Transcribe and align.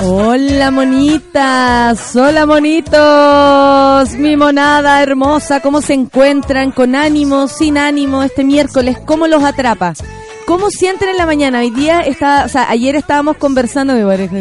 Hola 0.00 0.70
monitas, 0.70 2.14
hola 2.14 2.46
monitos, 2.46 4.14
mi 4.16 4.36
monada 4.36 5.02
hermosa, 5.02 5.58
¿cómo 5.58 5.80
se 5.80 5.94
encuentran? 5.94 6.70
¿Con 6.70 6.94
ánimo, 6.94 7.48
sin 7.48 7.76
ánimo 7.76 8.22
este 8.22 8.44
miércoles? 8.44 8.96
¿Cómo 9.04 9.26
los 9.26 9.42
atrapa? 9.42 9.94
¿Cómo 10.46 10.70
sienten 10.70 11.08
en 11.08 11.16
la 11.16 11.26
mañana? 11.26 11.58
Hoy 11.58 11.70
día 11.70 12.02
está, 12.02 12.44
o 12.44 12.48
sea, 12.48 12.70
ayer 12.70 12.94
estábamos 12.94 13.38
conversando, 13.38 13.92
mi 13.94 14.04
pareja, 14.04 14.36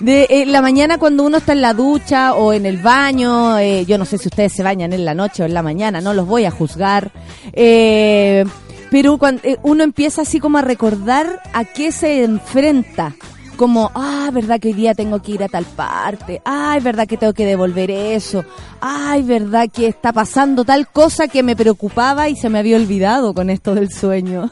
de 0.00 0.26
eh, 0.30 0.46
la 0.46 0.62
mañana 0.62 0.96
cuando 0.96 1.24
uno 1.24 1.36
está 1.36 1.52
en 1.52 1.60
la 1.60 1.74
ducha 1.74 2.32
o 2.32 2.54
en 2.54 2.64
el 2.64 2.78
baño, 2.78 3.58
eh, 3.58 3.84
yo 3.84 3.98
no 3.98 4.06
sé 4.06 4.16
si 4.16 4.28
ustedes 4.28 4.54
se 4.54 4.62
bañan 4.62 4.94
en 4.94 5.04
la 5.04 5.12
noche 5.12 5.42
o 5.42 5.46
en 5.46 5.52
la 5.52 5.62
mañana, 5.62 6.00
no 6.00 6.14
los 6.14 6.26
voy 6.26 6.46
a 6.46 6.50
juzgar, 6.50 7.12
eh, 7.52 8.46
pero 8.90 9.18
cuando 9.18 9.42
uno 9.62 9.84
empieza 9.84 10.22
así 10.22 10.40
como 10.40 10.56
a 10.56 10.62
recordar 10.62 11.42
a 11.52 11.64
qué 11.64 11.92
se 11.92 12.24
enfrenta 12.24 13.14
como, 13.60 13.90
ah, 13.94 14.30
verdad 14.32 14.58
que 14.58 14.68
hoy 14.68 14.72
día 14.72 14.94
tengo 14.94 15.20
que 15.20 15.32
ir 15.32 15.44
a 15.44 15.48
tal 15.48 15.66
parte, 15.66 16.40
ay, 16.46 16.80
verdad 16.80 17.06
que 17.06 17.18
tengo 17.18 17.34
que 17.34 17.44
devolver 17.44 17.90
eso, 17.90 18.42
ay, 18.80 19.22
verdad 19.22 19.68
que 19.70 19.86
está 19.86 20.14
pasando 20.14 20.64
tal 20.64 20.88
cosa 20.88 21.28
que 21.28 21.42
me 21.42 21.54
preocupaba 21.54 22.30
y 22.30 22.36
se 22.36 22.48
me 22.48 22.58
había 22.58 22.78
olvidado 22.78 23.34
con 23.34 23.50
esto 23.50 23.74
del 23.74 23.92
sueño. 23.92 24.50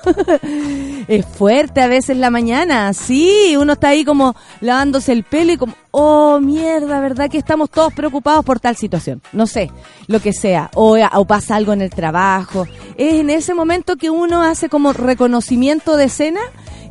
es 1.09 1.25
fuerte 1.25 1.81
a 1.81 1.87
veces 1.87 2.19
la 2.19 2.28
mañana, 2.28 2.92
sí, 2.92 3.56
uno 3.59 3.73
está 3.73 3.89
ahí 3.89 4.05
como 4.05 4.37
lavándose 4.61 5.12
el 5.12 5.25
pelo 5.25 5.53
y 5.53 5.56
como, 5.56 5.72
oh, 5.91 6.39
mierda, 6.39 7.00
verdad 7.00 7.31
que 7.31 7.39
estamos 7.39 7.70
todos 7.70 7.95
preocupados 7.95 8.45
por 8.45 8.61
tal 8.61 8.77
situación, 8.77 9.22
no 9.33 9.47
sé, 9.47 9.70
lo 10.06 10.20
que 10.20 10.34
sea, 10.34 10.70
o, 10.75 10.98
o 10.98 11.25
pasa 11.25 11.56
algo 11.56 11.72
en 11.72 11.81
el 11.81 11.89
trabajo. 11.89 12.67
Es 12.98 13.15
en 13.15 13.31
ese 13.31 13.55
momento 13.55 13.97
que 13.97 14.11
uno 14.11 14.43
hace 14.43 14.69
como 14.69 14.93
reconocimiento 14.93 15.97
de 15.97 16.05
escena 16.05 16.41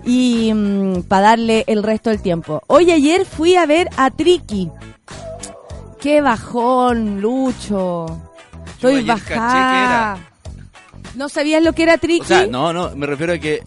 y 0.07 0.53
mm, 0.53 1.03
para 1.03 1.29
darle 1.29 1.65
el 1.67 1.83
resto 1.83 2.09
del 2.09 2.21
tiempo. 2.21 2.63
Hoy 2.67 2.91
ayer 2.91 3.25
fui 3.25 3.55
a 3.55 3.65
ver 3.65 3.89
a 3.97 4.09
Triki. 4.09 4.71
Qué 5.99 6.21
bajón, 6.21 7.19
Lucho. 7.19 8.05
Estoy 8.65 9.03
bajada. 9.03 10.17
¿No 11.17 11.29
sabías 11.29 11.63
lo 11.63 11.73
que 11.73 11.81
era 11.81 11.97
Triki? 11.97 12.21
O 12.21 12.25
sea, 12.25 12.45
no, 12.45 12.71
no, 12.71 12.95
me 12.95 13.07
refiero 13.07 13.33
a 13.33 13.39
que 13.39 13.63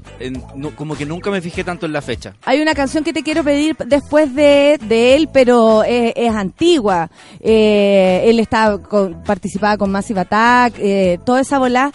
como 0.76 0.94
que 0.94 1.04
nunca 1.04 1.32
me 1.32 1.40
fijé 1.40 1.64
tanto 1.64 1.84
en 1.84 1.92
la 1.92 2.00
fecha. 2.00 2.34
Hay 2.44 2.60
una 2.60 2.74
canción 2.74 3.02
que 3.02 3.12
te 3.12 3.24
quiero 3.24 3.42
pedir 3.42 3.76
después 3.86 4.32
de, 4.36 4.78
de 4.80 5.16
él, 5.16 5.28
pero 5.32 5.82
es, 5.82 6.32
antigua. 6.32 7.10
Eh, 7.40 8.22
él 8.26 8.38
está 8.38 8.78
participaba 9.26 9.76
con 9.76 9.90
Massive 9.90 10.20
Attack, 10.20 10.74
eh, 10.78 11.18
toda 11.24 11.40
esa 11.40 11.58
bola. 11.58 11.90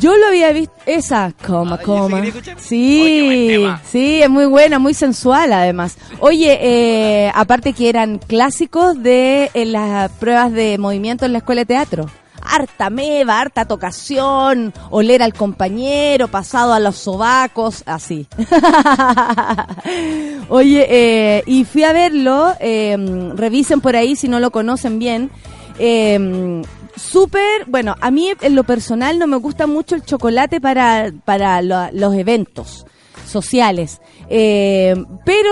Yo 0.00 0.16
lo 0.16 0.26
había 0.26 0.52
visto, 0.52 0.74
esa, 0.86 1.32
coma, 1.46 1.78
coma. 1.78 2.22
Sí, 2.56 3.64
sí, 3.88 4.22
es 4.22 4.28
muy 4.28 4.46
buena, 4.46 4.80
muy 4.80 4.92
sensual 4.92 5.52
además. 5.52 5.96
Oye, 6.18 6.58
eh, 6.60 7.30
aparte 7.32 7.72
que 7.72 7.88
eran 7.88 8.18
clásicos 8.18 9.00
de 9.00 9.50
las 9.54 10.10
pruebas 10.12 10.52
de 10.52 10.78
movimiento 10.78 11.24
en 11.26 11.32
la 11.32 11.38
escuela 11.38 11.62
de 11.62 11.66
teatro. 11.66 12.10
Harta 12.48 12.90
meva, 12.90 13.40
harta 13.40 13.66
tocación, 13.66 14.72
oler 14.90 15.22
al 15.22 15.34
compañero, 15.34 16.28
pasado 16.28 16.72
a 16.72 16.80
los 16.80 16.96
sobacos, 16.96 17.82
así. 17.86 18.26
Oye, 20.48 20.86
eh, 20.88 21.42
y 21.46 21.64
fui 21.64 21.84
a 21.84 21.92
verlo, 21.92 22.54
eh, 22.60 22.96
revisen 23.34 23.80
por 23.80 23.96
ahí 23.96 24.16
si 24.16 24.28
no 24.28 24.40
lo 24.40 24.50
conocen 24.50 24.98
bien. 24.98 25.30
Eh, 25.78 26.62
súper, 26.98 27.64
bueno, 27.66 27.94
a 28.00 28.10
mí 28.10 28.32
en 28.40 28.54
lo 28.54 28.64
personal 28.64 29.18
no 29.18 29.26
me 29.26 29.36
gusta 29.36 29.66
mucho 29.66 29.94
el 29.94 30.04
chocolate 30.04 30.60
para, 30.60 31.12
para 31.24 31.62
los 31.62 32.14
eventos 32.14 32.84
sociales, 33.26 34.00
eh, 34.28 34.94
pero 35.24 35.50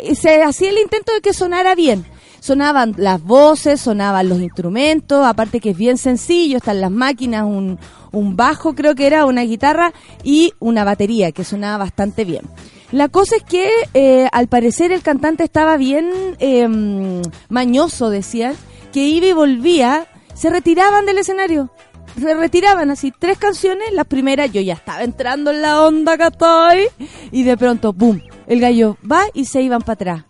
eh, 0.00 0.14
se 0.14 0.42
hacía 0.42 0.70
el 0.70 0.78
intento 0.78 1.12
de 1.12 1.20
que 1.20 1.32
sonara 1.32 1.74
bien. 1.74 2.04
Sonaban 2.44 2.92
las 2.98 3.22
voces, 3.22 3.80
sonaban 3.80 4.28
los 4.28 4.38
instrumentos, 4.38 5.24
aparte 5.24 5.60
que 5.60 5.70
es 5.70 5.78
bien 5.78 5.96
sencillo, 5.96 6.58
están 6.58 6.82
las 6.82 6.90
máquinas, 6.90 7.44
un, 7.44 7.78
un 8.12 8.36
bajo 8.36 8.74
creo 8.74 8.94
que 8.94 9.06
era, 9.06 9.24
una 9.24 9.40
guitarra 9.44 9.94
y 10.22 10.52
una 10.58 10.84
batería 10.84 11.32
que 11.32 11.42
sonaba 11.42 11.78
bastante 11.78 12.26
bien. 12.26 12.42
La 12.92 13.08
cosa 13.08 13.36
es 13.36 13.44
que 13.44 13.70
eh, 13.94 14.28
al 14.30 14.48
parecer 14.48 14.92
el 14.92 15.00
cantante 15.00 15.42
estaba 15.42 15.78
bien 15.78 16.10
em, 16.38 17.22
mañoso, 17.48 18.10
decían, 18.10 18.54
que 18.92 19.06
iba 19.08 19.24
y 19.24 19.32
volvía 19.32 20.06
se 20.34 20.50
retiraban 20.50 21.06
del 21.06 21.16
escenario. 21.16 21.70
Se 22.20 22.34
retiraban 22.34 22.90
así, 22.90 23.10
tres 23.18 23.38
canciones, 23.38 23.90
la 23.94 24.04
primera 24.04 24.44
yo 24.44 24.60
ya 24.60 24.74
estaba 24.74 25.02
entrando 25.02 25.50
en 25.50 25.62
la 25.62 25.82
onda 25.82 26.18
que 26.18 26.26
estoy, 26.26 27.08
y 27.32 27.42
de 27.42 27.56
pronto, 27.56 27.94
¡boom! 27.94 28.20
El 28.46 28.60
gallo 28.60 28.98
va 29.10 29.24
y 29.32 29.46
se 29.46 29.62
iban 29.62 29.80
para 29.80 29.94
atrás. 29.94 30.24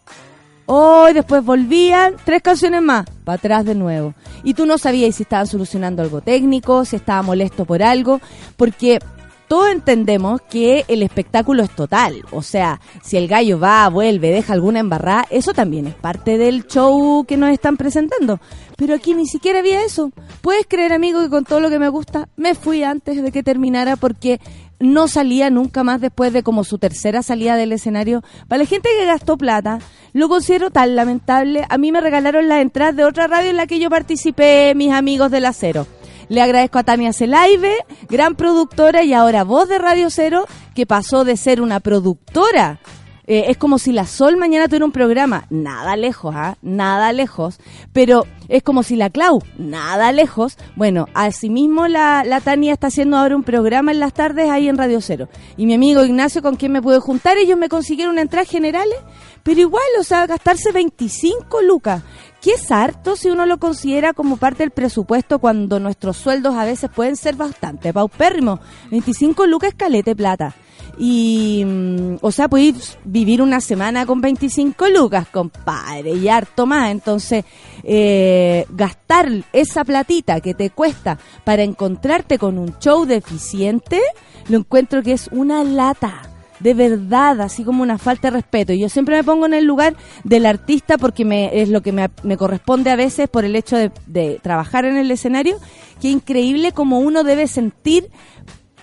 Hoy 0.67 1.13
después 1.13 1.45
volvían, 1.45 2.15
tres 2.25 2.41
canciones 2.41 2.81
más, 2.81 3.05
para 3.25 3.37
atrás 3.37 3.65
de 3.67 3.75
nuevo. 3.75 4.15
Y 4.43 4.55
tú 4.55 4.65
no 4.65 4.79
sabías 4.79 5.15
si 5.15 5.25
estaban 5.25 5.47
solucionando 5.47 6.03
algo 6.03 6.23
técnico, 6.23 6.85
si 6.87 6.97
estaba 6.97 7.21
molesto 7.23 7.67
por 7.67 7.83
algo, 7.83 8.21
porque 8.57 8.99
todos 9.47 9.69
entendemos 9.69 10.41
que 10.41 10.87
el 10.89 11.03
espectáculo 11.03 11.63
es 11.63 11.71
total. 11.71 12.25
O 12.31 12.43
sea, 12.43 12.81
si 13.03 13.19
el 13.19 13.29
gallo 13.29 13.61
va, 13.61 13.89
vuelve, 13.91 14.31
deja 14.31 14.55
alguna 14.55 14.81
embarrada, 14.81 15.27
eso 15.29 15.53
también 15.53 15.87
es 15.87 15.95
parte 15.95 16.39
del 16.39 16.67
show 16.67 17.25
que 17.27 17.37
nos 17.37 17.51
están 17.51 17.77
presentando. 17.77 18.41
Pero 18.77 18.95
aquí 18.95 19.15
ni 19.15 19.27
siquiera 19.27 19.59
había 19.59 19.85
eso. 19.85 20.13
Puedes 20.41 20.67
creer, 20.67 20.93
amigo, 20.95 21.21
que 21.21 21.29
con 21.29 21.45
todo 21.45 21.61
lo 21.61 21.69
que 21.69 21.79
me 21.79 21.89
gusta, 21.89 22.29
me 22.37 22.55
fui 22.55 22.83
antes 22.83 23.23
de 23.23 23.31
que 23.31 23.43
terminara 23.43 23.97
porque 23.97 24.41
no 24.81 25.09
salía 25.09 25.51
nunca 25.51 25.85
más 25.85 26.01
después 26.01 26.33
de 26.33 26.43
como 26.43 26.65
su 26.65 26.79
tercera 26.79 27.23
salida 27.23 27.57
del 27.57 27.73
escenario. 27.73 28.23
Para 28.49 28.63
la 28.63 28.69
gente 28.69 28.89
que 28.99 29.07
gastó 29.07 29.37
plata, 29.37 29.79
lo 30.13 30.29
considero 30.29 30.71
tan 30.71 30.97
lamentable. 30.97 31.67
A 31.69 31.79
mí 31.79 31.93
me 31.93 32.01
regalaron 32.01 32.49
las 32.49 32.63
entradas 32.63 32.97
de 32.97 33.05
otra 33.05 33.27
radio 33.27 33.51
en 33.51 33.57
la 33.57 33.67
que 33.67 33.79
yo 33.79 33.91
participé, 33.91 34.75
mis 34.75 34.93
amigos 34.93 35.31
del 35.31 35.47
acero. 35.47 35.87
Le 36.29 36.41
agradezco 36.41 36.79
a 36.79 36.85
Tania 36.85 37.13
Celaive, 37.13 37.75
gran 38.09 38.35
productora 38.35 39.03
y 39.03 39.13
ahora 39.13 39.45
voz 39.45 39.69
de 39.69 39.79
Radio 39.79 40.09
Cero, 40.11 40.47
que 40.75 40.87
pasó 40.87 41.25
de 41.25 41.37
ser 41.37 41.61
una 41.61 41.81
productora 41.81 42.81
eh, 43.27 43.45
es 43.49 43.57
como 43.57 43.79
si 43.79 43.93
la 43.93 44.07
Sol 44.07 44.37
mañana 44.37 44.67
tuviera 44.67 44.85
un 44.85 44.93
programa, 44.93 45.47
nada 45.51 45.97
lejos, 45.97 46.35
¿ah? 46.37 46.57
Nada 46.63 47.13
lejos. 47.13 47.59
Pero 47.93 48.27
es 48.49 48.63
como 48.63 48.83
si 48.83 48.97
la 48.97 49.11
Clau, 49.11 49.41
nada 49.57 50.13
lejos. 50.13 50.59
Bueno, 50.77 51.07
asimismo 51.15 51.89
la, 51.89 52.23
la 52.25 52.41
Tania 52.41 52.73
está 52.73 52.89
haciendo 52.89 53.17
ahora 53.17 53.37
un 53.37 53.43
programa 53.43 53.93
en 53.93 54.01
las 54.01 54.13
tardes 54.13 54.51
ahí 54.51 54.69
en 54.69 54.77
Radio 54.77 55.01
Cero. 55.01 55.29
Y 55.57 55.67
mi 55.67 55.75
amigo 55.75 56.05
Ignacio, 56.05 56.43
con 56.43 56.57
quien 56.57 56.73
me 56.73 56.83
pude 56.83 56.99
juntar, 57.01 57.39
ellos 57.39 57.59
me 57.59 57.69
consiguieron 57.69 58.19
entradas 58.19 58.49
generales. 58.49 58.99
Pero 59.43 59.61
igual, 59.61 59.85
o 59.99 60.05
sea, 60.05 60.27
gastarse 60.27 60.73
25 60.73 61.63
lucas 61.63 62.03
que 62.45 62.53
es 62.53 62.71
harto 62.71 63.17
si 63.17 63.31
uno 63.31 63.47
lo 63.47 63.57
considera 63.57 64.13
como 64.13 64.37
parte 64.37 64.65
del 64.65 64.71
presupuesto 64.71 65.39
cuando 65.39 65.81
nuestros 65.81 66.19
sueldos 66.19 66.55
a 66.55 66.67
veces 66.67 66.91
pueden 66.95 67.17
ser 67.17 67.37
bastante 67.37 67.91
paupérrimos. 67.95 68.61
25 68.91 69.47
lucas 69.47 69.73
calete 69.75 70.15
plata. 70.15 70.55
Y, 70.99 71.65
mm, 71.65 72.17
o 72.21 72.33
sea, 72.33 72.49
puedes 72.49 72.99
vivir 73.05 73.43
una 73.43 73.61
semana 73.61 74.07
con 74.07 74.21
25 74.21 74.89
lucas, 74.89 75.27
compadre, 75.29 76.13
y 76.13 76.29
harto 76.29 76.67
más. 76.67 76.91
Entonces, 76.91 77.45
eh, 77.83 78.67
gastar 78.71 79.31
esa 79.53 79.85
platita 79.85 80.41
que 80.41 80.55
te 80.55 80.71
cuesta 80.71 81.19
para 81.45 81.63
encontrarte 81.63 82.39
con 82.39 82.59
un 82.59 82.79
show 82.79 83.05
deficiente, 83.05 84.01
lo 84.49 84.59
encuentro 84.59 85.03
que 85.03 85.13
es 85.13 85.29
una 85.33 85.65
lata 85.65 86.31
de 86.61 86.73
verdad, 86.73 87.41
así 87.43 87.65
como 87.65 87.83
una 87.83 87.99
falta 87.99 88.31
de 88.31 88.39
respeto. 88.39 88.73
Y 88.73 88.79
yo 88.79 88.89
siempre 88.89 89.17
me 89.17 89.25
pongo 89.25 89.45
en 89.45 89.55
el 89.55 89.65
lugar 89.65 89.97
del 90.23 90.47
artista 90.47 90.97
porque 90.97 91.25
me, 91.25 91.61
es 91.61 91.69
lo 91.69 91.83
que 91.83 91.93
me, 91.93 92.09
corresponde 92.39 92.91
a 92.91 92.97
veces 92.97 93.29
por 93.29 93.45
el 93.45 93.55
hecho 93.55 93.77
de, 93.77 93.91
de 94.07 94.41
trabajar 94.43 94.87
en 94.87 94.97
el 94.97 95.11
escenario, 95.11 95.59
que 96.01 96.09
increíble 96.09 96.73
como 96.73 97.01
uno 97.01 97.23
debe 97.23 97.49
sentir 97.49 98.09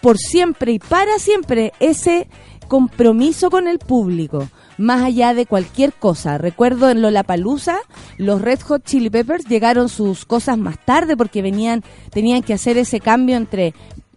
por 0.01 0.17
siempre 0.17 0.73
y 0.73 0.79
para 0.79 1.19
siempre 1.19 1.73
ese 1.79 2.27
compromiso 2.67 3.49
con 3.49 3.67
el 3.67 3.79
público 3.79 4.47
más 4.77 5.03
allá 5.03 5.33
de 5.33 5.45
cualquier 5.45 5.93
cosa. 5.93 6.37
Recuerdo 6.37 6.89
en 6.89 7.01
Lollapalooza, 7.01 7.77
los 8.17 8.41
Red 8.41 8.61
Hot 8.61 8.83
Chili 8.83 9.09
Peppers 9.09 9.45
llegaron 9.45 9.89
sus 9.89 10.25
cosas 10.25 10.57
más 10.57 10.83
tarde 10.83 11.15
porque 11.15 11.41
venían, 11.41 11.83
tenían 12.09 12.41
que 12.41 12.53
hacer 12.53 12.77
ese 12.77 12.99
cambio 12.99 13.37
entre 13.37 13.73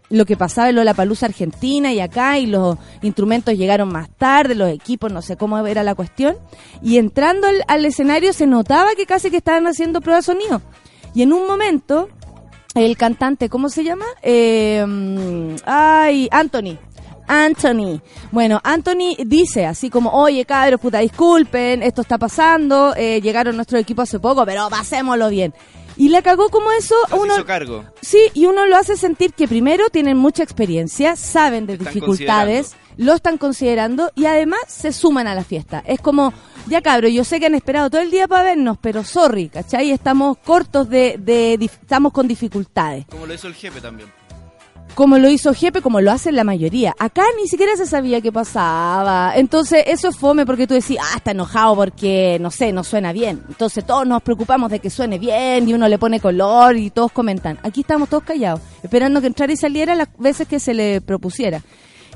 lo 0.09 0.25
que 0.25 0.37
pasaba 0.37 0.69
en 0.69 0.75
Lollapalooza 0.75 1.27
Argentina 1.27 1.91
y 1.91 1.99
acá 1.99 2.37
y 2.37 2.45
los 2.47 2.77
instrumentos 3.01 3.55
llegaron 3.55 3.89
más 3.89 4.09
tarde, 4.09 4.55
los 4.55 4.69
equipos, 4.69 5.11
no 5.11 5.21
sé 5.21 5.37
cómo 5.37 5.57
era 5.65 5.83
la 5.83 5.95
cuestión. 5.95 6.35
Y 6.81 6.97
entrando 6.97 7.47
al, 7.47 7.63
al 7.67 7.85
escenario 7.85 8.33
se 8.33 8.47
notaba 8.47 8.95
que 8.95 9.05
casi 9.05 9.31
que 9.31 9.37
estaban 9.37 9.67
haciendo 9.67 10.01
prueba 10.01 10.17
de 10.17 10.23
sonido. 10.23 10.61
Y 11.13 11.21
en 11.21 11.31
un 11.31 11.47
momento, 11.47 12.09
el 12.75 12.97
cantante, 12.97 13.49
¿cómo 13.49 13.69
se 13.69 13.83
llama? 13.83 14.05
Eh, 14.21 14.85
ay, 15.65 16.27
Anthony. 16.31 16.77
Anthony. 17.27 18.01
Bueno, 18.31 18.61
Anthony 18.63 19.15
dice 19.25 19.65
así 19.65 19.89
como, 19.89 20.11
oye 20.11 20.45
cabros, 20.45 20.79
puta, 20.79 20.99
disculpen, 20.99 21.81
esto 21.81 22.01
está 22.01 22.17
pasando, 22.17 22.93
eh, 22.95 23.19
llegaron 23.21 23.55
nuestro 23.55 23.79
equipo 23.79 24.01
hace 24.03 24.19
poco, 24.19 24.45
pero 24.45 24.69
pasémoslo 24.69 25.29
bien. 25.29 25.53
Y 25.97 26.09
le 26.09 26.21
cagó 26.21 26.49
como 26.49 26.71
eso 26.73 26.95
uno 27.17 27.33
hizo 27.35 27.45
cargo. 27.45 27.85
Sí, 28.01 28.19
y 28.33 28.45
uno 28.47 28.65
lo 28.65 28.75
hace 28.75 28.97
sentir 28.97 29.33
que 29.33 29.47
primero 29.47 29.89
tienen 29.89 30.17
mucha 30.17 30.43
experiencia, 30.43 31.15
saben 31.15 31.65
de 31.65 31.73
están 31.73 31.87
dificultades, 31.87 32.75
lo 32.97 33.13
están 33.13 33.37
considerando 33.37 34.11
y 34.13 34.25
además 34.25 34.59
se 34.67 34.91
suman 34.91 35.27
a 35.27 35.35
la 35.35 35.45
fiesta. 35.45 35.81
Es 35.87 36.01
como, 36.01 36.33
ya 36.67 36.81
cabro, 36.81 37.07
yo 37.07 37.23
sé 37.23 37.39
que 37.39 37.45
han 37.45 37.55
esperado 37.55 37.89
todo 37.89 38.01
el 38.01 38.11
día 38.11 38.27
para 38.27 38.43
vernos, 38.43 38.77
pero 38.81 39.03
sorry, 39.03 39.49
¿cachai? 39.49 39.91
Estamos 39.91 40.37
cortos 40.37 40.89
de, 40.89 41.57
estamos 41.61 42.11
con 42.11 42.27
dificultades. 42.27 43.05
Como 43.07 43.25
lo 43.25 43.33
hizo 43.33 43.47
el 43.47 43.53
jefe 43.53 43.81
también. 43.81 44.09
Como 44.93 45.17
lo 45.17 45.29
hizo 45.29 45.53
Jepe, 45.53 45.81
como 45.81 45.99
lo 45.99 46.09
hacen 46.09 46.37
la 46.37 46.45
mayoría. 46.45 46.95
Acá 46.97 47.23
ni 47.37 47.49
siquiera 47.49 47.75
se 47.75 47.85
sabía 47.85 48.21
qué 48.21 48.31
pasaba. 48.31 49.33
Entonces, 49.35 49.83
eso 49.87 50.07
es 50.07 50.15
fome 50.15 50.45
porque 50.45 50.67
tú 50.67 50.73
decís, 50.73 50.97
ah, 51.01 51.17
está 51.17 51.31
enojado 51.31 51.75
porque, 51.75 52.37
no 52.39 52.49
sé, 52.49 52.71
no 52.71 52.81
suena 52.85 53.11
bien. 53.11 53.43
Entonces, 53.49 53.85
todos 53.85 54.07
nos 54.07 54.23
preocupamos 54.23 54.71
de 54.71 54.79
que 54.79 54.89
suene 54.89 55.19
bien 55.19 55.67
y 55.67 55.73
uno 55.73 55.89
le 55.89 55.97
pone 55.97 56.21
color 56.21 56.77
y 56.77 56.91
todos 56.91 57.11
comentan. 57.11 57.59
Aquí 57.63 57.81
estamos 57.81 58.07
todos 58.07 58.23
callados, 58.23 58.61
esperando 58.83 59.19
que 59.19 59.27
entrara 59.27 59.51
y 59.51 59.57
saliera 59.57 59.95
las 59.95 60.07
veces 60.17 60.47
que 60.47 60.61
se 60.61 60.73
le 60.73 61.01
propusiera. 61.01 61.61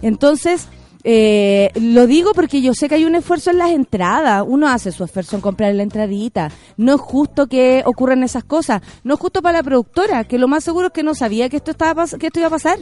Entonces, 0.02 0.70
eh, 1.04 1.72
lo 1.76 2.08
digo 2.08 2.34
porque 2.34 2.62
yo 2.62 2.74
sé 2.74 2.90
que 2.90 2.96
hay 2.96 3.06
un 3.06 3.16
esfuerzo 3.16 3.52
en 3.52 3.58
las 3.58 3.72
entradas. 3.72 4.44
Uno 4.46 4.68
hace 4.68 4.92
su 4.92 5.04
esfuerzo 5.04 5.36
en 5.36 5.42
comprar 5.42 5.74
la 5.74 5.84
entradita. 5.84 6.52
No 6.78 6.96
es 6.96 7.02
justo 7.02 7.48
que 7.48 7.84
ocurran 7.86 8.24
esas 8.24 8.44
cosas. 8.44 8.82
No 9.04 9.14
es 9.14 9.20
justo 9.20 9.42
para 9.42 9.60
la 9.60 9.64
productora, 9.64 10.24
que 10.24 10.38
lo 10.38 10.48
más 10.48 10.64
seguro 10.64 10.88
es 10.88 10.94
que 10.94 11.04
no 11.04 11.16
sabía 11.16 11.50
que 11.50 11.58
esto 11.58 11.72
estaba 11.72 12.06
que 12.08 12.28
esto 12.28 12.40
iba 12.40 12.48
a 12.48 12.52
pasar. 12.52 12.80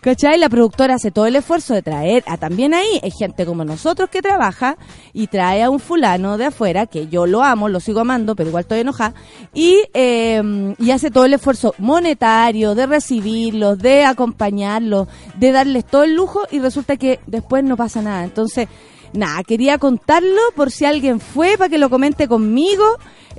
¿Cachai? 0.00 0.38
La 0.38 0.48
productora 0.48 0.94
hace 0.94 1.10
todo 1.10 1.26
el 1.26 1.36
esfuerzo 1.36 1.74
de 1.74 1.82
traer 1.82 2.24
a 2.26 2.38
también 2.38 2.72
ahí, 2.72 3.00
hay 3.02 3.10
gente 3.10 3.44
como 3.44 3.66
nosotros 3.66 4.08
que 4.08 4.22
trabaja 4.22 4.78
y 5.12 5.26
trae 5.26 5.62
a 5.62 5.68
un 5.68 5.78
fulano 5.78 6.38
de 6.38 6.46
afuera, 6.46 6.86
que 6.86 7.08
yo 7.08 7.26
lo 7.26 7.42
amo, 7.42 7.68
lo 7.68 7.80
sigo 7.80 8.00
amando, 8.00 8.34
pero 8.34 8.48
igual 8.48 8.62
estoy 8.62 8.80
enojada, 8.80 9.12
y, 9.52 9.76
eh, 9.92 10.74
y 10.78 10.90
hace 10.90 11.10
todo 11.10 11.26
el 11.26 11.34
esfuerzo 11.34 11.74
monetario 11.76 12.74
de 12.74 12.86
recibirlos, 12.86 13.78
de 13.78 14.06
acompañarlos, 14.06 15.06
de 15.36 15.52
darles 15.52 15.84
todo 15.84 16.04
el 16.04 16.14
lujo 16.14 16.44
y 16.50 16.60
resulta 16.60 16.96
que 16.96 17.20
después 17.26 17.62
no 17.62 17.76
pasa 17.76 18.00
nada. 18.00 18.24
Entonces, 18.24 18.68
nada, 19.12 19.42
quería 19.42 19.76
contarlo 19.76 20.40
por 20.56 20.70
si 20.70 20.86
alguien 20.86 21.20
fue, 21.20 21.58
para 21.58 21.68
que 21.68 21.76
lo 21.76 21.90
comente 21.90 22.26
conmigo. 22.26 22.84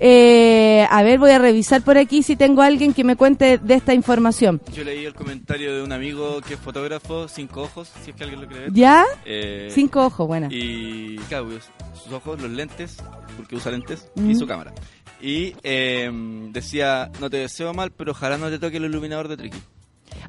Eh, 0.03 0.87
a 0.89 1.03
ver, 1.03 1.19
voy 1.19 1.29
a 1.29 1.37
revisar 1.37 1.83
por 1.83 1.95
aquí 1.95 2.23
si 2.23 2.35
tengo 2.35 2.63
alguien 2.63 2.91
que 2.91 3.03
me 3.03 3.15
cuente 3.15 3.59
de 3.59 3.75
esta 3.75 3.93
información. 3.93 4.59
Yo 4.73 4.83
leí 4.83 5.05
el 5.05 5.13
comentario 5.13 5.75
de 5.75 5.83
un 5.83 5.91
amigo 5.91 6.41
que 6.41 6.55
es 6.55 6.59
fotógrafo, 6.59 7.27
cinco 7.27 7.61
ojos, 7.61 7.91
si 8.03 8.09
es 8.09 8.15
que 8.15 8.23
alguien 8.23 8.41
lo 8.41 8.47
quiere 8.47 8.63
ver. 8.63 8.73
¿Ya? 8.73 9.05
Eh, 9.25 9.69
Cinco 9.71 10.03
ojos, 10.07 10.25
buena. 10.27 10.47
Y 10.49 11.17
claro, 11.29 11.49
pues, 11.49 11.69
sus 12.03 12.11
ojos, 12.13 12.41
los 12.41 12.49
lentes, 12.49 12.97
porque 13.37 13.55
usa 13.55 13.71
lentes, 13.71 14.07
Mm. 14.15 14.31
y 14.31 14.35
su 14.35 14.47
cámara. 14.47 14.73
Y 15.21 15.53
eh, 15.61 16.09
decía, 16.51 17.11
no 17.19 17.29
te 17.29 17.37
deseo 17.37 17.71
mal, 17.75 17.91
pero 17.91 18.13
ojalá 18.13 18.39
no 18.39 18.49
te 18.49 18.57
toque 18.57 18.77
el 18.77 18.85
iluminador 18.85 19.27
de 19.27 19.37
Tricky. 19.37 19.59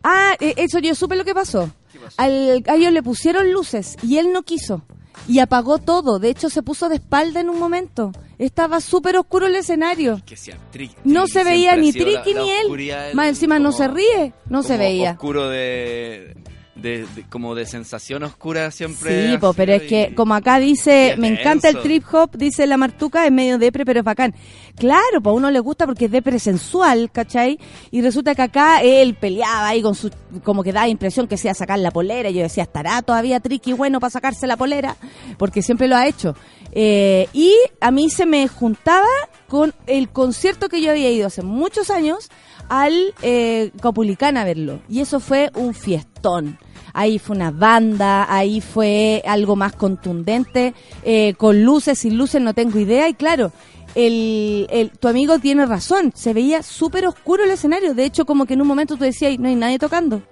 Ah, 0.05 0.37
eh, 0.39 0.53
eso 0.59 0.81
yo 0.81 0.95
supe 0.95 1.17
lo 1.17 1.25
que 1.25 1.33
pasó. 1.35 1.71
¿Qué 1.91 1.99
pasó? 1.99 2.17
Al, 2.21 2.63
a 2.69 2.75
ellos 2.75 2.93
le 2.93 3.03
pusieron 3.03 3.51
luces 3.53 3.97
y 4.03 4.19
él 4.19 4.33
no 4.35 4.43
quiso. 4.43 4.83
Y 5.29 5.39
apagó 5.39 5.79
todo. 5.79 6.19
De 6.19 6.31
hecho, 6.31 6.51
se 6.51 6.63
puso 6.63 6.89
de 6.89 6.97
espalda 6.97 7.41
en 7.41 7.49
un 7.49 7.59
momento. 7.59 8.13
Estaba 8.39 8.81
súper 8.81 9.17
oscuro 9.17 9.47
el 9.47 9.55
escenario. 9.55 10.21
Que 10.27 10.37
sea 10.37 10.57
Tricky. 10.71 10.97
No 11.05 11.27
se 11.27 11.45
veía 11.45 11.77
ni 11.77 11.93
la 11.93 12.25
ni 12.25 12.51
él. 12.51 13.15
Más 13.15 13.29
encima 13.29 13.59
no 13.59 13.73
se 13.73 13.89
ríe. 13.89 14.33
No 14.49 14.63
se 14.63 14.77
veía. 14.77 15.13
Oscuro 15.13 15.49
de, 15.49 16.37
de, 16.75 17.07
de- 17.15 17.25
como 17.29 17.55
de 17.55 17.67
sensación 17.67 18.23
oscura 18.23 18.71
siempre. 18.71 19.31
Sí, 19.33 19.39
po, 19.39 19.53
pero 19.53 19.73
es 19.75 19.83
que 19.83 20.09
y- 20.11 20.15
como 20.15 20.35
acá 20.35 20.59
dice, 20.59 21.15
me 21.19 21.29
encanta 21.29 21.69
el 21.69 21.81
trip 21.83 22.05
hop, 22.13 22.31
dice 22.37 22.67
la 22.67 22.77
Martuca, 22.79 23.27
es 23.27 23.33
medio 23.33 23.59
depre, 23.59 23.85
pero 23.85 24.01
es 24.01 24.05
bacán. 24.05 24.35
Claro, 24.77 25.21
pues 25.23 25.33
a 25.33 25.37
uno 25.37 25.51
le 25.51 25.61
gusta 25.61 25.85
porque 25.87 26.07
es 26.07 26.11
depre 26.11 26.39
sensual, 26.39 27.11
¿cachai? 27.13 27.59
Y 27.91 28.01
resulta 28.01 28.35
que 28.35 28.43
acá 28.43 28.81
él 28.83 29.15
peleaba 29.15 29.69
ahí 29.69 29.83
con 29.83 29.95
su, 29.95 30.11
como 30.43 30.63
que 30.63 30.73
da 30.73 30.89
impresión 30.89 31.27
que 31.29 31.37
se 31.37 31.49
iba 31.49 31.53
a 31.53 31.55
sacar 31.57 31.79
la 31.79 31.91
polera. 31.91 32.31
Y 32.31 32.35
yo 32.35 32.43
decía, 32.43 32.63
¿estará 32.63 33.03
todavía 33.03 33.39
tricky 33.41 33.75
bueno 33.75 34.01
para 34.01 34.11
sacarse 34.11 34.47
la 34.47 34.57
polera? 34.57 34.97
Porque 35.37 35.61
siempre 35.63 35.89
lo 35.89 35.97
ha 35.97 36.07
hecho. 36.07 36.35
Eh, 36.75 37.29
y 37.35 37.55
a 37.81 37.91
mí 37.91 38.09
se 38.09 38.25
me 38.25 38.49
juntaba 38.49 39.07
con 39.47 39.75
el 39.87 40.09
concierto 40.09 40.71
que 40.71 40.81
yo 40.81 40.91
había 40.91 41.11
ido 41.11 41.27
hace 41.27 41.43
muchos 41.43 41.91
años 41.91 42.31
al 42.69 43.15
eh, 43.23 43.71
Copulicán 43.81 44.37
a 44.37 44.45
verlo. 44.45 44.81
Y 44.89 45.01
eso 45.01 45.21
fue 45.21 45.51
un 45.55 45.75
fiestón. 45.75 46.59
Ahí 46.95 47.19
fue 47.19 47.37
una 47.37 47.51
banda, 47.51 48.27
ahí 48.29 48.61
fue 48.61 49.23
algo 49.27 49.57
más 49.57 49.73
contundente, 49.75 50.75
eh, 51.05 51.35
con 51.39 51.63
luces, 51.65 51.99
sin 52.01 52.19
luces, 52.19 52.41
no 52.43 52.53
tengo 52.53 52.79
idea. 52.79 53.09
Y 53.09 53.15
claro, 53.15 53.51
el, 53.95 54.67
el- 54.71 54.91
tu 54.91 55.09
amigo 55.09 55.39
tiene 55.39 55.65
razón, 55.65 56.13
se 56.15 56.35
veía 56.35 56.63
súper 56.63 57.07
oscuro 57.07 57.45
el 57.45 57.51
escenario. 57.51 57.95
De 57.95 58.05
hecho, 58.05 58.27
como 58.27 58.45
que 58.45 58.55
en 58.55 58.61
un 58.63 58.69
momento 58.69 58.97
tú 58.97 59.05
decías, 59.05 59.39
no 59.39 59.49
hay 59.49 59.55
nadie 59.57 59.79
tocando. 59.79 60.23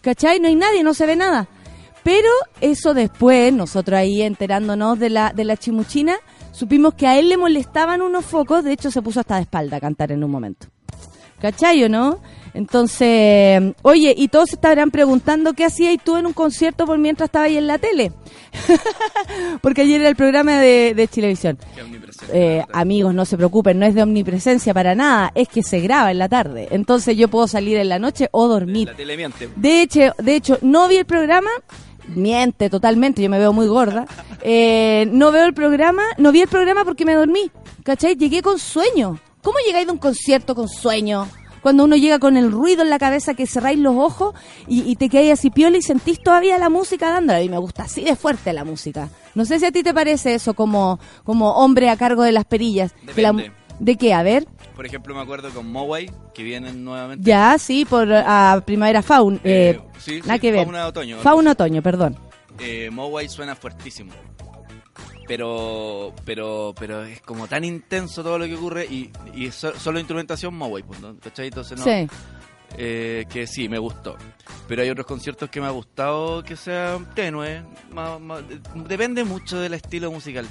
¿Cachai? 0.00 0.40
No 0.40 0.48
hay 0.48 0.56
nadie, 0.56 0.82
no 0.82 0.94
se 0.94 1.06
ve 1.06 1.16
nada. 1.16 1.48
Pero 2.02 2.28
eso 2.60 2.94
después, 2.94 3.52
nosotros 3.52 3.98
ahí 3.98 4.22
enterándonos 4.22 4.98
de 4.98 5.10
la, 5.10 5.32
de 5.32 5.44
la 5.44 5.56
chimuchina, 5.56 6.16
supimos 6.52 6.94
que 6.94 7.06
a 7.06 7.18
él 7.18 7.28
le 7.28 7.36
molestaban 7.36 8.00
unos 8.02 8.24
focos, 8.24 8.64
de 8.64 8.72
hecho 8.72 8.90
se 8.90 9.02
puso 9.02 9.20
hasta 9.20 9.36
de 9.36 9.42
espalda 9.42 9.76
a 9.76 9.80
cantar 9.80 10.10
en 10.12 10.24
un 10.24 10.30
momento. 10.30 10.68
¿Cachai 11.40 11.84
o 11.84 11.88
no? 11.88 12.20
Entonces, 12.54 13.62
oye, 13.82 14.14
y 14.16 14.28
todos 14.28 14.52
estarán 14.52 14.90
preguntando 14.90 15.52
qué 15.52 15.64
hacías 15.64 15.96
tú 16.02 16.16
en 16.16 16.26
un 16.26 16.32
concierto 16.32 16.86
por 16.86 16.98
mientras 16.98 17.28
estaba 17.28 17.44
ahí 17.44 17.56
en 17.56 17.66
la 17.66 17.78
tele. 17.78 18.12
Porque 19.62 19.82
ayer 19.82 20.00
era 20.00 20.08
el 20.08 20.16
programa 20.16 20.58
de, 20.58 20.92
de 20.94 21.08
Chilevisión. 21.08 21.58
Eh, 22.32 22.64
amigos, 22.72 23.14
no 23.14 23.24
se 23.24 23.36
preocupen, 23.36 23.78
no 23.78 23.86
es 23.86 23.94
de 23.94 24.02
omnipresencia 24.02 24.74
para 24.74 24.94
nada, 24.94 25.30
es 25.34 25.48
que 25.48 25.62
se 25.62 25.80
graba 25.80 26.10
en 26.10 26.18
la 26.18 26.28
tarde. 26.28 26.68
Entonces 26.70 27.16
yo 27.16 27.28
puedo 27.28 27.46
salir 27.46 27.76
en 27.76 27.88
la 27.88 27.98
noche 27.98 28.28
o 28.32 28.48
dormir. 28.48 28.88
La 28.88 28.96
tele 28.96 29.16
miente. 29.16 29.48
De 29.54 29.82
hecho, 29.82 30.12
de 30.18 30.34
hecho, 30.34 30.58
no 30.62 30.88
vi 30.88 30.96
el 30.96 31.06
programa, 31.06 31.50
miente 32.08 32.70
totalmente, 32.70 33.22
yo 33.22 33.30
me 33.30 33.38
veo 33.38 33.52
muy 33.52 33.66
gorda. 33.66 34.06
Eh, 34.40 35.08
no 35.10 35.32
veo 35.32 35.46
el 35.46 35.52
programa, 35.52 36.04
no 36.16 36.30
vi 36.30 36.42
el 36.42 36.48
programa 36.48 36.84
porque 36.84 37.04
me 37.04 37.14
dormí. 37.14 37.50
¿Cachai? 37.82 38.14
Llegué 38.14 38.40
con 38.40 38.60
sueño. 38.60 39.18
¿Cómo 39.48 39.60
llegáis 39.66 39.86
de 39.86 39.92
un 39.94 39.98
concierto 39.98 40.54
con 40.54 40.68
sueño? 40.68 41.26
Cuando 41.62 41.84
uno 41.84 41.96
llega 41.96 42.18
con 42.18 42.36
el 42.36 42.52
ruido 42.52 42.82
en 42.82 42.90
la 42.90 42.98
cabeza 42.98 43.32
que 43.32 43.46
cerráis 43.46 43.78
los 43.78 43.96
ojos 43.96 44.34
y, 44.66 44.82
y 44.82 44.96
te 44.96 45.08
quedáis 45.08 45.32
así 45.32 45.48
piola 45.48 45.78
y 45.78 45.80
sentís 45.80 46.20
todavía 46.22 46.58
la 46.58 46.68
música 46.68 47.08
dándola. 47.10 47.40
Y 47.40 47.48
me 47.48 47.56
gusta 47.56 47.84
así 47.84 48.04
de 48.04 48.14
fuerte 48.14 48.52
la 48.52 48.64
música. 48.66 49.08
No 49.34 49.46
sé 49.46 49.58
si 49.58 49.64
a 49.64 49.72
ti 49.72 49.82
te 49.82 49.94
parece 49.94 50.34
eso 50.34 50.52
como, 50.52 51.00
como 51.24 51.52
hombre 51.52 51.88
a 51.88 51.96
cargo 51.96 52.24
de 52.24 52.32
las 52.32 52.44
perillas. 52.44 52.92
Que 53.14 53.22
la. 53.22 53.32
¿De 53.78 53.96
qué? 53.96 54.12
A 54.12 54.22
ver. 54.22 54.46
Por 54.76 54.84
ejemplo, 54.84 55.14
me 55.14 55.22
acuerdo 55.22 55.48
con 55.48 55.72
Moway, 55.72 56.10
que 56.34 56.42
vienen 56.42 56.84
nuevamente. 56.84 57.24
Ya, 57.26 57.56
sí, 57.58 57.86
por 57.86 58.12
a 58.12 58.62
primavera 58.66 59.00
faun. 59.00 59.36
Eh, 59.44 59.78
Eh, 59.78 59.80
sí, 59.98 60.20
nada 60.20 60.34
sí, 60.34 60.40
que 60.40 60.52
ver. 60.52 60.64
fauna 60.66 60.86
otoño. 60.88 61.16
Fauna 61.20 61.52
otoño, 61.52 61.80
perdón. 61.82 62.18
Eh, 62.60 62.90
Moway 62.92 63.30
suena 63.30 63.56
fuertísimo. 63.56 64.12
Pero, 65.28 66.14
pero, 66.24 66.74
pero 66.78 67.04
es 67.04 67.20
como 67.20 67.46
tan 67.46 67.62
intenso 67.62 68.22
todo 68.24 68.38
lo 68.38 68.46
que 68.46 68.54
ocurre 68.56 68.86
y, 68.86 69.10
y 69.34 69.50
so- 69.52 69.78
solo 69.78 69.98
instrumentación 70.00 70.56
Moway, 70.56 70.82
pues, 70.82 70.98
¿no? 71.00 71.16
¿cachai? 71.18 71.48
Entonces 71.48 71.78
no. 71.78 71.84
Sí. 71.84 72.08
Eh, 72.76 73.24
que 73.30 73.46
sí, 73.46 73.68
me 73.68 73.78
gustó. 73.78 74.16
Pero 74.66 74.82
hay 74.82 74.90
otros 74.90 75.06
conciertos 75.06 75.48
que 75.50 75.60
me 75.60 75.66
ha 75.66 75.70
gustado 75.70 76.42
que 76.42 76.56
sean 76.56 77.06
tenue. 77.14 77.62
depende 78.74 79.22
mucho 79.24 79.58
del 79.60 79.74
estilo 79.74 80.10
musical. 80.10 80.46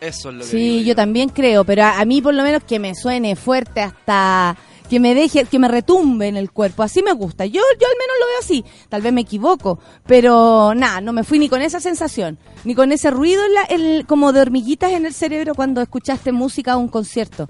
Eso 0.00 0.28
es 0.28 0.34
lo 0.34 0.40
que 0.42 0.46
Sí, 0.50 0.58
digo 0.78 0.88
yo 0.88 0.94
también 0.94 1.30
creo, 1.30 1.64
pero 1.64 1.84
a, 1.84 1.98
a 2.00 2.04
mí 2.04 2.20
por 2.20 2.34
lo 2.34 2.42
menos 2.42 2.62
que 2.64 2.78
me 2.78 2.94
suene 2.94 3.34
fuerte 3.34 3.80
hasta 3.80 4.56
que 4.88 5.00
me 5.00 5.14
deje, 5.14 5.44
que 5.44 5.58
me 5.58 5.68
retumbe 5.68 6.28
en 6.28 6.36
el 6.36 6.50
cuerpo. 6.50 6.82
Así 6.82 7.02
me 7.02 7.12
gusta. 7.12 7.46
Yo, 7.46 7.60
yo 7.80 7.86
al 7.86 7.98
menos 7.98 8.16
lo 8.20 8.26
veo 8.26 8.38
así. 8.40 8.64
Tal 8.88 9.02
vez 9.02 9.12
me 9.12 9.22
equivoco, 9.22 9.78
pero 10.06 10.74
nada, 10.74 11.00
no 11.00 11.12
me 11.12 11.24
fui 11.24 11.38
ni 11.38 11.48
con 11.48 11.62
esa 11.62 11.80
sensación, 11.80 12.38
ni 12.64 12.74
con 12.74 12.92
ese 12.92 13.10
ruido 13.10 13.44
en 13.44 13.54
la, 13.54 13.62
el, 13.62 14.06
como 14.06 14.32
de 14.32 14.40
hormiguitas 14.40 14.92
en 14.92 15.06
el 15.06 15.14
cerebro 15.14 15.54
cuando 15.54 15.80
escuchaste 15.80 16.32
música 16.32 16.76
o 16.76 16.80
un 16.80 16.88
concierto. 16.88 17.48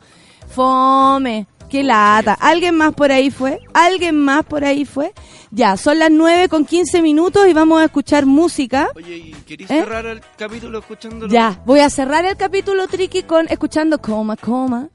Fome. 0.48 1.46
Qué 1.76 1.84
lata. 1.84 2.32
¿Alguien 2.40 2.74
más 2.74 2.94
por 2.94 3.12
ahí 3.12 3.30
fue? 3.30 3.60
¿Alguien 3.74 4.16
más 4.16 4.46
por 4.46 4.64
ahí 4.64 4.86
fue? 4.86 5.12
Ya, 5.50 5.76
son 5.76 5.98
las 5.98 6.10
9 6.10 6.48
con 6.48 6.64
15 6.64 7.02
minutos 7.02 7.46
y 7.46 7.52
vamos 7.52 7.82
a 7.82 7.84
escuchar 7.84 8.24
música. 8.24 8.88
Oye, 8.96 9.18
¿y 9.18 9.32
querés 9.46 9.70
¿Eh? 9.70 9.80
cerrar 9.80 10.06
el 10.06 10.22
capítulo 10.38 10.78
escuchándolo? 10.78 11.30
Ya, 11.30 11.60
voy 11.66 11.80
a 11.80 11.90
cerrar 11.90 12.24
el 12.24 12.34
capítulo 12.38 12.88
Tricky 12.88 13.24
con 13.24 13.46
escuchando 13.50 14.00
coma, 14.00 14.38
coma. 14.38 14.88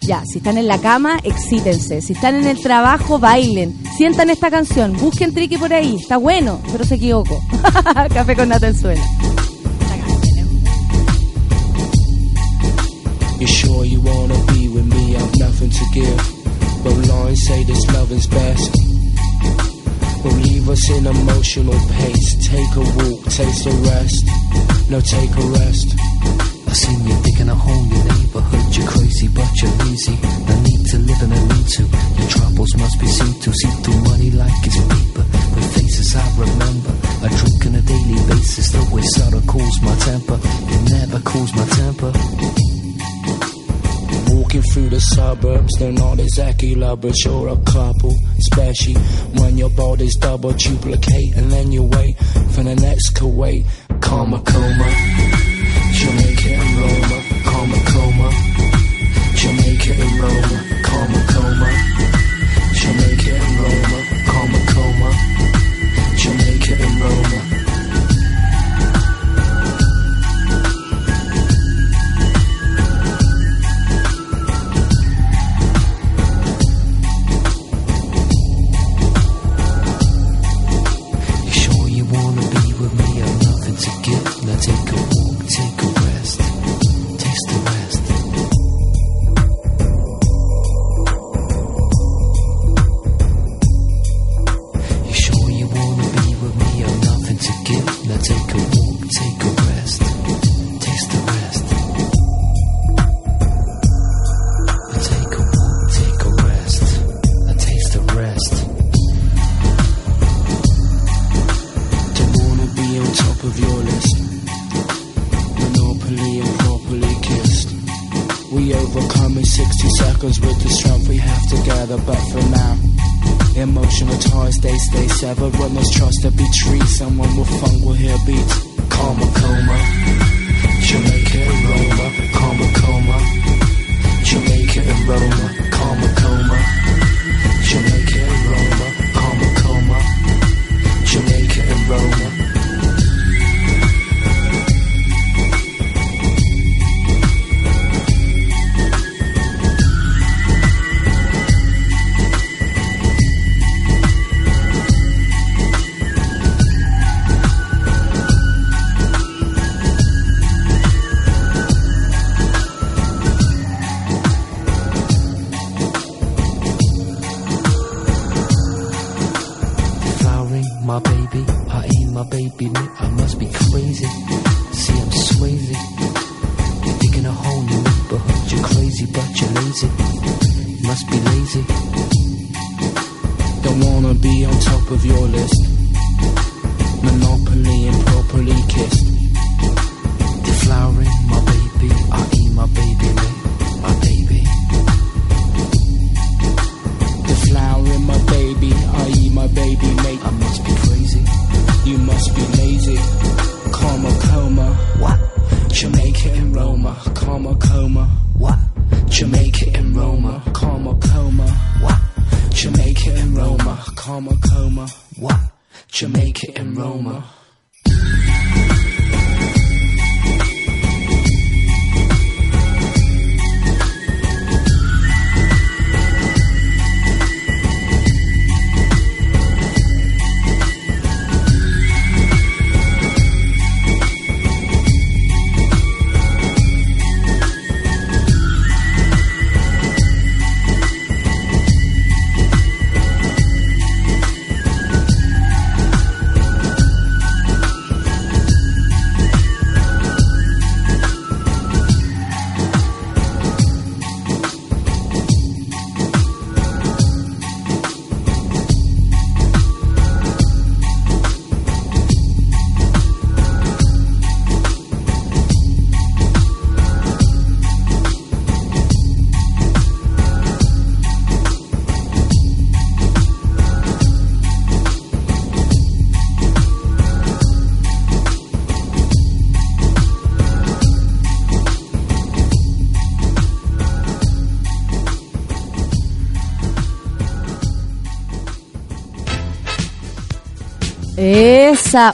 Ya, 0.00 0.24
si 0.24 0.38
están 0.38 0.56
en 0.56 0.68
la 0.68 0.80
cama, 0.80 1.18
excítense. 1.22 2.00
Si 2.00 2.14
están 2.14 2.36
en 2.36 2.46
el 2.46 2.62
trabajo, 2.62 3.18
bailen. 3.18 3.78
Sientan 3.98 4.30
esta 4.30 4.50
canción, 4.50 4.96
busquen 4.96 5.34
Tricky 5.34 5.58
por 5.58 5.74
ahí. 5.74 5.96
Está 6.00 6.16
bueno, 6.16 6.62
pero 6.72 6.82
se 6.84 6.94
equivocó. 6.94 7.42
Café 8.14 8.34
con 8.34 8.48
nata 8.48 8.68
en 8.68 8.74
suelo. 8.74 9.02
You 13.42 13.48
sure 13.48 13.84
you 13.84 14.00
wanna 14.00 14.38
be 14.54 14.68
with 14.68 14.86
me? 14.86 15.16
I've 15.16 15.36
nothing 15.36 15.70
to 15.70 15.84
give. 15.92 16.22
But 16.84 16.94
lines 17.10 17.42
say 17.44 17.64
this 17.64 17.84
loving's 17.90 18.28
best. 18.28 18.70
Will 20.22 20.38
leave 20.46 20.68
us 20.68 20.88
in 20.88 21.04
emotional 21.04 21.74
pace. 21.98 22.38
Take 22.38 22.72
a 22.78 22.86
walk, 23.02 23.26
taste 23.34 23.66
a 23.66 23.74
rest. 23.90 24.22
No, 24.88 25.00
take 25.00 25.34
a 25.34 25.46
rest. 25.58 25.90
I 26.70 26.72
seen 26.72 27.02
you 27.02 27.18
digging 27.26 27.48
a 27.48 27.54
hole 27.56 27.82
in 27.82 27.90
your 27.90 28.04
neighborhood. 28.14 28.76
You're 28.78 28.86
crazy, 28.86 29.26
but 29.26 29.50
you're 29.58 29.74
easy. 29.90 30.14
No 30.46 30.54
need 30.62 30.86
to 30.94 30.98
live 31.02 31.22
in 31.26 31.32
a 31.34 31.40
need 31.50 31.66
to. 31.66 31.82
Your 32.22 32.28
troubles 32.30 32.76
must 32.78 33.00
be 33.00 33.08
seen 33.08 33.34
to. 33.42 33.50
See 33.52 33.74
through 33.82 34.00
money 34.06 34.30
like 34.30 34.54
it's 34.62 34.78
paper. 34.78 35.26
With 35.58 35.66
faces 35.74 36.14
I 36.14 36.22
remember. 36.38 36.94
I 37.20 37.28
drink 37.42 37.66
on 37.66 37.74
a 37.74 37.82
daily 37.82 38.22
basis. 38.30 38.70
Though 38.70 38.86
The 38.86 38.94
way 38.94 39.02
soda 39.02 39.42
cools 39.50 39.82
my 39.82 39.96
temper. 39.98 40.38
It 40.38 40.82
never 40.94 41.18
cools 41.26 41.52
my 41.58 41.61
through 44.72 44.88
the 44.88 45.00
suburbs, 45.00 45.70
they're 45.78 45.92
not 45.92 46.18
exactly 46.18 46.74
lovers, 46.74 47.22
you're 47.24 47.48
a 47.48 47.56
couple. 47.64 48.14
Especially 48.38 48.94
when 49.38 49.58
your 49.58 49.70
body's 49.70 50.16
double 50.16 50.52
duplicate, 50.52 51.36
and 51.36 51.52
then 51.52 51.70
you 51.70 51.82
wait 51.82 52.16
for 52.54 52.62
the 52.62 52.74
next 52.74 53.14
Kuwait. 53.14 53.66
Karma 54.00 54.40
coma, 54.40 54.88
Jamaica 55.92 56.54
and 56.54 56.78
Roma. 56.80 57.18
Karma 57.44 57.78
coma, 57.92 58.28
Jamaica 59.34 59.92
and 59.92 60.20
Roma. 60.20 60.82
Karma 60.82 61.26
coma, 61.28 61.91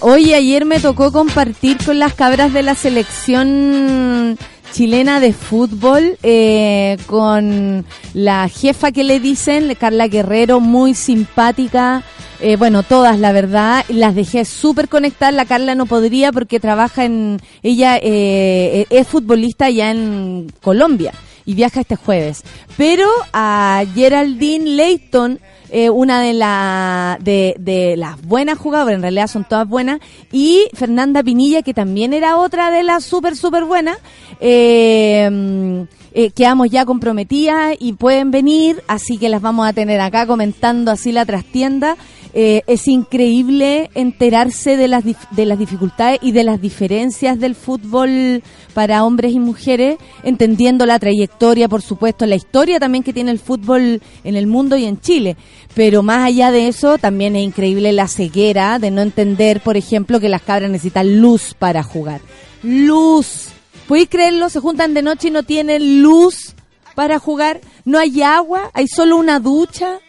Oye, 0.00 0.34
ayer 0.34 0.64
me 0.64 0.80
tocó 0.80 1.12
compartir 1.12 1.78
con 1.84 2.00
las 2.00 2.12
cabras 2.14 2.52
de 2.52 2.64
la 2.64 2.74
selección 2.74 4.36
chilena 4.72 5.20
de 5.20 5.32
fútbol 5.32 6.18
eh, 6.24 6.96
con 7.06 7.86
la 8.12 8.48
jefa 8.48 8.90
que 8.90 9.04
le 9.04 9.20
dicen, 9.20 9.72
Carla 9.78 10.08
Guerrero, 10.08 10.58
muy 10.58 10.94
simpática. 10.94 12.02
Eh, 12.40 12.56
bueno, 12.56 12.82
todas, 12.82 13.20
la 13.20 13.30
verdad, 13.30 13.84
las 13.88 14.16
dejé 14.16 14.44
súper 14.44 14.88
conectadas. 14.88 15.34
La 15.34 15.44
Carla 15.44 15.76
no 15.76 15.86
podría 15.86 16.32
porque 16.32 16.58
trabaja 16.58 17.04
en. 17.04 17.40
Ella 17.62 18.00
eh, 18.02 18.84
es 18.90 19.06
futbolista 19.06 19.66
allá 19.66 19.92
en 19.92 20.52
Colombia 20.60 21.12
y 21.44 21.54
viaja 21.54 21.82
este 21.82 21.94
jueves. 21.94 22.42
Pero 22.76 23.08
a 23.32 23.84
Geraldine 23.94 24.70
Leighton 24.70 25.38
eh, 25.70 25.90
una 25.90 26.20
de, 26.20 26.32
la, 26.32 27.18
de, 27.20 27.54
de 27.58 27.96
las 27.96 28.20
buenas 28.22 28.58
jugadoras, 28.58 28.94
en 28.94 29.02
realidad 29.02 29.26
son 29.26 29.44
todas 29.44 29.68
buenas, 29.68 30.00
y 30.32 30.66
Fernanda 30.74 31.22
Pinilla, 31.22 31.62
que 31.62 31.74
también 31.74 32.12
era 32.12 32.36
otra 32.36 32.70
de 32.70 32.82
las 32.82 33.04
súper, 33.04 33.36
súper 33.36 33.64
buenas, 33.64 33.98
eh, 34.40 35.86
eh, 36.14 36.30
quedamos 36.30 36.70
ya 36.70 36.84
comprometidas 36.84 37.76
y 37.78 37.92
pueden 37.92 38.30
venir, 38.30 38.82
así 38.88 39.18
que 39.18 39.28
las 39.28 39.42
vamos 39.42 39.68
a 39.68 39.72
tener 39.72 40.00
acá 40.00 40.26
comentando 40.26 40.90
así 40.90 41.12
la 41.12 41.26
trastienda. 41.26 41.96
Eh, 42.34 42.62
es 42.66 42.88
increíble 42.88 43.90
enterarse 43.94 44.76
de 44.76 44.88
las, 44.88 45.04
de 45.04 45.46
las 45.46 45.58
dificultades 45.58 46.18
y 46.22 46.32
de 46.32 46.44
las 46.44 46.60
diferencias 46.60 47.38
del 47.40 47.54
fútbol 47.54 48.42
para 48.74 49.04
hombres 49.04 49.32
y 49.32 49.40
mujeres, 49.40 49.96
entendiendo 50.22 50.86
la 50.86 50.98
trayectoria, 50.98 51.68
por 51.68 51.82
supuesto, 51.82 52.26
la 52.26 52.36
historia 52.36 52.78
también 52.78 53.02
que 53.02 53.12
tiene 53.12 53.30
el 53.30 53.38
fútbol 53.38 54.02
en 54.24 54.36
el 54.36 54.46
mundo 54.46 54.76
y 54.76 54.84
en 54.84 55.00
Chile. 55.00 55.36
Pero 55.74 56.02
más 56.02 56.26
allá 56.26 56.50
de 56.50 56.68
eso, 56.68 56.98
también 56.98 57.34
es 57.34 57.44
increíble 57.44 57.92
la 57.92 58.08
ceguera 58.08 58.78
de 58.78 58.90
no 58.90 59.00
entender, 59.00 59.60
por 59.60 59.76
ejemplo, 59.76 60.20
que 60.20 60.28
las 60.28 60.42
cabras 60.42 60.70
necesitan 60.70 61.20
luz 61.20 61.54
para 61.58 61.82
jugar. 61.82 62.20
Luz. 62.62 63.48
¿Podéis 63.86 64.08
creerlo? 64.10 64.50
Se 64.50 64.60
juntan 64.60 64.92
de 64.92 65.02
noche 65.02 65.28
y 65.28 65.30
no 65.30 65.44
tienen 65.44 66.02
luz 66.02 66.54
para 66.94 67.18
jugar. 67.18 67.60
No 67.84 67.98
hay 67.98 68.22
agua, 68.22 68.70
hay 68.74 68.86
solo 68.86 69.16
una 69.16 69.40
ducha. 69.40 70.00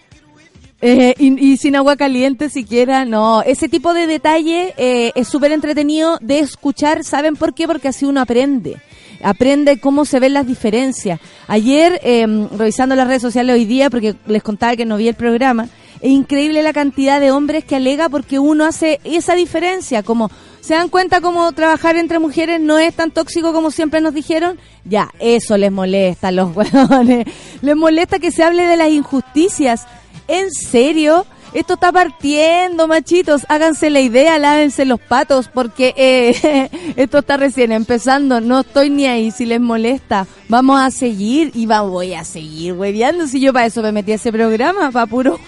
Eh, 0.81 1.13
y, 1.17 1.57
sin 1.57 1.75
agua 1.75 1.97
caliente 1.97 2.49
siquiera, 2.49 3.03
no. 3.05 3.41
Ese 3.41 3.67
tipo 3.67 3.93
de 3.93 4.07
detalle 4.07 4.73
eh, 4.77 5.11
es 5.15 5.27
súper 5.27 5.51
entretenido 5.51 6.17
de 6.21 6.39
escuchar. 6.39 7.03
¿Saben 7.03 7.35
por 7.35 7.53
qué? 7.53 7.67
Porque 7.67 7.89
así 7.89 8.05
uno 8.05 8.21
aprende. 8.21 8.77
Aprende 9.21 9.79
cómo 9.79 10.05
se 10.05 10.19
ven 10.19 10.33
las 10.33 10.47
diferencias. 10.47 11.19
Ayer, 11.47 11.99
eh, 12.03 12.25
revisando 12.57 12.95
las 12.95 13.07
redes 13.07 13.21
sociales 13.21 13.55
hoy 13.55 13.65
día, 13.65 13.89
porque 13.89 14.15
les 14.27 14.41
contaba 14.41 14.77
que 14.77 14.85
no 14.85 14.95
vi 14.95 15.09
el 15.09 15.15
programa, 15.15 15.67
es 16.01 16.11
increíble 16.11 16.63
la 16.63 16.71
cantidad 16.71 17.19
de 17.19 17.31
hombres 17.31 17.65
que 17.65 17.75
alega 17.75 18.07
porque 18.07 18.39
uno 18.39 18.65
hace 18.65 19.01
esa 19.03 19.35
diferencia, 19.35 20.01
como 20.01 20.31
se 20.61 20.73
dan 20.73 20.87
cuenta 20.87 21.19
cómo 21.19 21.51
trabajar 21.51 21.97
entre 21.97 22.19
mujeres 22.19 22.61
no 22.61 22.79
es 22.79 22.93
tan 22.93 23.11
tóxico 23.11 23.51
como 23.51 23.71
siempre 23.71 23.99
nos 23.99 24.13
dijeron, 24.13 24.57
ya, 24.85 25.11
eso 25.19 25.57
les 25.57 25.71
molesta 25.71 26.29
a 26.29 26.31
los 26.31 26.55
huevones, 26.55 27.25
les 27.61 27.75
molesta 27.75 28.19
que 28.19 28.31
se 28.31 28.43
hable 28.43 28.63
de 28.63 28.77
las 28.77 28.89
injusticias, 28.89 29.87
¿En 30.29 30.51
serio? 30.51 31.25
Esto 31.53 31.73
está 31.73 31.91
partiendo, 31.91 32.87
machitos. 32.87 33.47
Háganse 33.49 33.89
la 33.89 33.99
idea, 33.99 34.37
lávense 34.37 34.85
los 34.85 34.99
patos, 34.99 35.49
porque 35.51 35.95
eh, 35.97 36.69
esto 36.95 37.19
está 37.19 37.37
recién 37.37 37.71
empezando. 37.71 38.39
No 38.39 38.59
estoy 38.59 38.91
ni 38.91 39.07
ahí 39.07 39.31
si 39.31 39.47
les 39.47 39.59
molesta. 39.59 40.27
Vamos 40.47 40.79
a 40.79 40.91
seguir 40.91 41.51
y 41.55 41.65
voy 41.65 42.13
a 42.13 42.23
seguir 42.23 42.73
hueveando. 42.73 43.25
Si 43.25 43.39
yo 43.39 43.51
para 43.51 43.65
eso 43.65 43.81
me 43.81 43.91
metí 43.91 44.11
a 44.11 44.15
ese 44.15 44.31
programa, 44.31 44.91
para 44.91 45.07
puro 45.07 45.39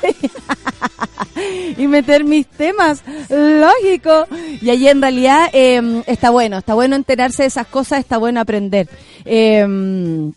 y 1.78 1.86
meter 1.86 2.24
mis 2.24 2.48
temas. 2.48 3.04
Lógico. 3.30 4.26
Y 4.60 4.72
ahí 4.72 4.88
en 4.88 5.02
realidad 5.02 5.50
em, 5.54 6.02
está 6.08 6.32
bueno, 6.32 6.58
está 6.58 6.74
bueno 6.74 6.96
enterarse 6.96 7.44
de 7.44 7.48
esas 7.50 7.68
cosas, 7.68 8.00
está 8.00 8.18
bueno 8.18 8.42
aprender. 8.42 8.90
Em, 9.26 10.34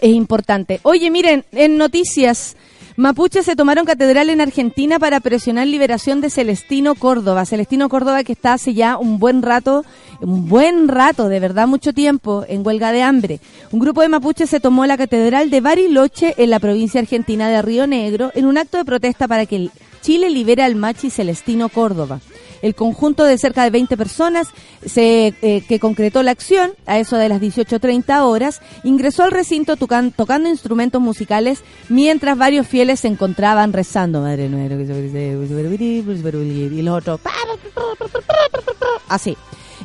es 0.00 0.10
importante. 0.10 0.80
Oye, 0.82 1.08
miren, 1.12 1.44
en 1.52 1.78
noticias. 1.78 2.56
Mapuches 2.96 3.44
se 3.44 3.56
tomaron 3.56 3.86
catedral 3.86 4.30
en 4.30 4.40
Argentina 4.40 5.00
para 5.00 5.18
presionar 5.18 5.66
liberación 5.66 6.20
de 6.20 6.30
Celestino 6.30 6.94
Córdoba. 6.94 7.44
Celestino 7.44 7.88
Córdoba 7.88 8.22
que 8.22 8.34
está 8.34 8.52
hace 8.52 8.72
ya 8.72 8.98
un 8.98 9.18
buen 9.18 9.42
rato, 9.42 9.84
un 10.20 10.48
buen 10.48 10.86
rato, 10.86 11.28
de 11.28 11.40
verdad 11.40 11.66
mucho 11.66 11.92
tiempo, 11.92 12.44
en 12.46 12.64
huelga 12.64 12.92
de 12.92 13.02
hambre. 13.02 13.40
Un 13.72 13.80
grupo 13.80 14.00
de 14.00 14.08
mapuches 14.08 14.48
se 14.48 14.60
tomó 14.60 14.86
la 14.86 14.96
catedral 14.96 15.50
de 15.50 15.60
Bariloche 15.60 16.34
en 16.36 16.50
la 16.50 16.60
provincia 16.60 17.00
argentina 17.00 17.48
de 17.48 17.62
Río 17.62 17.88
Negro 17.88 18.30
en 18.32 18.46
un 18.46 18.58
acto 18.58 18.76
de 18.76 18.84
protesta 18.84 19.26
para 19.26 19.46
que 19.46 19.70
Chile 20.00 20.30
libere 20.30 20.62
al 20.62 20.76
machi 20.76 21.10
Celestino 21.10 21.70
Córdoba. 21.70 22.20
El 22.64 22.74
conjunto 22.74 23.24
de 23.24 23.36
cerca 23.36 23.62
de 23.62 23.68
20 23.68 23.94
personas 23.98 24.48
eh, 24.96 25.62
que 25.68 25.78
concretó 25.78 26.22
la 26.22 26.30
acción 26.30 26.72
a 26.86 26.98
eso 26.98 27.18
de 27.18 27.28
las 27.28 27.38
18.30 27.38 28.22
horas 28.22 28.62
ingresó 28.84 29.24
al 29.24 29.32
recinto 29.32 29.76
tocando 29.76 30.48
instrumentos 30.48 31.02
musicales 31.02 31.62
mientras 31.90 32.38
varios 32.38 32.66
fieles 32.66 33.00
se 33.00 33.08
encontraban 33.08 33.74
rezando. 33.74 34.22
Madre 34.22 34.46
y 34.46 34.48
los 36.80 36.96
otros 36.96 37.20
así. 39.08 39.36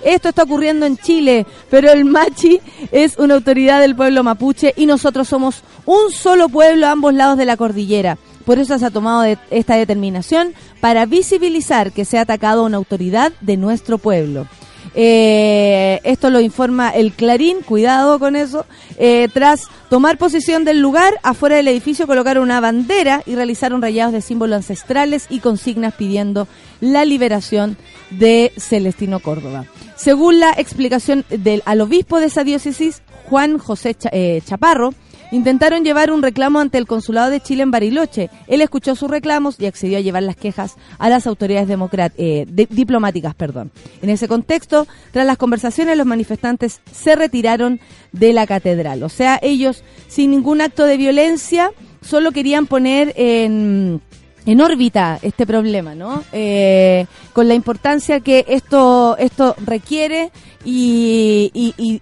Esto 0.02 0.30
está 0.30 0.44
ocurriendo 0.44 0.86
en 0.86 0.98
Chile, 0.98 1.46
pero 1.70 1.92
el 1.92 2.06
Machi 2.06 2.62
es 2.94 3.18
una 3.18 3.34
autoridad 3.34 3.82
del 3.82 3.98
pueblo 3.98 4.24
mapuche 4.24 4.74
y 4.78 4.86
nosotros 4.86 5.28
somos 5.28 5.64
un 5.86 6.12
solo 6.12 6.48
pueblo 6.48 6.88
a 6.88 6.92
ambos 6.92 7.14
lados 7.14 7.38
de 7.38 7.44
la 7.44 7.58
cordillera. 7.58 8.18
Por 8.50 8.58
eso 8.58 8.80
se 8.80 8.86
ha 8.88 8.90
tomado 8.90 9.26
esta 9.52 9.76
determinación 9.76 10.56
para 10.82 11.06
visibilizar 11.06 11.92
que 11.92 12.04
se 12.04 12.18
ha 12.18 12.22
atacado 12.22 12.62
a 12.62 12.66
una 12.66 12.78
autoridad 12.78 13.32
de 13.42 13.58
nuestro 13.58 14.00
pueblo. 14.00 14.48
Eh, 14.96 16.02
esto 16.04 16.32
lo 16.32 16.40
informa 16.40 16.90
el 16.90 17.12
Clarín, 17.12 17.62
cuidado 17.62 18.18
con 18.18 18.36
eso. 18.36 18.66
Eh, 18.98 19.28
tras 19.36 19.68
tomar 19.92 20.18
posición 20.18 20.66
del 20.66 20.82
lugar, 20.82 21.20
afuera 21.22 21.58
del 21.58 21.68
edificio 21.68 22.08
colocaron 22.08 22.42
una 22.42 22.60
bandera 22.60 23.22
y 23.28 23.36
realizaron 23.36 23.84
rayados 23.84 24.14
de 24.14 24.22
símbolos 24.22 24.56
ancestrales 24.56 25.28
y 25.30 25.42
consignas 25.42 25.94
pidiendo 25.94 26.48
la 26.82 27.06
liberación 27.06 27.78
de 28.10 28.52
Celestino 28.58 29.20
Córdoba. 29.20 29.66
Según 29.96 30.40
la 30.40 30.54
explicación 30.58 31.24
del 31.30 31.62
al 31.68 31.82
obispo 31.82 32.20
de 32.20 32.26
esa 32.26 32.44
diócesis, 32.44 33.04
Juan 33.26 33.60
José 33.60 33.96
eh, 34.12 34.42
Chaparro, 34.44 34.96
intentaron 35.32 35.84
llevar 35.84 36.12
un 36.12 36.22
reclamo 36.22 36.60
ante 36.60 36.78
el 36.78 36.88
Consulado 36.88 37.30
de 37.30 37.42
Chile 37.42 37.64
en 37.64 37.72
Bariloche. 37.72 38.30
Él 38.48 38.62
escuchó 38.62 38.96
sus 38.96 39.10
reclamos 39.10 39.60
y 39.60 39.66
accedió 39.66 39.98
a 39.98 40.02
llevar 40.02 40.24
las 40.24 40.36
quejas 40.36 40.76
a 40.98 41.10
las 41.10 41.28
autoridades 41.28 41.70
eh, 42.18 42.46
diplomáticas. 42.48 43.36
Perdón. 43.36 43.72
En 44.02 44.10
ese 44.10 44.28
contexto, 44.28 44.88
tras 45.12 45.26
las 45.26 45.38
conversaciones, 45.38 45.98
los 45.98 46.06
manifestantes 46.08 46.82
se 46.92 47.16
retiraron 47.16 47.80
de 48.12 48.34
la 48.34 48.48
catedral. 48.48 49.04
O 49.04 49.10
sea, 49.10 49.40
ellos, 49.42 49.84
sin 50.08 50.32
ningún 50.32 50.62
acto 50.62 50.86
de 50.86 50.98
violencia, 50.98 51.72
solo 52.02 52.32
querían 52.32 52.66
poner 52.66 53.14
en 53.16 54.02
en 54.46 54.62
órbita 54.62 55.20
este 55.22 55.46
problema, 55.46 55.96
¿no? 55.96 56.24
Eh, 56.32 57.06
con 57.34 57.48
la 57.48 57.54
importancia 57.54 58.20
que 58.20 58.46
esto 58.48 59.16
esto 59.18 59.56
requiere 59.66 60.32
y, 60.66 61.52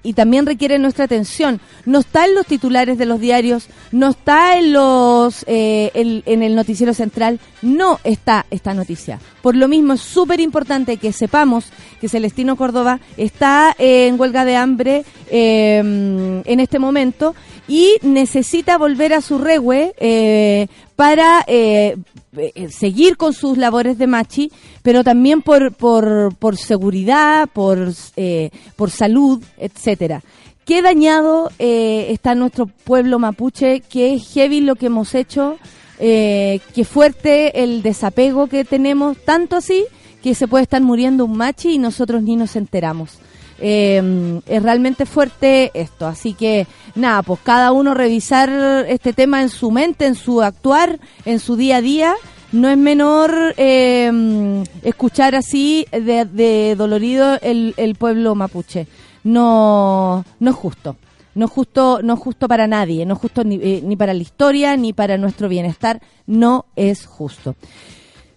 y, 0.03 0.13
también 0.13 0.45
requiere 0.45 0.79
nuestra 0.79 1.05
atención. 1.05 1.61
No 1.85 1.99
está 1.99 2.25
en 2.25 2.33
los 2.33 2.47
titulares 2.47 2.97
de 2.97 3.05
los 3.05 3.19
diarios, 3.19 3.67
no 3.91 4.09
está 4.09 4.57
en 4.57 4.73
los 4.73 5.45
eh, 5.47 5.91
en, 5.93 6.41
el 6.41 6.55
noticiero 6.55 6.93
central, 6.95 7.39
no 7.61 7.99
está 8.03 8.47
esta 8.49 8.73
noticia. 8.73 9.19
Por 9.43 9.55
lo 9.55 9.67
mismo 9.67 9.93
es 9.93 10.01
súper 10.01 10.39
importante 10.39 10.97
que 10.97 11.11
sepamos 11.11 11.65
que 12.01 12.09
Celestino 12.09 12.55
Córdoba 12.55 12.99
está 13.15 13.75
en 13.77 14.19
huelga 14.19 14.43
de 14.43 14.55
hambre 14.55 15.05
eh, 15.29 15.77
en 15.77 16.59
este 16.59 16.79
momento 16.79 17.35
y 17.67 17.95
necesita 18.01 18.77
volver 18.77 19.13
a 19.13 19.21
su 19.21 19.37
regue 19.37 19.93
eh, 19.97 20.67
para 20.95 21.43
eh, 21.47 21.97
eh, 22.37 22.69
seguir 22.69 23.17
con 23.17 23.33
sus 23.33 23.57
labores 23.57 23.97
de 23.97 24.07
machi, 24.07 24.51
pero 24.83 25.03
también 25.03 25.41
por, 25.41 25.73
por, 25.73 26.35
por 26.35 26.57
seguridad, 26.57 27.49
por, 27.51 27.91
eh, 28.15 28.51
por 28.75 28.91
salud, 28.91 29.43
etcétera. 29.57 30.21
Qué 30.65 30.81
dañado 30.81 31.49
eh, 31.59 32.07
está 32.09 32.35
nuestro 32.35 32.67
pueblo 32.67 33.19
mapuche, 33.19 33.81
qué 33.81 34.19
heavy 34.19 34.61
lo 34.61 34.75
que 34.75 34.87
hemos 34.87 35.15
hecho, 35.15 35.57
qué 35.97 36.85
fuerte 36.87 37.63
el 37.63 37.81
desapego 37.81 38.47
que 38.47 38.65
tenemos, 38.65 39.17
tanto 39.17 39.55
así 39.55 39.85
que 40.21 40.35
se 40.35 40.47
puede 40.47 40.63
estar 40.63 40.81
muriendo 40.81 41.25
un 41.25 41.37
machi 41.37 41.71
y 41.71 41.77
nosotros 41.79 42.21
ni 42.21 42.35
nos 42.35 42.55
enteramos. 42.55 43.19
Eh, 43.59 44.41
es 44.45 44.63
realmente 44.63 45.05
fuerte 45.05 45.71
esto. 45.73 46.05
Así 46.07 46.33
que 46.33 46.67
nada, 46.95 47.23
pues 47.23 47.39
cada 47.43 47.71
uno 47.71 47.93
revisar 47.93 48.49
este 48.87 49.13
tema 49.13 49.41
en 49.41 49.49
su 49.49 49.71
mente, 49.71 50.05
en 50.05 50.15
su 50.15 50.41
actuar, 50.41 50.99
en 51.25 51.39
su 51.39 51.55
día 51.55 51.77
a 51.77 51.81
día. 51.81 52.15
No 52.51 52.69
es 52.69 52.77
menor 52.77 53.53
eh, 53.57 54.63
escuchar 54.81 55.35
así 55.35 55.85
de, 55.91 56.75
dolorido 56.77 57.37
el, 57.41 57.95
pueblo 57.99 58.35
mapuche. 58.35 58.87
No, 59.23 60.23
no 60.39 60.49
es 60.49 60.55
justo. 60.55 60.95
No 61.35 61.45
es 61.45 61.51
justo, 61.51 61.99
no 62.01 62.15
es 62.15 62.19
justo 62.19 62.47
para 62.47 62.65
nadie, 62.65 63.05
no 63.05 63.13
es 63.13 63.19
justo 63.19 63.43
ni, 63.43 63.59
eh, 63.61 63.81
ni 63.83 63.95
para 63.95 64.15
la 64.15 64.23
historia, 64.23 64.75
ni 64.75 64.91
para 64.91 65.17
nuestro 65.17 65.47
bienestar. 65.49 66.01
No 66.25 66.65
es 66.75 67.05
justo. 67.05 67.55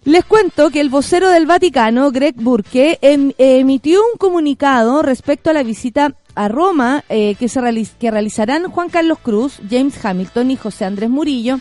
Les 0.03 0.25
cuento 0.25 0.71
que 0.71 0.81
el 0.81 0.89
vocero 0.89 1.29
del 1.29 1.45
Vaticano, 1.45 2.11
Greg 2.11 2.33
Burke, 2.35 2.97
em- 3.01 3.33
emitió 3.37 3.99
un 4.01 4.17
comunicado 4.17 5.03
respecto 5.03 5.51
a 5.51 5.53
la 5.53 5.61
visita 5.61 6.15
a 6.33 6.47
Roma 6.47 7.03
eh, 7.07 7.35
que, 7.35 7.47
se 7.47 7.59
que 7.99 8.09
realizarán 8.09 8.69
Juan 8.71 8.89
Carlos 8.89 9.19
Cruz, 9.21 9.59
James 9.69 10.03
Hamilton 10.03 10.49
y 10.51 10.55
José 10.57 10.85
Andrés 10.85 11.09
Murillo, 11.09 11.59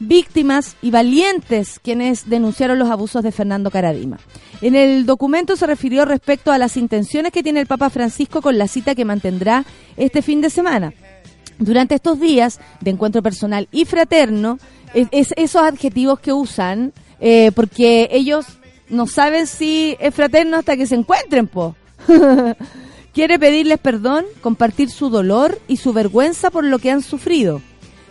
víctimas 0.00 0.76
y 0.82 0.90
valientes 0.90 1.80
quienes 1.82 2.28
denunciaron 2.28 2.78
los 2.78 2.90
abusos 2.90 3.22
de 3.22 3.32
Fernando 3.32 3.70
Caradima. 3.70 4.18
En 4.60 4.74
el 4.74 5.06
documento 5.06 5.56
se 5.56 5.66
refirió 5.66 6.04
respecto 6.04 6.52
a 6.52 6.58
las 6.58 6.76
intenciones 6.76 7.32
que 7.32 7.42
tiene 7.42 7.60
el 7.60 7.66
Papa 7.66 7.88
Francisco 7.88 8.42
con 8.42 8.58
la 8.58 8.68
cita 8.68 8.94
que 8.94 9.06
mantendrá 9.06 9.64
este 9.96 10.20
fin 10.20 10.42
de 10.42 10.50
semana. 10.50 10.92
Durante 11.58 11.94
estos 11.94 12.20
días 12.20 12.60
de 12.82 12.90
encuentro 12.90 13.22
personal 13.22 13.66
y 13.72 13.86
fraterno, 13.86 14.58
es, 14.92 15.08
es- 15.10 15.34
esos 15.36 15.62
adjetivos 15.62 16.20
que 16.20 16.32
usan, 16.34 16.92
eh, 17.20 17.50
porque 17.54 18.08
ellos 18.12 18.46
no 18.88 19.06
saben 19.06 19.46
si 19.46 19.96
es 20.00 20.14
fraterno 20.14 20.56
hasta 20.56 20.76
que 20.76 20.86
se 20.86 20.94
encuentren, 20.94 21.46
po. 21.46 21.74
Quiere 23.12 23.38
pedirles 23.38 23.78
perdón, 23.78 24.24
compartir 24.40 24.90
su 24.90 25.10
dolor 25.10 25.58
y 25.66 25.78
su 25.78 25.92
vergüenza 25.92 26.50
por 26.50 26.64
lo 26.64 26.78
que 26.78 26.90
han 26.90 27.02
sufrido. 27.02 27.60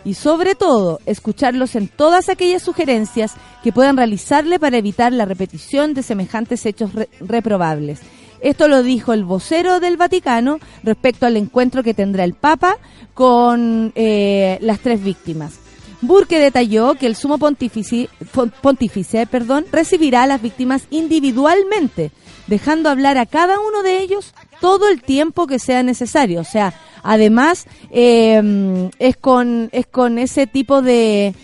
Y 0.04 0.14
sobre 0.14 0.54
todo, 0.54 1.00
escucharlos 1.06 1.74
en 1.74 1.88
todas 1.88 2.28
aquellas 2.28 2.62
sugerencias 2.62 3.34
que 3.62 3.72
puedan 3.72 3.96
realizarle 3.96 4.58
para 4.58 4.76
evitar 4.76 5.12
la 5.12 5.24
repetición 5.24 5.94
de 5.94 6.02
semejantes 6.02 6.64
hechos 6.66 6.94
re- 6.94 7.08
reprobables. 7.20 8.00
Esto 8.40 8.68
lo 8.68 8.82
dijo 8.82 9.12
el 9.12 9.24
vocero 9.24 9.80
del 9.80 9.96
Vaticano 9.96 10.58
respecto 10.84 11.26
al 11.26 11.36
encuentro 11.36 11.82
que 11.82 11.94
tendrá 11.94 12.24
el 12.24 12.34
Papa 12.34 12.76
con 13.14 13.92
eh, 13.96 14.58
las 14.60 14.78
tres 14.78 15.02
víctimas. 15.02 15.58
Burke 16.00 16.38
detalló 16.38 16.94
que 16.94 17.06
el 17.06 17.16
sumo 17.16 17.38
pontífice, 17.38 18.08
pon- 18.32 18.52
pontífice 18.62 19.26
perdón, 19.26 19.66
recibirá 19.72 20.22
a 20.22 20.26
las 20.26 20.40
víctimas 20.40 20.82
individualmente, 20.90 22.12
dejando 22.46 22.88
hablar 22.88 23.18
a 23.18 23.26
cada 23.26 23.58
uno 23.60 23.82
de 23.82 24.00
ellos 24.00 24.32
todo 24.60 24.88
el 24.88 25.02
tiempo 25.02 25.46
que 25.46 25.58
sea 25.58 25.82
necesario. 25.82 26.40
O 26.40 26.44
sea, 26.44 26.72
además 27.02 27.66
eh, 27.90 28.90
es 28.98 29.16
con 29.16 29.68
es 29.72 29.86
con 29.86 30.18
ese 30.18 30.46
tipo 30.46 30.82
de, 30.82 31.34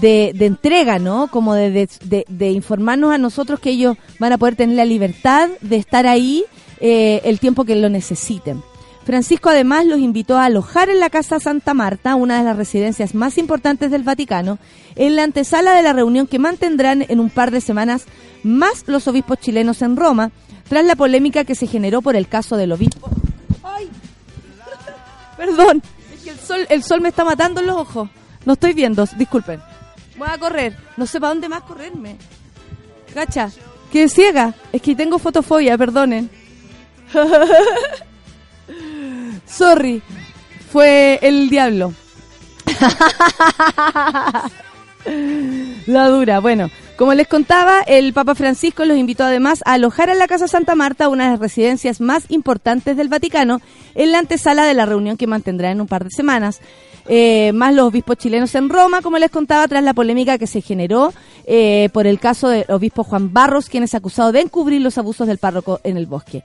de, 0.00 0.32
entrega, 0.46 0.98
¿no? 0.98 1.28
Como 1.28 1.54
de- 1.54 2.24
de 2.28 2.50
informarnos 2.50 3.12
a 3.12 3.18
nosotros 3.18 3.60
que 3.60 3.70
ellos 3.70 3.96
van 4.18 4.32
a 4.32 4.38
poder 4.38 4.56
tener 4.56 4.76
la 4.76 4.84
libertad 4.84 5.48
de 5.60 5.76
estar 5.76 6.06
ahí 6.06 6.44
eh, 6.80 7.20
el 7.24 7.40
tiempo 7.40 7.64
que 7.64 7.76
lo 7.76 7.88
necesiten. 7.88 8.62
Francisco 9.08 9.48
además 9.48 9.86
los 9.86 10.00
invitó 10.00 10.36
a 10.36 10.44
alojar 10.44 10.90
en 10.90 11.00
la 11.00 11.08
Casa 11.08 11.40
Santa 11.40 11.72
Marta, 11.72 12.14
una 12.14 12.36
de 12.36 12.44
las 12.44 12.58
residencias 12.58 13.14
más 13.14 13.38
importantes 13.38 13.90
del 13.90 14.02
Vaticano, 14.02 14.58
en 14.96 15.16
la 15.16 15.22
antesala 15.22 15.72
de 15.72 15.82
la 15.82 15.94
reunión 15.94 16.26
que 16.26 16.38
mantendrán 16.38 17.06
en 17.08 17.18
un 17.18 17.30
par 17.30 17.50
de 17.50 17.62
semanas 17.62 18.04
más 18.42 18.84
los 18.86 19.08
obispos 19.08 19.38
chilenos 19.38 19.80
en 19.80 19.96
Roma, 19.96 20.30
tras 20.68 20.84
la 20.84 20.94
polémica 20.94 21.44
que 21.44 21.54
se 21.54 21.66
generó 21.66 22.02
por 22.02 22.16
el 22.16 22.28
caso 22.28 22.58
del 22.58 22.70
obispo. 22.70 23.08
¡Ay! 23.62 23.88
Perdón, 25.38 25.82
es 26.14 26.24
que 26.24 26.30
el 26.32 26.38
sol, 26.38 26.66
el 26.68 26.82
sol 26.82 27.00
me 27.00 27.08
está 27.08 27.24
matando 27.24 27.62
en 27.62 27.68
los 27.68 27.78
ojos. 27.78 28.10
No 28.44 28.52
estoy 28.52 28.74
viendo, 28.74 29.06
disculpen. 29.16 29.62
Voy 30.18 30.28
a 30.30 30.36
correr, 30.36 30.76
no 30.98 31.06
sé 31.06 31.18
para 31.18 31.32
dónde 31.32 31.48
más 31.48 31.62
correrme. 31.62 32.18
Gacha, 33.14 33.48
que 33.90 34.06
ciega, 34.10 34.52
es 34.70 34.82
que 34.82 34.94
tengo 34.94 35.18
fotofobia, 35.18 35.78
perdonen. 35.78 36.28
Sorry, 39.48 40.02
fue 40.70 41.18
el 41.22 41.48
diablo. 41.48 41.92
La 45.86 46.08
dura. 46.08 46.40
Bueno, 46.40 46.70
como 46.96 47.14
les 47.14 47.28
contaba, 47.28 47.80
el 47.86 48.12
Papa 48.12 48.34
Francisco 48.34 48.84
los 48.84 48.96
invitó 48.96 49.24
además 49.24 49.62
a 49.64 49.74
alojar 49.74 50.10
en 50.10 50.18
la 50.18 50.26
Casa 50.26 50.48
Santa 50.48 50.74
Marta, 50.74 51.08
una 51.08 51.24
de 51.24 51.30
las 51.30 51.40
residencias 51.40 52.00
más 52.00 52.24
importantes 52.28 52.96
del 52.96 53.08
Vaticano, 53.08 53.60
en 53.94 54.12
la 54.12 54.18
antesala 54.18 54.64
de 54.64 54.74
la 54.74 54.84
reunión 54.84 55.16
que 55.16 55.26
mantendrá 55.26 55.70
en 55.70 55.80
un 55.80 55.86
par 55.86 56.04
de 56.04 56.10
semanas. 56.10 56.60
Eh, 57.10 57.52
más 57.54 57.74
los 57.74 57.86
obispos 57.86 58.18
chilenos 58.18 58.54
en 58.54 58.68
Roma, 58.68 59.00
como 59.00 59.16
les 59.18 59.30
contaba, 59.30 59.66
tras 59.66 59.82
la 59.82 59.94
polémica 59.94 60.36
que 60.36 60.46
se 60.46 60.60
generó 60.60 61.14
eh, 61.46 61.88
por 61.94 62.06
el 62.06 62.20
caso 62.20 62.50
del 62.50 62.66
obispo 62.68 63.02
Juan 63.02 63.32
Barros, 63.32 63.70
quien 63.70 63.82
es 63.82 63.94
acusado 63.94 64.30
de 64.32 64.40
encubrir 64.40 64.82
los 64.82 64.98
abusos 64.98 65.26
del 65.26 65.38
párroco 65.38 65.80
en 65.84 65.96
el 65.96 66.06
bosque. 66.06 66.42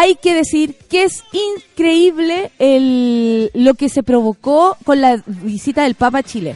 Hay 0.00 0.14
que 0.14 0.32
decir 0.32 0.76
que 0.88 1.02
es 1.02 1.24
increíble 1.32 2.52
el, 2.60 3.50
lo 3.52 3.74
que 3.74 3.88
se 3.88 4.04
provocó 4.04 4.76
con 4.84 5.00
la 5.00 5.20
visita 5.26 5.82
del 5.82 5.96
Papa 5.96 6.18
a 6.18 6.22
Chile. 6.22 6.54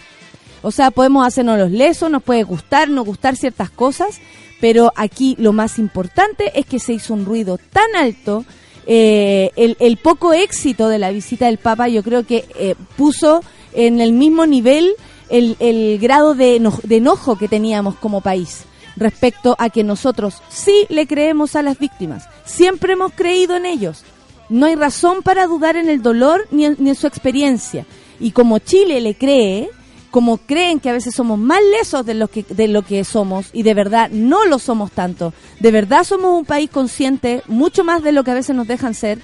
O 0.63 0.71
sea, 0.71 0.93
podemos 0.93 1.27
hacernos 1.27 1.59
los 1.59 1.73
lesos, 1.73 2.09
nos 2.09 2.23
puede 2.23 2.45
gustar, 2.45 2.89
no 2.89 3.05
gustar 3.05 3.35
ciertas 3.35 3.69
cosas, 3.69 4.21
pero 4.61 4.93
aquí 4.95 5.35
lo 5.41 5.53
más 5.53 5.81
importante 5.81 6.53
es 6.55 6.67
que 6.67 6.79
se 6.79 6.93
hizo 6.93 7.15
un 7.15 7.25
ruido 7.25 7.59
tan 7.59 7.97
alto. 7.97 8.45
eh, 8.87 9.51
el, 9.57 9.77
el 9.81 9.97
poco 9.97 10.33
éxito 10.33 10.89
de 10.89 11.01
la 11.01 11.11
visita 11.11 11.47
del 11.47 11.59
Papa 11.59 11.89
yo 11.89 12.05
creo 12.05 12.25
que 12.25 12.45
eh, 12.57 12.77
puso 12.97 13.43
en 13.73 14.01
el 14.01 14.13
mismo 14.13 14.47
nivel 14.47 14.95
el, 15.31 15.57
el 15.59 15.99
grado 15.99 16.37
de, 16.37 16.61
de 16.85 16.97
enojo 16.97 17.37
que 17.37 17.49
teníamos 17.49 17.97
como 17.97 18.21
país 18.21 18.67
respecto 18.97 19.57
a 19.59 19.71
que 19.71 19.85
nosotros 19.85 20.43
sí 20.49 20.87
le 20.89 21.07
creemos 21.07 21.57
a 21.57 21.63
las 21.63 21.79
víctimas, 21.79 22.29
siempre 22.45 22.95
hemos 22.95 23.13
creído 23.13 23.57
en 23.57 23.67
ellos. 23.67 24.05
No 24.49 24.67
hay 24.67 24.75
razón 24.75 25.23
para 25.23 25.47
dudar 25.47 25.77
en 25.77 25.89
el 25.89 26.03
dolor 26.03 26.47
ni 26.51 26.67
en, 26.67 26.77
ni 26.79 26.91
en 26.91 26.95
su 26.95 27.07
experiencia. 27.07 27.87
Y 28.21 28.33
como 28.33 28.59
Chile 28.59 29.01
le 29.01 29.15
cree, 29.15 29.71
como 30.13 30.37
creen 30.37 30.79
que 30.79 30.91
a 30.91 30.93
veces 30.93 31.15
somos 31.15 31.39
más 31.39 31.61
lesos 31.79 32.05
de 32.05 32.13
lo 32.13 32.29
que 32.29 32.43
de 32.43 32.69
lo 32.69 32.83
que 32.83 33.03
somos 33.03 33.47
y 33.55 33.63
de 33.63 33.73
verdad 33.73 34.11
no 34.11 34.45
lo 34.45 34.59
somos 34.59 34.93
tanto. 34.93 35.33
De 35.59 35.71
verdad 35.71 36.05
somos 36.05 36.39
un 36.39 36.45
país 36.45 36.69
consciente 36.71 37.43
mucho 37.49 37.83
más 37.83 38.03
de 38.03 38.13
lo 38.13 38.23
que 38.23 38.31
a 38.31 38.35
veces 38.35 38.55
nos 38.55 38.69
dejan 38.69 38.95
ser. 38.95 39.19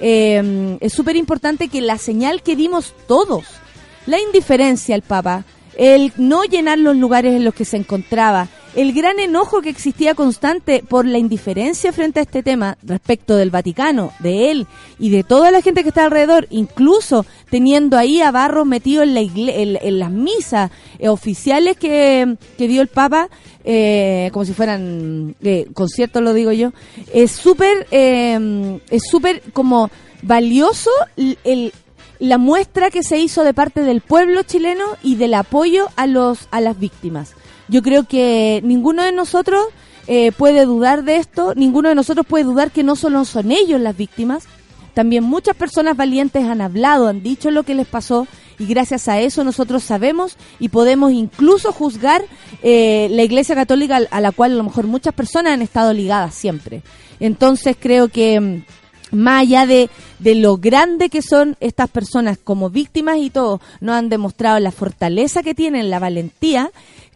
Eh, 0.00 0.76
es 0.80 0.92
súper 0.92 1.16
importante 1.16 1.68
que 1.68 1.80
la 1.80 1.96
señal 1.96 2.42
que 2.42 2.56
dimos 2.56 2.92
todos, 3.08 3.44
la 4.06 4.20
indiferencia 4.20 4.94
al 4.94 5.02
Papa, 5.02 5.44
el 5.78 6.12
no 6.18 6.44
llenar 6.44 6.78
los 6.78 6.94
lugares 6.94 7.34
en 7.34 7.44
los 7.44 7.54
que 7.54 7.64
se 7.64 7.78
encontraba, 7.78 8.48
el 8.74 8.92
gran 8.92 9.18
enojo 9.20 9.62
que 9.62 9.70
existía 9.70 10.14
constante 10.14 10.82
por 10.86 11.06
la 11.06 11.18
indiferencia 11.18 11.92
frente 11.92 12.20
a 12.20 12.24
este 12.24 12.42
tema 12.42 12.76
respecto 12.82 13.36
del 13.36 13.50
Vaticano, 13.50 14.12
de 14.18 14.50
él 14.50 14.66
y 14.98 15.10
de 15.10 15.22
toda 15.22 15.50
la 15.50 15.62
gente 15.62 15.82
que 15.82 15.90
está 15.90 16.04
alrededor, 16.04 16.46
incluso 16.50 17.24
teniendo 17.50 17.96
ahí 17.96 18.20
a 18.20 18.30
Barros 18.30 18.66
metido 18.66 19.02
en, 19.02 19.14
la 19.14 19.20
en, 19.20 19.98
las 19.98 20.10
misas 20.10 20.70
eh, 20.98 21.08
oficiales 21.08 21.76
que, 21.76 22.36
que 22.58 22.68
dio 22.68 22.82
el 22.82 22.88
Papa, 22.88 23.28
eh, 23.64 24.28
como 24.32 24.44
si 24.44 24.52
fueran 24.52 25.36
eh, 25.42 25.66
conciertos, 25.72 26.22
lo 26.22 26.34
digo 26.34 26.52
yo, 26.52 26.72
es 27.12 27.30
súper, 27.30 27.86
eh, 27.90 28.78
es 28.90 29.02
súper 29.08 29.42
como 29.52 29.90
valioso 30.22 30.90
el, 31.16 31.72
la 32.18 32.38
muestra 32.38 32.90
que 32.90 33.02
se 33.02 33.18
hizo 33.18 33.42
de 33.42 33.54
parte 33.54 33.82
del 33.82 34.00
pueblo 34.00 34.42
chileno 34.42 34.84
y 35.02 35.16
del 35.16 35.34
apoyo 35.34 35.88
a 35.96 36.06
los 36.06 36.48
a 36.50 36.60
las 36.60 36.78
víctimas. 36.78 37.34
Yo 37.74 37.82
creo 37.82 38.04
que 38.04 38.60
ninguno 38.62 39.02
de 39.02 39.10
nosotros 39.10 39.60
eh, 40.06 40.30
puede 40.30 40.64
dudar 40.64 41.02
de 41.02 41.16
esto, 41.16 41.54
ninguno 41.56 41.88
de 41.88 41.96
nosotros 41.96 42.24
puede 42.24 42.44
dudar 42.44 42.70
que 42.70 42.84
no 42.84 42.94
solo 42.94 43.24
son 43.24 43.50
ellos 43.50 43.80
las 43.80 43.96
víctimas, 43.96 44.44
también 44.94 45.24
muchas 45.24 45.56
personas 45.56 45.96
valientes 45.96 46.44
han 46.44 46.60
hablado, 46.60 47.08
han 47.08 47.24
dicho 47.24 47.50
lo 47.50 47.64
que 47.64 47.74
les 47.74 47.88
pasó 47.88 48.28
y 48.60 48.66
gracias 48.66 49.08
a 49.08 49.18
eso 49.18 49.42
nosotros 49.42 49.82
sabemos 49.82 50.36
y 50.60 50.68
podemos 50.68 51.10
incluso 51.10 51.72
juzgar 51.72 52.22
eh, 52.62 53.08
la 53.10 53.24
Iglesia 53.24 53.56
Católica 53.56 53.98
a 54.08 54.20
la 54.20 54.30
cual 54.30 54.52
a 54.52 54.54
lo 54.54 54.62
mejor 54.62 54.86
muchas 54.86 55.12
personas 55.12 55.54
han 55.54 55.62
estado 55.62 55.92
ligadas 55.92 56.32
siempre. 56.32 56.82
Entonces 57.18 57.76
creo 57.76 58.06
que 58.06 58.38
mm, 58.38 58.62
más 59.10 59.42
allá 59.42 59.66
de, 59.66 59.90
de 60.20 60.34
lo 60.36 60.58
grande 60.58 61.08
que 61.08 61.22
son 61.22 61.56
estas 61.58 61.90
personas 61.90 62.38
como 62.38 62.70
víctimas 62.70 63.18
y 63.18 63.30
todo, 63.30 63.60
nos 63.80 63.96
han 63.96 64.08
demostrado 64.08 64.58
la 64.60 64.70
fortaleza 64.70 65.42
que 65.42 65.54
tienen, 65.54 65.90
la 65.90 65.98
valentía, 65.98 66.70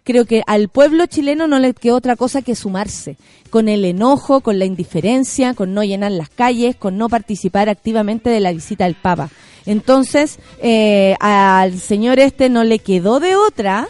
creo 0.08 0.24
que 0.24 0.42
al 0.46 0.70
pueblo 0.70 1.04
chileno 1.04 1.46
no 1.46 1.58
le 1.58 1.74
quedó 1.74 1.96
otra 1.96 2.16
cosa 2.16 2.40
que 2.40 2.54
sumarse, 2.54 3.18
con 3.50 3.68
el 3.68 3.84
enojo, 3.84 4.40
con 4.40 4.58
la 4.58 4.64
indiferencia, 4.64 5.52
con 5.52 5.74
no 5.74 5.84
llenar 5.84 6.12
las 6.12 6.30
calles, 6.30 6.76
con 6.76 6.96
no 6.96 7.10
participar 7.10 7.68
activamente 7.68 8.30
de 8.30 8.40
la 8.40 8.52
visita 8.52 8.84
del 8.84 8.94
Papa. 8.94 9.28
Entonces, 9.66 10.38
eh, 10.62 11.14
al 11.20 11.78
señor 11.78 12.20
este 12.20 12.48
no 12.48 12.64
le 12.64 12.78
quedó 12.78 13.20
de 13.20 13.36
otra 13.36 13.86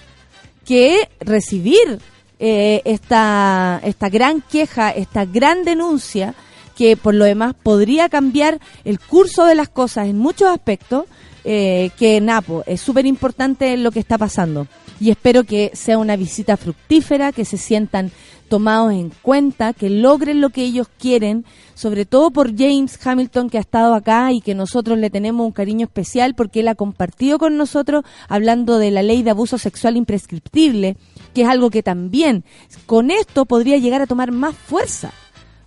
que 0.67 1.09
recibir 1.21 2.01
eh, 2.41 2.83
esta, 2.85 3.81
esta 3.85 4.09
gran 4.09 4.41
queja, 4.41 4.91
esta 4.91 5.25
gran 5.25 5.63
denuncia, 5.63 6.35
que 6.77 6.97
por 6.97 7.15
lo 7.15 7.27
demás 7.27 7.55
podría 7.63 8.09
cambiar 8.09 8.59
el 8.85 8.99
curso 8.99 9.45
de 9.45 9.55
las 9.55 9.69
cosas 9.69 10.09
en 10.09 10.19
muchos 10.19 10.49
aspectos, 10.49 11.05
eh, 11.51 11.93
que 11.99 12.21
Napo 12.21 12.63
es 12.67 12.83
súper 12.83 13.07
importante 13.07 13.75
lo 13.79 13.91
que 13.91 14.01
está 14.01 14.19
pasando 14.19 14.67
y 15.01 15.09
espero 15.09 15.45
que 15.45 15.71
sea 15.73 15.97
una 15.97 16.15
visita 16.15 16.59
fructífera, 16.59 17.33
que 17.33 17.47
se 17.47 17.57
sientan 17.57 18.11
tomados 18.51 18.93
en 18.93 19.11
cuenta, 19.23 19.73
que 19.73 19.89
logren 19.89 20.43
lo 20.43 20.51
que 20.51 20.63
ellos 20.63 20.89
quieren, 20.99 21.47
sobre 21.73 22.05
todo 22.05 22.31
por 22.33 22.55
James 22.55 22.99
Hamilton 23.03 23.49
que 23.49 23.57
ha 23.57 23.63
estado 23.63 23.95
acá 23.95 24.31
y 24.31 24.43
que 24.43 24.55
nosotros 24.55 24.99
le 24.99 25.09
tenemos 25.09 25.47
un 25.47 25.53
cariño 25.53 25.87
especial 25.87 26.35
porque 26.35 26.61
él 26.61 26.69
ha 26.69 26.75
compartido 26.75 27.39
con 27.39 27.57
nosotros 27.57 28.05
hablando 28.29 28.77
de 28.77 28.91
la 28.91 29.03
ley 29.03 29.23
de 29.23 29.31
abuso 29.31 29.57
sexual 29.57 29.97
imprescriptible, 29.97 30.99
que 31.33 31.43
es 31.43 31.49
algo 31.49 31.71
que 31.71 31.83
también 31.83 32.45
con 32.85 33.11
esto 33.11 33.47
podría 33.47 33.79
llegar 33.79 34.03
a 34.03 34.07
tomar 34.07 34.33
más 34.33 34.55
fuerza. 34.55 35.13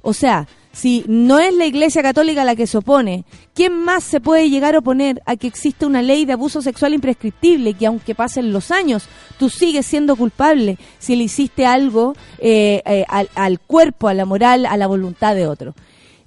O 0.03 0.13
sea, 0.13 0.47
si 0.73 1.03
no 1.07 1.39
es 1.39 1.53
la 1.53 1.65
Iglesia 1.65 2.01
Católica 2.01 2.45
la 2.45 2.55
que 2.55 2.67
se 2.67 2.77
opone, 2.77 3.25
¿quién 3.53 3.73
más 3.73 4.03
se 4.03 4.21
puede 4.21 4.49
llegar 4.49 4.75
a 4.75 4.79
oponer 4.79 5.21
a 5.25 5.35
que 5.35 5.47
exista 5.47 5.85
una 5.85 6.01
ley 6.01 6.25
de 6.25 6.33
abuso 6.33 6.61
sexual 6.61 6.93
imprescriptible 6.93 7.73
que 7.73 7.85
aunque 7.85 8.15
pasen 8.15 8.53
los 8.53 8.71
años, 8.71 9.07
tú 9.37 9.49
sigues 9.49 9.85
siendo 9.85 10.15
culpable 10.15 10.77
si 10.97 11.15
le 11.15 11.25
hiciste 11.25 11.65
algo 11.65 12.15
eh, 12.39 12.81
eh, 12.85 13.05
al, 13.09 13.29
al 13.35 13.59
cuerpo, 13.59 14.07
a 14.07 14.13
la 14.13 14.25
moral, 14.25 14.65
a 14.65 14.77
la 14.77 14.87
voluntad 14.87 15.35
de 15.35 15.47
otro? 15.47 15.75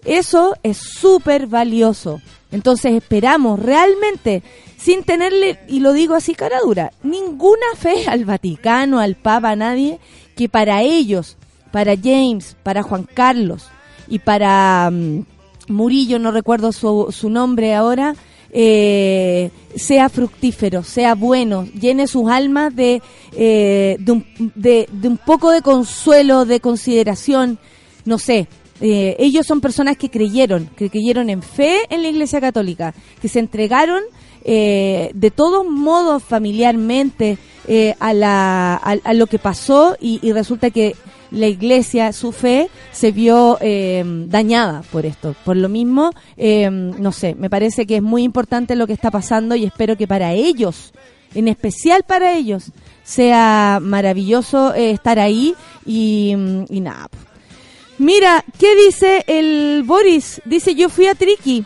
Eso 0.04 0.54
es 0.62 0.76
súper 0.76 1.46
valioso. 1.46 2.20
Entonces 2.52 2.92
esperamos 2.92 3.58
realmente, 3.58 4.42
sin 4.76 5.02
tenerle, 5.04 5.58
y 5.66 5.80
lo 5.80 5.94
digo 5.94 6.14
así 6.14 6.34
cara 6.34 6.60
dura, 6.60 6.92
ninguna 7.02 7.66
fe 7.76 8.06
al 8.06 8.26
Vaticano, 8.26 9.00
al 9.00 9.16
Papa, 9.16 9.50
a 9.50 9.56
nadie, 9.56 9.98
que 10.36 10.50
para 10.50 10.82
ellos, 10.82 11.38
para 11.72 11.96
James, 11.96 12.56
para 12.62 12.82
Juan 12.82 13.08
Carlos 13.12 13.70
y 14.08 14.18
para 14.18 14.90
mm, 14.90 15.24
Murillo, 15.68 16.18
no 16.18 16.30
recuerdo 16.30 16.72
su, 16.72 17.08
su 17.10 17.30
nombre 17.30 17.74
ahora, 17.74 18.14
eh, 18.50 19.50
sea 19.74 20.08
fructífero, 20.08 20.82
sea 20.82 21.14
bueno, 21.14 21.66
llene 21.78 22.06
sus 22.06 22.30
almas 22.30 22.74
de, 22.74 23.02
eh, 23.32 23.96
de, 23.98 24.12
un, 24.12 24.24
de, 24.54 24.88
de 24.92 25.08
un 25.08 25.18
poco 25.18 25.50
de 25.50 25.62
consuelo, 25.62 26.44
de 26.44 26.60
consideración, 26.60 27.58
no 28.04 28.18
sé, 28.18 28.46
eh, 28.80 29.16
ellos 29.18 29.46
son 29.46 29.60
personas 29.60 29.96
que 29.96 30.10
creyeron, 30.10 30.68
que 30.76 30.90
creyeron 30.90 31.30
en 31.30 31.42
fe 31.42 31.82
en 31.90 32.02
la 32.02 32.08
Iglesia 32.08 32.40
Católica, 32.40 32.94
que 33.20 33.28
se 33.28 33.38
entregaron 33.38 34.02
eh, 34.44 35.10
de 35.14 35.30
todos 35.30 35.64
modos 35.66 36.22
familiarmente 36.22 37.38
eh, 37.66 37.94
a, 37.98 38.12
la, 38.12 38.74
a, 38.74 38.96
a 39.04 39.14
lo 39.14 39.26
que 39.26 39.38
pasó 39.38 39.96
y, 40.00 40.18
y 40.22 40.32
resulta 40.32 40.70
que 40.70 40.96
la 41.34 41.48
iglesia, 41.48 42.12
su 42.12 42.32
fe, 42.32 42.70
se 42.92 43.10
vio 43.10 43.58
eh, 43.60 44.02
dañada 44.26 44.82
por 44.90 45.04
esto. 45.04 45.34
Por 45.44 45.56
lo 45.56 45.68
mismo, 45.68 46.12
eh, 46.36 46.70
no 46.70 47.12
sé, 47.12 47.34
me 47.34 47.50
parece 47.50 47.86
que 47.86 47.96
es 47.96 48.02
muy 48.02 48.22
importante 48.22 48.76
lo 48.76 48.86
que 48.86 48.92
está 48.92 49.10
pasando 49.10 49.54
y 49.54 49.64
espero 49.64 49.96
que 49.96 50.06
para 50.06 50.32
ellos, 50.32 50.92
en 51.34 51.48
especial 51.48 52.04
para 52.04 52.34
ellos, 52.34 52.70
sea 53.02 53.78
maravilloso 53.82 54.74
eh, 54.74 54.90
estar 54.90 55.18
ahí 55.18 55.54
y, 55.84 56.34
y 56.68 56.80
nada. 56.80 57.08
Mira, 57.98 58.44
¿qué 58.58 58.74
dice 58.74 59.24
el 59.26 59.82
Boris? 59.84 60.40
Dice, 60.44 60.74
yo 60.74 60.88
fui 60.88 61.06
a 61.06 61.14
Triki. 61.14 61.64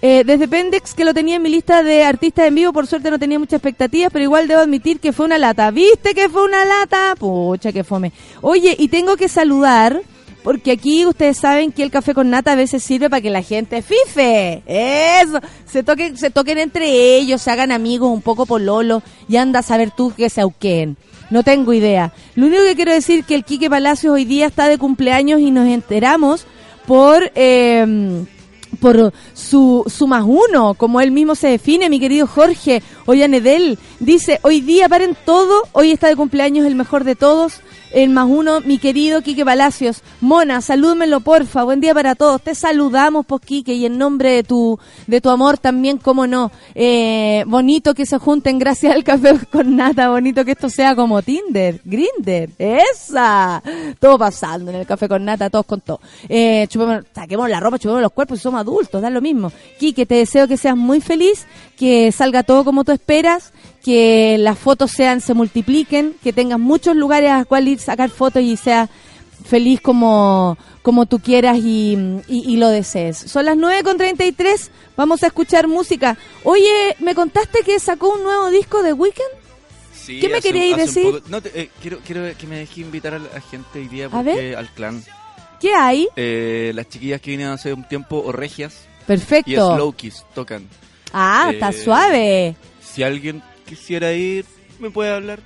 Eh, 0.00 0.22
desde 0.24 0.46
Pendex, 0.46 0.94
que 0.94 1.04
lo 1.04 1.12
tenía 1.12 1.36
en 1.36 1.42
mi 1.42 1.48
lista 1.48 1.82
de 1.82 2.04
artistas 2.04 2.46
en 2.46 2.54
vivo, 2.54 2.72
por 2.72 2.86
suerte 2.86 3.10
no 3.10 3.18
tenía 3.18 3.38
muchas 3.38 3.54
expectativas, 3.54 4.12
pero 4.12 4.22
igual 4.24 4.46
debo 4.46 4.60
admitir 4.60 5.00
que 5.00 5.12
fue 5.12 5.26
una 5.26 5.38
lata. 5.38 5.70
¿Viste 5.72 6.14
que 6.14 6.28
fue 6.28 6.44
una 6.44 6.64
lata? 6.64 7.16
Pucha, 7.18 7.72
que 7.72 7.82
fome. 7.82 8.12
Oye, 8.40 8.76
y 8.78 8.88
tengo 8.88 9.16
que 9.16 9.28
saludar, 9.28 10.00
porque 10.44 10.70
aquí 10.70 11.04
ustedes 11.04 11.38
saben 11.38 11.72
que 11.72 11.82
el 11.82 11.90
café 11.90 12.14
con 12.14 12.30
nata 12.30 12.52
a 12.52 12.56
veces 12.56 12.84
sirve 12.84 13.10
para 13.10 13.20
que 13.20 13.30
la 13.30 13.42
gente 13.42 13.82
fife. 13.82 14.62
Eso. 14.66 15.40
Se 15.66 15.82
toquen, 15.82 16.16
se 16.16 16.30
toquen 16.30 16.58
entre 16.58 17.16
ellos, 17.16 17.42
se 17.42 17.50
hagan 17.50 17.72
amigos 17.72 18.12
un 18.12 18.22
poco 18.22 18.46
pololo 18.46 19.02
y 19.28 19.36
anda 19.36 19.60
a 19.60 19.64
saber 19.64 19.90
tú 19.90 20.12
que 20.16 20.30
se 20.30 20.42
auqueen. 20.42 20.96
No 21.30 21.42
tengo 21.42 21.72
idea. 21.72 22.12
Lo 22.36 22.46
único 22.46 22.62
que 22.62 22.76
quiero 22.76 22.92
decir 22.92 23.24
que 23.24 23.34
el 23.34 23.44
Quique 23.44 23.68
Palacios 23.68 24.14
hoy 24.14 24.24
día 24.24 24.46
está 24.46 24.68
de 24.68 24.78
cumpleaños 24.78 25.40
y 25.40 25.50
nos 25.50 25.66
enteramos 25.66 26.46
por... 26.86 27.32
Eh, 27.34 28.24
por 28.80 29.12
su, 29.34 29.84
su 29.86 30.06
más 30.06 30.24
uno, 30.26 30.74
como 30.74 31.00
él 31.00 31.10
mismo 31.10 31.34
se 31.34 31.48
define, 31.48 31.90
mi 31.90 32.00
querido 32.00 32.26
Jorge 32.26 32.82
Ollanedel. 33.06 33.78
Dice, 34.00 34.40
hoy 34.42 34.60
día 34.60 34.88
paren 34.88 35.16
todo, 35.24 35.62
hoy 35.72 35.90
está 35.90 36.08
de 36.08 36.16
cumpleaños 36.16 36.66
el 36.66 36.74
mejor 36.74 37.04
de 37.04 37.16
todos, 37.16 37.60
el 37.92 38.10
más 38.10 38.26
uno, 38.28 38.60
mi 38.60 38.78
querido 38.78 39.22
Quique 39.22 39.44
Palacios. 39.44 40.02
Mona, 40.20 40.60
salúdmelo 40.60 41.20
porfa, 41.20 41.62
buen 41.64 41.80
día 41.80 41.94
para 41.94 42.14
todos. 42.14 42.42
Te 42.42 42.54
saludamos, 42.54 43.26
pues 43.26 43.42
Quique, 43.42 43.74
y 43.74 43.86
en 43.86 43.98
nombre 43.98 44.32
de 44.32 44.42
tu, 44.42 44.78
de 45.06 45.20
tu 45.20 45.30
amor 45.30 45.58
también, 45.58 45.98
cómo 45.98 46.26
no. 46.26 46.50
Eh, 46.74 47.44
bonito 47.46 47.94
que 47.94 48.06
se 48.06 48.18
junten 48.18 48.58
gracias 48.58 48.94
al 48.94 49.04
café 49.04 49.38
con 49.50 49.76
nata, 49.76 50.08
bonito 50.08 50.44
que 50.44 50.52
esto 50.52 50.68
sea 50.68 50.94
como 50.94 51.22
Tinder, 51.22 51.80
Grinder, 51.84 52.50
esa. 52.58 53.62
Todo 53.98 54.18
pasando 54.18 54.70
en 54.70 54.78
el 54.78 54.86
café 54.86 55.08
con 55.08 55.24
nata, 55.24 55.50
todos 55.50 55.66
con 55.66 55.80
todo. 55.80 56.00
Eh, 56.28 56.66
chupemos, 56.68 57.04
saquemos 57.14 57.48
la 57.48 57.60
ropa, 57.60 57.78
chupemos 57.78 58.02
los 58.02 58.12
cuerpos, 58.12 58.40
somos 58.40 58.60
adultos, 58.60 59.00
da 59.00 59.10
lo 59.10 59.20
mismo. 59.20 59.52
Quique, 59.78 60.06
te 60.06 60.16
deseo 60.16 60.48
que 60.48 60.56
seas 60.56 60.76
muy 60.76 61.00
feliz, 61.00 61.46
que 61.76 62.12
salga 62.12 62.42
todo 62.42 62.64
como 62.64 62.84
tú 62.84 62.92
esperas, 62.92 63.52
que 63.88 64.36
las 64.38 64.58
fotos 64.58 64.90
sean, 64.90 65.22
se 65.22 65.32
multipliquen, 65.32 66.14
que 66.22 66.34
tengas 66.34 66.58
muchos 66.58 66.94
lugares 66.94 67.30
a 67.30 67.38
los 67.38 67.46
cuales 67.46 67.72
ir 67.72 67.78
a 67.78 67.82
sacar 67.82 68.10
fotos 68.10 68.42
y 68.42 68.54
seas 68.58 68.90
feliz 69.46 69.80
como, 69.80 70.58
como 70.82 71.06
tú 71.06 71.20
quieras 71.20 71.56
y, 71.56 71.96
y, 72.28 72.52
y 72.52 72.56
lo 72.58 72.68
desees. 72.68 73.16
Son 73.16 73.46
las 73.46 73.56
9.33, 73.56 74.68
vamos 74.94 75.22
a 75.22 75.28
escuchar 75.28 75.68
música. 75.68 76.18
Oye, 76.44 76.96
¿me 77.00 77.14
contaste 77.14 77.60
que 77.64 77.78
sacó 77.80 78.10
un 78.12 78.24
nuevo 78.24 78.50
disco 78.50 78.82
de 78.82 78.92
Weekend? 78.92 79.30
Sí, 79.94 80.20
¿Qué 80.20 80.28
me 80.28 80.40
un 80.80 80.86
decir? 80.86 81.02
poco- 81.04 81.20
no, 81.30 81.40
te- 81.40 81.58
eh, 81.58 81.70
quiero, 81.80 81.98
quiero 82.04 82.22
que 82.36 82.46
me 82.46 82.56
deje 82.58 82.82
invitar 82.82 83.14
a 83.14 83.18
la 83.18 83.40
gente 83.40 83.78
hoy 83.78 83.88
día 83.88 84.10
porque, 84.10 84.54
al 84.54 84.68
clan. 84.74 85.02
¿Qué 85.60 85.72
hay? 85.74 86.08
Eh, 86.14 86.72
las 86.74 86.86
chiquillas 86.90 87.22
que 87.22 87.30
vinieron 87.30 87.54
hace 87.54 87.72
un 87.72 87.88
tiempo, 87.88 88.22
o 88.22 88.32
regias, 88.32 88.74
y 89.02 89.06
Perfecto. 89.06 89.74
Slow 89.74 89.92
Kiss, 89.94 90.26
tocan. 90.34 90.68
Ah, 91.12 91.48
está 91.54 91.70
Eh, 91.70 91.72
suave. 91.72 92.56
Si 92.82 93.02
alguien 93.02 93.42
quisiera 93.68 94.12
ir, 94.12 94.44
me 94.78 94.90
puede 94.90 95.10
hablar. 95.12 95.40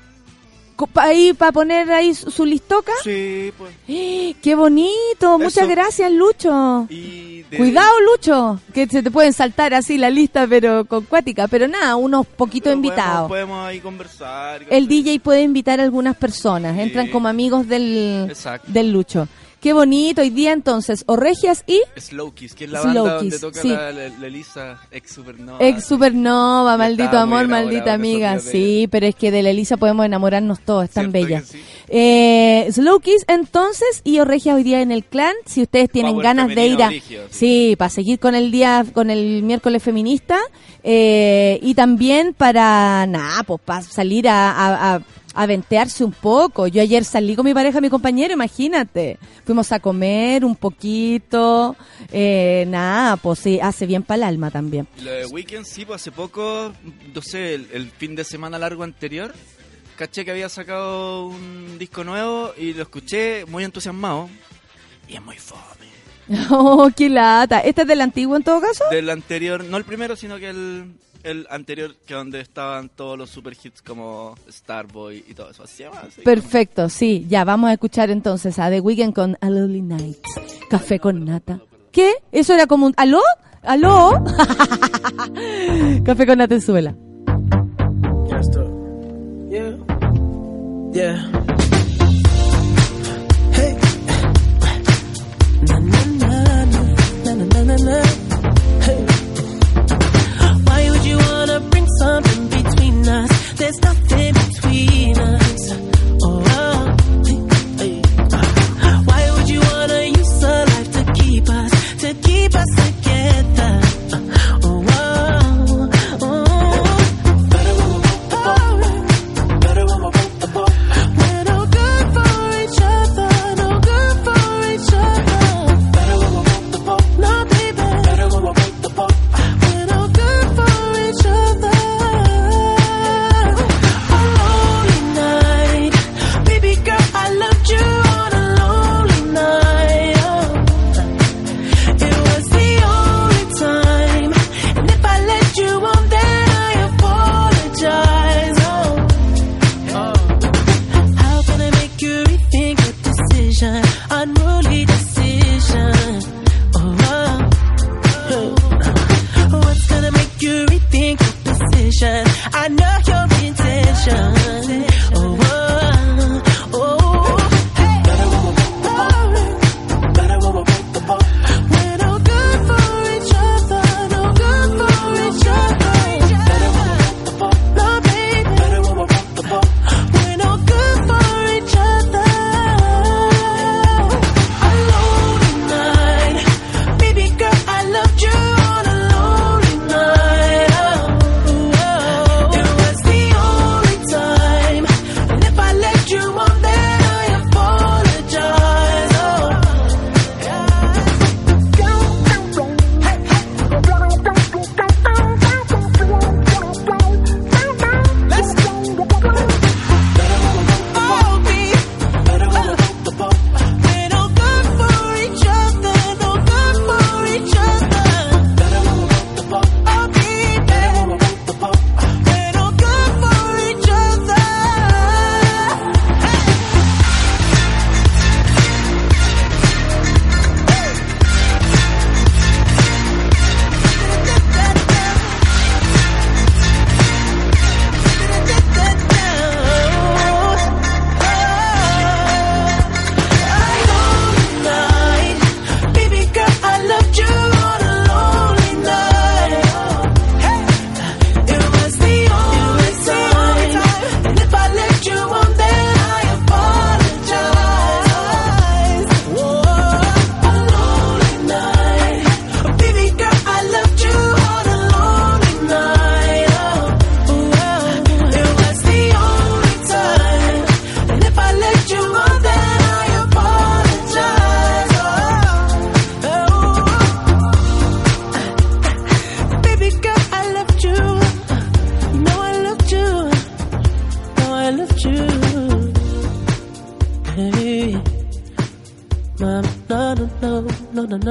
Ahí 0.97 1.33
para 1.33 1.53
poner 1.53 1.93
ahí 1.93 2.13
su, 2.13 2.29
su 2.33 2.45
listoca. 2.45 2.91
Sí, 3.05 3.53
pues. 3.57 3.71
¡Eh! 3.87 4.35
¡Qué 4.43 4.57
bonito! 4.57 5.39
Muchas 5.39 5.69
gracias, 5.69 6.11
Lucho. 6.11 6.87
Y 6.91 7.45
de- 7.45 7.57
Cuidado, 7.57 7.93
Lucho, 8.01 8.59
que 8.75 8.89
se 8.89 9.01
te 9.01 9.11
pueden 9.13 9.33
saltar 9.33 9.75
así 9.75 9.97
la 9.97 10.11
lista, 10.11 10.45
pero 10.49 10.85
con 10.85 11.05
cuática. 11.05 11.47
Pero 11.47 11.69
nada, 11.69 11.95
unos 11.95 12.27
poquitos 12.27 12.73
invitados. 12.73 13.29
Podemos, 13.29 13.51
podemos 13.55 13.69
ahí 13.69 13.79
conversar. 13.81 14.63
El 14.71 14.89
DJ 14.89 15.21
puede 15.21 15.43
invitar 15.43 15.79
a 15.79 15.85
algunas 15.85 16.17
personas, 16.17 16.75
Sí. 16.75 16.81
entran 16.83 17.09
como 17.09 17.29
amigos 17.29 17.69
del, 17.69 18.27
Exacto. 18.29 18.67
del 18.73 18.93
Lucho. 18.93 19.29
Qué 19.63 19.73
bonito, 19.73 20.23
hoy 20.23 20.31
día 20.31 20.51
entonces, 20.53 21.05
o 21.07 21.15
Regias 21.15 21.63
y 21.69 21.81
Slow 21.97 22.35
Kiss, 22.35 22.53
que 22.57 22.65
es 22.65 22.71
la 22.73 22.83
Slow 22.83 23.05
banda 23.05 23.15
donde 23.19 23.39
toca 23.39 23.63
sí. 23.63 23.69
la, 23.69 23.93
la- 23.93 24.09
la 24.09 24.27
Elisa, 24.27 24.81
ex 24.91 25.13
Supernova. 25.13 25.59
Ex 25.65 25.85
Supernova, 25.85 26.77
maldito 26.77 27.17
amor, 27.17 27.47
maldita 27.47 27.93
amiga. 27.95 28.41
Sí, 28.41 28.89
pero 28.91 29.07
es 29.07 29.15
que 29.15 29.31
de 29.31 29.41
la 29.41 29.51
Elisa 29.51 29.77
podemos 29.77 30.05
enamorarnos 30.05 30.59
todos, 30.63 30.87
es 30.87 30.91
tan 30.91 31.13
¿Cierto 31.13 31.29
bella. 31.29 31.43
sí? 31.43 31.63
Eh, 31.87 32.67
Slow 32.73 32.99
Kiss 32.99 33.25
entonces 33.29 34.01
y 34.03 34.19
Orregia 34.19 34.57
hoy 34.57 34.65
día 34.65 34.83
en 34.83 34.91
el 34.91 35.05
clan, 35.05 35.35
si 35.47 35.63
ustedes 35.63 35.89
tienen 35.91 36.15
Power 36.15 36.25
ganas 36.25 36.49
de 36.49 36.67
ir 36.67 36.83
a... 36.83 36.91
Sí, 37.31 37.77
para 37.79 37.89
seguir 37.89 38.19
con 38.19 38.35
el 38.35 38.51
día, 38.51 38.85
con 38.93 39.11
el 39.11 39.45
miércoles 39.45 39.81
feminista 39.81 40.41
eh, 40.83 41.61
y 41.63 41.75
también 41.75 42.35
para, 42.35 43.07
nada, 43.07 43.45
pues 43.45 43.61
para 43.65 43.83
salir 43.83 44.29
a, 44.29 44.51
a, 44.51 44.95
a- 44.97 45.03
a 45.35 45.47
ventearse 45.47 46.05
un 46.05 46.13
poco. 46.13 46.67
Yo 46.67 46.83
ayer 46.83 47.05
salí 47.05 47.37
con 47.37 47.45
mi 47.45 47.55
pareja, 47.55 47.81
mi 47.81 47.91
compañero, 47.91 48.33
imagínate. 48.33 49.19
Fuimos 49.45 49.73
a 49.73 49.81
comer 49.81 50.45
un 50.45 50.57
poquito, 50.57 51.77
eh, 52.11 52.65
nada, 52.69 53.17
pues 53.17 53.39
sí, 53.41 53.59
hace 53.61 53.87
bien 53.87 54.03
para 54.03 54.17
el 54.17 54.23
alma 54.25 54.51
también. 54.51 54.87
Lo 55.03 55.11
de 55.11 55.27
Weekend, 55.27 55.65
sí, 55.65 55.85
pues 55.85 56.03
hace 56.03 56.13
poco, 56.13 56.73
no 57.15 57.23
sé, 57.23 57.55
el, 57.55 57.69
el 57.73 57.91
fin 57.91 58.15
de 58.15 58.25
semana 58.25 58.59
largo 58.59 58.83
anterior, 58.83 59.35
caché 59.97 60.25
que 60.25 60.31
había 60.31 60.49
sacado 60.49 61.27
un 61.27 61.79
disco 61.79 62.05
nuevo 62.05 62.53
y 62.57 62.75
lo 62.75 62.83
escuché 62.83 63.45
muy 63.47 63.65
entusiasmado. 63.65 64.29
Y 65.09 65.15
es 65.15 65.23
muy 65.23 65.37
fome. 65.37 65.63
Oh, 66.51 66.91
qué 66.97 67.09
lata. 67.09 67.61
¿Este 67.61 67.83
es 67.83 67.89
del 67.89 68.01
antiguo 68.01 68.37
en 68.37 68.45
todo 68.45 68.61
caso? 68.61 68.85
Del 68.91 69.11
anterior, 69.11 69.65
no 69.65 69.77
el 69.77 69.85
primero, 69.85 70.17
sino 70.17 70.39
que 70.39 70.51
el, 70.51 70.93
el 71.25 71.47
anterior, 71.51 71.95
que 72.07 72.15
donde 72.15 72.41
estaban 72.41 72.89
todos 72.89 73.19
los 73.19 73.31
super 73.31 73.57
hits 73.63 73.83
como 73.83 74.35
Starboy 74.51 75.25
y 75.29 75.35
todo 75.35 75.51
eso. 75.51 75.63
Así. 75.63 75.85
Perfecto, 76.25 76.89
sí, 76.89 77.27
ya 77.29 77.45
vamos 77.45 77.71
a 77.71 77.75
escuchar 77.75 78.11
entonces 78.11 78.59
a 78.59 78.71
The 78.71 78.81
Weeknd 78.81 79.15
con 79.15 79.37
A 79.41 79.51
Lonely 79.51 79.83
Night, 79.83 80.19
café 80.69 80.99
con 80.99 81.25
nata. 81.25 81.61
¿Qué? 81.91 82.15
¿Eso 82.33 82.55
era 82.55 82.67
como 82.67 82.87
un... 82.87 82.95
¿Aló? 82.97 83.21
¿Aló? 83.63 84.25
café 86.05 86.27
con 86.27 86.39
nata 86.39 86.55
en 86.55 86.61
suela. 86.61 86.95
Yeah, 90.93 91.42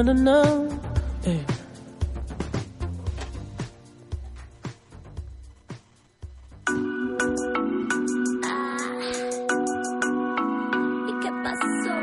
no, 0.03 0.13
no, 0.13 0.13
no, 0.13 0.43
no, 0.43 0.43
no. 0.43 0.67
Hey. 1.23 1.45
¿Y 11.07 11.13
qué 11.21 11.29
pasó? 11.43 11.93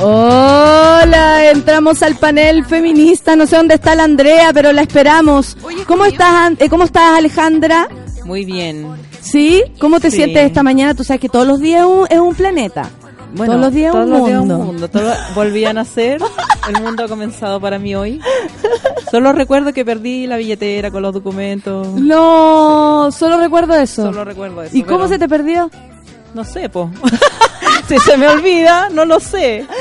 Hola, 0.00 1.50
entramos 1.50 2.02
al 2.02 2.16
panel 2.16 2.64
feminista. 2.64 3.36
No 3.36 3.46
sé 3.46 3.56
dónde 3.56 3.74
está 3.74 3.94
la 3.94 4.04
Andrea, 4.04 4.52
pero 4.52 4.72
la 4.72 4.82
esperamos. 4.82 5.56
¿Cómo 5.86 6.04
estás, 6.04 6.52
eh, 6.58 6.68
¿Cómo 6.68 6.84
estás, 6.84 7.18
Alejandra? 7.18 7.88
Muy 8.24 8.44
bien. 8.44 9.05
¿Sí? 9.30 9.62
¿Cómo 9.80 9.98
te 10.00 10.10
Sí. 10.10 10.16
sientes 10.18 10.44
esta 10.46 10.62
mañana? 10.62 10.94
Tú 10.94 11.04
sabes 11.04 11.20
que 11.20 11.28
todos 11.28 11.46
los 11.46 11.60
días 11.60 11.80
es 11.82 11.86
un, 11.86 12.06
es 12.08 12.18
un 12.18 12.34
planeta. 12.34 12.88
Bueno, 13.34 13.54
todos 13.54 13.64
los 13.66 13.74
días 13.74 13.92
todos 13.92 14.04
un 14.06 14.10
los 14.12 14.26
días 14.26 14.38
mundo. 14.38 14.58
un 14.58 14.66
mundo. 14.66 14.88
Todo 14.88 15.12
volví 15.34 15.64
a 15.64 15.72
nacer. 15.72 16.20
El 16.68 16.82
mundo 16.82 17.04
ha 17.04 17.08
comenzado 17.08 17.60
para 17.60 17.78
mí 17.78 17.94
hoy. 17.94 18.20
Solo 19.10 19.32
recuerdo 19.32 19.72
que 19.72 19.84
perdí 19.84 20.26
la 20.26 20.36
billetera 20.36 20.90
con 20.90 21.02
los 21.02 21.12
documentos. 21.12 21.86
No, 21.88 23.10
solo 23.12 23.38
recuerdo 23.38 23.74
eso. 23.74 24.02
Solo 24.04 24.24
recuerdo 24.24 24.62
eso. 24.62 24.76
¿Y 24.76 24.82
cómo 24.84 25.06
se 25.08 25.18
te 25.18 25.28
perdió? 25.28 25.70
No 26.34 26.44
sé, 26.44 26.68
po. 26.68 26.90
si 27.88 27.98
se 27.98 28.16
me 28.16 28.28
olvida, 28.28 28.88
no 28.90 29.04
lo 29.04 29.20
sé. 29.20 29.66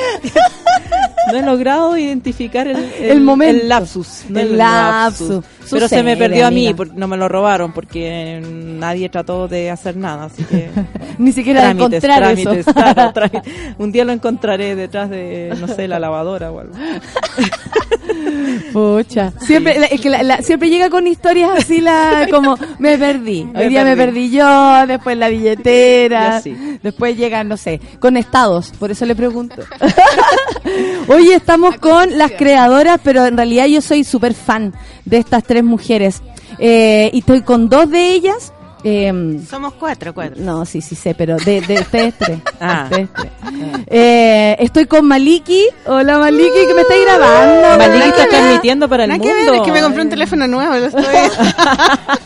No 1.31 1.37
he 1.37 1.41
logrado 1.41 1.97
identificar 1.97 2.67
el, 2.67 2.77
El 2.99 3.21
momento. 3.21 3.61
el 3.61 3.69
lapsus. 3.69 4.25
no 4.29 4.39
El 4.39 4.57
lapsus. 4.57 5.43
Pero 5.71 5.87
se 5.87 6.03
me 6.03 6.15
perdió 6.15 6.45
a 6.45 6.51
mí, 6.51 6.67
amiga. 6.67 6.77
por- 6.77 6.95
no 6.95 7.07
me 7.07 7.17
lo 7.17 7.27
robaron 7.27 7.73
porque 7.73 8.39
nadie 8.45 9.09
trató 9.09 9.47
de 9.47 9.71
hacer 9.71 9.97
nada. 9.97 10.25
Así 10.25 10.43
que 10.43 10.69
Ni 11.17 11.31
siquiera 11.31 11.61
de 11.61 11.75
trámites, 11.75 12.03
encontrar 12.03 12.19
trámites, 12.35 12.67
eso. 12.67 12.73
claro, 12.73 13.11
trámites. 13.13 13.53
Un 13.79 13.91
día 13.91 14.05
lo 14.05 14.11
encontraré 14.11 14.75
detrás 14.75 15.09
de, 15.09 15.55
no 15.59 15.67
sé, 15.67 15.87
la 15.87 15.97
lavadora 15.99 16.51
o 16.51 16.59
algo. 16.59 16.73
Pucha. 18.73 19.31
Siempre, 19.41 19.79
la- 19.79 19.85
es 19.87 20.01
que 20.01 20.09
la- 20.09 20.23
la- 20.23 20.41
siempre 20.41 20.69
llega 20.69 20.89
con 20.89 21.07
historias 21.07 21.51
así, 21.57 21.81
la, 21.81 22.27
como 22.29 22.57
me 22.79 22.97
perdí. 22.97 23.41
Hoy 23.41 23.51
Me 23.53 23.69
día 23.69 23.83
me 23.83 23.95
perdí. 23.95 24.29
yo, 24.29 24.85
después 24.87 25.17
la 25.17 25.29
billetera. 25.29 26.41
Después 26.83 27.17
llegan, 27.17 27.47
no 27.47 27.57
sé, 27.57 27.79
con 27.99 28.17
estados. 28.17 28.71
Por 28.77 28.91
eso 28.91 29.05
le 29.05 29.15
pregunto. 29.15 29.61
Hoy 31.15 31.31
estamos 31.31 31.77
con 31.77 32.17
las 32.17 32.33
creadoras, 32.33 32.99
pero 33.01 33.25
en 33.25 33.37
realidad 33.37 33.67
yo 33.67 33.79
soy 33.79 34.03
súper 34.03 34.33
fan 34.33 34.73
de 35.05 35.17
estas 35.17 35.45
tres 35.45 35.63
mujeres. 35.63 36.21
Eh, 36.59 37.09
y 37.13 37.19
estoy 37.19 37.41
con 37.41 37.69
dos 37.69 37.89
de 37.89 38.11
ellas. 38.11 38.51
Eh, 38.87 39.39
Somos 39.49 39.73
cuatro, 39.73 40.13
cuatro. 40.13 40.35
no, 40.37 40.63
sí, 40.63 40.79
sí 40.79 40.93
sé, 40.95 41.15
pero 41.15 41.37
de, 41.37 41.59
de 41.61 41.79
ustedes 41.79 42.13
tres. 42.19 42.37
Ah. 42.61 42.83
Ustedes 42.89 43.09
tres. 43.13 43.31
Eh, 43.87 44.55
estoy 44.59 44.85
con 44.85 45.05
Maliki. 45.07 45.65
Hola 45.87 46.19
Maliki, 46.19 46.67
que 46.67 46.73
me 46.75 46.81
estáis 46.81 47.03
grabando. 47.05 47.77
Maliki 47.79 47.99
Nada 47.99 48.09
está 48.11 48.27
transmitiendo 48.29 48.87
para 48.87 49.03
el 49.05 49.09
Nada 49.09 49.17
mundo. 49.17 49.33
que 49.35 49.43
ver, 49.51 49.55
es 49.55 49.61
que 49.63 49.71
me 49.71 49.81
compré 49.81 50.01
un 50.03 50.09
teléfono 50.09 50.47
nuevo, 50.47 50.75
lo 50.75 50.85
estoy... 50.85 51.03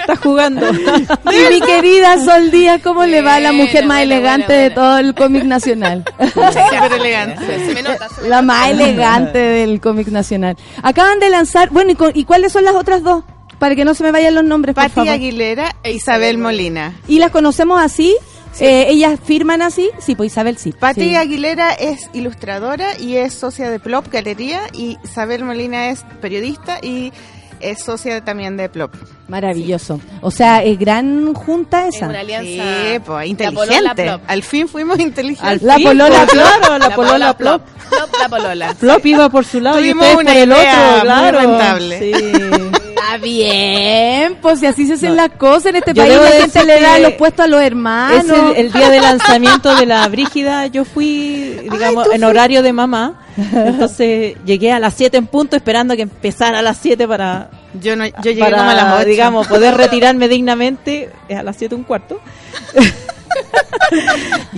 Está 0.00 0.16
jugando. 0.16 0.66
Y 0.70 1.52
mi 1.54 1.60
querida 1.60 2.22
Sol 2.24 2.50
Díaz, 2.50 2.80
¿cómo 2.82 3.04
le 3.06 3.22
va 3.22 3.36
a 3.36 3.40
la 3.40 3.52
mujer 3.52 3.84
más 3.86 3.98
buena, 3.98 4.02
elegante 4.14 4.46
buena, 4.46 4.62
de 4.62 4.68
buena. 4.70 4.74
todo 4.74 4.98
el 4.98 5.14
cómic 5.14 5.44
nacional? 5.44 6.04
Súper 6.34 6.92
elegante. 6.98 7.66
Se 7.66 7.74
me 7.74 7.82
nota. 7.82 8.08
se 8.08 8.22
me 8.22 8.28
La 8.28 8.42
nota. 8.42 8.44
más 8.54 8.68
elegante 8.70 9.38
del 9.38 9.80
cómic 9.80 10.08
nacional. 10.08 10.56
Acaban 10.82 11.18
de 11.20 11.30
lanzar, 11.30 11.70
bueno, 11.70 11.92
¿y, 11.92 11.94
cu- 11.94 12.10
y 12.14 12.24
cuáles 12.24 12.52
son 12.52 12.64
las 12.64 12.74
otras 12.74 13.02
dos? 13.02 13.24
Para 13.60 13.76
que 13.76 13.84
no 13.84 13.94
se 13.94 14.02
me 14.02 14.10
vayan 14.10 14.34
los 14.34 14.42
nombres, 14.42 14.74
por 14.74 14.82
Pati 14.82 14.94
favor. 14.94 15.10
Aguilera 15.10 15.76
e 15.84 15.92
Isabel 15.92 16.38
Molina. 16.38 16.94
¿Y 17.06 17.20
las 17.20 17.30
conocemos 17.30 17.80
así? 17.80 18.16
Eh, 18.58 18.86
¿Ellas 18.88 19.20
firman 19.24 19.62
así? 19.62 19.88
Sí, 20.00 20.16
pues 20.16 20.32
Isabel 20.32 20.58
sí. 20.58 20.72
Pati 20.72 21.02
Sí. 21.10 21.14
Aguilera 21.14 21.72
es 21.72 22.10
ilustradora 22.12 22.98
y 22.98 23.14
es 23.16 23.32
socia 23.32 23.70
de 23.70 23.78
Plop 23.78 24.08
Galería 24.12 24.62
y 24.72 24.98
Isabel 25.04 25.44
Molina 25.44 25.90
es 25.90 26.04
periodista 26.20 26.78
y 26.82 27.12
es 27.60 27.80
socia 27.84 28.24
también 28.24 28.56
de 28.56 28.68
Plop. 28.68 28.92
Maravilloso. 29.28 30.00
O 30.22 30.30
sea, 30.32 30.64
es 30.64 30.78
gran 30.78 31.32
junta 31.34 31.86
Es 31.86 31.96
esa. 31.96 32.08
una 32.08 32.20
alianza. 32.20 32.48
Sí, 32.50 32.98
pues 33.04 33.18
La 33.18 33.26
inteligente. 33.26 33.66
polola 33.72 33.94
Plop. 33.94 34.20
Al 34.26 34.42
fin 34.42 34.66
fuimos 34.68 34.98
inteligentes. 34.98 35.48
Al 35.48 35.60
La 35.62 35.74
fin, 35.76 35.84
polola 35.86 36.26
Plop. 36.26 36.30
Claro, 36.30 36.78
la, 36.78 36.94
polola 36.96 37.36
plop. 37.36 37.62
Plop, 37.88 38.10
la 38.20 38.28
polola. 38.28 38.74
Plop 38.74 39.06
iba 39.06 39.28
por 39.28 39.44
su 39.44 39.60
lado 39.60 39.78
y 39.80 39.92
ustedes 39.92 40.14
una 40.16 40.24
por 40.24 40.36
el 40.36 40.48
idea 40.48 40.72
otro, 40.74 40.92
muy 40.92 41.00
claro. 41.02 41.38
rentable. 41.38 41.98
Sí. 42.00 42.12
Está 43.10 43.24
bien, 43.24 44.36
pues 44.40 44.60
si 44.60 44.66
así 44.66 44.86
se 44.86 44.92
hacen 44.92 45.16
las 45.16 45.30
cosas 45.30 45.66
en 45.66 45.76
este 45.76 45.94
Yo 45.94 46.04
país, 46.04 46.14
la 46.14 46.30
gente 46.30 46.64
le 46.64 46.80
da 46.80 46.94
que 46.94 47.02
los 47.02 47.12
puestos 47.14 47.44
a 47.44 47.48
los 47.48 47.60
hermanos. 47.60 48.24
Es 48.24 48.30
el, 48.30 48.66
el 48.66 48.72
día 48.72 48.88
de 48.88 49.00
lanzamiento 49.00 49.74
de 49.74 49.84
la 49.84 50.06
Brígida, 50.06 50.68
yo 50.68 50.84
fui, 50.84 51.56
digamos, 51.72 52.06
en 52.12 52.22
horario 52.22 52.62
de 52.62 52.72
mamá. 52.72 53.26
Entonces 53.36 54.36
llegué 54.44 54.70
a 54.70 54.78
las 54.78 54.94
7 54.94 55.16
en 55.16 55.26
punto 55.26 55.56
esperando 55.56 55.96
que 55.96 56.02
empezara 56.02 56.60
a 56.60 56.62
las 56.62 56.76
7 56.78 57.08
para, 57.08 57.50
Yo, 57.80 57.96
no, 57.96 58.06
yo 58.06 58.12
llegué 58.22 58.42
para 58.42 58.58
como 58.58 58.70
a 58.70 58.74
las 58.74 58.94
8. 59.00 59.04
digamos, 59.06 59.46
poder 59.48 59.76
retirarme 59.76 60.28
dignamente 60.28 61.10
Es 61.28 61.36
a 61.36 61.42
las 61.42 61.56
7 61.56 61.74
un 61.74 61.82
cuarto. 61.82 62.20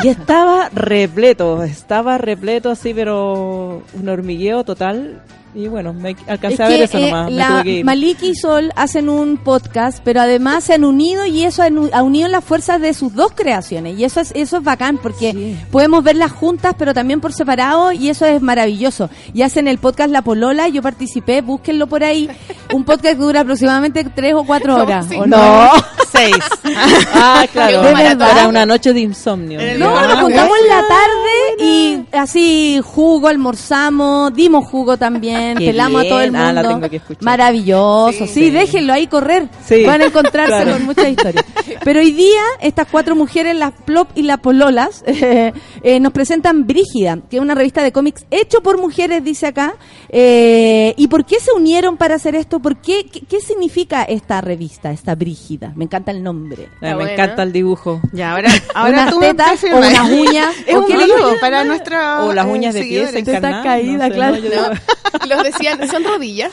y 0.03 0.09
estaba 0.09 0.68
repleto, 0.74 1.62
estaba 1.62 2.18
repleto 2.18 2.70
así, 2.70 2.92
pero 2.92 3.82
un 3.94 4.09
hormigueo 4.11 4.62
total. 4.62 5.22
Y 5.55 5.68
bueno, 5.68 5.92
me 5.92 6.16
alcancé 6.28 6.55
Es 6.55 6.61
a 6.61 6.68
ver 6.68 6.78
que, 6.78 6.84
eso 6.84 6.98
eh, 6.98 7.11
nomás. 7.11 7.26
me 7.30 7.36
la 7.36 7.48
tuve 7.48 7.62
que 7.64 7.70
ir. 7.72 7.84
Maliki 7.84 8.28
y 8.30 8.34
Sol 8.34 8.72
hacen 8.74 9.11
un 9.11 9.36
podcast, 9.36 9.98
pero 10.03 10.22
además 10.22 10.64
se 10.64 10.72
han 10.72 10.82
unido 10.84 11.26
y 11.26 11.44
eso 11.44 11.62
ha 11.92 12.03
unido 12.03 12.28
las 12.28 12.42
fuerzas 12.42 12.80
de 12.80 12.94
sus 12.94 13.12
dos 13.14 13.32
creaciones. 13.34 13.98
Y 13.98 14.05
eso 14.05 14.20
es 14.20 14.32
eso 14.34 14.57
es 14.57 14.62
bacán 14.64 14.96
porque 14.96 15.57
podemos 15.70 16.03
verlas 16.05 16.32
juntas, 16.32 16.74
pero 16.78 16.94
también 16.94 17.20
por 17.20 17.34
separado 17.34 17.92
y 17.92 18.09
eso 18.09 18.24
es 18.24 18.40
maravilloso. 18.40 19.11
Y 19.34 19.42
hacen 19.42 19.68
el 19.68 19.76
podcast 19.76 20.11
La 20.11 20.22
Polola, 20.22 20.68
yo 20.68 20.80
participé, 20.80 21.42
búsquenlo 21.42 21.86
por 21.86 22.03
ahí. 22.03 22.30
Un 22.72 22.84
podcast 22.84 23.16
que 23.16 23.22
dura 23.22 23.40
aproximadamente 23.40 24.05
tres 24.05 24.32
o 24.34 24.44
cuatro 24.44 24.74
horas. 24.82 25.07
sí. 25.07 25.16
¿o 25.16 25.26
no? 25.26 25.70
Seis. 26.11 26.36
Ah, 27.14 27.46
claro. 27.53 27.82
Para 28.18 28.48
una 28.48 28.64
noche 28.66 28.92
de 28.92 29.00
insomnio. 29.00 29.61
No, 29.78 29.96
Ah, 29.96 30.07
nos 30.07 30.20
juntamos 30.20 30.57
en 30.62 30.68
la 30.68 30.80
tarde 30.88 31.64
y 31.64 32.05
así 32.12 32.80
jugo, 32.82 33.28
almorzamos, 33.28 34.32
dimos 34.34 34.66
jugo 34.66 34.96
también, 34.96 35.41
Qué 35.59 35.66
pelamos 35.66 36.05
a 36.05 36.09
todo 36.09 36.20
el 36.20 36.32
mundo. 36.32 36.47
Ah, 36.47 36.53
la 36.53 36.62
tengo 36.68 36.90
que 36.90 36.97
escuchar. 36.97 37.22
Maravilloso, 37.24 38.26
sí, 38.26 38.32
Sí. 38.32 38.51
déjenlo 38.51 38.93
ahí 38.93 39.07
correr. 39.07 39.49
Sí, 39.64 39.84
Van 39.84 40.01
a 40.03 40.07
encontrarse 40.07 40.49
claro. 40.53 40.72
con 40.72 40.84
muchas 40.84 41.09
historias. 41.09 41.45
Pero 41.84 42.01
hoy 42.01 42.12
día, 42.12 42.40
estas 42.61 42.86
cuatro 42.90 43.14
mujeres, 43.16 43.55
las 43.57 43.72
Plop 43.84 44.09
y 44.14 44.22
las 44.22 44.38
Pololas, 44.38 45.03
eh, 45.07 45.53
eh, 45.82 46.01
nos 46.01 46.12
presentan 46.12 46.66
Brígida, 46.66 47.18
que 47.30 47.36
es 47.36 47.43
una 47.43 47.55
revista 47.55 47.82
de 47.82 47.93
cómics 47.93 48.24
hecho 48.30 48.62
por 48.62 48.80
mujeres, 48.80 49.22
dice 49.24 49.47
acá. 49.49 49.74
Eh, 50.09 50.95
¿Y 50.97 51.09
por 51.09 51.24
qué 51.24 51.40
se 51.40 51.53
unieron 51.53 51.97
para 51.97 52.14
hacer 52.16 52.34
esto? 52.34 52.61
¿Por 52.61 52.76
qué, 52.80 53.07
qué, 53.07 53.20
qué 53.28 53.40
significa 53.40 54.03
esta 54.05 54.40
revista, 54.40 54.90
esta 54.93 55.14
Brígida? 55.14 55.72
Me 55.74 55.84
encanta 55.84 56.11
el 56.11 56.22
nombre. 56.22 56.64
Eh, 56.64 56.68
me 56.80 56.95
buena. 56.95 57.12
encanta 57.12 57.43
el 57.43 57.53
dibujo. 57.53 58.01
Ya, 58.12 58.32
ahora, 58.32 58.51
ahora 58.74 58.93
Unas 59.03 59.11
tú 59.11 59.20
me 59.20 59.26
tetas 59.28 59.61
puedes 59.61 59.64
o 59.64 59.66
firmar. 59.82 59.90
unas 59.90 60.11
uñas. 60.28 60.55
Es 60.66 60.74
¿O 60.74 60.80
un 60.80 61.40
para 61.40 61.64
nuestra 61.64 62.22
O 62.24 62.32
las 62.32 62.47
uñas 62.47 62.74
de 62.74 62.82
pies 62.82 63.11
seguidores. 63.11 63.28
encarnadas. 63.28 63.84
No 63.84 64.05
sé, 64.05 64.11
claro. 64.11 64.36
¿no? 64.36 65.26
Yo 65.28 65.32
Los 65.35 65.43
decían, 65.45 65.89
son 65.89 66.05
rodillas. 66.05 66.53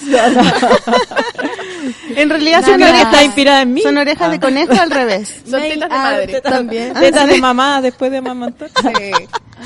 En 2.15 2.29
realidad 2.29 2.63
son 2.65 2.81
orejas, 2.81 3.01
está 3.03 3.23
inspirada 3.23 3.61
en 3.61 3.73
mí. 3.73 3.81
son 3.81 3.97
orejas 3.97 4.31
de 4.31 4.39
conejo 4.39 4.73
al 4.79 4.91
revés. 4.91 5.41
Son 5.49 5.61
tetas 5.61 5.89
de 5.89 5.95
ah, 5.95 6.03
madre. 6.03 6.27
tetas 6.27 6.53
también. 6.53 6.93
Tetas 6.93 7.27
de 7.27 7.39
mamá 7.39 7.81
después 7.81 8.11
de 8.11 8.17
amamantar. 8.17 8.69
Sí. 8.69 9.11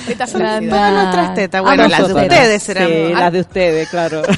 Tetas 0.07 0.31
todas 0.31 0.61
nuestras 0.61 1.33
tetas. 1.35 1.61
Bueno, 1.61 1.83
Ah, 1.83 1.87
las 1.87 2.07
de 2.07 2.13
ustedes 2.13 2.63
serán. 2.63 2.87
Sí, 2.87 3.13
las 3.13 3.33
de 3.33 3.39
ustedes, 3.41 3.89
claro. 3.89 4.21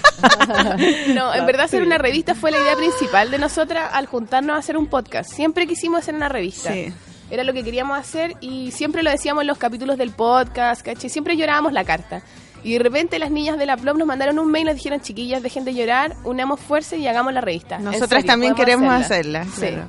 No, 1.14 1.34
en 1.34 1.46
verdad 1.46 1.66
hacer 1.66 1.82
una 1.82 1.98
revista 1.98 2.36
fue 2.36 2.52
la 2.52 2.58
idea 2.60 2.76
principal 2.76 3.32
de 3.32 3.38
nosotras 3.40 3.90
al 3.94 4.06
juntarnos 4.06 4.56
a 4.56 4.60
hacer 4.60 4.78
un 4.78 4.88
podcast. 4.88 5.32
Siempre 5.32 5.68
quisimos 5.68 6.00
hacer 6.00 6.14
una 6.16 6.30
revista. 6.30 6.72
Sí. 6.72 6.94
Era 7.32 7.44
lo 7.44 7.54
que 7.54 7.64
queríamos 7.64 7.98
hacer 7.98 8.36
y 8.42 8.72
siempre 8.72 9.02
lo 9.04 9.10
decíamos 9.10 9.42
en 9.42 9.48
los 9.48 9.58
capítulos 9.58 9.98
del 9.98 10.12
podcast, 10.12 10.82
¿cachai? 10.84 11.10
Siempre 11.10 11.36
llorábamos 11.36 11.74
la 11.74 11.84
carta. 11.84 12.22
Y 12.66 12.74
de 12.74 12.80
repente 12.80 13.20
las 13.20 13.30
niñas 13.32 13.58
de 13.60 13.66
la 13.66 13.78
Plop 13.78 13.96
nos 13.98 14.08
mandaron 14.08 14.40
un 14.40 14.50
mail 14.52 14.64
y 14.64 14.66
nos 14.66 14.76
dijeron, 14.76 15.00
chiquillas, 15.00 15.44
dejen 15.44 15.64
de 15.66 15.74
llorar, 15.76 16.16
unamos 16.24 16.60
fuerza 16.60 16.96
y 16.96 17.08
hagamos 17.08 17.32
la 17.32 17.42
revista. 17.42 17.78
Nosotras 17.80 18.26
también 18.26 18.56
queremos 18.56 18.92
hacerla. 18.92 19.42
hacerla. 19.42 19.46
Sí. 19.54 19.74
claro. 19.76 19.88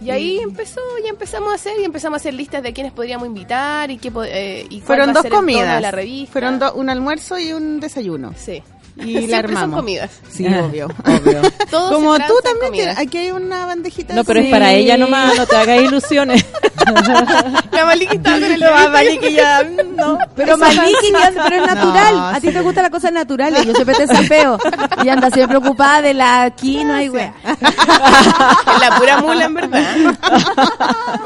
Y 0.00 0.10
ahí 0.10 0.38
empezó, 0.38 0.80
y 1.04 1.08
empezamos 1.08 1.50
a 1.50 1.54
hacer, 1.56 1.72
y 1.80 1.84
empezamos 1.84 2.16
a 2.16 2.20
hacer 2.20 2.34
listas 2.34 2.62
de 2.62 2.72
quiénes 2.72 2.92
podríamos 2.92 3.26
invitar 3.26 3.90
y 3.90 3.98
qué 3.98 4.12
eh, 4.26 4.66
y 4.70 4.76
cuál 4.80 4.86
Fueron 4.86 5.08
va 5.08 5.10
a 5.10 5.14
dos 5.14 5.24
el 5.24 5.30
tono 5.30 5.40
comidas. 5.42 5.74
de 5.76 5.80
la 5.80 5.90
revista. 5.90 6.32
Fueron 6.32 6.58
do- 6.60 6.74
un 6.74 6.88
almuerzo 6.90 7.36
y 7.38 7.52
un 7.52 7.80
desayuno. 7.80 8.32
Sí. 8.36 8.62
Y 9.08 9.14
la 9.14 9.20
Siempre 9.20 9.38
armamos. 9.38 9.60
son 9.70 9.70
comidas. 9.80 10.10
Sí, 10.30 10.46
obvio. 10.48 10.88
Obvio. 11.04 11.40
Todo 11.70 11.92
Como 11.94 12.16
tú 12.18 12.34
también, 12.42 12.72
tienes- 12.72 12.98
aquí 12.98 13.18
hay 13.18 13.30
una 13.30 13.66
bandejita. 13.66 14.14
No, 14.14 14.24
pero 14.24 14.40
es 14.40 14.50
para 14.50 14.72
ella 14.72 14.96
nomás, 14.96 15.36
no 15.36 15.46
te 15.46 15.56
hagas 15.56 15.80
ilusiones. 15.82 16.44
La 17.72 17.84
Maliki 17.84 18.16
estaba 18.16 18.36
con 18.40 18.50
el 18.50 18.60
No, 18.60 18.66
dedito. 18.70 18.90
Maliki 18.90 19.32
ya, 19.32 19.62
no. 19.96 20.18
Pero 20.34 20.56
Maliki, 20.56 21.12
ya- 21.12 21.32
pero 21.48 21.56
es 21.56 21.66
natural. 21.74 22.14
No, 22.14 22.26
a 22.28 22.40
ti 22.40 22.46
sí. 22.48 22.52
te 22.52 22.60
gustan 22.60 22.82
las 22.84 22.92
cosas 22.92 23.12
naturales. 23.12 23.64
Yo 23.66 23.72
siempre 23.74 23.94
te 23.94 24.06
sapeo. 24.06 24.58
Y 25.04 25.08
anda 25.08 25.30
siempre 25.30 25.58
preocupada 25.60 26.02
de 26.02 26.14
la 26.14 26.50
quinoa 26.56 27.02
y 27.02 27.08
wea. 27.10 27.34
La 28.80 28.96
pura 28.98 29.18
mula, 29.20 29.44
en 29.44 29.54
verdad. 29.54 29.96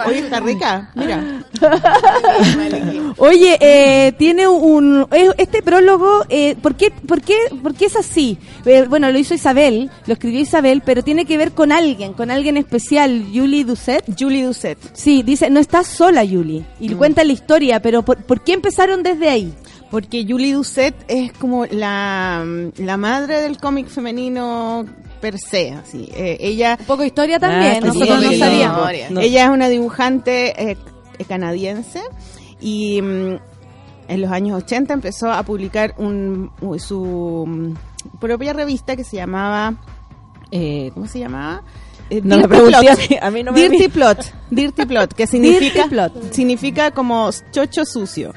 Oye, 0.07 0.19
está 0.19 0.41
rica. 0.41 0.91
Mira. 0.95 1.23
Oye, 3.19 3.57
eh, 3.61 4.13
tiene 4.19 4.49
un 4.49 5.07
este 5.39 5.63
prólogo. 5.63 6.25
Eh, 6.29 6.57
¿por, 6.61 6.75
qué, 6.77 6.91
por, 6.91 7.21
qué, 7.21 7.37
¿Por 7.63 7.75
qué 7.75 7.87
es 7.87 7.97
así? 7.97 8.37
Eh, 8.67 8.85
bueno, 8.89 9.11
lo 9.11 9.19
hizo 9.19 9.35
Isabel, 9.35 9.91
lo 10.07 10.13
escribió 10.15 10.41
Isabel, 10.41 10.83
pero 10.85 11.03
tiene 11.03 11.25
que 11.25 11.37
ver 11.39 11.53
con 11.53 11.73
alguien, 11.73 12.13
con 12.13 12.31
alguien 12.31 12.57
especial, 12.57 13.27
Julie 13.33 13.65
Doucet. 13.65 14.05
Julie 14.19 14.45
Doucet. 14.45 14.79
Sí, 14.93 15.23
dice, 15.23 15.49
no 15.51 15.61
estás 15.61 15.87
sola, 15.87 16.23
Julie. 16.27 16.65
Y 16.81 16.91
Mm. 16.91 16.99
cuenta 16.99 17.25
la 17.25 17.33
historia, 17.33 17.81
pero 17.81 18.03
¿por, 18.05 18.19
por 18.25 18.43
qué 18.43 18.53
empezaron 18.55 19.03
desde 19.03 19.29
ahí? 19.29 19.53
Porque 19.91 20.25
Julie 20.29 20.55
Doucet 20.55 20.95
es 21.09 21.33
como 21.35 21.67
la, 21.67 22.45
la 22.79 22.97
madre 22.97 23.43
del 23.43 23.59
cómic 23.59 23.89
femenino 23.89 24.87
per 25.21 25.39
se. 25.39 25.71
Así. 25.73 26.09
Eh, 26.15 26.39
ella, 26.41 26.77
Un 26.81 26.87
poco 26.87 27.03
de 27.03 27.09
historia 27.09 27.39
también, 27.39 27.75
Ah, 27.85 27.87
nosotros 27.87 28.19
sí, 28.25 28.31
no 28.39 28.45
sabíamos. 28.47 28.89
No. 29.11 29.21
ella 29.21 29.45
es 29.45 29.51
una 29.51 29.69
dibujante 29.69 30.71
eh, 30.71 30.77
canadiense 31.29 32.01
y 32.61 33.01
mm, 33.03 33.37
en 34.09 34.21
los 34.21 34.31
años 34.31 34.63
80 34.63 34.95
empezó 34.95 35.31
a 35.33 35.43
publicar 35.43 35.95
un, 35.99 36.51
su 36.79 37.45
mm, 37.47 38.19
propia 38.19 38.53
revista 38.53 38.97
que 38.97 39.05
se 39.05 39.17
llamaba... 39.17 39.75
eh, 40.51 40.91
¿Cómo 40.95 41.07
se 41.07 41.19
llamaba? 41.21 41.63
Eh, 42.11 42.21
No 42.23 42.37
Dirty 42.37 42.49
pregunté 42.49 42.79
Plot. 42.81 43.23
a 43.23 43.31
mí, 43.31 43.43
no 43.43 43.53
me 43.53 43.61
Dirty 43.69 43.89
Plot, 43.89 44.19
Dirty 44.51 44.85
Plot, 44.87 45.15
que 45.15 45.27
significa, 45.29 45.87
Plot. 45.87 46.33
significa 46.33 46.91
como 46.91 47.31
chocho 47.53 47.85
sucio. 47.85 48.33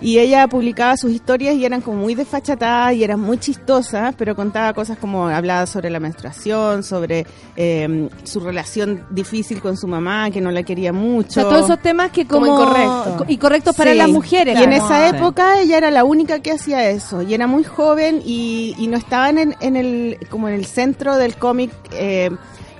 Y 0.00 0.18
ella 0.20 0.46
publicaba 0.46 0.96
sus 0.96 1.10
historias 1.10 1.56
y 1.56 1.64
eran 1.64 1.80
como 1.80 1.98
muy 1.98 2.14
desfachatadas 2.14 2.94
y 2.94 3.02
eran 3.02 3.18
muy 3.18 3.36
chistosas, 3.38 4.14
pero 4.16 4.36
contaba 4.36 4.72
cosas 4.72 4.96
como 4.96 5.26
hablaba 5.26 5.66
sobre 5.66 5.90
la 5.90 5.98
menstruación, 5.98 6.84
sobre 6.84 7.26
eh, 7.56 8.08
su 8.22 8.38
relación 8.38 9.04
difícil 9.10 9.60
con 9.60 9.76
su 9.76 9.88
mamá, 9.88 10.30
que 10.30 10.40
no 10.40 10.52
la 10.52 10.62
quería 10.62 10.90
O 10.90 10.94
mucho. 10.94 11.32
sea, 11.32 11.42
todos 11.44 11.64
esos 11.64 11.82
temas 11.82 12.12
que 12.12 12.26
como... 12.26 12.46
Como 12.46 12.60
incorrectos. 12.62 13.28
Y 13.28 13.36
correctos 13.38 13.74
para 13.74 13.90
Sí. 13.90 13.98
las 13.98 14.08
mujeres. 14.08 14.60
Y 14.60 14.62
en 14.62 14.72
esa 14.72 15.10
Sí. 15.10 15.16
época 15.16 15.60
ella 15.60 15.78
era 15.78 15.90
la 15.90 16.04
única 16.04 16.38
que 16.38 16.52
hacía 16.52 16.88
eso. 16.90 17.22
Y 17.22 17.34
era 17.34 17.48
muy 17.48 17.64
joven 17.64 18.22
y, 18.24 18.76
y 18.78 18.86
no 18.86 18.96
estaba 18.96 19.30
en, 19.30 19.56
en 19.60 19.76
el, 19.76 20.18
como 20.30 20.48
en 20.48 20.54
el 20.54 20.64
centro 20.66 21.16
del 21.16 21.34
cómic 21.34 21.72
eh, 21.92 22.30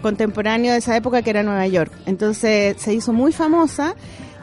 contemporáneo 0.03 0.71
de 0.73 0.79
esa 0.79 0.97
época 0.97 1.23
que 1.23 1.31
era 1.31 1.43
Nueva 1.43 1.66
York. 1.66 1.91
Entonces 2.07 2.77
se 2.81 2.95
hizo 2.95 3.12
muy 3.12 3.33
famosa. 3.33 3.95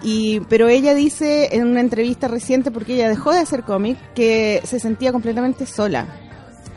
Y, 0.04 0.42
pero 0.50 0.68
ella 0.68 0.94
dice 0.94 1.56
en 1.56 1.68
una 1.68 1.80
entrevista 1.82 2.28
reciente, 2.28 2.72
porque 2.72 2.96
ella 2.96 3.10
dejó 3.10 3.32
de 3.32 3.40
hacer 3.40 3.64
cómic, 3.64 3.98
que 4.14 4.62
se 4.66 4.80
sentía 4.80 5.12
completamente 5.12 5.66
sola. 5.66 6.06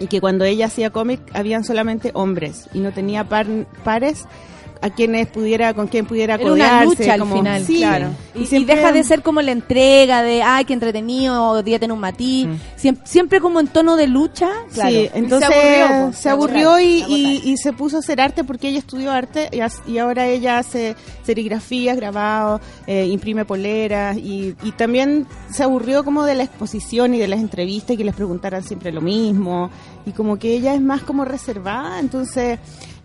Y 0.00 0.06
que 0.06 0.20
cuando 0.20 0.44
ella 0.44 0.66
hacía 0.66 0.90
cómic 0.90 1.20
habían 1.34 1.64
solamente 1.64 2.12
hombres 2.14 2.68
y 2.72 2.78
no 2.78 2.92
tenía 2.92 3.24
par- 3.28 3.66
pares 3.84 4.26
a 4.80 4.90
quienes 4.90 5.26
pudiera, 5.28 5.74
con 5.74 5.88
quien 5.88 6.06
pudiera 6.06 6.34
Era 6.34 6.44
una 6.44 6.50
codearse. 6.52 6.86
lucha 6.86 7.14
al 7.14 7.20
como- 7.20 7.36
final. 7.36 7.64
Sí, 7.64 7.78
claro. 7.78 8.08
Y, 8.34 8.42
y 8.42 8.46
siempre- 8.46 8.76
deja 8.76 8.92
de 8.92 9.02
ser 9.04 9.22
como 9.22 9.42
la 9.42 9.52
entrega 9.52 10.22
de, 10.22 10.42
ay, 10.42 10.64
qué 10.64 10.72
entretenido, 10.72 11.62
día 11.62 11.78
tener 11.78 11.92
un 11.92 12.00
matiz. 12.00 12.46
Mm. 12.46 12.54
Siem- 12.80 12.98
Siempre, 13.04 13.40
como 13.40 13.60
en 13.60 13.66
tono 13.68 13.96
de 13.96 14.06
lucha. 14.06 14.48
Claro. 14.72 14.90
Sí, 14.90 15.08
entonces 15.14 15.48
Se 16.16 16.28
aburrió, 16.28 16.76
se 16.76 16.84
y, 16.84 17.04
y- 17.08 17.50
y 17.50 17.56
se 17.56 17.72
puso 17.72 17.96
a 17.96 18.00
hacer 18.00 18.20
arte 18.20 18.44
porque 18.44 18.68
ella 18.68 18.78
estudió 18.78 19.10
arte 19.12 19.48
y, 19.52 19.60
as- 19.60 19.82
y 19.86 19.98
ahora 19.98 20.26
ella 20.26 20.58
hace 20.58 20.94
serigrafías, 21.24 21.96
grabados, 21.96 22.60
eh, 22.86 23.06
imprime 23.06 23.44
poleras 23.44 24.16
y, 24.16 24.54
y 24.62 24.72
también 24.72 25.26
se 25.50 25.62
aburrió 25.62 26.04
como 26.04 26.24
de 26.24 26.34
la 26.34 26.44
exposición 26.44 27.14
y 27.14 27.18
de 27.18 27.28
las 27.28 27.40
entrevistas 27.40 27.90
y 27.94 27.96
que 27.96 28.04
les 28.04 28.14
preguntaran 28.14 28.62
siempre 28.62 28.92
lo 28.92 29.00
mismo 29.00 29.70
y 30.06 30.12
como 30.12 30.38
que 30.38 30.54
ella 30.54 30.74
es 30.74 30.80
más 30.80 31.02
como 31.02 31.24
reservada, 31.24 31.98
entonces 32.00 32.58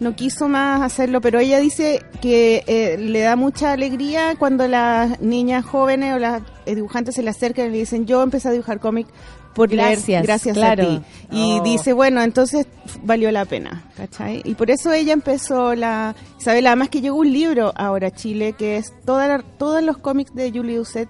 no 0.03 0.15
quiso 0.15 0.47
más 0.47 0.81
hacerlo, 0.81 1.21
pero 1.21 1.39
ella 1.39 1.59
dice 1.59 2.03
que 2.21 2.63
eh, 2.67 2.97
le 2.99 3.21
da 3.21 3.35
mucha 3.35 3.71
alegría 3.71 4.35
cuando 4.37 4.67
las 4.67 5.19
niñas 5.21 5.65
jóvenes 5.65 6.13
o 6.15 6.19
las 6.19 6.41
dibujantes 6.65 7.15
se 7.15 7.23
le 7.23 7.29
acercan 7.31 7.67
y 7.67 7.69
le 7.71 7.77
dicen 7.79 8.05
yo 8.05 8.21
empecé 8.21 8.49
a 8.49 8.51
dibujar 8.51 8.79
cómic 8.79 9.07
por 9.55 9.69
leer 9.71 9.91
Gracias, 9.97 10.23
gracias 10.23 10.57
claro. 10.57 10.83
a 10.83 10.85
ti. 10.87 11.01
Y 11.31 11.59
Oh. 11.59 11.63
dice, 11.63 11.93
bueno, 11.93 12.21
entonces 12.23 12.65
valió 13.03 13.31
la 13.31 13.45
pena, 13.45 13.83
¿cachai? 13.95 14.41
Y 14.45 14.55
por 14.55 14.71
eso 14.71 14.91
ella 14.91 15.13
empezó 15.13 15.75
la... 15.75 16.15
Isabel, 16.39 16.65
además 16.65 16.89
que 16.89 17.01
llegó 17.01 17.17
un 17.17 17.31
libro 17.31 17.71
ahora 17.75 18.07
a 18.07 18.11
Chile, 18.11 18.53
que 18.57 18.77
es 18.77 18.91
toda 19.05 19.27
la- 19.27 19.43
todos 19.43 19.83
los 19.83 19.97
cómics 19.99 20.33
de 20.33 20.49
Julie 20.51 20.77
Doucet 20.77 21.07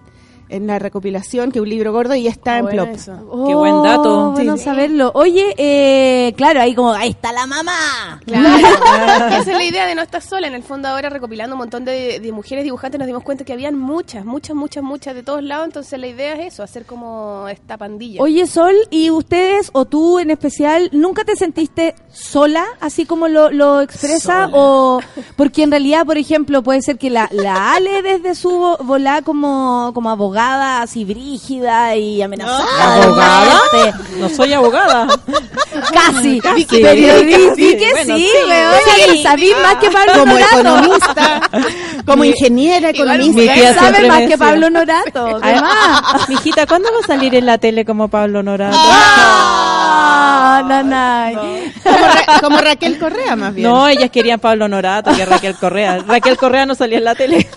en 0.53 0.67
la 0.67 0.79
recopilación, 0.79 1.51
que 1.51 1.59
es 1.59 1.63
un 1.63 1.69
libro 1.69 1.91
gordo 1.91 2.15
y 2.15 2.27
está 2.27 2.57
en 2.59 2.65
Bueno, 2.65 2.83
Plop. 2.85 2.95
eso. 2.95 3.13
Qué 3.47 3.55
buen 3.55 3.83
dato. 3.83 4.29
Oh, 4.29 4.31
Bueno 4.31 4.57
Sí. 4.57 4.63
saberlo. 4.63 5.11
Oye, 5.15 5.53
eh, 5.57 6.33
claro, 6.37 6.61
ahí 6.61 6.73
como, 6.75 6.91
ahí 6.93 7.09
está 7.09 7.31
la 7.33 7.45
mamá. 7.47 8.19
Claro, 8.25 8.47
esa 9.27 9.39
es 9.39 9.47
la 9.57 9.63
idea 9.63 9.85
de 9.87 9.95
no 9.95 10.01
estar 10.01 10.21
sola. 10.21 10.47
En 10.47 10.53
el 10.53 10.63
fondo 10.63 10.87
ahora 10.87 11.09
recopilando 11.09 11.55
un 11.55 11.59
montón 11.59 11.85
de, 11.85 12.19
de 12.19 12.31
mujeres 12.31 12.63
dibujantes 12.63 12.99
nos 12.99 13.07
dimos 13.07 13.23
cuenta 13.23 13.43
que 13.43 13.53
habían 13.53 13.77
muchas, 13.77 14.25
muchas, 14.25 14.55
muchas, 14.55 14.83
muchas 14.83 15.15
de 15.15 15.23
todos 15.23 15.43
lados. 15.43 15.65
Entonces 15.65 15.99
la 15.99 16.07
idea 16.07 16.33
es 16.35 16.53
eso, 16.53 16.63
hacer 16.63 16.85
como 16.85 17.47
esta 17.49 17.77
pandilla. 17.77 18.21
Oye, 18.21 18.45
Sol, 18.47 18.75
¿y 18.89 19.09
ustedes, 19.09 19.69
o 19.73 19.85
tú 19.85 20.19
en 20.19 20.29
especial, 20.31 20.89
nunca 20.91 21.23
te 21.23 21.35
sentiste 21.35 21.95
sola, 22.11 22.65
así 22.79 23.05
como 23.05 23.27
lo, 23.27 23.51
lo 23.51 23.81
expresa? 23.81 24.49
O 24.53 24.99
porque 25.35 25.63
en 25.63 25.71
realidad, 25.71 26.05
por 26.05 26.17
ejemplo, 26.17 26.61
puede 26.63 26.81
ser 26.81 26.97
que 26.97 27.09
la, 27.09 27.27
la 27.31 27.73
Ale 27.73 28.01
desde 28.01 28.35
su 28.35 28.49
vo- 28.51 28.77
volá 28.83 29.21
como, 29.21 29.91
como 29.93 30.09
abogada, 30.09 30.42
así 30.51 31.05
brígida 31.05 31.95
y 31.95 32.21
amenazada. 32.21 32.63
¿Abogada? 33.03 33.61
muerte. 33.73 33.99
No 34.19 34.29
soy 34.29 34.53
abogada. 34.53 35.07
Casi. 35.93 36.39
Casi. 36.39 36.65
Periodista. 36.65 37.49
Casi. 37.49 37.55
Sí 37.55 37.77
que 37.77 37.91
Bueno, 37.91 38.15
sí, 38.17 38.27
sí. 38.27 38.49
weón. 38.49 38.73
Sí. 39.15 39.23
Sabís 39.23 39.53
más 39.61 39.75
que 39.75 39.89
Pablo 39.89 40.13
Como 40.13 40.33
Norato. 40.33 40.59
economista, 40.59 41.41
como 42.05 42.23
ingeniera 42.23 42.89
economista. 42.89 43.41
Mi 43.55 43.73
sabe 43.73 44.07
más 44.07 44.21
que. 44.23 44.37
Pablo 44.37 44.69
Norato. 44.69 45.39
Además. 45.41 46.01
Mijita, 46.29 46.65
¿cuándo 46.65 46.89
va 46.93 46.99
a 47.03 47.07
salir 47.07 47.33
en 47.35 47.45
la 47.45 47.57
tele 47.57 47.85
como 47.85 48.07
Pablo 48.07 48.43
Norato? 48.43 48.77
Ah, 49.45 50.63
nanay. 50.67 51.35
Como, 51.83 51.97
Ra- 51.97 52.39
como 52.41 52.57
Raquel 52.57 52.99
Correa, 52.99 53.35
más 53.35 53.53
bien. 53.53 53.67
No, 53.69 53.87
ellas 53.87 54.09
querían 54.11 54.39
Pablo 54.39 54.67
Norato 54.67 55.11
que 55.15 55.25
Raquel 55.25 55.55
Correa. 55.55 55.99
Raquel 56.07 56.37
Correa 56.37 56.65
no 56.65 56.75
salía 56.75 56.97
en 56.97 57.03
la 57.05 57.15
tele. 57.15 57.47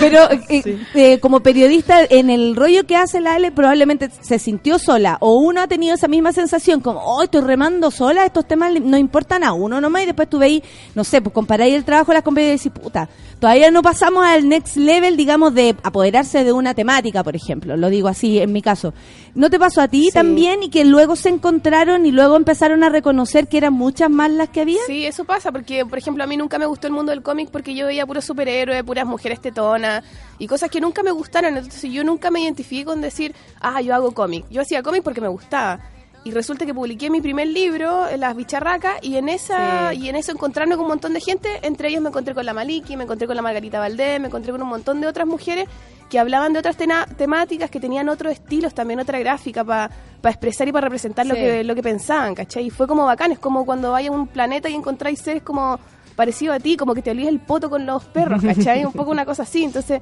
Pero 0.00 0.30
eh, 0.48 0.78
eh, 0.94 1.18
como 1.20 1.37
periodista, 1.42 2.04
en 2.04 2.30
el 2.30 2.56
rollo 2.56 2.86
que 2.86 2.96
hace 2.96 3.20
la 3.20 3.34
Ale, 3.34 3.52
probablemente 3.52 4.10
se 4.20 4.38
sintió 4.38 4.78
sola. 4.78 5.16
O 5.20 5.38
uno 5.38 5.60
ha 5.60 5.66
tenido 5.68 5.94
esa 5.94 6.08
misma 6.08 6.32
sensación, 6.32 6.80
como, 6.80 7.00
oh, 7.00 7.22
estoy 7.22 7.40
remando 7.40 7.90
sola, 7.90 8.24
estos 8.24 8.46
temas 8.46 8.72
no 8.80 8.96
importan 8.96 9.44
a 9.44 9.52
uno 9.52 9.80
nomás. 9.80 10.02
Y 10.02 10.06
después 10.06 10.28
tú 10.28 10.38
veis, 10.38 10.62
no 10.94 11.04
sé, 11.04 11.20
pues 11.20 11.32
comparáis 11.32 11.74
el 11.74 11.84
trabajo 11.84 12.12
de 12.12 12.16
las 12.16 12.24
compañías 12.24 12.64
y 12.64 12.68
decís, 12.68 12.82
puta, 12.82 13.08
todavía 13.38 13.70
no 13.70 13.82
pasamos 13.82 14.24
al 14.24 14.48
next 14.48 14.76
level, 14.76 15.16
digamos, 15.16 15.54
de 15.54 15.76
apoderarse 15.82 16.44
de 16.44 16.52
una 16.52 16.74
temática, 16.74 17.22
por 17.22 17.36
ejemplo. 17.36 17.76
Lo 17.76 17.90
digo 17.90 18.08
así 18.08 18.38
en 18.38 18.52
mi 18.52 18.62
caso. 18.62 18.94
¿No 19.34 19.50
te 19.50 19.58
pasó 19.58 19.80
a 19.80 19.88
ti 19.88 20.10
también? 20.12 20.62
Y 20.62 20.70
que 20.70 20.84
luego 20.84 21.14
se 21.14 21.28
encontraron 21.28 22.06
y 22.06 22.10
luego 22.10 22.36
empezaron 22.36 22.82
a 22.82 22.88
reconocer 22.88 23.46
que 23.46 23.58
eran 23.58 23.72
muchas 23.72 24.10
más 24.10 24.30
las 24.30 24.48
que 24.48 24.62
había. 24.62 24.80
Sí, 24.86 25.06
eso 25.06 25.24
pasa, 25.24 25.52
porque, 25.52 25.86
por 25.86 25.98
ejemplo, 25.98 26.24
a 26.24 26.26
mí 26.26 26.36
nunca 26.36 26.58
me 26.58 26.66
gustó 26.66 26.86
el 26.86 26.92
mundo 26.92 27.10
del 27.10 27.22
cómic 27.22 27.50
porque 27.50 27.74
yo 27.74 27.86
veía 27.86 28.06
puros 28.06 28.24
superhéroes, 28.24 28.82
puras 28.82 29.06
mujeres 29.06 29.40
tetonas 29.40 30.02
y 30.38 30.46
cosas 30.46 30.70
que 30.70 30.80
nunca 30.80 31.02
me 31.02 31.10
gustaron. 31.10 31.27
Entonces 31.34 31.90
yo 31.90 32.04
nunca 32.04 32.30
me 32.30 32.40
identifiqué 32.40 32.84
con 32.84 33.00
decir, 33.00 33.34
ah, 33.60 33.80
yo 33.80 33.94
hago 33.94 34.12
cómic. 34.12 34.44
Yo 34.50 34.62
hacía 34.62 34.82
cómic 34.82 35.02
porque 35.02 35.20
me 35.20 35.28
gustaba. 35.28 35.80
Y 36.24 36.32
resulta 36.32 36.66
que 36.66 36.74
publiqué 36.74 37.10
mi 37.10 37.20
primer 37.20 37.46
libro, 37.46 38.04
Las 38.16 38.36
Bicharracas, 38.36 38.96
y 39.02 39.16
en 39.16 39.28
esa 39.28 39.94
y 39.94 40.08
en 40.08 40.16
eso 40.16 40.32
encontrarme 40.32 40.74
con 40.74 40.84
un 40.84 40.90
montón 40.90 41.14
de 41.14 41.20
gente. 41.20 41.48
Entre 41.62 41.88
ellos 41.88 42.02
me 42.02 42.08
encontré 42.08 42.34
con 42.34 42.44
la 42.44 42.52
Maliki, 42.52 42.96
me 42.96 43.04
encontré 43.04 43.26
con 43.26 43.36
la 43.36 43.42
Margarita 43.42 43.78
Valdés, 43.78 44.20
me 44.20 44.26
encontré 44.26 44.52
con 44.52 44.60
un 44.60 44.68
montón 44.68 45.00
de 45.00 45.06
otras 45.06 45.26
mujeres 45.26 45.68
que 46.10 46.18
hablaban 46.18 46.52
de 46.52 46.58
otras 46.58 46.76
temáticas, 46.76 47.70
que 47.70 47.80
tenían 47.80 48.08
otros 48.08 48.32
estilos, 48.32 48.74
también 48.74 48.98
otra 49.00 49.18
gráfica 49.18 49.64
para 49.64 49.90
expresar 50.24 50.66
y 50.66 50.72
para 50.72 50.86
representar 50.86 51.26
lo, 51.26 51.34
que, 51.34 51.62
lo 51.64 51.74
que 51.74 51.82
pensaban, 51.82 52.34
¿cachai? 52.34 52.66
Y 52.66 52.70
fue 52.70 52.86
como 52.86 53.04
bacán, 53.04 53.32
es 53.32 53.38
como 53.38 53.64
cuando 53.64 53.92
vayas 53.92 54.12
a 54.12 54.16
un 54.16 54.26
planeta 54.26 54.68
y 54.68 54.74
encontráis 54.74 55.20
seres 55.20 55.42
como 55.42 55.78
parecido 56.16 56.52
a 56.52 56.58
ti, 56.58 56.76
como 56.76 56.94
que 56.94 57.02
te 57.02 57.10
olías 57.10 57.28
el 57.28 57.40
poto 57.40 57.70
con 57.70 57.86
los 57.86 58.04
perros, 58.04 58.42
¿cachai? 58.44 58.84
un 58.84 58.92
poco 58.92 59.10
una 59.10 59.24
cosa 59.24 59.44
así, 59.44 59.64
entonces... 59.64 60.00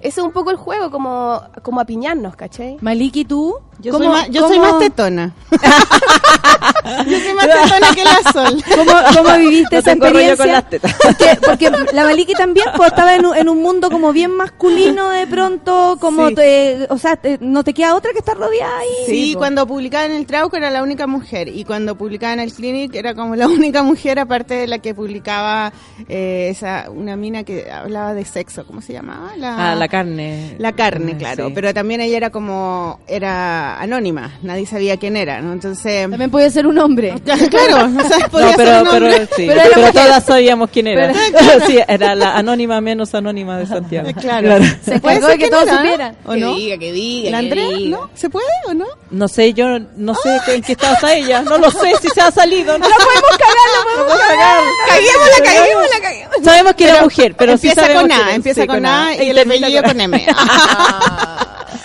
Ese 0.00 0.20
es 0.20 0.26
un 0.26 0.32
poco 0.32 0.50
el 0.50 0.56
juego, 0.56 0.90
como, 0.90 1.40
como 1.62 1.80
apiñarnos, 1.80 2.36
¿cachai? 2.36 2.76
Maliki, 2.80 3.24
¿tú? 3.24 3.54
Yo, 3.78 3.92
¿Cómo- 3.92 4.04
soy 4.04 4.12
más, 4.12 4.30
yo 4.30 4.46
soy 4.48 4.58
más 4.58 4.78
tetona. 4.78 5.34
yo 7.06 7.18
soy 7.20 7.34
más 7.34 7.46
tetona 7.46 7.94
que 7.94 8.04
la 8.04 8.32
sol. 8.32 8.62
¿Cómo, 8.74 8.92
cómo 9.16 9.36
viviste 9.38 9.74
No 9.76 9.78
esa 9.80 9.90
tengo 9.92 10.06
rollo 10.06 10.18
experiencia? 10.20 10.36
con 10.44 10.52
las 10.52 10.70
tetas. 10.70 10.94
Porque, 11.02 11.38
porque 11.46 11.94
la 11.94 12.04
Maliki 12.04 12.32
también 12.34 12.66
pues, 12.76 12.88
estaba 12.90 13.14
en 13.14 13.26
un, 13.26 13.36
en 13.36 13.48
un 13.48 13.60
mundo 13.62 13.90
como 13.90 14.12
bien 14.12 14.32
masculino 14.36 15.08
de 15.10 15.26
pronto, 15.26 15.96
como 16.00 16.28
Sí. 16.28 16.34
te- 16.34 16.86
o 16.90 16.98
sea, 16.98 17.16
te- 17.16 17.38
no 17.40 17.64
te 17.64 17.74
queda 17.74 17.94
otra 17.94 18.12
que 18.12 18.18
estar 18.18 18.36
rodeada 18.36 18.78
ahí. 18.78 18.88
Sí, 19.06 19.30
po. 19.34 19.40
cuando 19.40 19.66
publicaba 19.66 20.04
en 20.06 20.12
el 20.12 20.26
Trauco 20.26 20.56
era 20.56 20.70
la 20.70 20.82
única 20.82 21.06
mujer 21.06 21.48
y 21.48 21.64
cuando 21.64 21.96
publicaba 21.96 22.32
en 22.32 22.40
el 22.40 22.52
Clinic 22.52 22.94
era 22.94 23.14
como 23.14 23.36
la 23.36 23.46
única 23.48 23.82
mujer 23.82 24.18
aparte 24.18 24.54
de 24.54 24.66
la 24.66 24.78
que 24.78 24.94
publicaba 24.94 25.72
eh, 26.08 26.48
esa 26.50 26.86
una 26.90 27.16
mina 27.16 27.44
que 27.44 27.70
hablaba 27.70 28.14
de 28.14 28.24
sexo, 28.24 28.66
¿cómo 28.66 28.80
se 28.80 28.92
llamaba? 28.92 29.32
Ah, 29.42 29.74
la 29.74 29.85
carne. 29.88 30.54
La 30.58 30.72
carne, 30.72 31.12
Eh, 31.12 31.16
claro, 31.16 31.46
sí. 31.48 31.52
pero 31.54 31.72
también 31.74 32.00
ella 32.00 32.16
era 32.16 32.30
como 32.30 33.00
era 33.06 33.78
anónima, 33.80 34.38
nadie 34.42 34.66
sabía 34.66 34.96
quién 34.96 35.16
era, 35.16 35.40
¿no? 35.40 35.52
Entonces 35.52 36.08
También 36.10 36.30
puede 36.30 36.50
ser 36.50 36.66
un 36.66 36.78
hombre. 36.78 37.14
claro, 37.24 37.90
o 37.98 38.08
sea, 38.08 38.28
podía 38.28 38.50
No, 38.50 38.52
pero, 38.56 38.70
ser 38.70 38.82
un 38.82 38.88
pero, 38.90 39.06
hombre. 39.06 39.28
sí, 39.36 39.44
pero 39.46 39.60
era 39.60 39.70
pero 39.74 39.92
todas 39.92 40.24
sabíamos 40.24 40.70
quién 40.70 40.86
era. 40.88 41.12
sí, 41.66 41.78
era 41.86 42.14
la 42.14 42.36
anónima 42.36 42.80
menos 42.80 43.14
anónima 43.14 43.58
de 43.58 43.66
Santiago. 43.66 44.08
Claro. 44.20 44.58
Se 44.82 44.98
Puede 45.00 45.20
ser 45.20 45.38
que 45.38 45.48
todos 45.48 45.66
¿no? 45.66 45.76
supieran. 45.76 46.16
¿O 46.24 46.34
no? 46.36 46.54
que 46.56 46.92
diga, 46.92 47.30
¿La 47.30 47.38
Andrea? 47.38 47.68
¿No? 47.88 48.10
¿Se 48.14 48.28
puede 48.28 48.46
o 48.66 48.74
no? 48.74 48.86
No 49.10 49.28
sé, 49.28 49.52
yo 49.52 49.78
no 49.96 50.14
sé 50.14 50.38
en 50.54 50.62
qué 50.62 50.72
estado 50.72 50.94
está 50.94 51.14
ella. 51.14 51.42
No 51.42 51.58
lo 51.58 51.70
sé 51.70 51.92
si 52.00 52.08
se 52.08 52.20
ha 52.20 52.30
salido. 52.30 52.76
No, 52.78 52.86
podemos 52.86 53.38
cagar, 53.38 53.68
no 53.96 54.04
podemos 54.04 54.26
cagar. 54.26 54.62
Caguémosla, 54.88 55.44
caguémosla, 55.44 56.00
caguémosla. 56.02 56.44
Sabemos 56.44 56.74
que 56.74 56.84
era 56.88 57.02
mujer, 57.02 57.34
pero 57.38 57.56
sí 57.56 57.68
empieza 57.68 57.80
sabemos 57.82 58.02
con 58.02 58.12
A, 58.12 58.34
empieza 58.34 58.60
Sí, 58.62 58.66
con 58.66 58.86
A 58.86 59.14
y 59.14 59.30
el 59.30 59.38
apellido 59.38 59.75
con 59.82 59.90
con 59.90 60.00
M. 60.00 60.26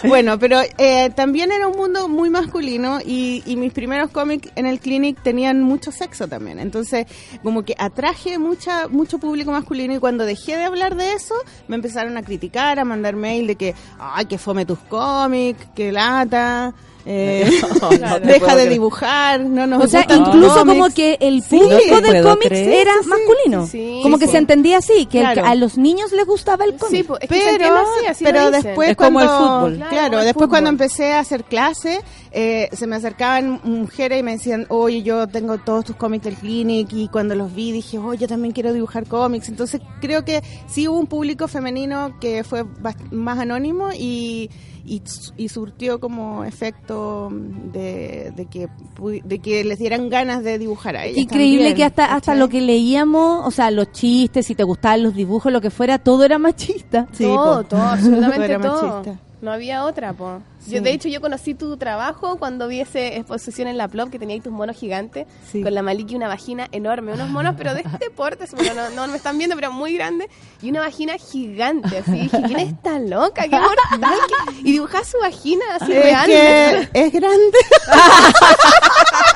bueno, 0.04 0.40
pero 0.40 0.60
eh, 0.78 1.10
también 1.12 1.52
era 1.52 1.68
un 1.68 1.78
mundo 1.78 2.08
muy 2.08 2.30
masculino 2.30 3.00
y, 3.04 3.44
y 3.46 3.56
mis 3.56 3.74
primeros 3.74 4.10
cómics 4.12 4.50
en 4.56 4.66
el 4.66 4.80
clinic 4.80 5.22
tenían 5.22 5.62
mucho 5.62 5.92
sexo 5.92 6.28
también. 6.28 6.60
Entonces, 6.60 7.06
como 7.44 7.64
que 7.64 7.76
atraje 7.78 8.38
mucha 8.40 8.88
mucho 8.88 9.20
público 9.20 9.52
masculino 9.52 9.94
y 9.94 10.00
cuando 10.00 10.26
dejé 10.26 10.58
de 10.58 10.66
hablar 10.66 10.96
de 10.96 11.14
eso, 11.14 11.36
me 11.68 11.76
empezaron 11.76 12.18
a 12.18 12.24
criticar, 12.24 12.80
a 12.80 12.86
mandar 12.86 13.16
mail 13.16 13.48
de 13.48 13.56
que, 13.56 13.76
ay, 14.00 14.26
que 14.26 14.38
fome 14.38 14.66
tus 14.66 14.80
cómics, 14.80 15.68
que 15.76 15.92
lata. 15.92 16.74
Eh, 17.06 17.50
No, 17.82 17.90
no 18.10 18.20
te 18.22 18.28
deja 18.28 18.56
de 18.56 18.70
dibujar, 18.70 19.40
no 19.42 19.68
nos 19.68 19.84
O 19.86 19.88
sea, 19.88 20.02
incluso 20.10 20.60
cómics. 20.60 20.80
como 20.80 20.94
que 20.94 21.18
el 21.20 21.42
Sí, 21.44 21.58
público 21.58 22.02
te 22.02 22.14
del 22.14 22.24
cómics 22.24 22.52
era 22.52 22.92
Sí, 22.94 23.04
sí, 23.04 23.10
masculino. 23.10 23.68
sí, 23.68 24.00
como 24.04 24.18
que 24.20 24.26
sí. 24.26 24.32
se 24.34 24.38
entendía 24.38 24.78
así, 24.78 25.06
que, 25.08 25.20
el- 25.22 25.40
a 25.40 25.56
los 25.56 25.78
niños 25.78 26.12
les 26.12 26.26
gustaba 26.26 26.66
el 26.66 26.76
cómic. 26.78 27.02
Sí, 27.02 27.04
pues, 27.04 27.20
es 27.24 27.30
que 27.30 27.36
pero 27.36 27.50
entiende 27.52 27.80
así, 27.80 28.06
así 28.08 28.24
pero 28.24 28.52
después 28.52 28.90
Es 28.92 28.98
como 28.98 29.20
el 29.22 29.28
cuando 29.28 29.46
fútbol. 29.60 29.76
claro, 29.78 29.90
Claro, 29.92 30.20
el 30.20 30.26
después 30.26 30.50
cuando 30.50 30.70
empecé 30.70 31.14
a 31.14 31.20
hacer 31.20 31.44
clase 31.44 32.02
eh, 32.34 32.70
se 32.72 32.88
me 32.88 32.96
acercaban 32.96 33.60
mujeres 33.64 34.20
y 34.20 34.24
me 34.24 34.32
decían 34.34 34.66
oye 34.70 35.02
yo 35.04 35.28
tengo 35.28 35.58
todos 35.58 35.84
tus 35.86 35.96
cómics 35.98 36.24
del 36.24 36.36
clinic 36.36 36.88
y 36.94 37.10
cuando 37.10 37.36
los 37.36 37.54
vi 37.54 37.72
dije 37.74 37.98
oh 38.00 38.14
yo 38.14 38.26
también 38.28 38.54
quiero 38.54 38.72
dibujar 38.72 39.06
cómics 39.06 39.50
entonces 39.50 39.82
creo 40.00 40.24
que 40.24 40.42
sí 40.68 40.88
hubo 40.88 40.98
un 40.98 41.08
público 41.08 41.50
femenino 41.50 42.14
que 42.22 42.44
fue 42.46 42.64
más 43.12 43.38
anónimo 43.38 43.90
y 43.94 44.50
y, 44.94 45.02
y 45.38 45.48
surtió 45.48 46.00
como 46.00 46.44
efecto 46.44 47.30
de, 47.32 48.32
de 48.36 48.46
que 48.48 48.68
pu- 48.98 49.24
de 49.24 49.40
que 49.40 49.64
les 49.64 49.80
dieran 49.80 50.10
ganas 50.10 50.44
de 50.44 50.58
dibujar 50.60 50.96
a 50.98 51.06
ellas 51.06 51.18
Increíble 51.18 51.58
también, 51.70 51.76
que 51.78 51.84
hasta 51.86 52.14
hasta 52.14 52.36
lo 52.36 52.50
que 52.50 52.60
leíamos, 52.62 53.46
o 53.48 53.52
sea, 53.52 53.72
los 53.72 53.92
chistes, 53.94 54.46
si 54.48 54.56
te 54.56 54.64
gustaban 54.64 55.04
los 55.04 55.16
dibujos, 55.16 55.52
lo 55.54 55.62
que 55.62 55.70
fuera, 55.70 55.98
todo 56.00 56.26
era 56.26 56.38
machista. 56.40 57.08
Sí, 57.14 57.24
todo, 57.24 57.62
po. 57.62 57.68
todo, 57.70 57.80
absolutamente 57.88 58.46
Era 58.46 58.62
todo. 58.62 58.98
machista. 58.98 59.20
No 59.42 59.52
había 59.52 59.86
otra, 59.86 60.14
po. 60.14 60.42
Yo, 60.68 60.82
de 60.82 60.92
hecho, 60.92 61.10
yo 61.10 61.20
conocí 61.20 61.56
tu 61.56 61.76
trabajo 61.78 62.38
cuando 62.38 62.68
vi 62.68 62.82
esa 62.82 63.00
exposición 63.00 63.68
en 63.68 63.76
la 63.80 63.88
Plop 63.88 64.12
que 64.12 64.20
tenía 64.20 64.36
ahí 64.36 64.40
tus 64.42 64.54
monos 64.54 64.78
gigantes 64.78 65.26
Sí. 65.52 65.64
con 65.64 65.74
la 65.74 65.82
Maliki 65.82 66.14
una 66.16 66.28
vagina 66.28 66.68
enorme, 66.72 67.14
unos 67.14 67.30
monos, 67.30 67.56
pero 67.58 67.74
de 67.74 67.82
este 67.82 68.12
porte, 68.12 68.46
bueno, 68.56 68.76
no, 68.92 69.08
no 69.08 69.08
me 69.08 69.18
están 69.18 69.40
viendo, 69.40 69.56
pero 69.56 69.72
muy 69.72 69.96
grande, 69.96 70.30
y 70.62 70.70
una 70.70 70.82
vagina 70.82 71.18
gigante, 71.18 71.98
así. 71.98 72.12
Dije, 72.12 72.42
¿quién 72.46 72.60
está 72.60 73.00
loca? 73.00 73.44
¡Qué 73.50 73.60
mortal! 73.60 74.20
¿Qué-?" 74.54 74.60
Y 74.60 74.72
dibujaba 74.74 75.04
su 75.04 75.18
vagina 75.20 75.66
así 75.80 75.92
Es 75.92 76.04
que 76.26 76.90
es 76.94 77.12
grande. 77.12 77.58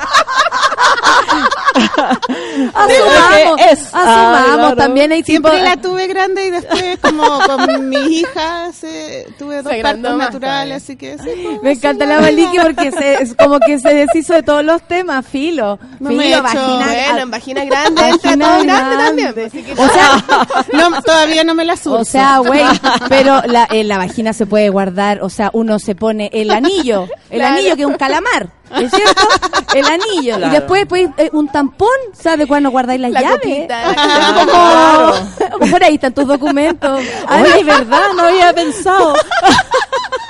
Asumamos, 2.74 3.60
es. 3.70 3.80
Asumamos. 3.92 4.76
También 4.76 5.12
hay 5.12 5.22
tipo... 5.22 5.48
Siempre 5.50 5.62
la 5.68 5.76
tuve 5.76 6.06
grande 6.06 6.46
y 6.46 6.50
después, 6.50 6.98
como 7.00 7.38
con 7.40 7.88
mi 7.88 7.96
hija, 7.96 8.72
se- 8.72 9.26
tuve 9.38 9.62
dos 9.62 9.72
partos 9.82 10.16
naturales, 10.16 10.82
así 10.82 10.96
que 10.96 11.16
sí, 11.18 11.30
pues, 11.44 11.62
Me 11.62 11.72
encanta 11.72 12.06
la 12.06 12.20
Maliki 12.20 12.58
porque 12.62 12.90
se, 12.92 13.22
es 13.22 13.34
como 13.34 13.58
que 13.60 13.78
se 13.78 13.92
deshizo 13.94 14.34
de 14.34 14.42
todos 14.42 14.64
los 14.64 14.82
temas, 14.82 15.24
filo. 15.26 15.78
No 16.00 16.10
filo, 16.10 16.18
me 16.18 16.26
he 16.26 16.32
hecho- 16.32 16.42
vagina, 16.42 16.86
Bueno, 16.86 17.18
a- 17.18 17.20
en 17.22 17.30
vagina 17.30 17.64
grande, 17.64 18.02
Vagina 18.02 18.46
todo 18.46 18.62
grande 18.64 18.66
grande. 18.96 19.04
también. 19.04 19.34
pues, 19.34 19.52
que- 19.52 19.72
O 19.72 19.88
sea, 19.88 20.24
No, 20.72 21.02
todavía 21.02 21.44
no 21.44 21.54
me 21.54 21.64
la 21.64 21.76
surco. 21.76 21.98
o 22.00 22.04
sea, 22.04 22.38
güey, 22.44 22.64
pero 23.08 23.42
la, 23.46 23.66
en 23.70 23.88
la 23.88 23.98
vagina 23.98 24.32
se 24.32 24.46
puede 24.46 24.68
guardar, 24.70 25.20
o 25.22 25.28
sea, 25.30 25.50
uno 25.52 25.78
se 25.78 25.94
pone 25.94 26.30
el 26.32 26.50
anillo, 26.50 27.08
el 27.30 27.38
Claro. 27.40 27.54
anillo 27.56 27.76
que 27.76 27.82
es 27.82 27.88
un 27.88 27.94
calamar, 27.96 28.48
¿es 28.80 28.90
cierto? 28.90 29.28
El 29.74 29.84
anillo. 29.86 30.36
Claro. 30.36 30.46
Y 30.46 30.50
después, 30.56 30.86
pues, 30.88 31.08
eh, 31.16 31.30
un 31.32 31.48
tampón, 31.48 31.88
¿sabe 32.12 32.46
cuándo 32.46 32.70
guardáis 32.70 33.00
las 33.00 33.12
La 33.12 33.20
llaves? 33.22 33.40
copita, 33.42 33.92
la 33.96 35.14
Como, 35.52 35.70
por 35.70 35.84
ahí 35.84 35.94
están 35.94 36.12
tus 36.14 36.26
documentos. 36.26 37.00
Ay, 37.28 37.62
verdad, 37.64 38.12
no 38.16 38.22
había 38.24 38.52
pensado. 38.52 39.14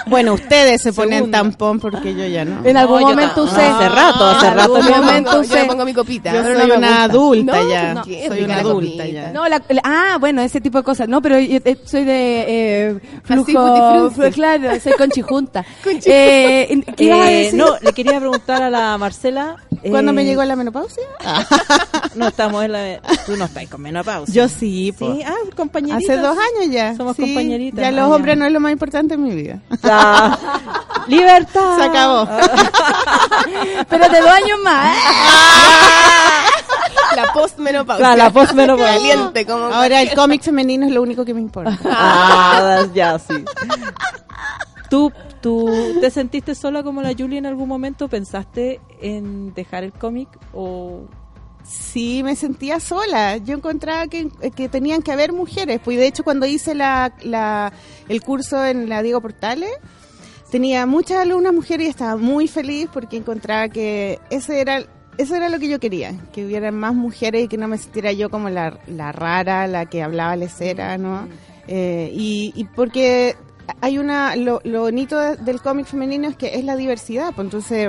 Bueno, 0.06 0.34
ustedes 0.34 0.82
se 0.82 0.92
ponen 0.92 1.18
Segunda. 1.18 1.38
tampón 1.38 1.80
porque 1.80 2.14
yo 2.14 2.24
ya 2.26 2.44
no. 2.44 2.64
En 2.64 2.76
algún 2.76 3.00
No, 3.00 3.08
yo 3.10 3.16
momento 3.16 3.42
usé. 3.42 3.60
hace 3.60 3.88
rato, 3.88 4.24
hace 4.24 4.46
En 4.46 4.54
rato 4.54 4.76
algún 4.76 4.86
que 4.86 4.96
no. 4.96 5.02
momento 5.02 5.32
Yo 5.32 5.40
le 5.40 5.46
usé. 5.46 5.64
pongo 5.64 5.84
mi 5.84 5.94
copita. 5.94 6.32
Yo 6.32 6.42
soy 6.44 6.68
no 6.68 6.74
una 6.76 7.02
adulta 7.02 7.56
No, 7.62 7.68
ya. 7.68 7.94
no, 7.94 8.04
soy 8.04 8.44
una 8.44 8.54
la 8.54 8.60
adulta 8.60 9.06
ya. 9.06 9.32
No, 9.32 9.48
la- 9.48 9.62
la- 9.68 9.82
ah, 9.84 10.16
bueno, 10.20 10.42
ese 10.42 10.60
tipo 10.60 10.78
de 10.78 10.84
cosas. 10.84 11.08
No, 11.08 11.20
pero 11.20 11.40
yo 11.40 11.58
eh, 11.64 11.76
soy 11.84 12.04
de 12.04 12.44
eh, 12.48 13.00
Así, 13.28 13.42
flujo. 13.52 14.10
frutti. 14.12 14.30
claro, 14.32 14.80
soy 14.80 14.92
conchijunta. 14.92 15.64
Conchijunta. 15.82 16.08
eh, 16.14 16.82
¿Qué 16.96 17.04
ibas 17.04 17.20
a 17.20 17.32
Eh, 17.32 17.36
decir? 17.44 17.54
no, 17.58 17.66
le 17.80 17.92
quería 17.92 18.20
preguntar 18.20 18.62
a 18.62 18.70
la 18.70 18.96
Marcela. 18.98 19.56
¿Cuándo 19.90 20.12
eh, 20.12 20.14
me 20.14 20.24
llegó 20.24 20.44
la 20.44 20.54
menopausia? 20.54 21.02
No 22.14 22.28
estamos 22.28 22.64
en 22.64 22.72
la. 22.72 23.00
Tú 23.26 23.36
no 23.36 23.44
estás 23.44 23.66
con 23.68 23.82
menopausia. 23.82 24.32
Yo 24.34 24.48
sí, 24.48 24.92
po. 24.98 25.12
Sí, 25.14 25.22
ah, 25.26 25.34
compañeritas. 25.54 26.08
Hace 26.16 26.20
dos 26.22 26.36
años 26.38 26.72
ya. 26.72 26.96
Somos 26.96 27.14
Sí, 27.16 27.22
compañeritas. 27.22 27.80
Ya 27.80 27.88
Ah, 27.88 27.90
los 27.90 28.10
hombres 28.10 28.38
no 28.38 28.46
es 28.46 28.52
lo 28.52 28.60
más 28.60 28.72
importante 28.72 29.14
en 29.14 29.24
mi 29.24 29.34
vida. 29.34 29.60
Ya. 29.82 30.38
Libertad. 31.06 31.76
Se 31.76 31.82
acabó. 31.84 32.28
Pero 33.88 34.08
de 34.08 34.20
dos 34.20 34.30
años 34.30 34.58
más. 34.62 34.96
¿eh? 34.96 35.00
La 37.16 37.32
postmenopausia. 37.32 38.04
Claro, 38.04 38.16
la 38.16 38.30
postmenopausia. 38.30 38.98
Caliente, 38.98 39.46
como. 39.46 39.64
Ahora 39.66 40.02
el 40.02 40.14
cómic 40.14 40.42
femenino 40.42 40.86
es 40.86 40.92
lo 40.92 41.02
único 41.02 41.24
que 41.24 41.34
me 41.34 41.40
importa. 41.40 41.78
Ah, 41.84 42.84
ya, 42.92 43.18
sí. 43.18 43.44
¿Tú, 44.90 45.12
¿Tú 45.40 45.98
te 46.00 46.10
sentiste 46.10 46.54
sola 46.54 46.82
como 46.82 47.02
la 47.02 47.12
Julie 47.16 47.38
en 47.38 47.46
algún 47.46 47.68
momento? 47.68 48.08
¿Pensaste 48.08 48.80
en 49.00 49.54
dejar 49.54 49.84
el 49.84 49.92
cómic 49.92 50.28
o...? 50.54 51.06
Sí, 51.68 52.22
me 52.22 52.36
sentía 52.36 52.78
sola. 52.80 53.38
Yo 53.38 53.54
encontraba 53.56 54.06
que, 54.06 54.28
que 54.54 54.68
tenían 54.68 55.02
que 55.02 55.12
haber 55.12 55.32
mujeres. 55.32 55.80
Pues 55.84 55.96
de 55.98 56.06
hecho 56.06 56.22
cuando 56.24 56.46
hice 56.46 56.74
la, 56.74 57.12
la- 57.22 57.72
el 58.08 58.22
curso 58.22 58.64
en 58.64 58.88
la 58.88 59.02
Diego 59.02 59.20
Portales, 59.20 59.70
tenía 60.50 60.86
muchas 60.86 61.18
alumnas 61.18 61.52
mujeres 61.52 61.86
y 61.86 61.90
estaba 61.90 62.16
muy 62.16 62.46
feliz 62.48 62.88
porque 62.92 63.16
encontraba 63.16 63.68
que 63.68 64.20
ese 64.30 64.60
era 64.60 64.84
eso 65.18 65.34
era 65.34 65.48
lo 65.48 65.58
que 65.58 65.68
yo 65.68 65.80
quería, 65.80 66.12
que 66.34 66.44
hubieran 66.44 66.74
más 66.78 66.94
mujeres 66.94 67.44
y 67.44 67.48
que 67.48 67.56
no 67.56 67.68
me 67.68 67.78
sintiera 67.78 68.12
yo 68.12 68.28
como 68.28 68.50
la, 68.50 68.78
la 68.86 69.12
rara, 69.12 69.66
la 69.66 69.86
que 69.86 70.02
hablaba 70.02 70.36
lecera, 70.36 70.98
¿no? 70.98 71.26
Eh, 71.68 72.10
y, 72.12 72.52
y 72.54 72.64
porque 72.64 73.34
hay 73.80 73.96
una, 73.96 74.36
lo, 74.36 74.60
lo 74.64 74.82
bonito 74.82 75.18
de- 75.18 75.36
del 75.38 75.62
cómic 75.62 75.86
femenino 75.86 76.28
es 76.28 76.36
que 76.36 76.56
es 76.58 76.64
la 76.66 76.76
diversidad, 76.76 77.32
pues 77.34 77.46
entonces 77.46 77.88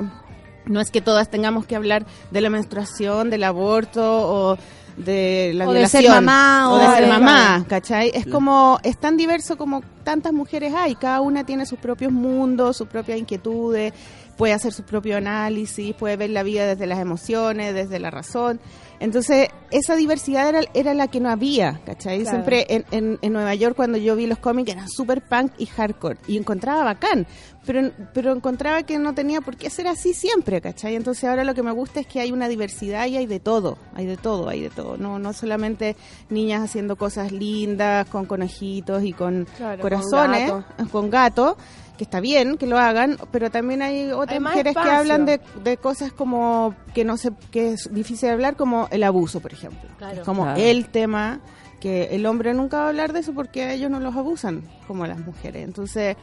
no 0.67 0.79
es 0.81 0.91
que 0.91 1.01
todas 1.01 1.29
tengamos 1.29 1.65
que 1.65 1.75
hablar 1.75 2.05
de 2.31 2.41
la 2.41 2.49
menstruación, 2.49 3.29
del 3.29 3.43
aborto 3.43 4.01
o 4.03 4.57
de 4.97 5.51
la 5.53 5.65
O 5.67 5.73
de 5.73 5.79
violación 5.79 6.03
ser 6.03 6.11
mamá, 6.11 6.69
o 6.71 6.75
o 6.75 6.79
de 6.79 6.87
ser 6.95 7.03
de- 7.05 7.09
mamá, 7.11 7.65
¿cachai? 7.67 8.11
Es 8.13 8.25
como 8.25 8.79
es 8.83 8.97
tan 8.97 9.15
diverso 9.15 9.55
como 9.57 9.81
tantas 10.03 10.33
mujeres 10.33 10.73
hay, 10.75 10.95
cada 10.95 11.21
una 11.21 11.45
tiene 11.45 11.65
sus 11.65 11.77
propios 11.79 12.11
mundos, 12.11 12.77
sus 12.77 12.87
propias 12.87 13.19
inquietudes, 13.19 13.93
puede 14.37 14.53
hacer 14.53 14.73
su 14.73 14.83
propio 14.83 15.17
análisis, 15.17 15.93
puede 15.95 16.15
ver 16.17 16.31
la 16.31 16.41
vida 16.43 16.65
desde 16.65 16.87
las 16.87 16.99
emociones, 16.99 17.73
desde 17.75 17.99
la 17.99 18.09
razón. 18.11 18.59
Entonces, 18.99 19.49
esa 19.71 19.95
diversidad 19.95 20.49
era, 20.49 20.61
era 20.73 20.93
la 20.93 21.07
que 21.07 21.19
no 21.19 21.29
había, 21.29 21.79
¿cachai? 21.85 22.21
Claro. 22.21 22.37
Siempre 22.37 22.65
en, 22.69 22.85
en, 22.91 23.19
en 23.21 23.33
Nueva 23.33 23.53
York 23.55 23.75
cuando 23.75 23.97
yo 23.97 24.15
vi 24.15 24.25
los 24.27 24.39
cómics 24.39 24.71
eran 24.71 24.89
super 24.89 25.21
punk 25.21 25.51
y 25.57 25.65
hardcore 25.67 26.17
y 26.27 26.37
encontraba 26.37 26.83
bacán, 26.83 27.27
pero, 27.65 27.91
pero 28.13 28.33
encontraba 28.33 28.83
que 28.83 28.97
no 28.97 29.13
tenía 29.13 29.41
por 29.41 29.57
qué 29.57 29.69
ser 29.69 29.87
así 29.87 30.13
siempre, 30.13 30.61
¿cachai? 30.61 30.95
Entonces 30.95 31.25
ahora 31.25 31.43
lo 31.43 31.53
que 31.53 31.63
me 31.63 31.71
gusta 31.71 31.99
es 31.99 32.07
que 32.07 32.21
hay 32.21 32.31
una 32.31 32.47
diversidad 32.47 33.05
y 33.07 33.17
hay 33.17 33.25
de 33.27 33.39
todo, 33.39 33.77
hay 33.93 34.05
de 34.05 34.17
todo, 34.17 34.49
hay 34.49 34.61
de 34.61 34.69
todo, 34.69 34.97
no, 34.97 35.19
no 35.19 35.33
solamente 35.33 35.95
niñas 36.29 36.63
haciendo 36.63 36.95
cosas 36.95 37.31
lindas 37.31 38.07
con 38.07 38.25
conejitos 38.25 39.03
y 39.03 39.13
con 39.13 39.47
Claro, 39.57 39.81
corazones, 39.81 40.49
con 40.51 40.87
con 40.87 41.09
gato. 41.09 41.57
Que 41.97 42.03
está 42.03 42.19
bien 42.19 42.57
que 42.57 42.67
lo 42.67 42.77
hagan, 42.77 43.17
pero 43.31 43.49
también 43.51 43.81
hay 43.81 44.11
otras 44.11 44.33
Hay 44.37 44.39
mujeres 44.39 44.75
que 44.75 44.89
hablan 44.89 45.25
de, 45.25 45.41
de 45.63 45.77
cosas 45.77 46.11
como 46.13 46.75
que 46.93 47.03
no 47.03 47.17
sé, 47.17 47.31
que 47.51 47.73
es 47.73 47.93
difícil 47.93 48.27
de 48.27 48.33
hablar, 48.33 48.55
como 48.55 48.87
el 48.91 49.03
abuso, 49.03 49.39
por 49.39 49.51
ejemplo. 49.53 49.89
Claro. 49.97 50.19
Es 50.19 50.25
como 50.25 50.43
Claro. 50.43 50.61
el 50.61 50.87
tema 50.89 51.39
que 51.79 52.15
el 52.15 52.25
hombre 52.25 52.53
nunca 52.53 52.77
va 52.77 52.85
a 52.85 52.89
hablar 52.89 53.13
de 53.13 53.19
eso 53.19 53.33
porque 53.33 53.73
ellos 53.73 53.89
no 53.91 53.99
los 53.99 54.15
abusan 54.15 54.63
como 54.87 55.05
las 55.05 55.19
mujeres. 55.19 55.63
Entonces, 55.63 56.15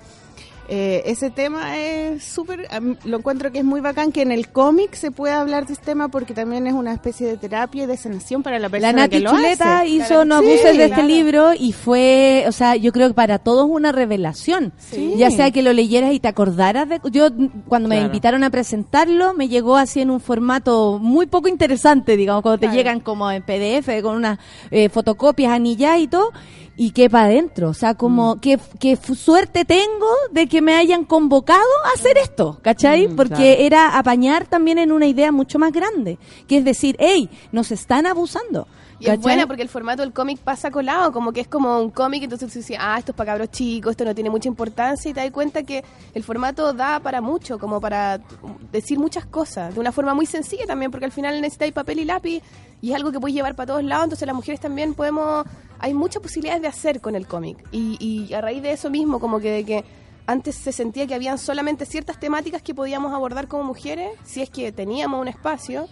eh, 0.69 1.03
ese 1.07 1.31
tema 1.31 1.77
es 1.79 2.25
súper, 2.25 2.67
lo 3.05 3.19
encuentro 3.19 3.53
que 3.53 3.59
es 3.59 3.65
muy 3.65 3.81
bacán 3.81 4.13
que 4.13 4.23
en 4.23 4.33
el 4.33 4.49
cómic 4.49 4.95
se 4.95 5.11
pueda 5.11 5.41
hablar 5.41 5.67
de 5.67 5.75
este 5.75 5.85
tema 5.85 6.09
porque 6.09 6.33
también 6.35 6.67
es 6.67 6.73
una 6.73 6.93
especie 6.93 7.27
de 7.27 7.37
terapia 7.37 7.85
y 7.85 7.87
de 7.87 7.97
sanación 7.97 8.43
para 8.43 8.59
la 8.59 8.69
persona 8.69 8.93
La 8.93 8.99
Nati 9.03 9.17
que 9.17 9.21
lo 9.23 9.31
Chuleta 9.31 9.81
hace. 9.81 9.89
hizo 9.89 10.07
Claro. 10.07 10.25
No 10.25 10.41
Sí, 10.41 10.47
abuses 10.49 10.77
de 10.79 10.85
este 10.87 11.03
libro 11.03 11.53
y 11.59 11.73
fue, 11.73 12.45
o 12.49 12.53
sea, 12.53 12.77
yo 12.77 12.93
creo 12.93 13.09
que 13.09 13.15
para 13.15 13.39
todos 13.39 13.67
una 13.69 13.93
revelación. 13.93 14.73
Sí. 14.79 15.15
Ya 15.17 15.31
sea 15.31 15.51
que 15.51 15.63
lo 15.63 15.73
leyeras 15.73 16.13
y 16.13 16.21
te 16.21 16.29
acordaras 16.29 16.89
de... 16.89 17.01
Yo 17.11 17.29
cuando 17.69 17.89
me 17.89 17.97
Claro. 17.97 18.07
invitaron 18.07 18.43
a 18.45 18.51
presentarlo 18.51 19.35
me 19.35 19.49
llegó 19.49 19.77
así 19.77 20.01
en 20.01 20.11
un 20.11 20.21
formato 20.21 20.99
muy 21.01 21.27
poco 21.27 21.49
interesante, 21.49 22.17
digamos, 22.17 22.43
cuando 22.43 22.59
te 22.67 22.75
llegan 22.75 23.01
como 23.01 23.31
en 23.31 23.43
PDF 23.43 24.03
con 24.03 24.17
unas 24.17 24.39
eh, 24.71 24.89
fotocopias 24.89 25.53
anilladas 25.53 26.01
y 26.01 26.09
todo. 26.09 26.33
Y 26.77 26.91
qué 26.91 27.09
para 27.09 27.27
adentro, 27.27 27.69
o 27.69 27.75
sea, 27.75 27.93
Mm. 27.93 27.97
como 27.97 28.41
qué, 28.41 28.59
qué 28.81 28.97
fu- 28.97 29.15
suerte 29.15 29.65
tengo 29.65 30.09
de 30.33 30.49
que 30.49 30.61
me 30.61 30.75
hayan 30.75 31.05
convocado 31.05 31.63
a 31.85 31.95
hacer 31.95 32.19
esto, 32.19 32.59
¿cachai? 32.63 33.07
Mm, 33.09 33.17
Porque 33.17 33.35
claro. 33.35 33.61
era 33.61 33.97
apañar 33.99 34.47
también 34.47 34.79
en 34.79 34.91
una 34.91 35.07
idea 35.07 35.31
mucho 35.31 35.59
más 35.61 35.73
grande, 35.73 36.19
que 36.49 36.57
es 36.59 36.65
decir, 36.65 36.97
hey, 36.99 37.31
nos 37.53 37.71
están 37.71 38.07
abusando. 38.07 38.67
Y 39.05 39.11
es 39.11 39.21
buena 39.21 39.47
porque 39.47 39.63
el 39.63 39.69
formato 39.69 40.03
del 40.03 40.13
cómic 40.13 40.39
pasa 40.39 40.71
colado, 40.71 41.13
como 41.13 41.33
que 41.33 41.41
es 41.41 41.49
como 41.49 41.79
un 41.81 41.91
cómic, 41.91 42.23
entonces 42.23 42.53
tú 42.53 42.59
dices, 42.59 42.77
ah, 42.81 42.97
esto 42.99 43.13
es 43.13 43.17
para 43.17 43.33
cabros 43.33 43.51
chicos, 43.51 43.91
esto 43.93 44.05
no 44.05 44.15
tiene 44.15 44.31
mucha 44.31 44.49
importancia, 44.49 45.11
y 45.11 45.15
te 45.15 45.21
das 45.21 45.31
cuenta 45.31 45.63
que 45.63 45.85
el 46.15 46.23
formato 46.23 46.73
da 46.73 47.01
para 47.01 47.21
mucho, 47.21 47.59
como 47.59 47.81
para 47.81 48.21
decir 48.73 48.99
muchas 48.99 49.27
cosas, 49.27 49.75
de 49.75 49.81
una 49.81 49.93
forma 49.93 50.15
muy 50.15 50.27
sencilla 50.27 50.67
también, 50.67 50.91
porque 50.91 51.05
al 51.05 51.13
final 51.13 51.41
necesitáis 51.41 51.73
papel 51.73 52.01
y 52.01 52.05
lápiz, 52.05 52.43
y 52.81 52.91
es 52.91 52.97
algo 52.97 53.13
que 53.13 53.21
puedes 53.21 53.35
llevar 53.35 53.55
para 53.55 53.67
todos 53.69 53.85
lados, 53.85 54.05
entonces 54.05 54.27
las 54.27 54.37
mujeres 54.37 54.61
también 54.61 54.95
podemos, 54.95 55.45
hay 55.79 55.95
muchas 55.95 56.23
posibilidades 56.23 56.63
de 56.63 56.69
hacer 56.69 57.01
con 57.01 57.15
el 57.15 57.27
cómic, 57.27 57.59
y, 57.73 57.97
y 58.01 58.33
a 58.35 58.41
raíz 58.41 58.63
de 58.63 58.73
eso 58.73 58.91
mismo, 58.91 59.21
como 59.21 59.39
que 59.41 59.51
de 59.51 59.65
que 59.65 59.85
antes 60.27 60.55
se 60.57 60.73
sentía 60.73 61.07
que 61.07 61.15
habían 61.15 61.37
solamente 61.37 61.85
ciertas 61.85 62.19
temáticas 62.19 62.63
que 62.63 62.75
podíamos 62.75 63.13
abordar 63.13 63.47
como 63.47 63.65
mujeres, 63.65 64.11
si 64.25 64.41
es 64.41 64.49
que 64.49 64.73
teníamos 64.73 65.21
un 65.21 65.29
espacio, 65.29 65.87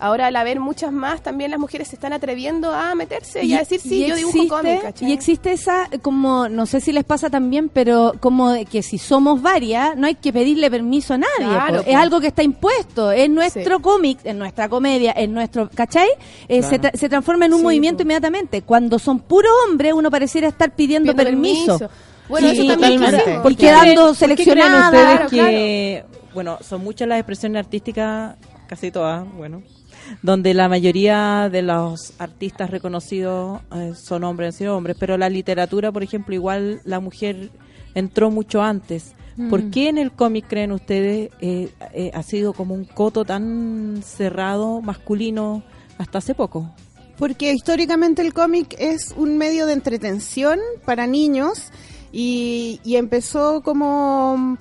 Ahora 0.00 0.28
al 0.28 0.36
haber 0.36 0.60
muchas 0.60 0.92
más, 0.92 1.22
también 1.22 1.50
las 1.50 1.58
mujeres 1.58 1.88
se 1.88 1.96
están 1.96 2.12
atreviendo 2.12 2.72
a 2.72 2.94
meterse 2.94 3.44
y, 3.44 3.54
a 3.54 3.58
decir, 3.58 3.80
sí, 3.80 4.06
yo 4.06 4.14
dibujo 4.14 4.36
existe- 4.38 4.48
cómic, 4.48 4.82
¿cachai? 4.82 5.08
Y 5.08 5.12
existe 5.12 5.52
esa, 5.52 5.88
como, 6.02 6.48
no 6.48 6.66
sé 6.66 6.80
si 6.80 6.92
les 6.92 7.02
pasa 7.04 7.30
también, 7.30 7.68
pero 7.68 8.12
como 8.20 8.50
de 8.52 8.64
que 8.64 8.82
si 8.84 8.96
somos 8.98 9.42
varias, 9.42 9.96
no 9.96 10.06
hay 10.06 10.14
que 10.14 10.32
pedirle 10.32 10.70
permiso 10.70 11.14
a 11.14 11.18
nadie. 11.18 11.46
Claro. 11.52 11.82
Es 11.84 11.96
algo 11.96 12.20
que 12.20 12.28
está 12.28 12.44
impuesto. 12.44 13.10
Es 13.10 13.28
nuestro 13.28 13.76
Sí. 13.78 13.82
cómic, 13.82 14.18
en 14.24 14.38
nuestra 14.38 14.68
comedia, 14.68 15.12
en 15.16 15.32
nuestro, 15.34 15.68
¿cachai? 15.74 16.08
Eh, 16.46 16.62
se, 16.62 16.80
tra- 16.80 16.94
se 16.96 17.08
transforma 17.08 17.46
en 17.46 17.54
un 17.54 17.58
Sí, 17.58 17.64
movimiento 17.64 18.02
inmediatamente. 18.04 18.62
Cuando 18.62 19.00
son 19.00 19.18
puros 19.18 19.50
hombres, 19.68 19.92
uno 19.94 20.10
pareciera 20.12 20.46
estar 20.46 20.70
pidiendo, 20.76 21.12
Pidiendo 21.12 21.30
permiso. 21.30 21.90
Bueno, 22.28 22.50
Sí, 22.50 22.58
eso 22.68 22.78
también. 22.78 23.00
Porque 23.00 23.40
¿Por 23.42 23.56
qué 23.56 23.66
creen- 23.66 23.80
quedando 23.82 24.06
por 24.06 24.16
qué 24.16 24.24
creen 24.24 24.36
seleccionada. 24.36 24.84
ustedes 24.90 25.14
Claro, 25.16 25.28
que, 25.30 26.04
bueno, 26.34 26.58
son 26.60 26.84
muchas 26.84 27.08
las 27.08 27.18
expresiones 27.18 27.58
artísticas, 27.64 28.36
casi 28.68 28.90
todas, 28.92 29.24
bueno, 29.34 29.62
donde 30.22 30.54
la 30.54 30.68
mayoría 30.68 31.48
de 31.50 31.62
los 31.62 32.12
artistas 32.18 32.70
reconocidos 32.70 33.60
eh, 33.74 33.92
son 33.94 34.24
hombres, 34.24 34.54
han 34.54 34.58
sido 34.58 34.76
hombres, 34.76 34.96
pero 34.98 35.16
la 35.18 35.28
literatura, 35.28 35.92
por 35.92 36.02
ejemplo, 36.02 36.34
igual 36.34 36.80
la 36.84 37.00
mujer 37.00 37.50
entró 37.94 38.30
mucho 38.30 38.62
antes. 38.62 39.14
¿Por 39.50 39.62
Mm. 39.64 39.70
qué 39.70 39.88
en 39.88 39.98
el 39.98 40.10
cómic, 40.10 40.46
creen 40.48 40.72
ustedes, 40.72 41.30
eh, 41.40 41.68
eh, 41.94 42.10
ha 42.12 42.22
sido 42.24 42.52
como 42.52 42.74
un 42.74 42.84
coto 42.84 43.24
tan 43.24 44.02
cerrado, 44.04 44.80
masculino, 44.82 45.62
hasta 45.96 46.18
hace 46.18 46.34
poco? 46.34 46.68
Porque 47.16 47.52
históricamente 47.52 48.22
el 48.22 48.34
cómic 48.34 48.74
es 48.78 49.14
un 49.16 49.38
medio 49.38 49.66
de 49.66 49.74
entretención 49.74 50.58
para 50.84 51.06
niños 51.06 51.70
y, 52.12 52.80
y 52.84 52.96
empezó 52.96 53.60
como 53.62 54.58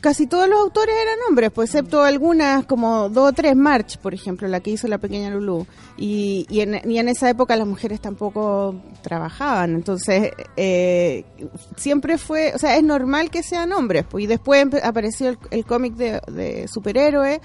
casi 0.00 0.26
todos 0.26 0.48
los 0.48 0.58
autores 0.60 0.94
eran 1.00 1.16
hombres, 1.28 1.50
pues 1.52 1.70
excepto 1.74 2.02
algunas 2.02 2.64
como 2.66 3.08
dos 3.08 3.30
o 3.30 3.32
tres 3.32 3.56
March, 3.56 3.98
por 3.98 4.14
ejemplo, 4.14 4.46
la 4.48 4.60
que 4.60 4.70
hizo 4.70 4.88
la 4.88 4.98
pequeña 4.98 5.30
Lulu. 5.30 5.66
Y, 5.96 6.46
y, 6.48 6.60
en, 6.60 6.80
y 6.90 6.98
en 6.98 7.08
esa 7.08 7.28
época 7.30 7.56
las 7.56 7.66
mujeres 7.66 8.00
tampoco 8.00 8.74
trabajaban, 9.02 9.74
entonces 9.74 10.30
eh, 10.56 11.24
siempre 11.76 12.18
fue, 12.18 12.52
o 12.54 12.58
sea, 12.58 12.76
es 12.76 12.82
normal 12.84 13.30
que 13.30 13.42
sean 13.42 13.72
hombres, 13.72 14.04
pues 14.08 14.24
y 14.24 14.26
después 14.26 14.66
apareció 14.82 15.30
el, 15.30 15.38
el 15.50 15.64
cómic 15.64 15.94
de, 15.94 16.20
de 16.30 16.68
superhéroes. 16.68 17.40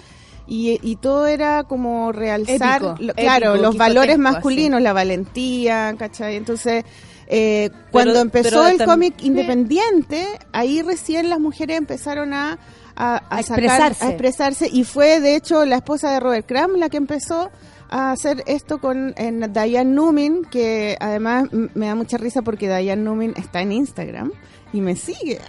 Y, 0.45 0.78
y 0.84 0.97
todo 0.97 1.26
era 1.28 1.64
como 1.64 2.12
realzar, 2.12 2.82
Épico, 2.84 2.95
lo- 2.99 3.14
claro, 3.14 3.56
los 3.56 3.78
valores 3.78 4.18
masculinos, 4.20 4.82
la 4.82 4.91
valentía, 4.91 5.95
¿cachai? 5.97 6.36
Entonces, 6.36 6.84
eh, 7.28 7.69
cuando 7.91 8.19
empezó 8.19 8.67
el 8.67 8.84
cómic 8.84 9.15
independiente, 9.21 10.28
ahí 10.51 10.82
recién 10.82 11.30
las 11.30 11.39
mujeres 11.39 11.78
empezaron 11.78 12.34
a, 12.34 12.57
a, 12.95 13.15
a 13.15 13.17
A 13.38 13.43
sacar- 13.43 13.63
expresarse. 13.63 14.05
a 14.05 14.09
expresarse, 14.09 14.69
y 14.71 14.84
fue 14.84 15.19
de 15.19 15.36
hecho 15.36 15.65
la 15.65 15.78
esposa 15.78 16.11
de 16.11 16.19
Robert 16.19 16.47
Crumb 16.47 16.78
la 16.78 16.89
que 16.89 16.97
empezó 16.97 17.49
a 17.89 18.11
hacer 18.11 18.43
esto 18.47 18.80
con 18.80 19.13
en 19.17 19.53
Diane 19.53 19.86
Numin, 19.86 20.45
que 20.45 20.97
además 20.99 21.45
me 21.51 21.86
da 21.88 21.95
mucha 21.95 22.17
risa 22.17 22.41
porque 22.41 22.67
Diane 22.67 23.01
Numin 23.03 23.34
está 23.38 23.61
en 23.61 23.71
Instagram 23.71 24.32
y 24.74 24.82
me 24.82 24.95
sigue. 24.95 25.39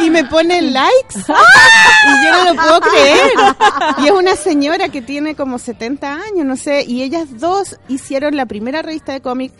Y 0.00 0.10
me 0.10 0.24
pone 0.24 0.60
likes. 0.62 1.16
Y 1.18 2.24
yo 2.24 2.32
no 2.32 2.52
lo 2.52 2.54
puedo 2.62 2.80
creer. 2.80 3.30
Y 3.98 4.06
es 4.06 4.10
una 4.12 4.36
señora 4.36 4.88
que 4.88 5.00
tiene 5.00 5.34
como 5.34 5.58
70 5.58 6.12
años, 6.12 6.44
no 6.44 6.56
sé. 6.56 6.84
Y 6.84 7.02
ellas 7.02 7.38
dos 7.38 7.78
hicieron 7.88 8.36
la 8.36 8.46
primera 8.46 8.82
revista 8.82 9.12
de 9.12 9.20
cómic 9.22 9.52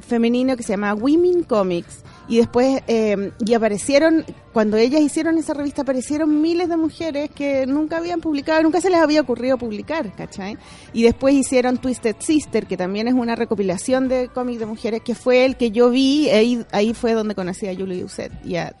femenino 0.00 0.56
que 0.56 0.62
se 0.62 0.72
llama 0.72 0.94
Women 0.94 1.44
Comics. 1.44 2.02
Y 2.26 2.38
después, 2.38 2.82
eh, 2.86 3.32
y 3.44 3.52
aparecieron, 3.52 4.24
cuando 4.54 4.78
ellas 4.78 5.02
hicieron 5.02 5.36
esa 5.36 5.52
revista, 5.52 5.82
aparecieron 5.82 6.40
miles 6.40 6.70
de 6.70 6.78
mujeres 6.78 7.30
que 7.30 7.66
nunca 7.66 7.98
habían 7.98 8.20
publicado, 8.20 8.62
nunca 8.62 8.80
se 8.80 8.88
les 8.88 9.00
había 9.00 9.20
ocurrido 9.20 9.58
publicar, 9.58 10.14
¿cachai? 10.16 10.56
Y 10.94 11.02
después 11.02 11.34
hicieron 11.34 11.76
Twisted 11.76 12.16
Sister, 12.20 12.66
que 12.66 12.78
también 12.78 13.08
es 13.08 13.14
una 13.14 13.36
recopilación 13.36 14.08
de 14.08 14.28
cómics 14.28 14.60
de 14.60 14.66
mujeres, 14.66 15.02
que 15.02 15.14
fue 15.14 15.44
el 15.44 15.56
que 15.56 15.70
yo 15.70 15.90
vi, 15.90 16.30
ahí, 16.30 16.64
ahí 16.72 16.94
fue 16.94 17.12
donde 17.12 17.34
conocí 17.34 17.66
a 17.66 17.74
Julie 17.74 18.00
Doucet 18.00 18.32
y 18.42 18.56
a, 18.56 18.74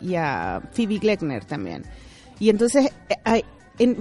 y 0.00 0.14
a 0.14 0.62
Phoebe 0.72 0.98
Gleckner 0.98 1.44
también. 1.44 1.84
Y 2.38 2.48
entonces 2.48 2.90
eh, 3.26 3.42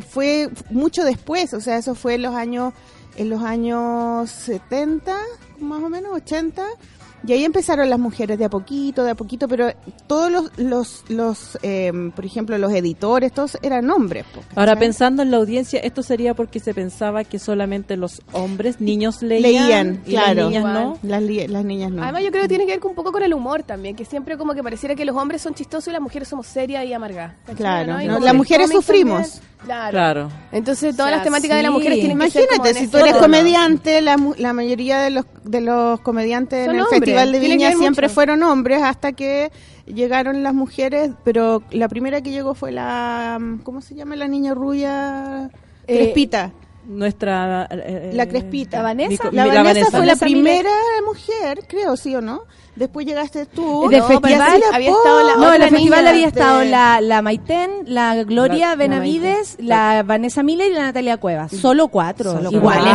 fue 0.08 0.50
mucho 0.70 1.04
después, 1.04 1.54
o 1.54 1.60
sea, 1.60 1.78
eso 1.78 1.96
fue 1.96 2.16
en 2.16 2.22
los 2.22 2.36
años 2.36 2.74
en 3.18 3.30
los 3.30 3.42
años 3.44 4.30
70, 4.30 5.16
más 5.60 5.84
o 5.84 5.90
menos 5.90 6.12
80, 6.14 6.64
y 7.28 7.34
ahí 7.34 7.44
empezaron 7.44 7.90
las 7.90 7.98
mujeres 7.98 8.38
de 8.38 8.46
a 8.46 8.50
poquito, 8.52 9.04
de 9.04 9.10
a 9.12 9.16
poquito, 9.16 9.48
pero 9.48 9.72
todos 10.06 10.32
los, 10.32 10.52
los, 10.60 11.04
los 11.10 11.58
eh, 11.64 11.92
por 12.16 12.24
ejemplo, 12.24 12.56
los 12.60 12.72
editores, 12.72 13.32
todos 13.34 13.58
eran 13.64 13.90
hombres. 13.90 14.26
Ahora, 14.54 14.76
pensando 14.76 15.24
en 15.24 15.32
la 15.32 15.38
audiencia, 15.38 15.80
esto 15.80 16.04
sería 16.04 16.36
porque 16.36 16.60
se 16.60 16.76
pensaba 16.76 17.24
que 17.24 17.40
solamente 17.40 17.98
los 17.98 18.22
hombres, 18.32 18.80
niños 18.80 19.24
leían, 19.24 19.44
leían, 19.68 20.02
y 20.06 20.10
claro. 20.12 20.36
las 20.36 20.46
niñas 20.50 20.64
no. 20.66 21.00
Las, 21.02 21.24
li- 21.24 21.48
las 21.48 21.66
niñas 21.66 21.92
no. 21.92 22.04
Además, 22.04 22.22
yo 22.22 22.30
creo 22.30 22.44
que 22.44 22.50
tiene 22.50 22.68
que 22.68 22.74
ver 22.78 22.86
un 22.86 22.94
poco 22.94 23.12
con 23.12 23.24
el 23.24 23.34
humor 23.34 23.64
también, 23.64 23.96
que 23.96 24.06
siempre 24.06 24.38
como 24.38 24.54
que 24.54 24.62
pareciera 24.62 24.94
que 24.94 25.06
los 25.06 25.16
hombres 25.16 25.42
son 25.42 25.56
chistosos 25.56 25.88
y 25.88 25.92
las 25.94 26.02
mujeres 26.02 26.28
somos 26.28 26.46
serias 26.46 26.86
y 26.86 26.94
amargadas. 26.94 27.34
Claro, 27.56 28.00
Y 28.02 28.06
¿no? 28.06 28.14
como 28.16 28.26
Las 28.26 28.36
mujeres 28.36 28.70
sufrimos. 28.70 29.22
también- 29.32 29.55
claro. 29.66 29.92
Claro. 29.92 30.30
Entonces, 30.52 30.96
todas 30.96 31.08
O 31.08 31.10
sea, 31.10 31.16
las 31.18 31.24
temáticas 31.26 31.58
de 31.58 31.64
las 31.64 31.72
mujeres 31.72 32.00
tienen 32.00 32.18
que 32.20 32.30
ser 32.30 32.48
como 32.48 32.56
Imagínate, 32.66 32.80
si 32.86 32.88
tú 32.92 32.98
ese 32.98 33.10
eres 33.10 33.22
comediante, 33.22 34.02
la, 34.02 34.18
mu- 34.18 34.34
la 34.38 34.54
mayoría 34.54 35.00
de 35.00 35.10
los, 35.10 35.26
de 35.44 35.62
los 35.62 36.00
comediantes 36.02 36.66
Son 36.66 36.76
en 36.76 36.80
el 36.80 36.82
hombres, 36.84 37.00
Festival 37.02 37.32
de 37.32 37.40
Viña 37.40 37.72
siempre 37.74 38.08
mucho. 38.08 38.14
fueron 38.14 38.44
hombres 38.44 38.82
hasta 38.84 39.12
que 39.12 39.52
llegaron 39.86 40.42
las 40.44 40.54
mujeres, 40.54 41.12
pero 41.24 41.62
la 41.72 41.88
primera 41.90 42.22
que 42.22 42.32
llegó 42.32 42.56
fue 42.56 42.72
la, 42.72 43.40
¿cómo 43.64 43.82
se 43.82 43.96
llama 43.96 44.16
la 44.16 44.28
niña 44.28 44.54
rubia? 44.54 45.50
Eh, 45.88 45.96
Crespita. 45.98 46.52
Nuestra... 46.88 47.68
eh, 47.72 48.12
La 48.14 48.28
Crespita. 48.28 48.78
¿La 48.78 48.84
Vanessa? 48.84 49.10
Nico- 49.10 49.30
La, 49.32 49.46
mi- 49.46 49.50
Vanessa, 49.52 49.92
fue 49.92 50.06
la 50.06 50.16
primera 50.16 50.70
mujer, 51.06 51.66
creo, 51.68 51.96
¿sí 51.98 52.16
o 52.16 52.22
no? 52.22 52.44
Después 52.76 53.06
llegaste 53.06 53.46
tú. 53.46 53.88
Del 53.90 54.02
No, 54.02 54.08
festival 54.08 54.60
la 54.60 54.76
había 54.76 54.90
estado 54.90 55.24
la 55.28 55.36
No, 55.38 55.54
en 55.54 55.62
el 55.62 55.70
festival 55.70 56.08
había 56.08 56.28
estado 56.28 56.64
la, 56.66 57.00
la 57.00 57.22
Maiten, 57.22 57.70
la 57.86 58.22
Gloria 58.26 58.58
La- 58.58 58.70
la 58.72 58.76
Benavides, 58.76 59.56
la, 59.60 60.04
Vanessa 60.04 60.44
Miller 60.44 60.70
y 60.72 60.74
la 60.76 60.82
Natalia 60.84 61.16
Cuevas. 61.16 61.52
Solo 61.54 61.88
cuatro. 61.88 62.34
Solo 62.34 62.52
Igual 62.52 62.80
cuatro. 62.82 62.92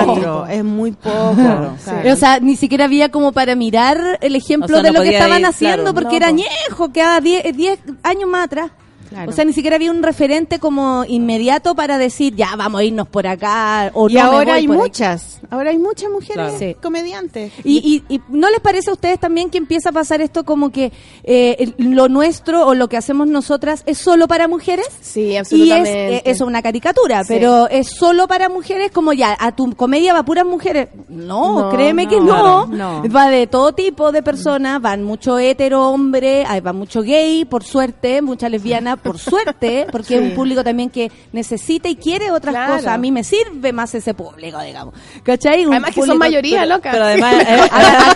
es 0.00 0.06
muy 0.06 0.16
poco. 0.24 0.46
Es 0.46 0.64
muy 0.64 0.92
poco. 0.92 1.34
Claro, 1.34 1.76
claro. 1.84 2.12
O 2.12 2.16
sea, 2.16 2.40
ni 2.40 2.56
siquiera 2.56 2.86
había 2.86 3.10
como 3.10 3.32
para 3.32 3.54
mirar 3.54 4.18
el 4.22 4.34
ejemplo 4.34 4.78
O 4.78 4.80
sea, 4.80 4.82
de 4.82 4.92
no 4.92 4.98
lo 5.00 5.04
que 5.04 5.14
estaban 5.14 5.40
ir, 5.40 5.46
haciendo 5.46 5.82
claro. 5.82 5.94
porque 5.94 6.10
No, 6.12 6.16
era 6.16 6.26
añejo, 6.28 6.92
quedaba 6.92 7.20
10 7.20 7.54
10 7.54 7.78
años 8.02 8.28
más 8.30 8.44
atrás. 8.46 8.70
Claro. 9.08 9.30
O 9.30 9.32
sea, 9.34 9.44
ni 9.44 9.52
siquiera 9.52 9.76
había 9.76 9.90
un 9.90 10.02
referente 10.02 10.58
como 10.58 11.04
inmediato 11.06 11.74
para 11.74 11.98
decir, 11.98 12.34
ya, 12.34 12.56
vamos 12.56 12.80
a 12.80 12.84
irnos 12.84 13.08
por 13.08 13.26
acá. 13.26 13.90
O 13.94 14.08
y 14.08 14.14
no 14.14 14.22
ahora 14.22 14.54
hay 14.54 14.66
muchas. 14.68 15.40
Ahora 15.50 15.70
hay 15.70 15.78
muchas 15.78 16.10
mujeres 16.10 16.54
Claro. 16.58 16.78
Comediantes. 16.82 17.52
Y, 17.64 18.02
y, 18.08 18.14
y 18.14 18.20
¿no 18.28 18.50
les 18.50 18.60
parece 18.60 18.90
a 18.90 18.94
ustedes 18.94 19.18
también 19.20 19.48
que 19.50 19.58
empieza 19.58 19.90
a 19.90 19.92
pasar 19.92 20.20
esto 20.20 20.44
como 20.44 20.70
que 20.70 20.92
eh, 21.24 21.72
lo 21.78 22.08
nuestro 22.08 22.66
o 22.66 22.74
lo 22.74 22.88
que 22.88 22.96
hacemos 22.96 23.28
nosotras 23.28 23.82
es 23.86 23.98
solo 23.98 24.26
para 24.28 24.48
mujeres? 24.48 24.86
Sí, 25.00 25.20
Y 25.20 25.34
es, 25.34 25.40
absolutamente. 25.40 26.14
eh, 26.16 26.22
eso 26.24 26.44
es 26.44 26.48
una 26.48 26.62
caricatura, 26.62 27.22
Sí. 27.22 27.28
pero 27.34 27.68
es 27.68 27.88
solo 27.88 28.26
para 28.28 28.48
mujeres, 28.48 28.90
como 28.90 29.12
ya, 29.12 29.36
a 29.38 29.54
tu 29.54 29.74
comedia 29.76 30.12
va 30.14 30.24
puras 30.24 30.44
mujeres. 30.46 30.88
No, 31.08 31.60
No, 31.60 31.70
créeme 31.70 32.08
que 32.08 32.20
no. 32.20 32.68
Va 33.14 33.28
de 33.28 33.46
todo 33.46 33.72
tipo 33.72 34.10
de 34.12 34.22
personas, 34.22 34.80
van 34.82 35.04
mucho 35.04 35.38
hetero, 35.38 35.88
hombre, 35.90 36.44
va 36.64 36.72
mucho 36.72 37.02
gay, 37.02 37.44
por 37.44 37.62
suerte, 37.64 38.20
mucha 38.22 38.48
lesbiana, 38.48 38.95
por 38.96 39.18
suerte, 39.18 39.86
porque 39.92 40.16
es 40.16 40.22
un 40.22 40.34
público 40.34 40.62
también 40.64 40.90
que 40.90 41.10
necesita 41.32 41.88
y 41.88 41.96
quiere 41.96 42.30
otras 42.30 42.54
Claro. 42.54 42.74
cosas. 42.74 42.86
A 42.92 42.98
mí 42.98 43.10
me 43.12 43.24
sirve 43.24 43.72
más 43.72 43.94
ese 43.94 44.14
público, 44.14 44.60
digamos. 44.60 44.94
¿Cachai? 45.22 45.64
Un 45.66 45.72
Además 45.74 45.94
que 45.94 46.02
son 46.02 46.18
mayoría, 46.18 46.60
pero- 46.62 46.76
loca. 46.76 46.90
Pero 46.92 47.04
además, 47.04 47.34
eh, 47.46 47.60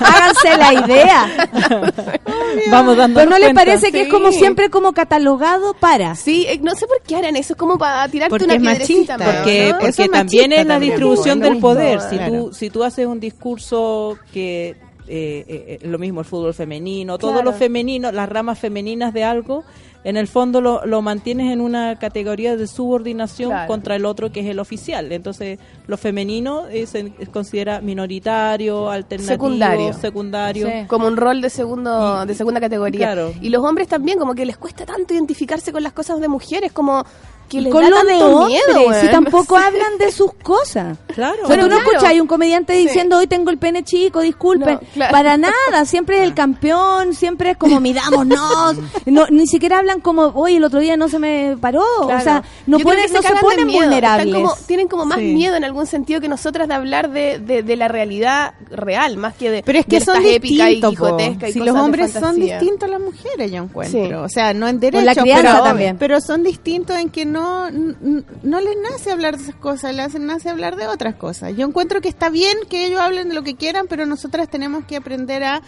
Háganse 0.00 0.56
la 0.56 0.74
idea. 0.86 1.48
vamos 2.70 2.96
dando 2.96 3.20
Pero 3.20 3.30
no 3.30 3.38
les 3.38 3.54
parece 3.54 3.92
que 3.92 4.02
es 4.02 4.08
como 4.08 4.32
siempre 4.32 4.70
como 4.70 4.92
catalogado 4.92 5.74
para. 5.74 6.14
Sí, 6.14 6.46
eh, 6.48 6.58
no 6.62 6.74
sé 6.74 6.86
por 6.86 7.00
qué 7.02 7.16
harán 7.16 7.36
eso, 7.36 7.52
es 7.52 7.58
como 7.58 7.78
para 7.78 8.08
tirarte 8.08 8.30
Porque 8.30 8.44
una 8.44 8.54
es 8.54 8.60
machista. 8.62 9.16
porque, 9.16 9.74
porque 9.80 10.02
es 10.04 10.10
también 10.10 10.52
es 10.52 10.66
la 10.66 10.78
distribución 10.78 11.40
del 11.40 11.58
poder. 11.58 12.00
Si 12.00 12.18
tú, 12.18 12.50
si 12.52 12.70
tú 12.70 12.84
haces 12.84 13.06
un 13.06 13.20
discurso 13.20 14.18
que 14.32 14.76
eh, 15.10 15.78
eh, 15.82 15.86
lo 15.86 15.98
mismo 15.98 16.20
el 16.20 16.26
fútbol 16.26 16.54
femenino, 16.54 17.18
todo 17.18 17.32
Claro. 17.32 17.50
lo 17.50 17.56
femenino, 17.56 18.12
las 18.12 18.28
ramas 18.28 18.58
femeninas 18.58 19.12
de 19.12 19.24
algo, 19.24 19.64
en 20.02 20.16
el 20.16 20.28
fondo 20.28 20.60
lo, 20.62 20.86
lo 20.86 21.02
mantienes 21.02 21.52
en 21.52 21.60
una 21.60 21.98
categoría 21.98 22.56
de 22.56 22.66
subordinación 22.66 23.50
Claro. 23.50 23.66
contra 23.68 23.96
el 23.96 24.06
otro 24.06 24.32
que 24.32 24.40
es 24.40 24.46
el 24.46 24.58
oficial. 24.58 25.12
Entonces, 25.12 25.58
lo 25.86 25.96
femenino 25.98 26.66
eh, 26.68 26.86
se 26.86 27.10
considera 27.30 27.80
minoritario, 27.82 28.88
alternativo, 28.90 29.34
Secundario. 29.34 29.92
secundario. 29.92 30.66
Sí. 30.68 30.86
como 30.86 31.06
un 31.06 31.16
rol 31.16 31.40
de 31.42 31.50
segundo 31.50 32.24
de 32.24 32.34
segunda 32.34 32.60
categoría. 32.60 33.12
Claro. 33.12 33.32
Y 33.42 33.50
los 33.50 33.62
hombres 33.64 33.88
también, 33.88 34.18
como 34.18 34.34
que 34.34 34.46
les 34.46 34.56
cuesta 34.56 34.86
tanto 34.86 35.12
identificarse 35.12 35.70
con 35.72 35.82
las 35.82 35.92
cosas 35.92 36.20
de 36.20 36.28
mujeres, 36.28 36.72
como 36.72 37.04
que 37.50 37.60
les 37.60 37.72
con 37.72 37.82
da 37.82 37.90
lo 37.90 38.02
de 38.04 38.14
hombres, 38.22 38.62
miedo, 38.66 39.00
si 39.00 39.08
tampoco 39.08 39.56
hablan 39.58 39.98
de 39.98 40.10
sus 40.12 40.32
cosas. 40.34 40.96
Claro. 41.14 41.34
O 41.34 41.36
sea, 41.38 41.46
Bueno, 41.48 41.64
tú 41.64 41.68
no 41.70 41.76
claro. 41.76 41.90
escuchas 41.90 42.10
hay 42.10 42.20
un 42.20 42.26
comediante 42.26 42.72
Sí. 42.74 42.86
diciendo 42.86 43.18
hoy 43.18 43.26
tengo 43.26 43.50
el 43.50 43.58
pene 43.58 43.82
chico, 43.82 44.20
disculpen. 44.20 44.74
No, 44.74 44.80
claro. 44.94 45.12
Para 45.12 45.36
nada, 45.36 45.84
siempre 45.84 46.18
es 46.18 46.22
el 46.24 46.34
campeón, 46.34 47.12
siempre 47.14 47.50
es 47.50 47.56
como 47.56 47.80
mirámonos. 47.80 48.76
No, 49.06 49.26
ni 49.28 49.46
siquiera 49.48 49.78
hablan 49.78 50.00
como, 50.00 50.26
hoy 50.36 50.56
el 50.56 50.64
otro 50.64 50.78
día 50.78 50.96
no 50.96 51.08
se 51.08 51.18
me 51.18 51.56
paró. 51.60 51.82
Claro. 52.04 52.20
O 52.20 52.22
sea, 52.22 52.42
no, 52.66 52.78
no 52.78 52.90
se 53.22 53.34
de 53.34 53.40
ponen 53.40 53.68
vulnerables. 53.68 54.34
Como- 54.34 54.54
tienen 54.66 54.86
como 54.88 55.04
más 55.04 55.18
Sí. 55.18 55.24
miedo 55.34 55.56
en 55.56 55.64
algún 55.64 55.86
sentido 55.86 56.20
que 56.20 56.28
nosotras 56.28 56.68
de 56.68 56.74
hablar 56.74 57.10
de, 57.10 57.38
de, 57.40 57.62
de 57.64 57.76
la 57.76 57.88
realidad 57.88 58.54
real, 58.70 59.16
más 59.16 59.34
que 59.34 59.50
de 59.50 59.62
Pero 59.64 59.80
es 59.80 59.86
que 59.86 59.98
de 59.98 60.04
son 60.04 60.24
épicas 60.24 60.70
y 60.70 60.80
quijotescas 60.80 61.50
y 61.50 61.52
Si 61.52 61.58
cosas 61.58 61.74
los 61.74 61.82
hombres 61.84 62.12
son 62.12 62.36
distintos 62.36 62.88
a 62.88 62.92
las 62.92 63.00
mujeres, 63.00 63.50
yo 63.50 63.62
encuentro. 63.64 64.06
Sí. 64.06 64.12
O 64.14 64.28
sea, 64.28 64.54
no 64.54 64.68
en 64.68 64.78
derecho, 64.78 65.04
la 65.04 65.14
crianza 65.14 65.50
pero, 65.52 65.64
también. 65.64 65.96
pero 65.98 66.20
son 66.20 66.42
distintos 66.44 66.96
en 66.96 67.08
que 67.10 67.24
no, 67.24 67.39
n- 67.68 67.94
n- 68.02 68.24
no 68.42 68.60
les 68.60 68.76
nace 68.90 69.10
hablar 69.10 69.36
de 69.36 69.42
esas 69.44 69.54
cosas, 69.56 69.94
les 69.94 70.14
nace 70.18 70.48
hablar 70.50 70.76
de 70.76 70.86
otras 70.86 71.14
cosas. 71.14 71.54
Yo 71.56 71.66
encuentro 71.66 72.00
que 72.00 72.08
está 72.08 72.30
bien 72.30 72.56
que 72.68 72.86
ellos 72.86 73.00
hablen 73.00 73.28
de 73.28 73.34
lo 73.34 73.42
que 73.42 73.56
quieran, 73.56 73.86
pero 73.88 74.06
nosotras 74.06 74.48
tenemos 74.48 74.84
que 74.84 74.96
aprender 74.96 75.44
a 75.44 75.62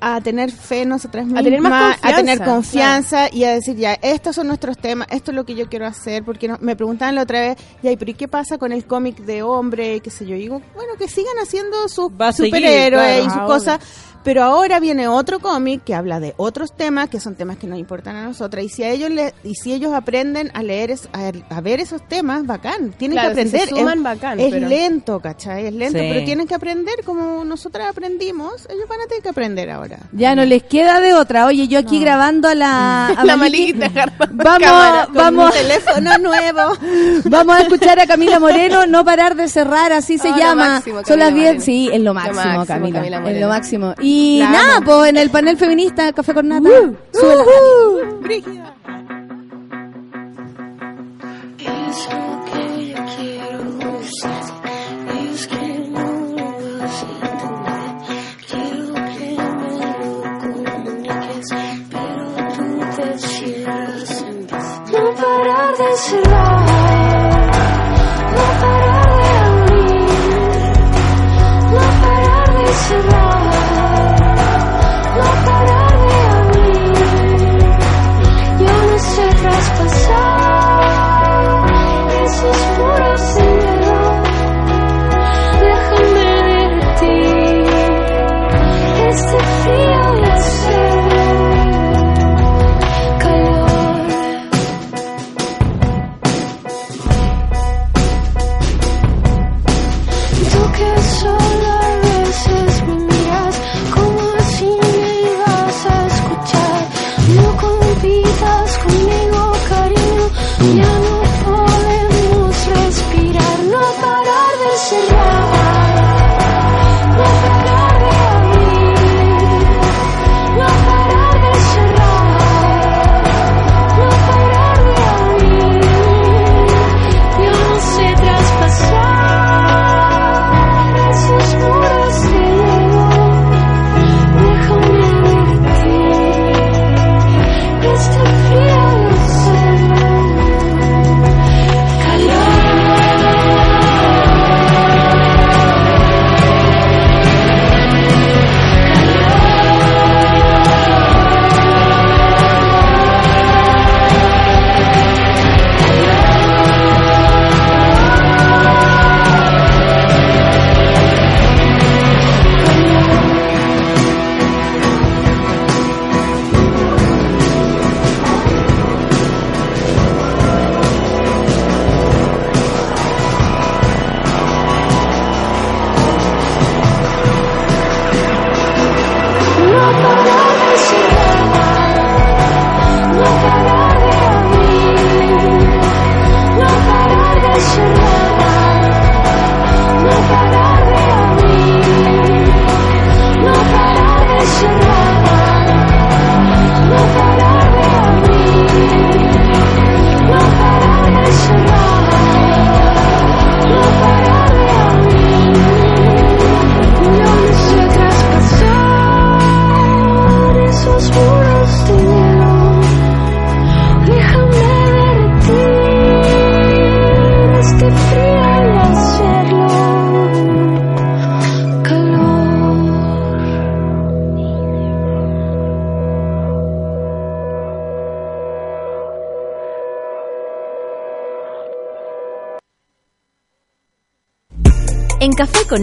a 0.00 0.20
tener 0.20 0.50
fe 0.50 0.82
en 0.82 0.90
nosotras 0.90 1.24
mismas, 1.24 1.40
A 1.40 1.44
tener 1.44 1.60
más 1.62 1.96
a 2.02 2.14
tener 2.16 2.44
confianza, 2.44 3.28
y 3.32 3.44
a 3.44 3.52
decir, 3.52 3.76
ya, 3.76 3.94
estos 4.02 4.36
son 4.36 4.48
nuestros 4.48 4.76
temas, 4.76 5.08
esto 5.10 5.30
es 5.30 5.34
lo 5.34 5.46
que 5.46 5.54
yo 5.54 5.66
quiero 5.70 5.86
hacer, 5.86 6.22
porque 6.24 6.46
no- 6.46 6.58
me 6.60 6.76
preguntaban 6.76 7.14
la 7.14 7.22
otra 7.22 7.40
vez, 7.40 7.56
ya, 7.82 7.90
¿y 7.90 7.96
pero 7.96 8.10
¿y 8.10 8.14
qué 8.14 8.28
pasa 8.28 8.58
con 8.58 8.72
el 8.72 8.84
cómic 8.84 9.16
de 9.20 9.42
hombre? 9.42 10.00
qué 10.00 10.10
sé 10.10 10.26
yo, 10.26 10.36
y 10.36 10.40
digo, 10.40 10.60
bueno, 10.74 10.94
que 10.98 11.08
sigan 11.08 11.38
haciendo 11.42 11.88
sus 11.88 12.10
seguir, 12.12 12.34
superhéroes 12.34 12.90
claro. 13.20 13.24
y 13.26 13.30
sus 13.30 13.38
Ah, 13.38 13.46
cosas, 13.46 13.80
Pero 14.24 14.42
ahora 14.42 14.80
viene 14.80 15.06
otro 15.06 15.38
cómic 15.38 15.84
que 15.84 15.94
habla 15.94 16.18
de 16.18 16.32
otros 16.38 16.72
temas, 16.72 17.08
que 17.10 17.20
son 17.20 17.34
temas 17.34 17.58
que 17.58 17.66
nos 17.66 17.78
importan 17.78 18.16
a 18.16 18.24
nosotras. 18.24 18.64
Y 18.64 18.68
si 18.70 18.82
a 18.82 18.88
ellos 18.90 19.10
le, 19.10 19.34
y 19.44 19.54
si 19.54 19.72
ellos 19.74 19.92
aprenden 19.92 20.50
a 20.54 20.62
leer, 20.62 20.90
es- 20.90 21.08
a, 21.12 21.30
a 21.54 21.60
ver 21.60 21.80
esos 21.80 22.00
temas, 22.08 22.46
bacán. 22.46 22.92
Tienen 22.96 23.18
Claro, 23.18 23.34
que 23.34 23.44
si 23.44 23.50
se 23.50 23.56
aprender. 23.58 23.78
suman, 23.78 23.98
es, 23.98 24.04
bacán, 24.04 24.40
es 24.40 24.50
pero- 24.52 24.68
lento, 24.68 25.20
¿cachai? 25.20 25.66
Es 25.66 25.74
lento, 25.74 25.98
Sí. 25.98 26.06
pero 26.10 26.24
tienen 26.24 26.46
que 26.46 26.54
aprender 26.54 26.94
como 27.04 27.44
nosotras 27.44 27.88
aprendimos. 27.90 28.66
Ellos 28.70 28.88
van 28.88 29.00
a 29.02 29.06
tener 29.06 29.22
que 29.22 29.28
aprender 29.28 29.70
ahora. 29.70 29.98
Ya 30.12 30.34
no 30.34 30.44
les 30.46 30.62
queda 30.62 31.00
de 31.00 31.12
otra. 31.14 31.44
Oye, 31.46 31.68
yo 31.68 31.78
aquí 31.78 32.00
grabando 32.00 32.48
a 32.48 32.54
la, 32.54 33.06
a 33.16 33.24
La 33.24 33.36
Vamos, 34.30 34.58
cámara 34.60 35.04
Con 35.06 35.14
vamos, 35.16 35.54
mi 35.54 35.60
teléfono 35.60 36.18
nuevo. 36.22 36.60
vamos 37.26 37.56
a 37.56 37.60
escuchar 37.60 38.00
a 38.00 38.06
Camila 38.06 38.40
Moreno, 38.40 38.86
no 38.86 39.04
parar 39.04 39.34
de 39.36 39.48
cerrar, 39.48 39.92
así 39.92 40.16
se 40.18 40.28
Oh, 40.28 40.30
lo 40.32 40.36
llama. 40.38 40.68
máximo, 40.68 41.04
Son 41.04 41.18
las 41.18 41.28
Camila 41.28 41.50
10, 41.50 41.54
Moreno. 41.54 41.64
sí, 41.64 41.90
es 41.92 41.98
lo 41.98 42.04
Lo 42.04 42.14
máximo, 42.14 42.66
Camila. 42.66 43.00
Camila 43.00 43.30
es 43.30 43.40
lo 43.40 43.48
máximo. 43.48 43.94
Y 44.00 44.13
La 44.38 44.50
nada, 44.50 44.76
amo. 44.76 44.86
pues 44.86 45.10
en 45.10 45.16
el 45.16 45.30
panel 45.30 45.56
feminista, 45.56 46.12
Café 46.12 46.34
con 46.34 46.48
Nata. 46.48 46.68
Uh, 46.68 46.96
sube 47.12 47.36
la 47.36 47.44
radio. 47.44 48.64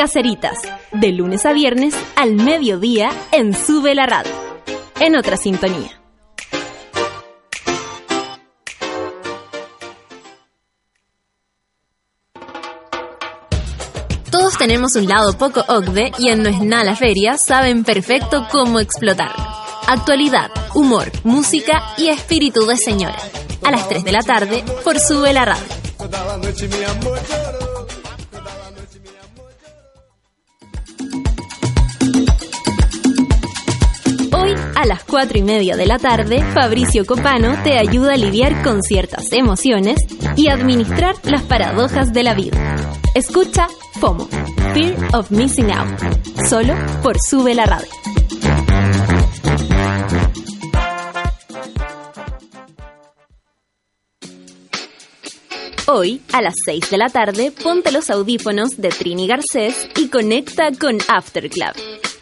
Caceritas, 0.00 0.56
de 0.92 1.12
lunes 1.12 1.44
a 1.44 1.52
viernes 1.52 1.94
al 2.16 2.34
mediodía 2.34 3.10
en 3.32 3.54
Sube 3.54 3.94
la 3.94 4.06
Radio. 4.06 4.32
En 4.98 5.14
otra 5.14 5.36
sintonía. 5.36 6.00
Todos 14.30 14.56
tenemos 14.56 14.96
un 14.96 15.06
lado 15.06 15.36
poco 15.36 15.62
OCDE 15.68 16.12
y 16.16 16.30
en 16.30 16.44
No 16.44 16.48
es 16.48 16.62
nada 16.62 16.84
la 16.84 16.96
feria 16.96 17.36
saben 17.36 17.84
perfecto 17.84 18.46
cómo 18.50 18.80
explotarlo. 18.80 19.44
Actualidad, 19.86 20.50
humor, 20.74 21.12
música 21.24 21.92
y 21.98 22.08
espíritu 22.08 22.64
de 22.64 22.78
señora. 22.78 23.18
A 23.62 23.70
las 23.70 23.86
3 23.86 24.02
de 24.02 24.12
la 24.12 24.22
tarde 24.22 24.64
por 24.82 24.98
Sube 24.98 25.34
la 25.34 25.44
Radio. 25.44 27.69
a 34.80 34.86
las 34.86 35.04
4 35.04 35.36
y 35.36 35.42
media 35.42 35.76
de 35.76 35.84
la 35.84 35.98
tarde, 35.98 36.42
Fabricio 36.54 37.04
Copano 37.04 37.62
te 37.62 37.76
ayuda 37.76 38.14
a 38.14 38.16
lidiar 38.16 38.62
con 38.62 38.80
ciertas 38.82 39.30
emociones 39.30 39.98
y 40.36 40.48
administrar 40.48 41.16
las 41.24 41.42
paradojas 41.42 42.14
de 42.14 42.22
la 42.22 42.32
vida. 42.32 42.76
Escucha 43.14 43.68
FOMO, 44.00 44.26
Fear 44.72 44.96
of 45.12 45.30
Missing 45.30 45.70
Out, 45.70 46.00
solo 46.48 46.74
por 47.02 47.18
Sube 47.20 47.54
la 47.54 47.66
Radio. 47.66 47.88
Hoy, 55.88 56.22
a 56.32 56.40
las 56.40 56.54
6 56.64 56.88
de 56.88 56.96
la 56.96 57.10
tarde, 57.10 57.52
ponte 57.52 57.92
los 57.92 58.08
audífonos 58.08 58.80
de 58.80 58.88
Trini 58.88 59.26
Garcés 59.26 59.90
y 59.96 60.08
conecta 60.08 60.70
con 60.72 60.96
Afterclub. 61.08 61.74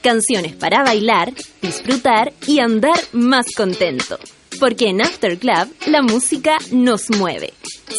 Canciones 0.03 0.55
para 0.55 0.85
bailar, 0.85 1.33
disfrutar 1.61 2.33
y 2.47 2.61
andar 2.61 2.99
más 3.13 3.47
contento. 3.57 4.19
Porque 4.61 4.89
en 4.89 5.03
After 5.03 5.39
Club 5.39 5.75
la 5.87 6.03
música 6.03 6.57
nos 6.71 7.11
mueve. 7.11 7.53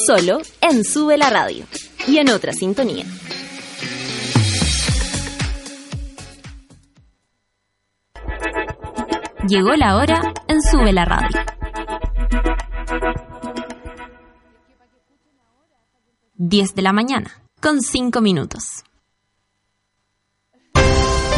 Solo 0.07 0.39
en 0.61 0.83
Sube 0.83 1.17
la 1.17 1.29
Radio. 1.29 1.65
Y 2.07 2.17
en 2.17 2.29
otra 2.29 2.53
sintonía. 2.53 3.05
Llegó 9.47 9.75
la 9.75 9.97
hora 9.97 10.33
en 10.47 10.61
Sube 10.61 10.93
la 10.93 11.05
Radio. 11.05 11.39
10 16.35 16.73
de 16.73 16.81
la 16.81 16.93
mañana, 16.93 17.41
con 17.61 17.81
5 17.81 18.21
minutos. 18.21 18.83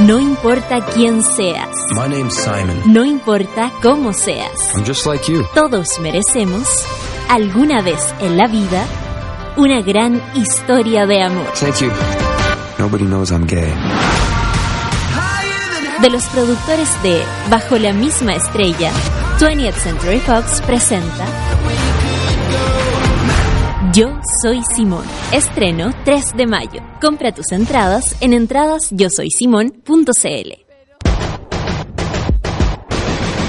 No 0.06 0.20
importa 0.20 0.82
quién 0.94 1.22
seas, 1.24 1.70
My 1.92 2.08
name's 2.08 2.36
Simon. 2.36 2.82
no 2.86 3.06
importa 3.06 3.72
cómo 3.82 4.14
seas, 4.14 4.74
I'm 4.76 4.86
just 4.86 5.06
like 5.06 5.32
you. 5.32 5.46
todos 5.54 5.88
merecemos, 6.02 6.68
alguna 7.30 7.82
vez 7.82 8.00
en 8.20 8.38
la 8.38 8.48
vida, 8.48 8.84
una 9.58 9.82
gran 9.82 10.22
historia 10.36 11.06
de 11.06 11.22
amor. 11.24 11.48
Thank 11.60 11.82
you. 11.82 11.92
Nobody 12.80 13.06
knows 13.06 13.32
I'm 13.32 13.46
gay. 13.46 13.74
De 16.02 16.10
los 16.10 16.24
productores 16.28 16.90
de 17.04 17.22
Bajo 17.52 17.78
la 17.78 17.94
misma 17.94 18.34
estrella, 18.34 18.92
20th 19.40 19.76
Century 19.76 20.20
Fox 20.20 20.62
presenta 20.62 21.26
Yo 23.94 24.20
soy 24.42 24.62
Simón. 24.74 25.06
Estreno 25.34 25.92
3 26.06 26.38
de 26.38 26.48
mayo. 26.48 26.82
Compra 27.02 27.34
tus 27.34 27.52
entradas 27.52 28.16
en 28.22 28.32
entradasyosoysimón.cl. 28.32 30.54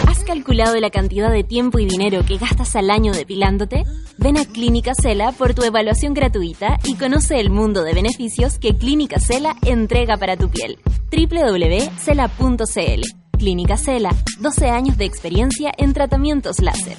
¿Has 0.08 0.24
calculado 0.24 0.80
la 0.80 0.90
cantidad 0.90 1.30
de 1.30 1.44
tiempo 1.44 1.78
y 1.78 1.86
dinero 1.86 2.24
que 2.26 2.38
gastas 2.38 2.74
al 2.74 2.90
año 2.90 3.12
depilándote? 3.12 3.84
Ven 4.18 4.36
a 4.36 4.44
Clínica 4.44 4.94
Cela 5.00 5.30
por 5.30 5.54
tu 5.54 5.62
evaluación 5.62 6.12
gratuita 6.12 6.80
y 6.82 6.96
conoce 6.96 7.38
el 7.38 7.50
mundo 7.50 7.84
de 7.84 7.94
beneficios 7.94 8.58
que 8.58 8.76
Clínica 8.76 9.20
Cela 9.20 9.54
entrega 9.62 10.16
para 10.16 10.36
tu 10.36 10.50
piel. 10.50 10.80
www.cela.cl 11.12 13.02
Clínica 13.38 13.76
Cela, 13.76 14.10
12 14.40 14.70
años 14.70 14.98
de 14.98 15.04
experiencia 15.04 15.72
en 15.76 15.92
tratamientos 15.92 16.60
láser. 16.60 16.96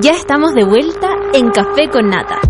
Ya 0.00 0.10
estamos 0.10 0.54
de 0.54 0.64
vuelta 0.64 1.08
en 1.32 1.50
Café 1.50 1.88
con 1.88 2.10
Nata. 2.10 2.40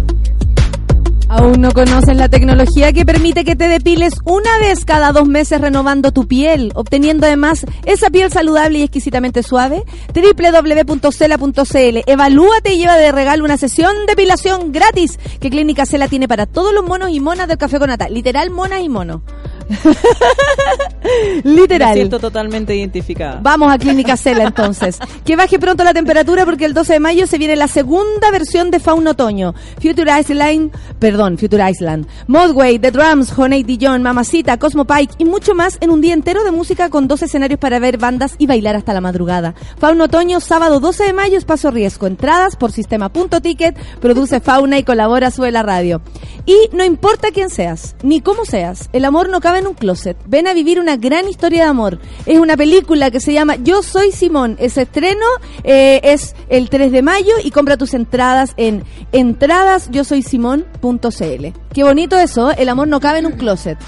¿Aún 1.28 1.60
no 1.60 1.72
conoces 1.72 2.16
la 2.16 2.30
tecnología 2.30 2.92
que 2.94 3.04
permite 3.04 3.44
que 3.44 3.54
te 3.54 3.68
depiles 3.68 4.14
una 4.24 4.58
vez 4.58 4.86
cada 4.86 5.12
dos 5.12 5.28
meses 5.28 5.60
renovando 5.60 6.10
tu 6.10 6.26
piel, 6.26 6.72
obteniendo 6.74 7.26
además 7.26 7.66
esa 7.84 8.08
piel 8.08 8.30
saludable 8.30 8.78
y 8.78 8.82
exquisitamente 8.82 9.42
suave? 9.42 9.84
www.cela.cl 10.14 11.98
Evalúate 12.06 12.72
y 12.72 12.78
lleva 12.78 12.96
de 12.96 13.12
regalo 13.12 13.44
una 13.44 13.58
sesión 13.58 13.94
de 13.94 14.12
depilación 14.12 14.72
gratis 14.72 15.18
que 15.38 15.50
Clínica 15.50 15.84
Cela 15.84 16.08
tiene 16.08 16.26
para 16.28 16.46
todos 16.46 16.72
los 16.72 16.84
monos 16.84 17.10
y 17.10 17.20
monas 17.20 17.46
del 17.46 17.58
Café 17.58 17.78
con 17.78 17.88
Nata. 17.88 18.08
Literal, 18.08 18.50
monas 18.50 18.80
y 18.80 18.88
monos. 18.88 19.20
Me 21.44 21.50
Literal. 21.50 21.94
siento 21.94 22.18
totalmente 22.18 22.74
identificada. 22.74 23.38
Vamos 23.42 23.72
a 23.72 23.78
Clínica 23.78 24.16
Cela 24.16 24.44
entonces. 24.48 24.98
Que 25.24 25.36
baje 25.36 25.58
pronto 25.58 25.84
la 25.84 25.92
temperatura 25.92 26.44
porque 26.44 26.64
el 26.64 26.74
12 26.74 26.94
de 26.94 27.00
mayo 27.00 27.26
se 27.26 27.38
viene 27.38 27.56
la 27.56 27.68
segunda 27.68 28.30
versión 28.30 28.70
de 28.70 28.80
Fauna 28.80 29.10
Otoño. 29.12 29.54
Future 29.80 30.10
Island, 30.18 30.72
perdón, 30.98 31.36
Future 31.38 31.68
Island. 31.70 32.06
Modway, 32.26 32.78
The 32.78 32.90
Drums, 32.90 33.36
Honey 33.36 33.62
Dijon, 33.62 34.02
Mamacita, 34.02 34.58
Cosmo 34.58 34.86
Pike 34.86 35.14
y 35.18 35.24
mucho 35.24 35.54
más 35.54 35.76
en 35.80 35.90
un 35.90 36.00
día 36.00 36.14
entero 36.14 36.42
de 36.44 36.50
música 36.50 36.88
con 36.88 37.06
dos 37.06 37.22
escenarios 37.22 37.60
para 37.60 37.78
ver 37.78 37.98
bandas 37.98 38.34
y 38.38 38.46
bailar 38.46 38.76
hasta 38.76 38.94
la 38.94 39.00
madrugada. 39.00 39.54
Fauna 39.78 40.04
Otoño, 40.04 40.40
sábado 40.40 40.80
12 40.80 41.04
de 41.04 41.12
mayo, 41.12 41.38
espacio 41.38 41.70
riesgo. 41.70 42.06
Entradas 42.06 42.56
por 42.56 42.72
sistema.ticket, 42.72 43.76
produce 44.00 44.40
Fauna 44.40 44.78
y 44.78 44.84
colabora 44.84 45.30
Sube 45.30 45.50
la 45.50 45.62
Radio. 45.62 46.00
Y 46.46 46.68
no 46.72 46.84
importa 46.84 47.28
quién 47.32 47.50
seas, 47.50 47.96
ni 48.02 48.20
cómo 48.20 48.44
seas, 48.44 48.88
el 48.92 49.04
amor 49.04 49.28
no 49.28 49.40
cabe 49.40 49.53
en 49.58 49.66
un 49.66 49.74
closet. 49.74 50.16
Ven 50.26 50.46
a 50.46 50.54
vivir 50.54 50.80
una 50.80 50.96
gran 50.96 51.28
historia 51.28 51.64
de 51.64 51.70
amor. 51.70 51.98
Es 52.26 52.38
una 52.38 52.56
película 52.56 53.10
que 53.10 53.20
se 53.20 53.32
llama 53.32 53.56
Yo 53.56 53.82
Soy 53.82 54.12
Simón. 54.12 54.56
Ese 54.58 54.82
estreno 54.82 55.26
eh, 55.62 56.00
es 56.02 56.34
el 56.48 56.68
3 56.68 56.92
de 56.92 57.02
mayo 57.02 57.32
y 57.42 57.50
compra 57.50 57.76
tus 57.76 57.94
entradas 57.94 58.54
en 58.56 58.84
entradasyosoysimón.cl. 59.12 61.46
Qué 61.72 61.84
bonito 61.84 62.18
eso, 62.18 62.50
¿eh? 62.50 62.56
el 62.58 62.68
amor 62.68 62.88
no 62.88 63.00
cabe 63.00 63.18
en 63.18 63.26
un 63.26 63.32
closet. 63.32 63.78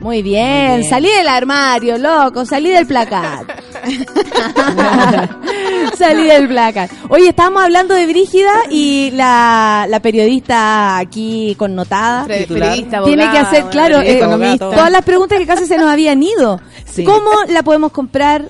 Muy 0.00 0.22
bien, 0.22 0.82
salí 0.84 1.10
del 1.10 1.28
armario, 1.28 1.98
loco, 1.98 2.46
salí 2.46 2.70
del 2.70 2.86
placar. 2.86 3.46
salí 5.96 6.26
del 6.26 6.48
placar. 6.48 6.88
Oye, 7.08 7.28
estábamos 7.28 7.62
hablando 7.62 7.94
de 7.94 8.06
Brígida 8.06 8.52
y 8.70 9.10
la, 9.12 9.86
la 9.88 10.00
periodista 10.00 10.98
aquí 10.98 11.54
connotada 11.58 12.24
Pre- 12.24 12.38
Titular. 12.40 12.68
periodista, 12.70 13.04
tiene 13.04 13.22
que 13.22 13.28
abogada, 13.28 13.48
hacer, 13.48 13.64
claro, 13.70 14.00
eh, 14.00 14.18
economista. 14.18 14.70
todas 14.70 14.90
las 14.90 15.04
preguntas 15.04 15.38
que 15.38 15.46
casi 15.46 15.66
se 15.66 15.78
nos 15.78 15.88
habían 15.90 16.22
ido. 16.22 16.60
Sí. 16.84 17.04
¿Cómo 17.04 17.30
la 17.48 17.62
podemos 17.62 17.92
comprar? 17.92 18.48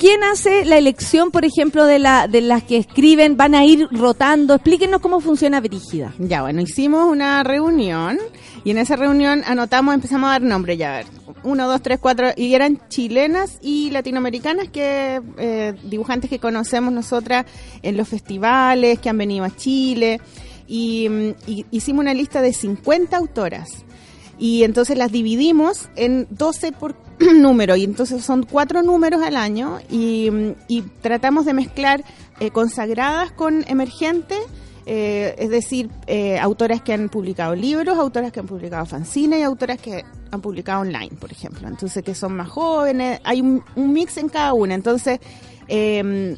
¿Quién 0.00 0.24
hace 0.24 0.64
la 0.64 0.78
elección, 0.78 1.30
por 1.30 1.44
ejemplo, 1.44 1.84
de, 1.84 1.98
la, 1.98 2.26
de 2.26 2.40
las 2.40 2.62
que 2.62 2.78
escriben? 2.78 3.36
¿Van 3.36 3.54
a 3.54 3.66
ir 3.66 3.86
rotando? 3.90 4.54
Explíquenos 4.54 5.02
cómo 5.02 5.20
funciona 5.20 5.60
Brígida. 5.60 6.14
Ya, 6.18 6.40
bueno, 6.40 6.62
hicimos 6.62 7.04
una 7.04 7.42
reunión 7.42 8.18
y 8.64 8.70
en 8.70 8.78
esa 8.78 8.96
reunión 8.96 9.42
anotamos, 9.46 9.94
empezamos 9.94 10.28
a 10.28 10.30
dar 10.30 10.42
nombres 10.42 10.78
ya, 10.78 10.94
a 10.94 10.96
ver, 10.96 11.06
uno, 11.42 11.68
dos, 11.68 11.82
tres, 11.82 11.98
cuatro, 12.00 12.28
y 12.34 12.54
eran 12.54 12.80
chilenas 12.88 13.58
y 13.60 13.90
latinoamericanas 13.90 14.70
que 14.70 15.20
eh, 15.36 15.74
dibujantes 15.82 16.30
que 16.30 16.38
conocemos 16.38 16.94
nosotras 16.94 17.44
en 17.82 17.98
los 17.98 18.08
festivales, 18.08 19.00
que 19.00 19.10
han 19.10 19.18
venido 19.18 19.44
a 19.44 19.54
Chile, 19.54 20.18
y, 20.66 21.10
mm, 21.10 21.30
y 21.46 21.66
hicimos 21.72 22.00
una 22.00 22.14
lista 22.14 22.40
de 22.40 22.54
50 22.54 23.18
autoras. 23.18 23.84
Y 24.38 24.64
entonces 24.64 24.96
las 24.96 25.12
dividimos 25.12 25.90
en 25.94 26.26
12 26.30 26.72
por 26.72 26.96
número, 27.34 27.76
y 27.76 27.84
entonces 27.84 28.24
son 28.24 28.44
cuatro 28.44 28.82
números 28.82 29.22
al 29.22 29.36
año, 29.36 29.78
y, 29.90 30.30
y 30.68 30.82
tratamos 31.02 31.44
de 31.44 31.54
mezclar 31.54 32.04
eh, 32.40 32.50
consagradas 32.50 33.32
con 33.32 33.64
emergentes, 33.68 34.40
eh, 34.86 35.34
es 35.38 35.50
decir, 35.50 35.90
eh, 36.06 36.38
autoras 36.38 36.80
que 36.82 36.92
han 36.92 37.08
publicado 37.08 37.54
libros, 37.54 37.98
autoras 37.98 38.32
que 38.32 38.40
han 38.40 38.46
publicado 38.46 38.86
fanzines 38.86 39.40
y 39.40 39.42
autoras 39.42 39.78
que 39.78 40.04
han 40.30 40.40
publicado 40.40 40.80
online, 40.80 41.10
por 41.20 41.30
ejemplo. 41.30 41.68
Entonces, 41.68 42.02
que 42.02 42.14
son 42.14 42.34
más 42.34 42.48
jóvenes, 42.48 43.20
hay 43.24 43.40
un, 43.40 43.62
un 43.76 43.92
mix 43.92 44.16
en 44.16 44.28
cada 44.28 44.52
una. 44.54 44.74
Entonces, 44.74 45.20
eh, 45.68 46.36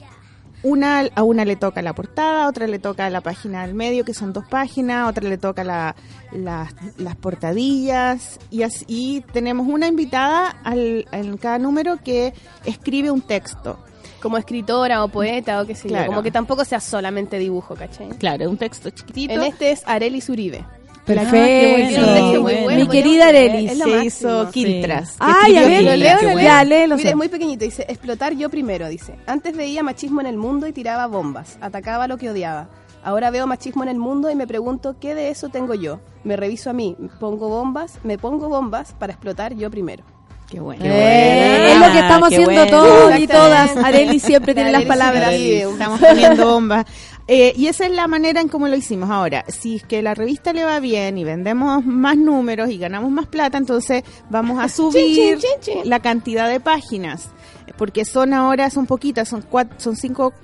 una, 0.62 1.08
a 1.14 1.22
una 1.22 1.44
le 1.44 1.56
toca 1.56 1.82
la 1.82 1.92
portada, 1.94 2.44
a 2.44 2.48
otra 2.48 2.66
le 2.66 2.78
toca 2.78 3.08
la 3.10 3.20
página 3.20 3.66
del 3.66 3.74
medio, 3.74 4.04
que 4.04 4.14
son 4.14 4.32
dos 4.32 4.44
páginas, 4.48 5.04
a 5.04 5.08
otra 5.08 5.28
le 5.28 5.38
toca 5.38 5.64
la- 5.64 5.94
las- 6.32 6.72
las 6.96 7.16
portadillas, 7.16 8.38
y 8.50 8.62
así 8.62 8.84
y 8.88 9.20
tenemos 9.32 9.66
una 9.68 9.86
invitada 9.88 10.48
al, 10.64 11.06
en 11.12 11.36
cada 11.36 11.58
número 11.58 11.96
que 12.02 12.32
escribe 12.64 13.10
un 13.10 13.20
texto. 13.22 13.78
Como 14.20 14.38
escritora 14.38 15.02
o 15.02 15.08
poeta 15.08 15.60
o 15.60 15.66
qué 15.66 15.74
sé 15.74 15.88
Claro. 15.88 16.04
yo. 16.04 16.10
Como 16.10 16.22
que 16.22 16.30
tampoco 16.30 16.64
sea 16.64 16.78
solamente 16.78 17.38
dibujo, 17.40 17.74
¿cachai? 17.74 18.08
Claro, 18.10 18.48
un 18.48 18.56
texto 18.56 18.88
chiquitito. 18.90 19.32
En 19.34 19.42
este 19.42 19.72
es 19.72 19.82
Arelis 19.84 20.28
Uribe. 20.28 20.64
Perfecto. 21.04 22.30
qué 22.32 22.38
bueno, 22.38 22.76
Mi 22.76 22.88
querida 22.88 23.32
que 23.32 23.66
máximo. 23.66 24.02
hizo 24.02 24.50
Quiltras. 24.50 25.16
Ay, 25.18 25.56
a 25.56 25.60
ver, 25.62 25.82
lo 25.82 25.96
leo, 25.96 26.18
bueno. 26.22 26.40
Ya, 26.40 26.64
léelo, 26.64 26.96
Mira, 26.96 27.10
es 27.10 27.16
muy 27.16 27.28
pequeñito, 27.28 27.64
dice, 27.64 27.84
explotar 27.88 28.34
yo 28.34 28.48
primero, 28.50 28.88
dice. 28.88 29.16
Antes 29.26 29.56
veía 29.56 29.82
machismo 29.82 30.20
en 30.20 30.26
el 30.28 30.36
mundo 30.36 30.66
y 30.66 30.72
tiraba 30.72 31.06
bombas, 31.06 31.58
atacaba 31.60 32.06
lo 32.06 32.18
que 32.18 32.30
odiaba. 32.30 32.68
Ahora 33.04 33.30
veo 33.30 33.48
machismo 33.48 33.82
en 33.82 33.88
el 33.88 33.98
mundo 33.98 34.30
y 34.30 34.36
me 34.36 34.46
pregunto, 34.46 34.94
¿qué 35.00 35.16
de 35.16 35.30
eso 35.30 35.48
tengo 35.48 35.74
yo? 35.74 35.98
Me 36.22 36.36
reviso 36.36 36.70
a 36.70 36.72
mí, 36.72 36.96
pongo 37.18 37.48
bombas, 37.48 37.98
me 38.04 38.16
pongo 38.16 38.48
bombas 38.48 38.92
para 38.96 39.12
explotar 39.12 39.54
yo 39.54 39.70
primero. 39.72 40.04
Qué 40.52 40.60
bueno. 40.60 40.84
Eh, 40.84 41.72
es 41.72 41.80
lo 41.80 41.92
que 41.92 41.98
estamos 41.98 42.28
Qué 42.28 42.34
haciendo 42.34 42.62
bueno. 42.62 42.70
todos 42.70 43.18
y 43.18 43.26
todas. 43.26 43.74
Areli 43.74 44.20
siempre 44.20 44.54
tiene 44.54 44.70
las 44.70 44.84
palabras. 44.84 45.32
estamos 45.32 45.98
poniendo 46.08 46.46
bombas. 46.46 46.84
Eh, 47.26 47.54
y 47.56 47.68
esa 47.68 47.86
es 47.86 47.92
la 47.92 48.06
manera 48.06 48.42
en 48.42 48.48
cómo 48.48 48.68
lo 48.68 48.76
hicimos. 48.76 49.08
Ahora, 49.08 49.46
si 49.48 49.76
es 49.76 49.82
que 49.82 50.02
la 50.02 50.12
revista 50.12 50.52
le 50.52 50.66
va 50.66 50.78
bien 50.78 51.16
y 51.16 51.24
vendemos 51.24 51.86
más 51.86 52.18
números 52.18 52.68
y 52.68 52.76
ganamos 52.76 53.10
más 53.10 53.28
plata, 53.28 53.56
entonces 53.56 54.02
vamos 54.28 54.62
a 54.62 54.68
subir 54.68 55.14
chin, 55.14 55.38
chin, 55.38 55.60
chin. 55.62 55.88
la 55.88 56.00
cantidad 56.00 56.50
de 56.50 56.60
páginas. 56.60 57.30
Porque 57.78 58.04
son 58.04 58.34
ahora, 58.34 58.68
son 58.68 58.84
poquitas, 58.84 59.30
son 59.30 59.40
cuatro, 59.40 59.80
son 59.80 59.96
cinco 59.96 60.34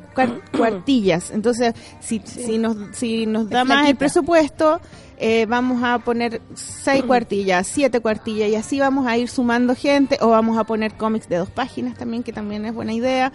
cuartillas. 0.57 1.31
Entonces, 1.31 1.75
si, 2.01 2.21
si 2.25 2.59
nos, 2.59 2.77
si 2.93 3.27
nos 3.27 3.49
da 3.49 3.63
Es 3.63 3.69
más 3.69 3.89
el 3.89 3.97
presupuesto, 3.97 4.81
eh, 5.19 5.47
vamos 5.47 5.83
a 5.83 5.99
poner 5.99 6.41
seis 6.55 7.03
cuartillas, 7.03 7.67
siete 7.67 8.01
cuartillas 8.01 8.49
y 8.49 8.55
así 8.55 8.79
vamos 8.79 9.07
a 9.07 9.17
ir 9.17 9.29
sumando 9.29 9.75
gente 9.75 10.17
o 10.21 10.29
vamos 10.29 10.57
a 10.59 10.65
poner 10.65 10.95
cómics 10.95 11.29
de 11.29 11.37
dos 11.37 11.51
páginas 11.51 11.97
también, 11.97 12.23
que 12.23 12.33
también 12.33 12.65
es 12.67 12.75
buena 12.75 12.93
idea. 12.93 13.33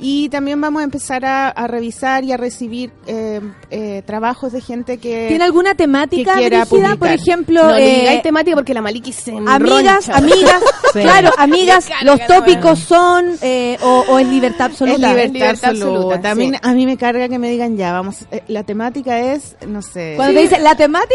Y 0.00 0.28
también 0.28 0.60
vamos 0.60 0.80
a 0.80 0.84
empezar 0.84 1.24
a, 1.24 1.48
a 1.48 1.66
revisar 1.66 2.22
y 2.24 2.32
a 2.32 2.36
recibir 2.36 2.92
eh, 3.06 3.40
eh, 3.70 4.02
trabajos 4.06 4.52
de 4.52 4.60
gente 4.60 4.98
que... 4.98 5.26
¿Tiene 5.28 5.44
alguna 5.44 5.74
temática 5.74 6.34
que 6.34 6.40
quiera 6.40 6.64
dirigida? 6.64 6.88
Por 6.90 6.98
publicar. 6.98 7.14
ejemplo, 7.18 7.62
No, 7.64 7.74
eh, 7.74 7.98
digáis 8.00 8.22
temática 8.22 8.54
porque 8.56 8.74
la 8.74 8.82
Maliki 8.82 9.12
se 9.12 9.32
amigas, 9.36 10.08
amigas, 10.08 10.62
Sí. 10.92 11.00
claro, 11.00 11.30
amigas, 11.36 11.86
carga, 11.86 12.04
los 12.04 12.20
no, 12.20 12.26
tópicos 12.26 12.78
son 12.78 13.26
eh, 13.42 13.76
o, 13.82 14.04
o 14.08 14.18
es 14.18 14.26
libertad 14.28 14.66
absoluta. 14.66 14.94
Es 14.94 15.00
libertad, 15.16 15.32
Libertad 15.34 15.70
absoluta. 15.70 16.14
absoluta, 16.14 16.30
A, 16.30 16.34
mí, 16.34 16.50
sí. 16.50 16.58
a 16.62 16.72
mí 16.72 16.86
me 16.86 16.96
carga 16.96 17.28
que 17.28 17.38
me 17.38 17.50
digan 17.50 17.76
ya, 17.76 17.92
vamos, 17.92 18.24
eh, 18.30 18.42
la 18.48 18.62
temática 18.62 19.18
es, 19.18 19.56
no 19.66 19.82
sé... 19.82 20.14
Cuando 20.16 20.34
te 20.34 20.40
dicen 20.42 20.62
la 20.64 20.74
temática, 20.76 21.14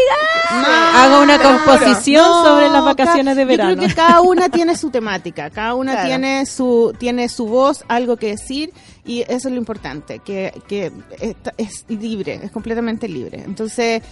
Haga 0.50 1.20
una 1.20 1.38
composición 1.38 2.24
No, 2.24 2.44
sobre 2.44 2.68
las 2.68 2.84
vacaciones 2.84 3.34
ca- 3.34 3.38
de 3.38 3.44
verano. 3.44 3.70
Yo 3.70 3.76
creo 3.76 3.88
que 3.88 3.94
cada 3.94 4.20
una 4.20 4.48
tiene 4.48 4.76
su 4.76 4.90
temática, 4.90 5.50
cada 5.50 5.74
una 5.74 5.92
Claro. 5.94 6.08
tiene 6.08 6.46
su 6.46 6.92
tiene 6.98 7.28
su 7.28 7.46
voz, 7.46 7.84
algo 7.88 8.16
que 8.16 8.28
decir 8.28 8.72
y 9.04 9.20
eso 9.22 9.48
es 9.48 9.52
lo 9.52 9.56
importante, 9.56 10.20
que, 10.20 10.52
que 10.66 10.90
esta- 11.20 11.54
es 11.58 11.84
libre, 11.88 12.40
es 12.42 12.50
completamente 12.50 13.08
libre. 13.08 13.42
Entonces, 13.44 14.02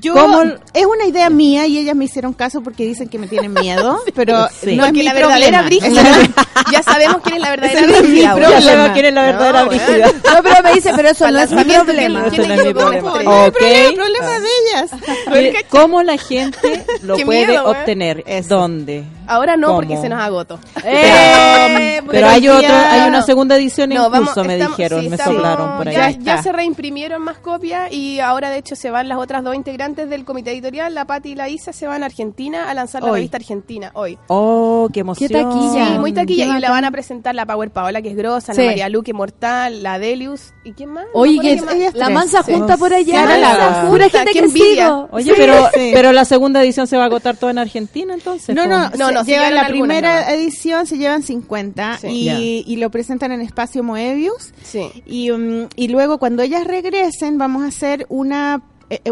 yo 0.00 0.14
¿Cómo? 0.14 0.42
es 0.72 0.86
una 0.86 1.04
idea 1.06 1.28
mía 1.28 1.66
y 1.66 1.78
ellas 1.78 1.94
me 1.96 2.04
hicieron 2.06 2.32
caso 2.32 2.62
porque 2.62 2.84
dicen 2.84 3.08
que 3.08 3.18
me 3.18 3.26
tienen 3.26 3.52
miedo, 3.52 3.98
pero 4.14 4.48
Sí. 4.60 4.76
no 4.76 4.86
es 4.86 4.92
mi 4.92 5.02
la 5.02 5.12
verdadera 5.12 5.62
brígida. 5.62 6.02
ya 6.72 6.82
sabemos 6.82 7.18
quién 7.22 7.36
es 7.36 7.42
la 7.42 7.50
verdadera 7.50 7.86
brígida. 8.00 8.38
Ya 8.38 8.60
sabemos 8.60 8.90
quién 8.92 9.06
es 9.06 9.14
la 9.14 9.22
verdadera 9.22 9.62
No, 9.64 9.68
brígida. 9.68 10.06
no, 10.06 10.42
pero 10.42 10.62
me 10.62 10.72
dice, 10.74 10.92
pero 10.94 11.08
eso 11.10 11.30
no 11.30 11.40
es 11.40 11.50
mi 11.52 11.64
problema. 11.64 12.24
¿quién- 12.30 12.42
Eso 12.42 12.48
no 12.48 12.54
es 12.54 12.64
mi 12.66 12.72
problema. 12.74 13.12
¿Quién 13.12 13.24
No 13.24 13.30
hay 13.32 13.48
Ok. 13.48 13.56
problema, 13.58 13.88
el 13.88 13.94
problema 13.94 14.28
de 14.28 14.48
ellas. 14.70 14.90
¿Qué- 15.32 15.66
¿Cómo 15.68 16.02
la 16.02 16.16
gente 16.16 16.84
lo 17.02 17.16
puede 17.18 17.46
miedo, 17.46 17.66
¿eh? 17.66 17.70
obtener? 17.70 18.22
Eso. 18.26 18.56
¿Dónde? 18.56 19.04
Ahora 19.26 19.56
no, 19.56 19.68
¿Cómo? 19.68 19.78
porque 19.80 19.96
se 19.96 20.08
nos 20.08 20.20
agotó. 20.20 20.58
Eh, 20.84 21.96
Pero, 22.00 22.10
pero 22.10 22.28
hay 22.28 22.40
día- 22.40 22.92
hay 22.92 23.08
una 23.08 23.22
segunda 23.22 23.56
edición 23.56 23.88
No, 23.90 24.06
incluso, 24.06 24.10
vamos, 24.34 24.46
me 24.46 24.56
dijeron, 24.58 25.00
sí, 25.02 25.08
me 25.08 25.16
soplaron 25.16 25.76
por 25.78 25.88
ahí. 25.88 26.18
Ya, 26.20 26.42
se 26.42 26.52
reimprimieron 26.52 27.22
más 27.22 27.38
copias 27.38 27.92
y 27.92 28.20
ahora 28.20 28.50
de 28.50 28.58
hecho 28.58 28.76
se 28.76 28.90
van 28.90 29.08
las 29.08 29.18
otras 29.18 29.42
dos 29.42 29.54
integrantes 29.54 29.71
del 29.76 30.24
comité 30.24 30.52
editorial, 30.52 30.94
la 30.94 31.06
Pati 31.06 31.30
y 31.30 31.34
la 31.34 31.48
Isa, 31.48 31.72
se 31.72 31.86
van 31.86 32.02
a 32.02 32.06
Argentina 32.06 32.68
a 32.70 32.74
lanzar 32.74 33.02
la 33.02 33.10
revista 33.12 33.36
Argentina 33.38 33.90
hoy. 33.94 34.18
Oh, 34.28 34.88
qué 34.92 35.00
emoción. 35.00 35.28
Qué 35.28 35.34
taquilla. 35.34 35.86
Sí, 35.92 35.98
muy 35.98 36.12
taquilla. 36.12 36.44
qué 36.52 36.58
Y 36.58 36.60
la 36.60 36.70
van 36.70 36.84
a 36.84 36.90
presentar 36.90 37.34
la 37.34 37.46
Power 37.46 37.70
Paola, 37.70 38.02
que 38.02 38.10
es 38.10 38.16
grosa, 38.16 38.52
Sí. 38.54 38.60
la 38.60 38.66
María 38.68 38.88
Luque 38.88 39.12
Mortal, 39.12 39.82
la 39.82 39.98
Delius. 39.98 40.52
¿Y 40.64 40.72
quién 40.72 40.90
más? 40.90 41.06
Oye, 41.14 41.34
que 41.40 41.56
quién 41.56 41.64
más. 41.64 41.94
la 41.94 42.10
mansa 42.10 42.42
sí. 42.42 42.52
junta 42.52 42.76
por 42.76 42.92
allá. 42.92 43.24
Clara 43.24 43.38
Lago. 43.38 43.90
Pura 43.90 44.04
Junta, 44.04 44.18
gente 44.18 44.32
que 44.32 44.38
envidia. 44.40 44.86
sigo. 44.86 45.08
Oye, 45.12 45.32
pero, 45.36 45.68
pero 45.74 46.12
la 46.12 46.24
segunda 46.24 46.62
edición 46.62 46.86
se 46.86 46.96
va 46.96 47.04
a 47.04 47.06
agotar 47.06 47.36
toda 47.36 47.52
en 47.52 47.58
Argentina, 47.58 48.14
entonces. 48.14 48.54
No, 48.54 48.66
no, 48.66 48.90
No, 48.90 49.10
no, 49.10 49.22
llevaron 49.24 49.54
la 49.54 49.62
algunas 49.62 49.68
primera 49.96 50.14
nomás. 50.20 50.32
edición, 50.34 50.86
se 50.86 50.98
llevan 50.98 51.22
50 51.22 51.98
Sí. 51.98 52.08
y, 52.08 52.64
y 52.66 52.76
lo 52.76 52.90
presentan 52.90 53.32
en 53.32 53.40
Espacio 53.40 53.82
Moebius. 53.82 54.52
Sí. 54.62 55.02
Y, 55.06 55.30
um, 55.30 55.68
y 55.76 55.88
luego 55.88 56.18
cuando 56.18 56.42
ellas 56.42 56.64
regresen 56.66 57.38
vamos 57.38 57.62
a 57.64 57.66
hacer 57.68 58.06
una, 58.08 58.62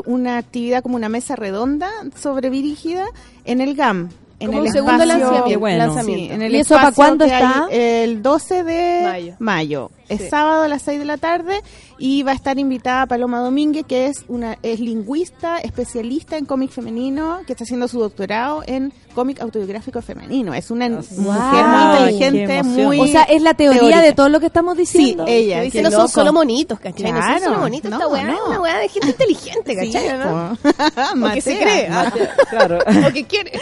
una 0.07 0.39
actividad 0.39 0.83
como 0.83 0.97
una 0.97 1.09
mesa 1.09 1.37
redonda 1.37 1.89
sobre 2.17 2.49
Brígida 2.51 3.07
en 3.45 3.61
el 3.61 3.75
GAM. 3.75 4.09
En 4.39 4.47
Como 4.49 4.61
el 4.63 4.67
un 4.69 4.73
segundo 4.73 5.03
espacio- 5.05 5.19
lanzamiento. 5.31 5.61
Bueno. 5.61 5.79
lanzamiento. 5.79 6.25
Sí, 6.29 6.31
en 6.35 6.43
el 6.43 6.55
¿Y 6.55 6.59
eso 6.61 6.75
para 6.75 6.89
espacio 6.89 7.05
cuándo 7.05 7.25
está? 7.27 7.69
El 7.71 8.23
12 8.23 8.65
de 8.65 9.01
Mayo. 9.05 9.35
mayo. 9.39 9.91
Es 10.11 10.21
Sí. 10.23 10.29
sábado 10.29 10.63
a 10.65 10.69
las 10.69 10.83
6 10.83 10.99
de 10.99 11.05
la 11.07 11.17
tarde 11.17 11.63
y 11.99 12.23
va 12.23 12.33
a 12.33 12.35
estar 12.35 12.59
invitada 12.59 13.07
Paloma 13.07 13.39
Domínguez, 13.41 13.85
que 13.87 14.07
es 14.07 14.25
una 14.29 14.59
es 14.63 14.81
lingüista, 14.81 15.59
especialista 15.59 16.37
en 16.37 16.45
cómic 16.45 16.71
femenino, 16.71 17.41
que 17.47 17.53
está 17.55 17.65
haciendo 17.65 17.89
su 17.89 18.01
doctorado 18.01 18.63
en 18.67 18.93
cómic 19.15 19.41
autobiográfico 19.41 20.03
femenino. 20.03 20.53
Es 20.53 20.71
una 20.71 20.89
mujer 20.89 21.05
muy 21.17 22.09
inteligente, 22.13 22.63
muy 22.63 23.01
O 23.01 23.07
sea, 23.07 23.23
es 23.23 23.41
la 23.43 23.55
teoría 23.55 23.81
teórica. 23.81 24.03
de 24.03 24.13
todo 24.13 24.29
lo 24.29 24.41
que 24.41 24.47
estamos 24.47 24.75
Sí, 24.77 24.81
diciendo. 24.81 25.25
ella. 25.27 25.57
Que 25.57 25.71
qué 25.71 25.79
dicen, 25.79 25.83
no 25.85 25.91
son 25.91 26.09
solo 26.09 26.33
monitos, 26.33 26.79
¿cachai? 26.81 27.13
No 27.13 27.19
son 27.23 27.27
Claro. 27.31 27.45
solo 27.45 27.59
bonitos. 27.61 27.93
Esta 27.93 28.05
No, 28.05 28.11
weá 28.11 28.25
no. 28.25 28.33
es 28.35 28.41
una 28.49 28.61
weá 28.61 28.79
de 28.79 28.89
gente 28.89 29.09
inteligente, 29.09 29.81
Sí, 29.81 29.93
¿cachai? 29.93 30.19
¿no? 30.19 30.57
po. 30.61 30.69
O 31.31 31.33
que 31.35 31.41
se 31.41 31.55
Matea. 31.55 31.61
cree. 31.61 31.89
ah, 31.91 32.13
Claro. 32.51 32.79
O 33.09 33.13
que 33.13 33.25
quiere. 33.25 33.53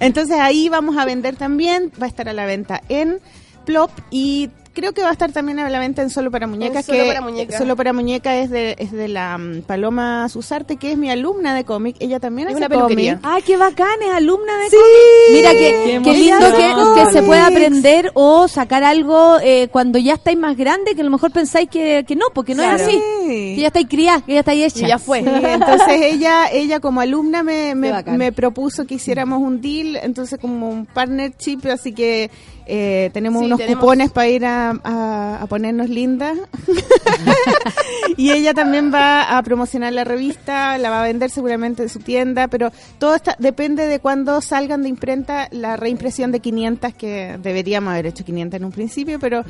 Entonces 0.00 0.36
ahí 0.38 0.68
vamos 0.68 0.96
a 0.96 1.04
vender 1.04 1.36
también, 1.36 1.92
va 2.00 2.06
a 2.06 2.08
estar 2.08 2.28
a 2.28 2.32
la 2.32 2.46
venta 2.46 2.80
en 2.88 3.20
Plop 3.64 3.90
y 4.10 4.48
creo 4.80 4.92
que 4.92 5.02
va 5.02 5.10
a 5.10 5.12
estar 5.12 5.30
también 5.32 5.58
a 5.60 5.68
la 5.68 5.78
venta 5.78 6.02
en 6.02 6.10
Solo 6.10 6.30
para 6.30 6.46
Muñecas. 6.46 6.86
Solo 6.86 6.98
que 7.02 7.06
para 7.06 7.20
Muñecas. 7.20 7.58
Solo 7.58 7.76
para 7.76 7.92
Muñeca 7.92 8.36
es 8.38 8.50
de, 8.50 8.76
es 8.78 8.92
de 8.92 9.08
la 9.08 9.36
mm, 9.38 9.62
Paloma 9.62 10.28
Susarte, 10.28 10.76
que 10.76 10.92
es 10.92 10.98
mi 10.98 11.10
alumna 11.10 11.54
de 11.54 11.64
cómic. 11.64 11.96
Ella 12.00 12.18
también 12.20 12.48
Es 12.48 12.54
hace 12.54 12.58
una 12.64 12.68
peluquería. 12.68 13.20
cómic. 13.20 13.26
Ah, 13.32 13.38
qué 13.44 13.56
bacán, 13.56 14.02
es 14.02 14.12
alumna 14.14 14.56
de 14.58 14.70
Sí. 14.70 14.76
cómic. 14.76 15.32
Mira, 15.32 15.50
Qué 15.50 15.58
que, 15.58 16.00
qué 16.02 16.12
lindo 16.18 16.46
emoción. 16.46 16.94
que, 16.96 17.00
que 17.04 17.12
se 17.12 17.22
pueda 17.22 17.46
aprender 17.46 18.10
o 18.14 18.48
sacar 18.48 18.82
algo 18.84 19.36
eh, 19.42 19.68
cuando 19.70 19.98
ya 19.98 20.14
estáis 20.14 20.38
más 20.38 20.56
grande, 20.56 20.94
que 20.94 21.02
a 21.02 21.04
lo 21.04 21.10
mejor 21.10 21.30
pensáis 21.30 21.68
que, 21.68 22.04
que 22.08 22.16
no, 22.16 22.26
porque 22.34 22.54
no 22.54 22.62
Claro. 22.62 22.76
es 22.76 22.82
así. 22.88 22.96
Sí. 23.26 23.52
Que 23.54 23.60
ya 23.60 23.66
estáis 23.68 23.86
criada, 23.88 24.20
que 24.24 24.32
ya 24.34 24.40
estáis 24.40 24.74
hecha. 24.74 24.86
Y 24.86 24.88
ya 24.88 24.98
fue. 24.98 25.20
Sí, 25.22 25.28
entonces 25.44 26.00
ella, 26.00 26.46
ella 26.52 26.80
como 26.80 27.00
alumna 27.00 27.42
me, 27.42 27.68
Qué 27.70 27.74
me, 27.74 28.02
me 28.16 28.32
propuso 28.32 28.86
que 28.86 28.94
hiciéramos 28.94 29.40
un 29.40 29.60
deal, 29.60 29.96
entonces 29.96 30.38
como 30.40 30.68
un 30.68 30.86
partnership, 30.86 31.58
así 31.72 31.92
que 31.92 32.30
eh, 32.72 33.10
tenemos 33.12 33.40
Sí, 33.40 33.46
unos 33.46 33.58
tenemos- 33.58 33.80
cupones 33.80 34.10
para 34.12 34.28
ir 34.28 34.46
a, 34.46 34.70
a- 34.84 35.38
a 35.42 35.46
ponernos 35.46 35.88
lindas. 35.90 36.38
y 38.16 38.30
ella 38.30 38.54
también 38.54 38.92
va 38.92 39.36
a 39.36 39.42
promocionar 39.42 39.92
la 39.92 40.04
revista, 40.04 40.78
la 40.78 40.90
va 40.90 41.00
a 41.00 41.04
vender 41.04 41.30
seguramente 41.30 41.82
en 41.82 41.88
su 41.88 41.98
tienda, 41.98 42.48
pero 42.48 42.70
todo 42.98 43.14
está, 43.14 43.36
depende 43.38 43.86
de 43.86 43.98
cuándo 43.98 44.40
salgan 44.40 44.82
de 44.82 44.88
imprenta 44.88 45.48
la 45.50 45.76
reimpresión 45.76 46.32
de 46.32 46.40
500, 46.40 46.94
que 46.94 47.38
deberíamos 47.42 47.92
haber 47.92 48.06
hecho 48.06 48.24
500 48.24 48.58
en 48.58 48.64
un 48.64 48.72
principio, 48.72 49.18
pero 49.18 49.42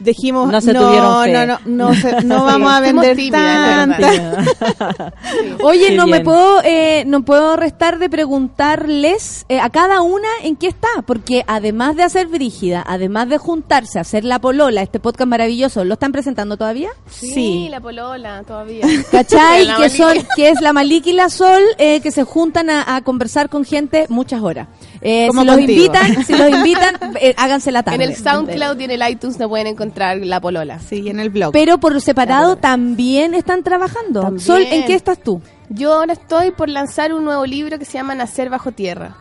dijimos, 0.00 0.50
No 0.50 0.60
se 0.60 0.72
no, 0.72 0.86
tuvieron 0.86 1.24
fe". 1.24 1.32
no, 1.32 1.46
no, 1.46 1.58
no, 1.64 1.94
se- 1.94 2.22
no 2.24 2.44
vamos 2.44 2.72
a 2.72 2.80
vender 2.80 3.16
tantas. 3.30 4.16
Oye, 5.62 5.88
Qué 5.88 5.96
no 5.96 6.06
me 6.06 6.20
puedo 6.20 6.62
eh, 6.64 7.04
no 7.06 7.22
puedo 7.24 7.56
restar 7.56 7.98
de 7.98 8.08
preguntarles 8.10 9.44
eh, 9.48 9.60
a 9.60 9.70
cada 9.70 10.00
una 10.02 10.28
en 10.42 10.56
qué 10.56 10.66
está, 10.68 10.88
porque 11.06 11.44
además 11.46 11.96
de 11.96 12.02
hacer 12.02 12.26
Brígida, 12.28 12.82
además 12.86 13.28
de 13.28 13.38
juntarse 13.38 13.98
a 13.98 14.02
hacer 14.02 14.24
La 14.24 14.38
Polola, 14.38 14.82
este 14.82 15.00
podcast 15.00 15.28
maravilloso, 15.28 15.84
¿lo 15.84 15.94
están 15.94 16.12
presentando 16.12 16.56
todavía? 16.56 16.90
Sí, 17.08 17.68
la 17.70 17.80
polola 17.80 18.42
todavía. 18.46 18.86
¿Cachai? 19.10 19.68
Que 19.76 19.88
son 19.90 20.16
que 20.36 20.48
es 20.50 20.60
la 20.60 20.72
Maliki 20.72 21.10
y 21.10 21.12
la 21.14 21.28
Sol 21.30 21.62
eh, 21.78 22.00
que 22.00 22.10
se 22.10 22.24
juntan 22.24 22.70
a, 22.70 22.96
a 22.96 23.00
conversar 23.02 23.48
con 23.48 23.64
gente 23.64 24.06
muchas 24.08 24.42
horas. 24.42 24.68
Eh, 25.02 25.28
Como 25.28 25.40
si 25.42 25.46
los 25.46 25.60
invitan, 25.60 26.24
si 26.26 26.34
los 26.36 26.50
invitan, 26.50 26.94
eh, 27.20 27.34
háganse 27.36 27.72
la 27.72 27.82
tarde. 27.82 27.96
En 28.04 28.10
el 28.10 28.16
SoundCloud 28.16 28.78
y 28.80 28.84
en 28.84 28.90
el 28.90 29.08
iTunes 29.10 29.38
no 29.38 29.48
pueden 29.48 29.66
encontrar 29.68 29.89
la 29.96 30.40
polola. 30.40 30.78
Sí, 30.78 31.08
en 31.08 31.20
el 31.20 31.30
blog. 31.30 31.52
Pero 31.52 31.78
por 31.78 32.00
separado 32.00 32.56
también 32.56 33.34
están 33.34 33.62
trabajando. 33.62 34.22
También. 34.22 34.40
Sol, 34.46 34.62
¿en 34.62 34.84
qué 34.86 34.94
estás 34.94 35.18
tú? 35.22 35.40
Yo 35.68 35.92
ahora 35.94 36.14
estoy 36.14 36.50
por 36.50 36.68
lanzar 36.68 37.12
un 37.12 37.24
nuevo 37.24 37.46
libro 37.46 37.78
que 37.78 37.84
se 37.84 37.92
llama 37.94 38.14
Nacer 38.14 38.50
bajo 38.50 38.72
tierra. 38.72 39.16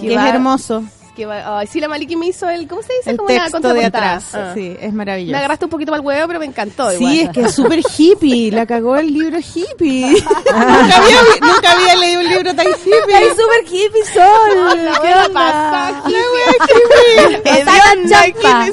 que 0.00 0.12
es 0.12 0.16
va- 0.16 0.28
hermoso. 0.30 0.82
Que 1.20 1.26
va, 1.26 1.58
ay, 1.58 1.66
sí, 1.66 1.80
la 1.80 1.88
Maliki 1.88 2.16
me 2.16 2.28
hizo 2.28 2.48
el, 2.48 2.66
¿cómo 2.66 2.80
se 2.80 2.94
dice? 2.94 3.10
El 3.10 3.18
Como 3.18 3.28
una 3.28 3.42
texto 3.42 3.58
de 3.58 3.62
contraportada. 3.62 4.16
atrás. 4.16 4.34
Ah. 4.34 4.52
Sí, 4.54 4.74
es 4.80 4.90
Me 4.90 4.96
maravilloso. 4.96 5.36
agarraste 5.36 5.64
un 5.66 5.70
poquito 5.70 5.90
mal 5.92 6.00
huevo, 6.00 6.26
pero 6.28 6.40
me 6.40 6.46
encantó. 6.46 6.88
Sí, 6.92 6.96
igual. 6.96 7.18
es 7.18 7.28
que 7.28 7.40
es 7.42 7.54
súper 7.54 7.80
hippie. 7.98 8.50
La 8.52 8.64
cagó 8.64 8.96
el 8.96 9.12
libro 9.12 9.36
hippie. 9.38 10.06
nunca, 10.14 10.96
había, 10.96 11.20
nunca 11.42 11.72
había 11.72 11.94
leído 11.96 12.20
un 12.22 12.28
libro 12.30 12.54
tan 12.54 12.66
hippie. 12.68 13.14
¡Ay, 13.14 13.26
super 13.36 13.64
hippie 13.70 14.04
Sol! 14.14 14.78
¿Qué 15.02 15.32
pasa, 15.34 16.02
La 16.04 16.08
wea 16.08 17.28
hippie. 17.34 17.38
Pasá 17.66 17.94
la 17.94 18.08
champa. 18.08 18.66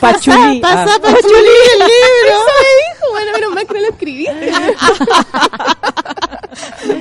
Pachulí. 0.00 0.60
Pasa 0.60 0.94
Ah. 0.94 0.98
pachulí 1.02 1.32
el 1.72 1.78
libro. 1.80 2.38
Bueno, 3.10 3.32
menos 3.32 3.54
mal 3.54 3.66
que 3.66 3.74
no 3.74 3.80
lo 3.80 3.88
escribiste. 3.88 4.52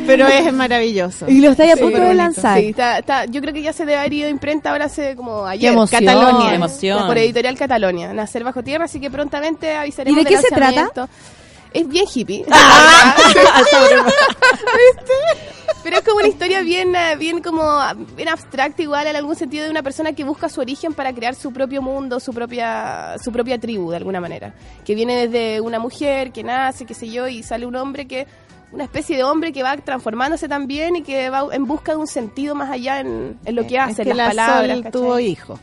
Pero 0.07 0.27
es 0.27 0.51
maravilloso. 0.53 1.27
Y 1.29 1.39
lo 1.41 1.51
estáis 1.51 1.73
a 1.73 1.75
Sí, 1.75 1.81
punto 1.81 1.97
súper 1.97 2.09
de 2.09 2.15
lanzar. 2.15 2.59
Sí, 2.59 2.69
está, 2.69 2.99
está- 2.99 3.25
yo 3.25 3.41
creo 3.41 3.53
que 3.53 3.61
ya 3.61 3.73
se 3.73 3.85
debe 3.85 3.99
imprenta 4.29 4.71
ahora 4.71 4.85
hace 4.85 5.15
como 5.15 5.45
ayer. 5.45 5.73
emoción. 5.73 6.05
Catalonia. 6.05 6.49
Qué 6.49 6.55
emoción. 6.55 7.07
Por 7.07 7.17
Editorial 7.17 7.57
Catalonia. 7.57 8.13
Nacer 8.13 8.43
bajo 8.43 8.63
tierra, 8.63 8.85
así 8.85 8.99
que 8.99 9.09
prontamente 9.09 9.75
avisaremos 9.75 10.21
¿Y 10.21 10.23
de 10.23 10.29
qué 10.29 10.37
se 10.37 10.49
trata? 10.49 11.09
Es 11.73 11.87
bien 11.87 12.05
hippie. 12.13 12.45
Ah, 12.51 13.15
Pero 15.83 15.97
es 15.97 16.03
como 16.03 16.19
una 16.19 16.27
historia 16.27 16.61
bien, 16.61 16.95
eh, 16.95 17.17
bien 17.17 17.41
como 17.41 17.61
bien 18.15 18.29
abstracta 18.29 18.81
igual 18.81 19.05
en 19.07 19.17
algún 19.17 19.35
sentido 19.35 19.65
de 19.65 19.71
una 19.71 19.83
persona 19.83 20.13
que 20.13 20.23
busca 20.23 20.47
su 20.47 20.61
origen 20.61 20.93
para 20.93 21.13
crear 21.13 21.35
su 21.35 21.51
propio 21.51 21.81
mundo, 21.81 22.21
su 22.21 22.33
propia, 22.33 23.15
su 23.21 23.33
propia 23.33 23.59
tribu 23.59 23.91
de 23.91 23.97
alguna 23.97 24.21
manera. 24.21 24.53
Que 24.85 24.95
viene 24.95 25.27
desde 25.27 25.59
una 25.59 25.79
mujer 25.79 26.31
que 26.31 26.41
nace, 26.41 26.85
qué 26.85 26.93
sé 26.93 27.09
yo, 27.09 27.27
y 27.27 27.43
sale 27.43 27.65
un 27.65 27.75
hombre 27.75 28.07
que, 28.07 28.27
una 28.73 28.83
especie 28.83 29.15
de 29.15 29.23
hombre 29.23 29.53
que 29.53 29.63
va 29.63 29.77
transformándose 29.77 30.47
también 30.47 30.95
y 30.95 31.03
que 31.03 31.29
va 31.29 31.47
en 31.51 31.65
busca 31.65 31.91
de 31.93 31.99
un 31.99 32.07
sentido 32.07 32.55
más 32.55 32.69
allá 32.71 32.99
en, 32.99 33.37
en 33.45 33.55
lo 33.55 33.65
que 33.67 33.75
Es 33.75 33.81
hace, 33.81 34.03
que 34.03 34.11
en 34.11 34.17
las 34.17 34.35
la 34.35 34.45
palabras. 34.45 34.77
Sol 34.81 34.91
tuvo 34.91 35.19
hijo. 35.19 35.59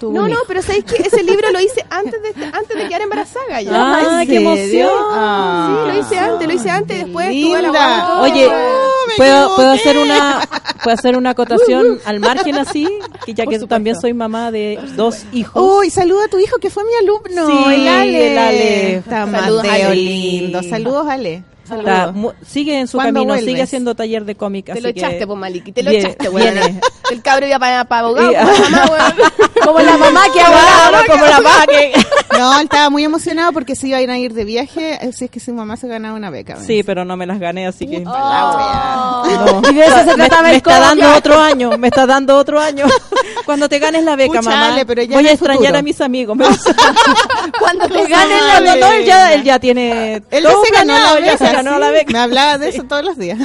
Tuvo 0.00 0.12
No, 0.12 0.22
no, 0.22 0.28
hijo. 0.30 0.42
pero 0.48 0.60
sabéis 0.60 0.84
que 0.84 1.02
ese 1.02 1.22
libro 1.22 1.50
lo 1.52 1.60
hice 1.60 1.84
antes 1.88 2.20
de 2.20 2.44
antes 2.46 2.76
de 2.76 2.88
quedar 2.88 3.02
embarazada 3.02 3.60
ya. 3.62 3.70
Ah, 3.72 4.22
¿En 4.22 4.26
qué 4.28 4.34
serio? 4.34 4.50
emoción. 4.50 4.90
Ah, 5.12 5.84
Sí, 5.86 5.92
lo 5.92 6.00
hice 6.00 6.18
antes, 6.18 6.46
lo 6.48 6.52
hice 6.54 6.70
antes 6.70 6.96
y 6.96 7.02
después 7.04 7.28
linda. 7.30 7.70
la. 7.72 8.20
Oye, 8.22 8.48
Oh, 8.48 9.16
¿Puedo, 9.16 9.54
puedo 9.56 9.70
hacer 9.70 9.98
una 9.98 10.40
puedo 10.82 10.94
hacer 10.96 11.16
una 11.16 11.30
acotación 11.30 12.00
al 12.06 12.18
margen 12.20 12.56
así, 12.56 12.88
que 13.24 13.34
ya 13.34 13.44
Por 13.44 13.52
que 13.52 13.58
supuesto. 13.60 13.66
también 13.68 14.00
soy 14.00 14.14
mamá 14.14 14.50
de 14.50 14.78
dos 14.96 15.24
hijos. 15.32 15.62
Uy, 15.80 15.90
saluda 15.90 16.24
a 16.24 16.28
tu 16.28 16.38
hijo 16.38 16.56
que 16.58 16.70
fue 16.70 16.82
mi 16.84 16.94
alumno. 17.00 17.46
Sí, 17.46 17.74
el 17.74 17.86
Ale. 17.88 18.32
el 18.32 18.38
Ale. 18.38 18.94
Está 18.96 19.30
Saludos, 19.30 19.64
Mateo 19.64 19.86
Ale. 19.90 19.94
lindo. 19.96 20.62
Saludos, 20.62 21.06
Ale. 21.08 21.44
Está 21.64 22.12
sigue 22.46 22.78
en 22.78 22.86
su 22.88 22.98
¿Cuándo 22.98 23.14
camino, 23.20 23.32
vuelves? 23.32 23.50
sigue 23.50 23.62
haciendo 23.62 23.94
taller 23.94 24.24
de 24.24 24.34
cómic. 24.34 24.66
Te 24.66 24.72
así 24.72 24.80
lo 24.82 24.92
que 24.92 25.00
echaste, 25.00 25.26
pues, 25.26 25.38
Maliki. 25.38 25.72
Te 25.72 25.82
lo 25.82 25.90
viene- 25.90 26.04
echaste, 26.10 26.28
weón. 26.28 26.80
El 27.10 27.22
cabro 27.22 27.46
iba 27.46 27.58
para, 27.58 27.84
para 27.84 28.06
abogado. 28.06 28.30
Y- 28.32 28.34
mamá. 28.72 29.14
Como 29.64 29.80
la 29.80 29.96
mamá 29.96 30.22
que 30.32 30.40
ahora 30.40 31.02
como 31.06 31.24
la 31.24 31.40
mamá 31.40 31.66
que- 31.66 31.92
No, 32.38 32.56
él 32.58 32.64
estaba 32.64 32.90
muy 32.90 33.04
emocionado 33.04 33.52
porque 33.52 33.76
se 33.76 33.86
iban 33.88 34.10
a 34.10 34.18
ir 34.18 34.32
de 34.34 34.44
viaje. 34.44 34.94
Así 34.94 35.26
es 35.26 35.30
que 35.30 35.38
su 35.38 35.54
mamá 35.54 35.76
se 35.76 35.86
ganaba 35.86 36.16
una 36.16 36.30
beca. 36.30 36.56
Sí, 36.56 36.82
pero 36.82 37.04
no 37.04 37.16
me 37.16 37.26
las 37.26 37.38
gané, 37.38 37.66
así 37.68 37.86
que... 37.86 38.02
Oh. 38.04 39.22
No. 39.62 39.70
Y 39.70 39.74
de 39.74 39.84
eso 39.86 39.98
se 40.00 40.04
me, 40.06 40.14
trataba 40.14 40.42
me 40.42 40.50
el 40.50 40.56
está 40.56 40.80
dando 40.80 41.14
otro 41.14 41.40
año, 41.40 41.78
me 41.78 41.88
está 41.88 42.06
dando 42.06 42.36
otro 42.36 42.58
año. 42.60 42.86
Cuando 43.46 43.68
te 43.68 43.78
ganes 43.78 44.02
la 44.04 44.16
beca, 44.16 44.38
Pucha, 44.40 44.50
mamá, 44.50 44.72
Ale, 44.72 44.84
pero 44.86 45.02
ya 45.02 45.16
voy 45.16 45.28
a 45.28 45.32
extrañar 45.32 45.60
futuro. 45.62 45.78
a 45.78 45.82
mis 45.82 46.00
amigos. 46.00 46.36
Me- 46.36 46.46
Cuando 47.58 47.88
te 47.88 47.94
No, 47.94 48.08
la 48.08 48.60
no, 48.60 48.76
no, 48.76 48.92
él 48.92 49.04
ya, 49.04 49.32
él 49.34 49.42
ya 49.44 49.58
tiene 49.58 50.22
Él 50.30 50.46
se 50.64 50.72
ganó 50.72 50.94
la 50.98 51.14
beca. 51.20 51.38
se 51.38 51.52
ganó 51.52 51.74
sí. 51.74 51.78
la 51.80 51.90
beca. 51.90 52.12
Me 52.12 52.18
hablaba 52.18 52.58
de 52.58 52.68
eso 52.70 52.82
todos 52.84 53.04
los 53.04 53.16
días. 53.16 53.38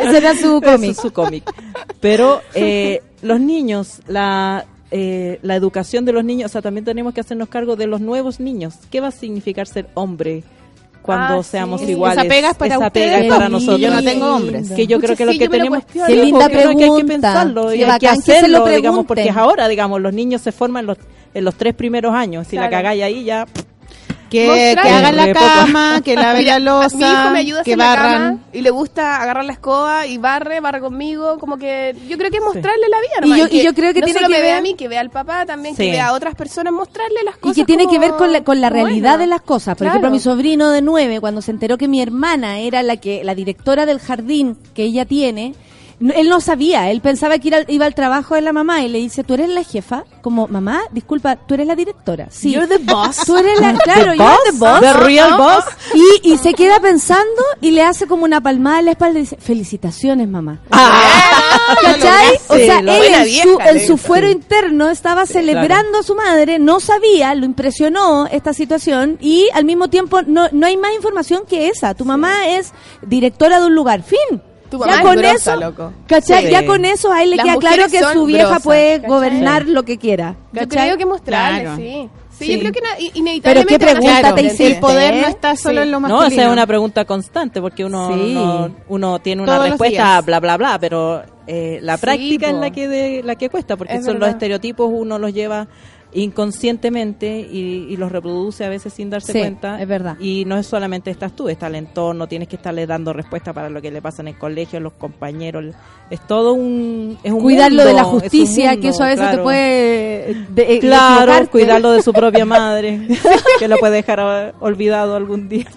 Ese 0.00 0.18
era 0.18 0.34
su 0.36 0.60
cómic. 0.60 0.90
es 0.92 0.96
su 0.98 1.12
cómic. 1.12 1.44
Pero 2.00 2.42
eh, 2.54 3.02
los 3.22 3.40
niños, 3.40 4.00
la, 4.06 4.64
eh, 4.98 5.38
la 5.42 5.54
educación 5.56 6.04
de 6.06 6.12
los 6.12 6.24
niños, 6.24 6.50
o 6.50 6.52
sea, 6.52 6.62
también 6.62 6.84
tenemos 6.84 7.12
que 7.12 7.20
hacernos 7.20 7.48
cargo 7.48 7.76
de 7.76 7.86
los 7.86 8.00
nuevos 8.00 8.40
niños. 8.40 8.74
¿Qué 8.90 9.00
va 9.00 9.08
a 9.08 9.10
significar 9.10 9.66
ser 9.66 9.88
hombre 9.94 10.42
cuando 11.02 11.40
Ah, 11.40 11.42
seamos 11.42 11.82
sí. 11.82 11.90
iguales? 11.92 12.18
Esa 12.18 12.28
pega 12.28 12.50
es 12.50 12.56
para 12.56 12.74
Esa 12.76 12.86
ustedes, 12.86 13.06
pega 13.12 13.24
es 13.24 13.28
para 13.30 13.46
Qué 13.46 13.52
nosotros. 13.52 13.80
Yo 13.80 13.90
no 13.90 14.02
tengo 14.02 14.34
hombres. 14.34 14.70
que 14.72 14.86
yo 14.86 14.96
Pucha, 14.96 15.06
creo 15.14 15.16
que 15.18 15.26
lo 15.26 15.32
sí, 15.32 15.38
que 15.38 15.44
lo 15.44 15.50
tenemos 15.50 15.78
cuestiono. 15.80 16.06
Qué 16.06 16.16
linda 16.24 16.48
no, 16.48 16.48
que 16.48 16.58
hay 16.84 16.96
que 16.96 17.04
pensarlo 17.04 17.74
y 17.74 17.82
hay 17.82 17.92
que 17.92 17.98
que 17.98 18.08
hacerlo 18.08 18.58
lo 18.60 18.66
digamos 18.66 19.06
porque 19.06 19.28
es 19.28 19.36
ahora 19.36 19.68
digamos 19.68 20.00
los 20.00 20.12
niños 20.14 20.40
se 20.40 20.50
forman 20.52 20.86
los, 20.86 20.96
en 21.34 21.44
los 21.44 21.54
tres 21.56 21.74
primeros 21.74 22.14
años 22.14 22.46
si 22.48 22.56
la 22.56 22.70
cagáis 22.70 23.02
ahí 23.02 23.24
ya 23.24 23.46
Que, 24.30 24.76
que 24.82 24.88
hagan 24.88 25.14
la 25.16 25.32
cama, 25.32 26.00
que 26.04 26.16
laven 26.16 26.44
la 26.46 26.58
losa, 26.58 26.96
Mi 26.96 27.04
hijo 27.04 27.30
me 27.30 27.38
ayuda 27.38 27.60
a 27.60 27.64
que 27.64 27.70
hacer 27.74 27.78
la 27.78 27.84
barran. 27.86 28.22
cama 28.36 28.38
y 28.52 28.60
le 28.60 28.70
gusta 28.70 29.22
agarrar 29.22 29.44
la 29.44 29.52
escoba 29.52 30.06
y 30.06 30.18
barre, 30.18 30.60
barre 30.60 30.80
conmigo, 30.80 31.38
como 31.38 31.56
que 31.58 31.94
yo 32.08 32.18
creo 32.18 32.30
que 32.30 32.38
es 32.38 32.42
mostrarle 32.42 32.86
la 32.90 33.26
vida. 33.28 33.36
Y 33.36 33.38
yo- 33.40 33.46
y 33.60 33.62
yo 33.64 33.72
creo 33.72 33.94
que 33.94 34.00
no 34.00 34.04
tiene 34.06 34.18
solo 34.20 34.28
que 34.28 34.34
me 34.34 34.40
vea 34.42 34.50
ver- 34.54 34.58
a 34.58 34.62
mí, 34.62 34.74
que 34.74 34.88
vea 34.88 35.00
al 35.00 35.10
papá, 35.10 35.46
también 35.46 35.76
Sí. 35.76 35.84
que 35.84 35.90
vea 35.92 36.08
a 36.08 36.12
otras 36.12 36.34
personas, 36.34 36.72
mostrarle 36.72 37.22
las 37.24 37.36
Y 37.36 37.38
cosas 37.40 37.56
que 37.56 37.64
tiene 37.64 37.84
como 37.84 37.92
que 37.94 37.98
ver 38.00 38.10
con 38.16 38.32
la, 38.32 38.42
con 38.42 38.60
la 38.60 38.68
realidad 38.68 39.18
de 39.18 39.26
las 39.28 39.42
cosas. 39.42 39.74
Por 39.76 39.84
Claro. 39.84 39.90
ejemplo, 39.92 40.10
mi 40.10 40.18
sobrino 40.18 40.70
de 40.70 40.82
nueve, 40.82 41.20
cuando 41.20 41.40
se 41.40 41.52
enteró 41.52 41.78
que 41.78 41.86
mi 41.86 42.02
hermana 42.02 42.58
era 42.58 42.82
la 42.82 42.96
que 42.96 43.22
la 43.22 43.34
directora 43.36 43.86
del 43.86 44.00
jardín 44.00 44.56
que 44.74 44.82
ella 44.82 45.04
tiene, 45.04 45.54
no- 45.98 46.12
él 46.14 46.28
no 46.28 46.40
sabía, 46.40 46.90
él 46.90 47.00
pensaba 47.00 47.38
que 47.38 47.54
al- 47.54 47.64
iba 47.68 47.86
al 47.86 47.94
trabajo 47.94 48.34
de 48.34 48.40
la 48.42 48.52
mamá 48.52 48.82
y 48.82 48.88
le 48.88 48.98
dice, 48.98 49.24
¿tú 49.24 49.34
eres 49.34 49.48
la 49.48 49.62
jefa? 49.64 50.04
Como, 50.22 50.46
mamá, 50.48 50.80
disculpa, 50.92 51.36
¿tú 51.36 51.54
eres 51.54 51.66
la 51.66 51.74
directora? 51.76 52.28
Sí. 52.30 52.52
You're 52.52 52.66
the 52.68 52.78
boss. 52.84 53.22
Tú 53.24 53.36
eres 53.36 53.60
la, 53.60 53.72
claro, 53.84 54.12
The 54.12 54.18
boss, 54.18 54.38
the 54.44 54.52
boss. 54.58 54.80
the 54.80 54.92
real 55.04 55.36
boss. 55.36 55.64
Y, 55.94 56.32
y 56.32 56.38
se 56.38 56.52
queda 56.54 56.80
pensando 56.80 57.42
y 57.60 57.70
le 57.70 57.82
hace 57.82 58.06
como 58.06 58.24
una 58.24 58.40
palmada 58.40 58.80
en 58.80 58.84
la 58.86 58.90
espalda 58.92 59.18
y 59.18 59.22
dice, 59.22 59.36
felicitaciones, 59.40 60.28
mamá. 60.28 60.60
¿Cachai? 61.82 62.38
O 62.48 62.56
sea, 62.56 62.78
él 62.80 62.88
en 62.88 63.24
vieja, 63.24 63.42
su, 63.42 63.58
en 63.60 63.86
su 63.86 63.96
fuero 63.96 64.30
interno 64.30 64.88
estaba 64.88 65.26
celebrando 65.26 65.98
a 65.98 66.02
su 66.02 66.14
madre, 66.14 66.58
no 66.58 66.80
sabía, 66.80 67.34
lo 67.34 67.44
impresionó 67.44 68.26
esta 68.26 68.52
situación 68.52 69.18
y 69.20 69.48
al 69.54 69.64
mismo 69.64 69.88
tiempo 69.88 70.22
no, 70.22 70.48
no 70.52 70.66
hay 70.66 70.76
más 70.76 70.92
información 70.94 71.42
que 71.48 71.68
esa. 71.68 71.94
Tu 71.94 72.04
mamá 72.04 72.48
es 72.48 72.72
directora 73.02 73.60
de 73.60 73.66
un 73.66 73.74
lugar, 73.74 74.02
fin. 74.02 74.42
Tu 74.70 74.78
mamá 74.78 74.92
ya 74.92 74.98
es 74.98 75.04
con 75.04 75.16
grosa, 75.16 75.34
eso, 75.34 75.56
loco. 75.60 75.92
¿cachai? 76.06 76.46
Sí. 76.46 76.50
Ya 76.50 76.66
con 76.66 76.84
eso 76.84 77.12
a 77.12 77.22
él 77.22 77.30
le 77.30 77.36
Las 77.36 77.44
queda 77.46 77.56
claro 77.56 77.82
que 77.90 78.02
su 78.12 78.24
vieja 78.26 78.44
grosas, 78.46 78.62
puede 78.62 78.94
¿cachai? 78.96 79.08
gobernar 79.10 79.66
lo 79.66 79.82
que 79.84 79.98
quiera. 79.98 80.36
Yo 80.52 80.60
¿cachai? 80.60 80.86
creo 80.86 80.96
que 80.98 81.06
mostrarle, 81.06 81.60
Claro. 81.62 81.76
sí. 81.76 81.82
sí. 81.82 82.10
Sí. 82.38 82.52
yo 82.52 82.58
creo 82.60 82.72
que 82.72 82.80
na- 82.82 82.88
i- 82.98 83.08
Pero 83.08 83.18
inevitablemente 83.20 83.78
qué 83.78 83.78
pregunta 83.94 84.34
te 84.34 84.42
hiciste, 84.42 84.66
El 84.74 84.80
poder 84.80 85.14
no 85.22 85.28
está 85.28 85.56
solo 85.56 85.80
Sí. 85.80 85.86
en 85.86 85.90
lo 85.90 86.00
no 86.00 86.08
masculino. 86.08 86.26
esa 86.34 86.46
es 86.46 86.52
una 86.52 86.66
pregunta 86.66 87.04
constante 87.06 87.60
porque 87.62 87.82
uno 87.84 88.10
Sí. 88.12 88.34
no- 88.34 88.70
uno 88.88 89.18
tiene 89.20 89.42
una 89.42 89.52
Todos 89.54 89.70
los 89.70 89.78
respuesta 89.78 90.20
bla 90.20 90.40
bla 90.40 90.56
bla 90.58 90.78
pero 90.78 91.22
eh, 91.46 91.78
la 91.80 91.96
Sí, 91.96 92.00
práctica 92.02 92.48
es 92.48 92.54
la 92.56 92.70
que 92.70 92.88
de, 92.88 93.22
la 93.22 93.36
que 93.36 93.48
cuesta 93.48 93.76
porque 93.78 93.94
Es 93.94 94.04
son 94.04 94.14
los 94.14 94.20
verdad. 94.20 94.34
estereotipos 94.36 94.90
uno 94.92 95.18
los 95.18 95.32
lleva 95.32 95.66
inconscientemente 96.22 97.38
y, 97.40 97.86
y 97.90 97.96
los 97.96 98.10
reproduce 98.10 98.64
a 98.64 98.68
veces 98.68 98.92
sin 98.92 99.10
darse 99.10 99.32
Sí, 99.32 99.38
cuenta 99.38 99.80
es 99.80 99.88
verdad. 99.88 100.16
y 100.20 100.44
no 100.46 100.56
es 100.56 100.66
solamente 100.66 101.10
estás 101.10 101.34
tú 101.34 101.48
está 101.48 101.66
el 101.68 101.74
entorno 101.76 102.26
tienes 102.26 102.48
que 102.48 102.56
estarle 102.56 102.86
dando 102.86 103.12
respuesta 103.12 103.52
para 103.52 103.68
lo 103.70 103.80
que 103.82 103.90
le 103.90 104.00
pasa 104.02 104.22
en 104.22 104.28
el 104.28 104.38
colegio 104.38 104.80
los 104.80 104.92
compañeros 104.94 105.74
es 106.10 106.20
todo 106.26 106.54
un 106.54 107.18
es 107.22 107.32
un 107.32 107.40
Cuidarlo 107.40 107.84
de 107.84 107.92
la 107.92 108.02
es 108.02 108.06
justicia, 108.06 108.70
mundo, 108.70 108.82
que 108.82 108.88
eso 108.88 109.02
a 109.02 109.06
veces 109.08 109.30
te 109.30 109.38
puede 109.38 110.34
de- 110.50 110.74
eh, 110.74 110.78
Claro, 110.80 111.16
equivocarte. 111.22 111.50
cuidarlo 111.50 111.92
de 111.92 112.02
su 112.02 112.12
propia 112.12 112.44
madre, 112.44 113.08
que 113.58 113.68
lo 113.68 113.76
puede 113.78 113.96
dejar 113.96 114.54
olvidado 114.60 115.16
algún 115.16 115.48
día. 115.48 115.66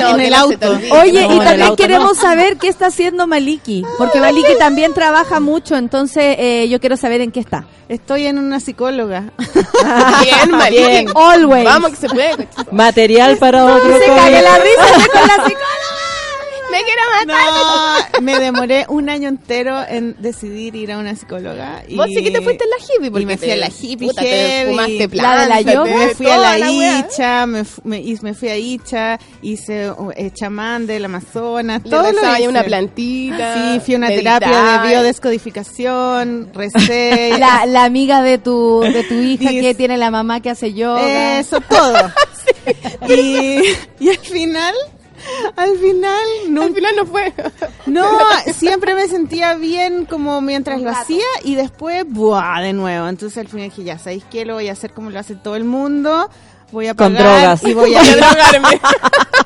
No, 0.00 0.14
en 0.14 0.20
el 0.20 0.34
auto. 0.34 0.70
Oye, 1.00 1.26
No, 1.28 1.34
y 1.34 1.38
también 1.38 1.62
auto 1.62 1.76
queremos 1.76 2.16
no. 2.16 2.20
saber 2.20 2.56
qué 2.56 2.68
está 2.68 2.86
haciendo 2.86 3.26
Maliki, 3.26 3.84
porque 3.98 4.18
Maliki 4.20 4.56
también 4.58 4.92
trabaja 4.94 5.38
mucho, 5.40 5.76
entonces 5.76 6.36
eh, 6.38 6.68
yo 6.68 6.80
quiero 6.80 6.96
saber 6.96 7.20
en 7.20 7.30
qué 7.30 7.40
está. 7.40 7.64
Estoy 7.88 8.26
en 8.26 8.38
una 8.38 8.58
psicóloga. 8.58 9.32
Bien, 10.22 10.50
Maliki. 10.50 10.82
Bien. 10.86 11.06
Always. 11.14 11.64
Vamos 11.64 11.90
que 11.90 11.96
se 11.96 12.08
puede. 12.08 12.48
Material 12.70 13.36
para 13.38 13.64
otro 13.64 13.98
se 13.98 14.04
cómic. 14.06 14.16
cague 14.22 14.42
la 14.42 14.58
risa 14.58 15.08
con 15.12 15.26
la 15.28 15.34
psicóloga. 15.44 16.01
Me 16.72 16.78
quiero 16.82 17.02
matar. 17.26 18.12
No, 18.14 18.20
me 18.22 18.38
demoré 18.40 18.86
un 18.88 19.08
año 19.10 19.28
entero 19.28 19.80
en 19.88 20.16
decidir 20.20 20.74
ir 20.74 20.90
a 20.92 20.98
una 20.98 21.14
psicóloga. 21.14 21.82
Y 21.86 21.96
Vos 21.96 22.06
sí 22.06 22.22
que 22.24 22.30
te 22.30 22.40
fuiste 22.40 22.64
en 22.64 22.70
la 22.70 22.76
hippie. 22.76 23.10
Porque 23.10 23.22
y 23.22 23.26
me 23.26 23.36
fui 23.38 23.46
te- 23.46 23.52
a 23.52 23.56
la 23.56 23.68
hippie 23.68 24.08
puta, 24.08 24.20
te 24.22 24.64
fumaste 24.68 24.92
La 24.92 24.98
de 24.98 25.08
planta, 25.08 25.46
la 25.48 25.56
te- 25.62 25.72
yoga. 25.74 25.96
Me 25.96 26.08
fui 26.14 26.26
a 26.26 26.34
toda 26.34 26.58
la 26.58 26.70
wea. 26.70 26.98
Icha, 26.98 27.46
me, 27.46 27.64
me, 27.84 27.98
y 28.00 28.18
me 28.22 28.34
fui 28.34 28.48
a 28.48 28.56
Icha, 28.56 29.18
hice 29.42 29.90
uh, 29.90 30.10
eh, 30.16 30.30
chamán 30.32 30.86
del 30.86 31.04
Amazonas, 31.04 31.82
Le 31.84 31.90
todo 31.90 32.10
lo 32.12 32.36
hice. 32.38 32.48
una 32.48 32.62
plantita. 32.64 33.54
Sí, 33.54 33.80
fui 33.84 33.94
a 33.94 33.98
una 33.98 34.08
terapia 34.08 34.80
de 34.82 34.88
biodescodificación, 34.88 36.50
recé. 36.54 37.36
La, 37.38 37.66
la 37.66 37.84
amiga 37.84 38.22
de 38.22 38.38
tu, 38.38 38.80
de 38.80 39.02
tu 39.04 39.14
hija 39.14 39.50
Dis- 39.50 39.60
que 39.60 39.74
tiene 39.74 39.98
la 39.98 40.10
mamá 40.10 40.40
que 40.40 40.50
hace 40.50 40.72
yoga. 40.72 41.38
Eso, 41.40 41.60
todo. 41.60 42.12
y, 43.08 43.58
y 44.00 44.08
al 44.08 44.18
final, 44.18 44.74
al 45.56 45.76
final, 45.78 46.24
no, 46.48 46.62
Al 46.62 46.74
final 46.74 46.94
no 46.96 47.06
fue. 47.06 47.32
no, 47.86 48.04
siempre 48.56 48.94
me 48.94 49.08
sentía 49.08 49.54
bien 49.54 50.04
como 50.06 50.40
mientras 50.40 50.80
lo 50.80 50.90
hacía 50.90 51.24
y 51.44 51.54
después, 51.54 52.04
¡buah! 52.08 52.60
de 52.60 52.72
nuevo. 52.72 53.06
Entonces 53.08 53.38
al 53.38 53.48
final 53.48 53.68
dije, 53.70 53.84
ya, 53.84 53.98
¿sabéis 53.98 54.24
qué? 54.30 54.44
Lo 54.44 54.54
voy 54.54 54.68
a 54.68 54.72
hacer 54.72 54.92
como 54.92 55.10
lo 55.10 55.18
hace 55.18 55.34
todo 55.34 55.56
el 55.56 55.64
mundo. 55.64 56.28
Voy 56.72 56.86
a 56.86 56.94
Con 56.94 57.14
pagar 57.14 57.40
drogas. 57.40 57.62
y 57.64 57.74
voy 57.74 57.94
a, 57.94 58.00
Voy 58.00 58.08
a 58.10 58.16
drogarme. 58.16 58.80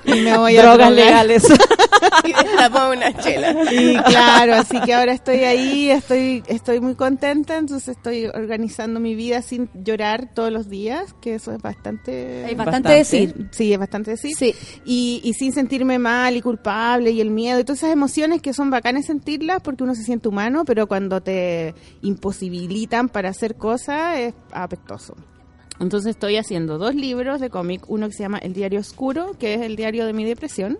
y 0.04 0.20
me 0.20 0.36
voy 0.38 0.56
a 0.56 0.62
Drogas 0.62 0.78
drogar. 0.78 0.92
legales. 0.92 1.42
y 2.24 2.32
destapó 2.32 2.90
una 2.90 3.12
chela. 3.18 3.54
Y 3.72 3.96
claro, 3.98 4.54
así 4.54 4.80
que 4.80 4.94
ahora 4.94 5.12
estoy 5.12 5.40
ahí, 5.40 5.90
estoy 5.90 6.42
estoy 6.46 6.80
muy 6.80 6.94
contenta, 6.94 7.56
entonces 7.56 7.96
estoy 7.96 8.26
organizando 8.26 9.00
mi 9.00 9.14
vida 9.14 9.42
sin 9.42 9.68
llorar 9.74 10.30
todos 10.34 10.52
los 10.52 10.68
días, 10.68 11.14
que 11.20 11.34
eso 11.34 11.52
es 11.52 11.60
bastante... 11.60 12.44
Hay 12.44 12.54
bastante, 12.54 12.88
Bastante. 12.88 12.92
decir. 12.92 13.48
Sí, 13.50 13.72
es 13.72 13.78
bastante 13.78 14.10
decir. 14.12 14.36
Sí. 14.36 14.54
Y, 14.84 15.20
y 15.24 15.34
sin 15.34 15.52
sentirme 15.52 15.98
mal 15.98 16.36
y 16.36 16.42
culpable 16.42 17.10
y 17.10 17.20
el 17.20 17.30
miedo 17.30 17.60
y 17.60 17.64
todas 17.64 17.78
esas 17.78 17.92
emociones 17.92 18.42
que 18.42 18.52
son 18.52 18.70
bacanes 18.70 19.06
sentirlas 19.06 19.60
porque 19.62 19.84
uno 19.84 19.94
se 19.94 20.02
siente 20.02 20.28
humano, 20.28 20.64
pero 20.64 20.86
cuando 20.86 21.20
te 21.20 21.74
imposibilitan 22.02 23.08
para 23.08 23.30
hacer 23.30 23.56
cosas 23.56 24.18
es 24.18 24.34
apestoso. 24.52 25.16
Entonces 25.78 26.10
estoy 26.10 26.36
haciendo 26.36 26.78
dos 26.78 26.94
libros 26.94 27.40
de 27.40 27.50
cómic, 27.50 27.82
uno 27.88 28.08
que 28.08 28.14
se 28.14 28.22
llama 28.22 28.38
El 28.38 28.54
Diario 28.54 28.80
Oscuro, 28.80 29.32
que 29.38 29.54
es 29.54 29.60
el 29.60 29.76
diario 29.76 30.06
de 30.06 30.12
mi 30.12 30.24
depresión. 30.24 30.78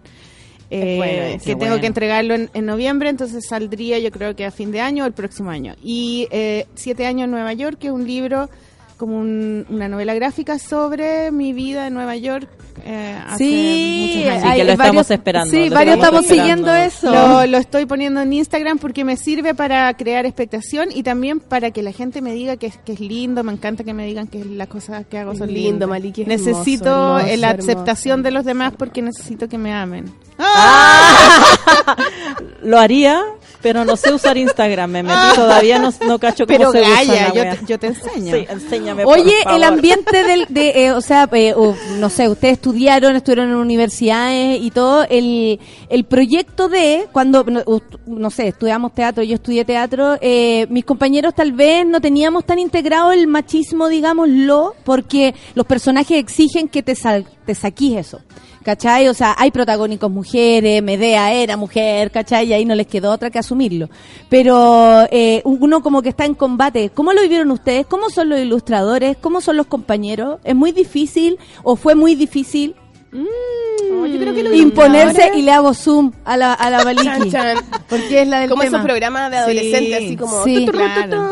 Eh, 0.71 0.97
bueno 0.97 1.23
ese, 1.37 1.45
que 1.45 1.57
tengo 1.57 1.81
que 1.81 1.87
entregarlo 1.87 2.35
en, 2.35 2.51
en 2.55 2.67
noviembre, 2.67 3.09
entonces 3.09 3.47
saldría 3.49 3.99
yo 3.99 4.11
creo 4.11 4.35
que 4.35 4.45
a 4.45 4.51
fin 4.51 4.73
de 4.73 4.81
año 4.81 5.05
o 5.05 5.07
el 5.07 5.13
próximo 5.13 5.51
año. 5.51 5.75
Y 5.83 6.29
eh, 6.31 6.67
Siete 6.75 7.07
años 7.07 7.25
en 7.25 7.31
Nueva 7.31 7.53
York, 7.53 7.79
que 7.79 7.89
es 7.89 7.93
un 7.93 8.07
libro 8.07 8.49
como 8.97 9.19
un- 9.19 9.67
una 9.69 9.89
novela 9.89 10.15
gráfica 10.15 10.59
sobre 10.59 11.31
mi 11.31 11.53
vida 11.53 11.87
en 11.87 11.95
Nueva 11.95 12.17
York. 12.17 12.49
eh, 12.85 13.17
hace 13.27 13.39
Sí, 13.39 14.15
muchos 14.17 14.31
años. 14.33 14.45
Así 14.45 14.57
que 14.59 14.65
lo 14.65 14.73
estamos 14.73 15.11
esperando, 15.11 15.51
Sí, 15.51 15.69
lo 15.71 15.75
varios 15.75 15.97
estamos 15.97 16.21
estamos 16.25 16.41
siguiendo 16.43 16.75
eso. 16.75 17.11
Lo, 17.11 17.47
lo 17.47 17.59
estoy 17.59 17.87
poniendo 17.87 18.21
en 18.21 18.33
Instagram 18.33 18.79
porque 18.79 19.03
me 19.05 19.17
sirve 19.17 19.55
para 19.55 19.93
crear 19.95 20.25
expectación 20.27 20.91
y 20.95 21.03
también 21.03 21.41
para 21.41 21.71
que 21.73 21.83
la 21.83 21.91
gente 21.93 22.21
me 22.21 22.33
diga 22.35 22.57
que 22.59 22.67
es, 22.67 22.77
que 22.79 22.93
es 22.93 23.01
lindo. 23.01 23.43
Me 23.43 23.53
encanta 23.53 23.83
que 23.83 23.95
me 23.95 24.07
digan 24.07 24.29
que 24.29 24.45
las 24.45 24.69
cosas 24.69 25.07
que 25.07 25.19
hago 25.19 25.35
son 25.35 25.49
lindo, 25.49 25.71
lindas. 25.71 25.89
Maliki, 25.89 26.23
es 26.23 26.29
necesito 26.29 27.19
hermoso, 27.19 27.37
la 27.39 27.51
hermoso, 27.51 27.73
aceptación 27.73 28.23
de 28.23 28.31
los 28.31 28.45
demás 28.45 28.75
porque 28.79 29.03
necesito 29.03 29.49
que 29.49 29.59
me 29.59 29.73
amen. 29.73 30.05
Lo 32.63 32.79
haría 32.79 33.23
Pero 33.63 33.85
no 33.85 33.97
sé 33.97 34.13
usar 34.13 34.37
Instagram, 34.37 34.91
me 34.91 35.03
metí 35.03 35.35
todavía, 35.35 35.79
no, 35.79 35.93
no 36.07 36.19
cacho 36.19 36.47
cómo 36.47 36.59
Pero 36.59 36.73
se 36.73 36.81
usa 36.81 36.91
Gaya, 36.91 37.33
yo 37.33 37.43
te, 37.43 37.59
yo 37.67 37.79
te 37.79 37.87
enseño. 37.89 38.35
Sí, 38.35 38.47
enséñame, 38.49 39.05
por 39.05 39.19
Oye, 39.19 39.35
el 39.51 39.65
ambiente 39.65 40.25
del, 40.25 40.47
de, 40.49 40.85
eh, 40.85 40.93
o 40.93 41.01
sea, 41.01 41.29
eh, 41.33 41.55
o, 41.57 41.75
no 41.99 42.11
sé, 42.11 42.29
ustedes 42.29 42.55
estudiaron, 42.55 43.17
estuvieron 43.17 43.51
en 43.51 43.57
universidades 43.57 44.61
y 44.61 44.71
todo, 44.71 45.05
el, 45.09 45.59
el 45.89 46.05
proyecto 46.05 46.69
de, 46.69 47.07
cuando, 47.13 47.45
no, 47.45 47.63
no 48.07 48.31
sé, 48.31 48.49
estudiamos 48.49 48.95
teatro, 48.95 49.23
yo 49.23 49.35
estudié 49.35 49.65
teatro, 49.65 50.17
eh, 50.21 50.67
mis 50.71 50.85
compañeros 50.85 51.35
tal 51.35 51.53
vez 51.53 51.87
no 51.87 52.01
teníamos 52.01 52.45
tan 52.45 52.59
integrado 52.59 53.13
el 53.13 53.27
machismo, 53.27 53.89
digámoslo, 53.89 54.75
porque 54.85 55.35
los 55.55 55.67
personajes 55.67 56.19
exigen 56.19 56.69
que 56.69 56.83
te, 56.83 56.95
sal, 56.95 57.27
te 57.45 57.55
saquís 57.55 57.97
eso. 57.97 58.21
¿Cachai? 58.67 59.07
O 59.07 59.15
sea, 59.15 59.37
hay 59.39 59.53
protagónicos 59.53 60.11
mujeres, 60.11 60.83
Medea 60.83 61.33
era 61.33 61.57
mujer, 61.57 62.11
¿cachai? 62.11 62.49
Y 62.49 62.53
ahí 62.53 62.65
no 62.65 62.75
les 62.75 62.89
quedó 62.89 63.13
otra 63.13 63.31
que 63.31 63.39
asumirlo. 63.39 63.89
Pero 64.29 65.07
eh, 65.13 65.41
uno 65.45 65.85
como 65.85 66.03
que 66.03 66.09
está 66.09 66.25
en 66.25 66.35
combate. 66.35 66.91
¿Cómo 66.93 67.13
lo 67.13 67.23
vivieron 67.23 67.53
ustedes? 67.53 67.87
¿Cómo 67.87 68.11
son 68.11 68.29
los 68.29 68.41
ilustradores? 68.41 69.19
¿Cómo 69.21 69.41
son 69.41 69.57
los 69.57 69.69
compañeros? 69.69 70.41
¿Es 70.43 70.57
muy 70.57 70.73
difícil 70.73 71.39
o 71.63 71.77
fue 71.77 71.95
muy 71.95 72.17
difícil 72.17 72.75
Oh, 73.19 74.05
yo 74.07 74.19
creo 74.19 74.35
que 74.35 74.43
lo 74.43 74.53
imponerse 74.55 75.23
ahora- 75.25 75.37
y 75.37 75.43
le 75.43 75.53
hago 75.53 75.73
zoom 75.73 76.13
a 76.25 76.37
la, 76.37 76.53
a 76.53 76.71
la 76.71 76.85
Maliki? 76.85 77.05
Chan, 77.05 77.31
chan. 77.31 77.57
Porque 77.89 78.23
es 78.23 78.29
la 78.29 78.41
del 78.41 78.51
Como 78.51 78.63
tema. 78.63 78.79
esos 78.79 78.87
programas 78.87 79.31
de 79.31 79.37
adolescentes, 79.39 79.95
así 79.97 80.17
como... 80.17 80.45
Sí, 80.45 80.67
claro. 80.71 81.31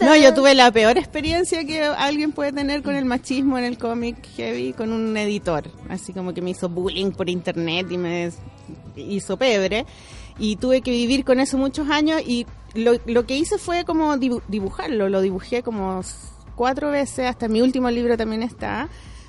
No, 0.00 0.16
yo 0.16 0.34
tuve 0.34 0.54
la 0.54 0.70
peor 0.72 0.98
experiencia 0.98 1.64
que 1.64 1.82
alguien 1.84 2.32
puede 2.32 2.52
tener 2.52 2.82
con 2.82 2.96
el 2.96 3.04
machismo 3.04 3.56
en 3.56 3.64
el 3.64 3.78
cómic 3.78 4.16
heavy 4.36 4.72
con 4.72 4.92
un 4.92 5.16
editor. 5.16 5.64
Así 5.88 6.12
como 6.12 6.34
que 6.34 6.42
me 6.42 6.50
hizo 6.50 6.68
bullying 6.68 7.12
por 7.12 7.30
internet 7.30 7.86
y 7.90 7.98
me 7.98 8.30
hizo 8.96 9.36
pebre. 9.36 9.86
Y 10.38 10.56
tuve 10.56 10.82
que 10.82 10.90
vivir 10.90 11.24
con 11.24 11.40
eso 11.40 11.56
muchos 11.56 11.88
años 11.88 12.20
y 12.26 12.46
lo, 12.74 12.92
lo 13.06 13.24
que 13.26 13.36
hice 13.36 13.58
fue 13.58 13.84
como 13.84 14.14
dibu- 14.16 14.42
dibujarlo. 14.48 15.08
Lo 15.08 15.20
dibujé 15.20 15.62
como 15.62 16.02
cuatro 16.56 16.90
veces, 16.90 17.26
hasta 17.26 17.48
mi 17.48 17.60
último 17.62 17.90
libro 17.90 18.16
también 18.16 18.42
está, 18.42 18.88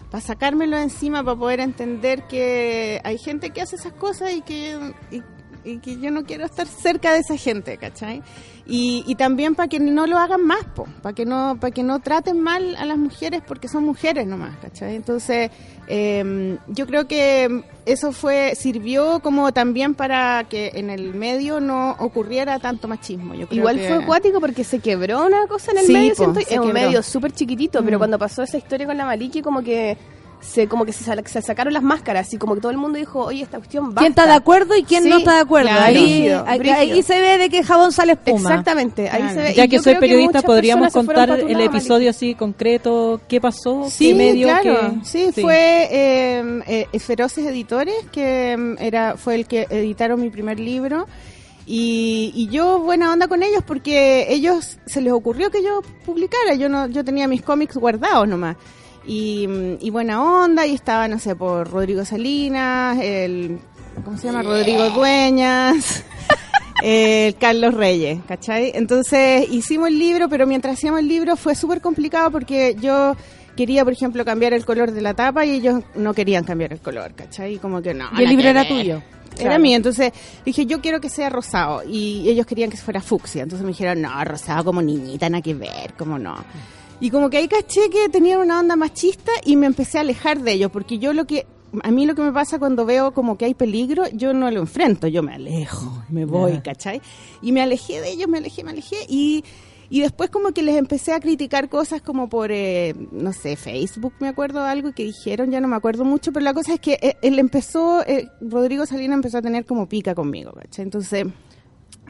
para 0.10 0.22
sacármelo 0.22 0.78
encima, 0.78 1.24
para 1.24 1.38
poder 1.38 1.60
entender 1.60 2.24
que 2.28 3.02
hay 3.04 3.18
gente 3.18 3.50
que 3.52 3.62
hace 3.62 3.76
esas 3.76 3.94
cosas 3.94 4.34
y 4.34 4.42
que... 4.42 4.94
y- 5.12 5.24
y 5.68 5.78
que 5.80 6.00
yo 6.00 6.12
no 6.12 6.24
quiero 6.24 6.46
estar 6.46 6.66
cerca 6.68 7.14
de 7.14 7.20
esa 7.20 7.36
gente, 7.38 7.78
¿cachai? 7.78 8.22
Y, 8.66 9.04
y 9.08 9.16
también 9.16 9.56
para 9.56 9.70
que 9.70 9.80
no 9.80 10.08
lo 10.08 10.18
hagan 10.18 10.44
más, 10.46 10.60
para 11.02 11.16
que 11.16 11.26
no 11.26 11.58
para 11.60 11.72
que 11.72 11.84
no 11.84 12.00
traten 12.00 12.40
mal 12.42 12.76
a 12.76 12.86
las 12.86 12.98
mujeres 12.98 13.42
porque 13.48 13.68
son 13.70 13.86
mujeres 13.86 14.28
nomás, 14.28 14.58
¿cachai? 14.58 14.96
Entonces, 14.96 15.50
eh, 15.88 16.58
yo 16.68 16.86
creo 16.86 17.08
que 17.08 17.64
eso 17.86 18.12
fue 18.12 18.56
sirvió 18.56 19.20
como 19.22 19.54
también 19.54 19.96
para 19.96 20.44
que 20.50 20.72
en 20.76 20.90
el 20.90 21.14
medio 21.14 21.60
no 21.62 21.92
ocurriera 22.00 22.60
tanto 22.60 22.88
machismo. 22.90 23.34
Yo 23.36 23.48
creo 23.48 23.60
Igual 23.60 23.78
que- 23.78 23.88
fue 23.88 24.04
acuático 24.04 24.40
porque 24.42 24.64
se 24.66 24.80
quebró 24.80 25.26
una 25.26 25.48
cosa 25.48 25.72
en 25.72 25.78
el 25.78 25.86
Sí, 25.86 25.94
medio, 25.94 26.10
po, 26.16 26.16
siento, 26.34 26.40
es 26.42 26.60
un 26.60 26.74
medio 26.74 27.02
súper 27.04 27.32
chiquitito, 27.32 27.84
pero 27.86 27.98
Mm. 27.98 28.00
cuando 28.00 28.20
pasó 28.20 28.44
esa 28.44 28.58
historia 28.58 28.86
con 28.86 28.98
la 28.98 29.06
Maliki 29.06 29.42
como 29.42 29.62
que 29.64 29.98
se 30.40 30.68
como 30.68 30.86
que 30.86 30.94
se, 30.94 31.04
se 31.26 31.42
sacaron 31.42 31.74
las 31.74 31.82
máscaras 31.84 32.32
y 32.34 32.38
como 32.38 32.56
que 32.56 32.62
todo 32.62 32.72
el 32.72 32.78
mundo 32.78 32.98
dijo, 32.98 33.26
oye, 33.26 33.42
esta 33.44 33.58
cuestión 33.58 33.86
basta. 33.88 34.02
¿Quién 34.02 34.12
está 34.12 34.26
de 34.28 34.34
acuerdo 34.34 34.76
y 34.76 34.84
quién 34.84 35.04
Sí, 35.04 35.10
no 35.10 35.18
está 35.18 35.34
de 35.36 35.40
acuerdo? 35.42 35.70
claro. 35.70 35.84
ahí, 35.86 35.94
Brígido, 35.96 36.44
ahí- 36.48 36.60
brígido. 36.60 36.80
ahí 36.80 37.04
se 37.04 37.20
ve 37.22 37.38
de 37.38 37.50
qué 37.50 37.64
jabón 37.64 37.92
sale 37.92 38.14
espuma. 38.14 38.50
Exactamente, 38.50 39.10
ahí 39.10 39.22
Claro. 39.22 39.34
se 39.36 39.42
ve. 39.42 39.54
Ya 39.56 39.66
y 39.66 39.70
que 39.70 39.80
soy 39.80 39.96
periodista, 39.96 40.42
podríamos 40.42 40.94
contar 40.94 41.30
el 41.32 41.60
episodio 41.62 42.10
así 42.12 42.36
concreto, 42.36 43.20
qué 43.28 43.42
pasó, 43.42 43.90
Sí, 43.90 44.10
qué 44.10 44.14
medio 44.16 44.48
claro. 44.48 44.92
que... 45.02 45.06
Sí, 45.06 45.32
fue 45.42 45.88
eh, 45.92 46.88
eh, 46.94 47.00
Feroces 47.00 47.46
Editores, 47.46 47.96
que 48.12 48.56
mm, 48.58 48.76
era 48.82 49.16
fue 49.18 49.36
el 49.36 49.48
que 49.48 49.66
editaron 49.70 50.22
mi 50.22 50.30
primer 50.30 50.60
libro. 50.60 51.08
Y, 51.70 52.32
y 52.34 52.48
yo 52.48 52.80
buena 52.80 53.12
onda 53.12 53.28
con 53.28 53.44
ellos 53.44 53.62
porque 53.68 54.28
ellos 54.30 54.78
se 54.86 55.02
les 55.02 55.12
ocurrió 55.12 55.52
que 55.52 55.62
yo 55.62 55.82
publicara. 56.06 56.54
Yo 56.56 56.70
no 56.70 56.88
yo 56.88 57.04
tenía 57.04 57.28
mis 57.28 57.42
cómics 57.42 57.76
guardados 57.76 58.26
nomás. 58.28 58.56
Y, 59.08 59.48
mm, 59.48 59.78
y 59.82 59.90
buena 59.90 60.22
onda, 60.22 60.68
y 60.68 60.76
estaba, 60.76 61.08
no 61.08 61.18
sé, 61.18 61.36
por 61.36 61.70
Rodrigo 61.72 62.06
Salinas, 62.06 63.00
el. 63.02 63.60
¿Cómo 64.04 64.18
se 64.18 64.28
llama? 64.28 64.44
Rodrigo 64.44 64.90
Dueñas. 64.92 66.04
el 66.84 67.36
Carlos 67.38 67.74
Reyes, 67.74 68.20
¿cachai? 68.28 68.72
Entonces 68.76 69.50
hicimos 69.50 69.88
el 69.88 69.98
libro, 69.98 70.30
pero 70.30 70.46
mientras 70.46 70.78
hacíamos 70.78 71.00
el 71.00 71.08
libro 71.08 71.36
fue 71.36 71.56
súper 71.56 71.82
complicado 71.82 72.30
porque 72.30 72.76
yo 72.80 73.16
quería, 73.56 73.84
por 73.84 73.94
ejemplo, 73.94 74.24
cambiar 74.24 74.54
el 74.54 74.66
color 74.66 74.92
de 74.92 75.02
la 75.02 75.14
tapa 75.14 75.46
y 75.46 75.52
ellos 75.52 75.82
no 75.96 76.14
querían 76.14 76.44
cambiar 76.44 76.74
el 76.74 76.80
color, 76.80 77.14
¿cachai? 77.16 77.58
Como 77.58 77.82
que 77.82 77.94
no. 77.94 78.10
Y 78.18 78.24
el 78.24 78.30
libro 78.30 78.48
era 78.48 78.68
tuyo. 78.68 79.02
Era 79.34 79.50
Claro. 79.50 79.62
mío, 79.62 79.76
entonces 79.78 80.14
dije, 80.46 80.66
yo 80.66 80.82
quiero 80.82 81.00
que 81.00 81.10
sea 81.10 81.30
rosado. 81.30 81.84
Y 81.88 82.28
ellos 82.28 82.46
querían 82.46 82.72
que 82.72 82.78
fuera 82.78 83.02
fucsia. 83.02 83.44
Entonces 83.44 83.64
me 83.64 83.72
dijeron, 83.72 84.02
no, 84.02 84.24
rosado 84.24 84.64
como 84.66 84.82
niñita, 84.82 85.30
nada 85.30 85.44
que 85.44 85.54
ver, 85.54 85.94
como 85.96 86.18
no. 86.18 86.38
Y 87.00 87.12
como 87.12 87.30
que 87.30 87.38
ahí 87.38 87.48
caché 87.48 87.90
que 87.92 88.10
tenían 88.10 88.40
una 88.40 88.60
onda 88.60 88.76
machista 88.76 89.32
y 89.46 89.56
me 89.56 89.68
empecé 89.68 90.00
a 90.00 90.02
alejar 90.02 90.42
de 90.42 90.54
ellos, 90.54 90.72
porque 90.72 90.98
yo 90.98 91.14
lo 91.14 91.26
que, 91.26 91.46
a 91.84 91.92
mí 91.92 92.08
lo 92.08 92.16
que 92.16 92.24
me 92.24 92.32
pasa 92.32 92.58
cuando 92.58 92.86
veo 92.86 93.14
como 93.14 93.38
que 93.38 93.46
hay 93.46 93.54
peligro, 93.54 94.06
yo 94.14 94.34
no 94.34 94.50
lo 94.50 94.60
enfrento, 94.60 95.08
yo 95.08 95.22
me 95.22 95.36
alejo, 95.36 96.04
me 96.10 96.26
voy, 96.26 96.60
¿cachai? 96.62 97.02
Y 97.42 97.52
me 97.52 97.62
alejé 97.62 98.02
de 98.02 98.10
ellos, 98.12 98.28
me 98.28 98.40
alejé, 98.40 98.64
me 98.64 98.72
alejé 98.72 98.98
y... 99.08 99.44
Y 99.90 100.02
después 100.02 100.30
como 100.30 100.52
que 100.52 100.64
les 100.64 100.76
empecé 100.76 101.14
a 101.14 101.20
criticar 101.22 101.70
cosas 101.70 102.02
como 102.02 102.28
por, 102.28 102.52
eh, 102.52 102.94
no 103.14 103.32
sé, 103.32 103.56
Facebook, 103.56 104.12
me 104.20 104.28
acuerdo 104.28 104.62
algo 104.62 104.92
que 104.92 105.06
dijeron, 105.06 105.50
ya 105.50 105.62
no 105.62 105.70
me 105.70 105.78
acuerdo 105.78 106.04
mucho, 106.04 106.34
pero 106.34 106.44
la 106.44 106.54
cosa 106.54 106.74
es 106.74 106.82
que 106.82 107.00
eh, 107.02 107.16
él 107.22 107.40
empezó, 107.40 108.06
eh, 108.06 108.28
Rodrigo 108.42 108.86
Salinas 108.86 109.16
empezó 109.16 109.38
a 109.38 109.42
tener 109.42 109.66
como 109.66 109.88
pica 109.88 110.14
conmigo, 110.14 110.52
¿cachai? 110.52 110.84
Entonces, 110.84 111.28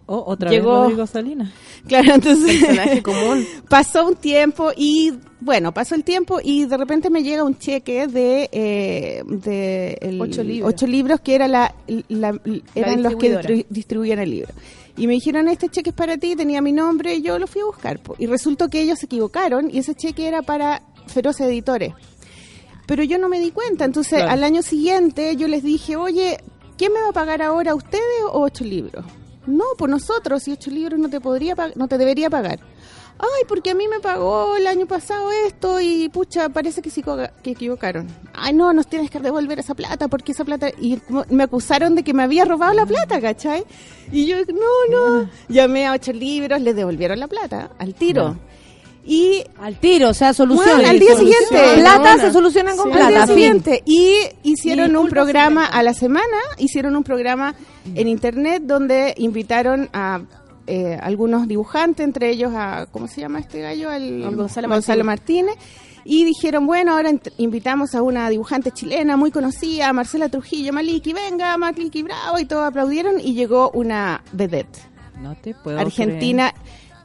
Oh, 0.10 0.24
otra 0.26 0.50
Llegó- 0.50 0.72
vez 0.72 0.82
Rodrigo 0.84 1.06
Salinas. 1.08 1.50
claro, 1.88 2.14
entonces 2.16 2.60
Personaje 2.64 3.04
común. 3.04 3.46
pasó 3.70 4.08
un 4.08 4.16
tiempo 4.16 4.72
y, 4.76 5.14
bueno, 5.42 5.74
pasó 5.74 5.96
el 5.96 6.04
tiempo 6.06 6.40
y 6.42 6.66
de 6.66 6.78
repente 6.78 7.10
me 7.10 7.24
llega 7.24 7.44
un 7.44 7.58
cheque 7.58 8.08
de, 8.08 8.50
eh, 8.54 9.24
de 9.28 9.98
el- 10.02 10.22
Ocho 10.22 10.44
libros. 10.44 10.74
ocho 10.74 10.88
libros 10.88 11.20
que 11.20 11.36
era 11.36 11.48
la, 11.50 11.76
la- 12.08 12.40
eran 12.74 13.04
los 13.04 13.16
que 13.18 13.66
distribuían 13.70 14.20
el 14.20 14.32
libro. 14.32 14.54
Y 14.96 15.06
me 15.08 15.14
dijeron, 15.14 15.48
este 15.48 15.70
cheque 15.70 15.90
es 15.92 15.96
para 15.96 16.18
ti, 16.18 16.36
tenía 16.36 16.62
mi 16.62 16.72
nombre, 16.72 17.14
y 17.16 17.22
yo 17.22 17.38
lo 17.38 17.46
fui 17.46 17.62
a 17.62 17.66
buscar. 17.66 18.00
po. 18.00 18.16
Y 18.18 18.26
resultó 18.28 18.68
que 18.70 18.82
ellos 18.82 18.98
se 19.00 19.06
equivocaron 19.06 19.70
y 19.72 19.78
ese 19.80 19.94
cheque 19.94 20.28
era 20.28 20.42
para 20.42 20.82
Feroz 21.08 21.40
Editores. 21.42 21.94
Pero 22.88 23.04
yo 23.04 23.18
no 23.20 23.28
me 23.30 23.40
di 23.42 23.52
cuenta, 23.52 23.84
entonces 23.86 24.20
Claro. 24.20 24.32
al 24.32 24.44
año 24.46 24.62
siguiente 24.62 25.36
yo 25.36 25.48
les 25.50 25.62
dije, 25.64 25.98
oye, 25.98 26.38
¿quién 26.78 26.94
me 26.94 27.02
va 27.02 27.10
a 27.10 27.14
pagar 27.14 27.42
ahora, 27.42 27.76
ustedes 27.76 28.02
o 28.32 28.40
ocho 28.42 28.64
libros? 28.64 29.04
No, 29.48 29.64
por 29.78 29.90
nosotros, 29.90 30.48
y 30.48 30.52
ocho 30.52 30.70
libros 30.70 31.00
no 31.00 31.10
te 31.10 31.20
podría 31.20 31.56
no 31.76 31.88
te 31.88 31.98
debería 31.98 32.30
pagar. 32.30 32.60
Ay, 33.20 33.46
porque 33.48 33.72
a 33.72 33.74
mí 33.76 33.88
me 33.88 34.00
pagó 34.00 34.56
el 34.58 34.68
año 34.68 34.86
pasado 34.86 35.32
esto 35.32 35.82
y 35.82 36.08
pucha, 36.10 36.50
parece 36.50 36.84
que 36.84 36.92
sí 36.92 37.02
co- 37.02 37.18
que 37.42 37.50
equivocaron. 37.52 38.06
Ay, 38.36 38.54
no, 38.54 38.72
nos 38.74 38.86
tienes 38.86 39.10
que 39.10 39.20
devolver 39.20 39.58
esa 39.58 39.74
plata 39.74 40.08
porque 40.08 40.34
esa 40.34 40.46
plata... 40.46 40.70
Y 40.80 41.02
me 41.32 41.44
acusaron 41.46 41.96
de 41.96 42.04
que 42.04 42.14
me 42.14 42.22
había 42.22 42.46
robado 42.46 42.74
la 42.76 42.86
plata, 42.86 43.20
¿cachai? 43.20 43.64
Y 44.12 44.28
yo, 44.28 44.38
no, 44.46 44.92
no. 45.24 45.30
Llamé 45.50 45.88
a 45.88 45.94
ocho 45.94 46.14
libros, 46.14 46.62
les 46.62 46.76
devolvieron 46.76 47.20
la 47.20 47.28
plata 47.28 47.72
al 47.80 47.96
tiro. 47.96 48.38
Y 49.10 49.42
Al 49.62 49.80
tiro, 49.80 50.10
o 50.10 50.14
sea, 50.14 50.34
solución. 50.34 50.68
Bueno, 50.68 50.90
al 50.90 51.00
día 51.00 51.16
siguiente. 51.16 51.80
Plata 51.80 52.18
se 52.20 52.34
solucionan 52.34 52.76
con 52.76 52.92
al 52.92 52.98
día 52.98 53.08
plata. 53.08 53.34
siguiente. 53.34 53.82
Y 53.86 54.18
hicieron 54.44 54.98
un 54.98 55.08
programa 55.08 55.66
a 55.66 55.82
la 55.82 55.94
semana, 55.94 56.38
hicieron 56.58 56.94
un 56.98 57.06
programa 57.06 57.56
en 57.96 58.10
internet 58.10 58.64
donde 58.66 59.14
invitaron 59.18 59.90
a 59.94 60.20
eh, 60.68 61.00
algunos 61.02 61.48
dibujantes, 61.48 62.04
entre 62.04 62.32
ellos 62.32 62.52
a, 62.54 62.88
¿cómo 62.92 63.08
se 63.08 63.22
llama 63.22 63.40
este 63.40 63.62
gallo? 63.62 63.90
Al, 63.90 64.24
Al 64.24 64.36
Gonzalo 64.36 65.04
Martínez. 65.06 65.56
Y 66.04 66.26
dijeron, 66.26 66.68
bueno, 66.68 66.94
ahora 66.94 67.12
invitamos 67.38 67.96
a 67.96 68.02
una 68.02 68.30
dibujante 68.30 68.72
chilena 68.72 69.16
muy 69.16 69.32
conocida, 69.32 69.92
Marcela 69.94 70.28
Trujillo 70.28 70.74
Maliki, 70.74 71.14
venga, 71.14 71.58
Maliki 71.58 72.04
Bravo, 72.04 72.40
y 72.40 72.46
todos 72.46 72.66
aplaudieron 72.66 73.20
y 73.20 73.34
llegó 73.34 73.72
una 73.72 74.22
vedette 74.32 74.80
No 75.22 75.36
te 75.36 75.54
puedo 75.54 75.78
argentina 75.80 76.54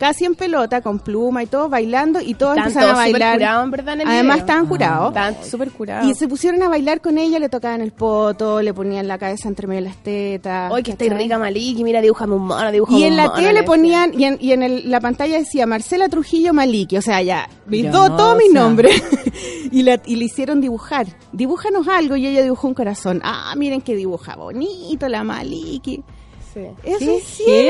casi 0.02 0.24
en 0.24 0.34
pelota, 0.34 0.80
con 0.80 0.98
pluma 0.98 1.42
y 1.42 1.46
todo, 1.46 1.68
bailando 1.68 2.20
y 2.20 2.34
todos 2.34 2.56
Están 2.56 2.68
empezaron 2.68 2.90
a 2.96 2.98
bailar. 2.98 3.36
curados, 3.38 3.64
en 3.64 3.70
verdad, 3.70 3.94
en 3.94 4.00
el 4.02 4.08
Además 4.08 4.34
video. 4.36 4.46
estaban 4.46 4.66
curados. 4.66 5.08
Están 5.08 5.44
súper 5.44 5.70
curados. 5.70 6.08
Y 6.10 6.14
se 6.14 6.28
pusieron 6.28 6.62
a 6.62 6.68
bailar 6.68 7.00
con 7.00 7.18
ella, 7.18 7.38
le 7.38 7.48
tocaban 7.48 7.80
el 7.80 7.92
poto, 7.92 8.60
le 8.62 8.74
ponían 8.74 9.06
la 9.06 9.16
cabeza 9.18 9.48
entre 9.48 9.66
medio 9.66 9.82
de 9.82 9.88
las 9.88 9.96
tetas. 10.02 10.72
Hoy 10.72 10.82
que 10.82 10.90
está 10.92 11.04
¿cachai? 11.04 11.22
rica 11.22 11.38
Maliki, 11.38 11.84
mira, 11.84 12.00
dibújame 12.00 12.34
un 12.34 12.46
mono, 12.46 12.72
dibújame 12.72 12.98
Y 12.98 13.02
en 13.04 13.10
un 13.12 13.16
la 13.16 13.22
mono, 13.24 13.34
tele 13.36 13.52
le 13.52 13.62
ponían, 13.62 14.18
y 14.18 14.24
en, 14.24 14.38
y 14.40 14.52
en 14.52 14.62
el- 14.62 14.90
la 14.90 15.00
pantalla 15.00 15.38
decía 15.38 15.66
Marcela 15.66 16.08
Trujillo 16.08 16.52
Maliki, 16.52 16.96
o 16.96 17.02
sea, 17.02 17.22
ya, 17.22 17.48
mis 17.66 17.90
todo 17.90 18.34
mi 18.36 18.48
sea. 18.50 18.60
nombre. 18.60 18.90
y, 19.70 19.82
la- 19.82 20.00
y 20.04 20.16
le 20.16 20.24
hicieron 20.24 20.60
dibujar. 20.60 21.06
Dibújanos 21.32 21.86
algo, 21.88 22.16
y 22.16 22.26
ella 22.26 22.42
dibujó 22.42 22.66
un 22.68 22.74
corazón. 22.74 23.20
Ah, 23.24 23.54
miren 23.56 23.80
que 23.80 23.94
dibuja 23.94 24.34
bonito 24.36 25.08
la 25.08 25.22
Maliki. 25.24 26.02
Sí. 26.52 26.60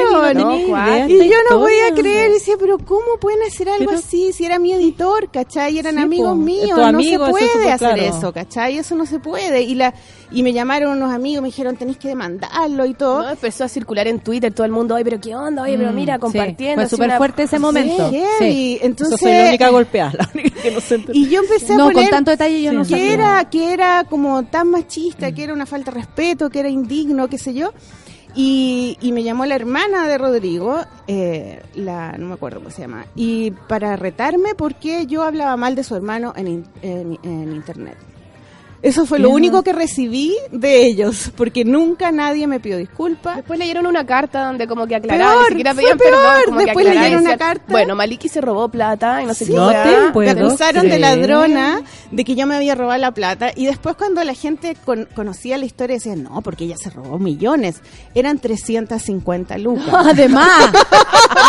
No, 0.02 0.30
idea 0.32 1.06
Y 1.09 1.28
yo 1.28 1.36
no 1.50 1.59
podía 1.60 1.88
historia. 1.88 1.94
creer, 2.02 2.32
decía, 2.32 2.54
pero 2.59 2.78
¿cómo 2.78 3.16
pueden 3.20 3.42
hacer 3.42 3.68
algo 3.68 3.86
Pero- 3.86 3.98
así? 3.98 4.32
Si 4.32 4.44
era 4.44 4.59
mi 4.59 4.72
editor, 4.72 5.30
¿cachai? 5.30 5.78
Eran 5.78 5.94
Sí, 5.96 6.00
amigos 6.02 6.30
po, 6.30 6.34
míos, 6.36 6.78
es 6.78 6.92
no 6.92 7.00
se 7.02 7.09
eso 7.14 7.24
es 7.24 7.30
puede 7.30 7.70
hacer 7.72 7.78
claro. 7.94 8.02
eso, 8.02 8.32
¿cachai? 8.32 8.78
Eso 8.78 8.94
no 8.96 9.06
se 9.06 9.18
puede. 9.18 9.62
Y 9.62 9.74
la 9.74 9.94
y 10.34 10.42
me 10.42 10.52
llamaron 10.54 10.96
unos 10.96 11.12
amigos, 11.12 11.42
me 11.42 11.48
dijeron, 11.48 11.76
tenés 11.76 11.98
que 11.98 12.09
demandarlo 12.09 12.86
y 12.86 12.94
todo. 12.94 13.22
No, 13.22 13.30
empezó 13.30 13.64
a 13.64 13.68
circular 13.68 14.06
en 14.09 14.20
Twitter 14.20 14.52
todo 14.52 14.64
el 14.64 14.72
mundo, 14.72 14.94
oye, 14.94 15.04
pero 15.04 15.20
qué 15.20 15.34
onda, 15.34 15.62
oye, 15.62 15.76
pero 15.76 15.92
Mm, 15.92 15.94
mira, 15.94 16.14
sí, 16.14 16.20
compartiendo. 16.20 16.82
Fue 16.82 16.88
súper 16.88 17.09
una- 17.09 17.18
fuerte 17.18 17.42
ese 17.42 17.59
momento. 17.59 18.10
Sí, 18.10 18.22
Sí. 18.38 18.78
Entonces, 18.82 19.20
Yo 19.20 19.26
soy 19.26 19.32
la 19.36 19.48
única 19.48 19.68
golpeada, 19.68 20.12
la 20.18 20.30
única 20.34 20.62
que 20.62 20.70
no 20.70 20.80
se 20.80 20.94
entera. 20.96 21.18
y 21.18 21.28
yo 21.28 21.40
empecé 21.42 21.72
a 21.74 21.76
No, 21.76 21.84
poner 21.84 22.02
con 22.04 22.10
tanto 22.10 22.30
detalle 22.30 22.62
yo 22.62 22.72
no 22.72 22.84
que 22.84 23.12
era 23.12 23.48
que 23.50 23.72
era 23.72 24.04
como 24.09 24.42
tan 24.44 24.68
machista, 24.70 25.32
que 25.32 25.44
era 25.44 25.52
una 25.52 25.66
falta 25.66 25.90
de 25.90 25.98
respeto, 25.98 26.48
que 26.50 26.60
era 26.60 26.68
indigno, 26.68 27.28
qué 27.28 27.36
sé 27.38 27.52
yo. 27.54 27.72
Y, 28.34 28.96
y 29.02 29.12
me 29.12 29.22
llamó 29.22 29.44
la 29.44 29.54
hermana 29.56 30.06
de 30.09 30.16
Rodrigo, 30.16 30.80
eh, 31.06 31.60
la 31.74 32.12
no 32.16 32.28
me 32.28 32.34
acuerdo 32.34 32.59
cómo 32.60 32.70
se 32.70 32.80
llama, 32.82 33.04
y 33.14 33.50
para 33.50 33.96
retarme 33.96 34.54
porque 34.56 35.06
yo 35.06 35.22
hablaba 35.22 35.56
mal 35.59 35.74
de 35.74 35.84
su 35.84 35.94
hermano 35.96 36.32
en, 36.36 36.64
en- 36.82 37.18
en 37.22 37.52
internet. 37.52 37.98
Eso 38.82 39.06
fue 39.06 39.20
lo 39.20 39.30
único 39.30 39.62
que 39.62 39.72
recibí 39.72 40.34
de 40.50 40.84
ellos, 40.84 41.30
porque 41.36 41.64
nunca 41.64 42.10
nadie 42.10 42.48
me 42.48 42.59
pidió 42.59 42.76
disculpas. 42.78 43.36
Después 43.36 43.56
leyeron 43.59 43.86
una 43.86 44.04
carta 44.04 44.44
donde 44.44 44.66
como 44.66 44.88
que 44.88 44.96
aclaraban, 44.96 45.34
Peor, 45.34 45.42
ni 45.42 45.48
siquiera 45.50 45.74
pedían 45.74 45.98
peor. 45.98 46.10
perdón, 46.10 46.42
como 46.46 46.59
Después 46.60 46.86
leyeron 46.86 47.10
una 47.12 47.20
decían, 47.20 47.38
carta. 47.38 47.64
Bueno, 47.68 47.94
Maliki 47.94 48.28
se 48.28 48.40
robó 48.40 48.68
plata 48.68 49.22
y 49.22 49.26
no 49.26 49.34
sé 49.34 49.44
Sí, 49.44 49.52
qué. 49.52 49.56
No 49.56 49.72
me 50.14 50.30
acusaron 50.30 50.88
de 50.88 50.98
ladrona, 50.98 51.80
de 52.10 52.24
que 52.24 52.34
yo 52.34 52.44
me 52.48 52.56
había 52.56 52.74
robado 52.74 52.98
la 52.98 53.12
plata. 53.12 53.52
Y 53.54 53.66
después 53.66 53.94
cuando 53.96 54.24
la 54.24 54.34
gente 54.34 54.76
con- 54.84 55.06
conocía 55.14 55.59
la 55.59 55.64
historia 55.64 55.94
decían, 55.96 56.24
no, 56.24 56.42
porque 56.42 56.64
ella 56.64 56.76
se 56.76 56.90
robó 56.90 57.20
millones. 57.20 57.76
Eran 58.16 58.40
350 58.40 59.59
lucas. 59.59 59.86
Además, 59.92 60.72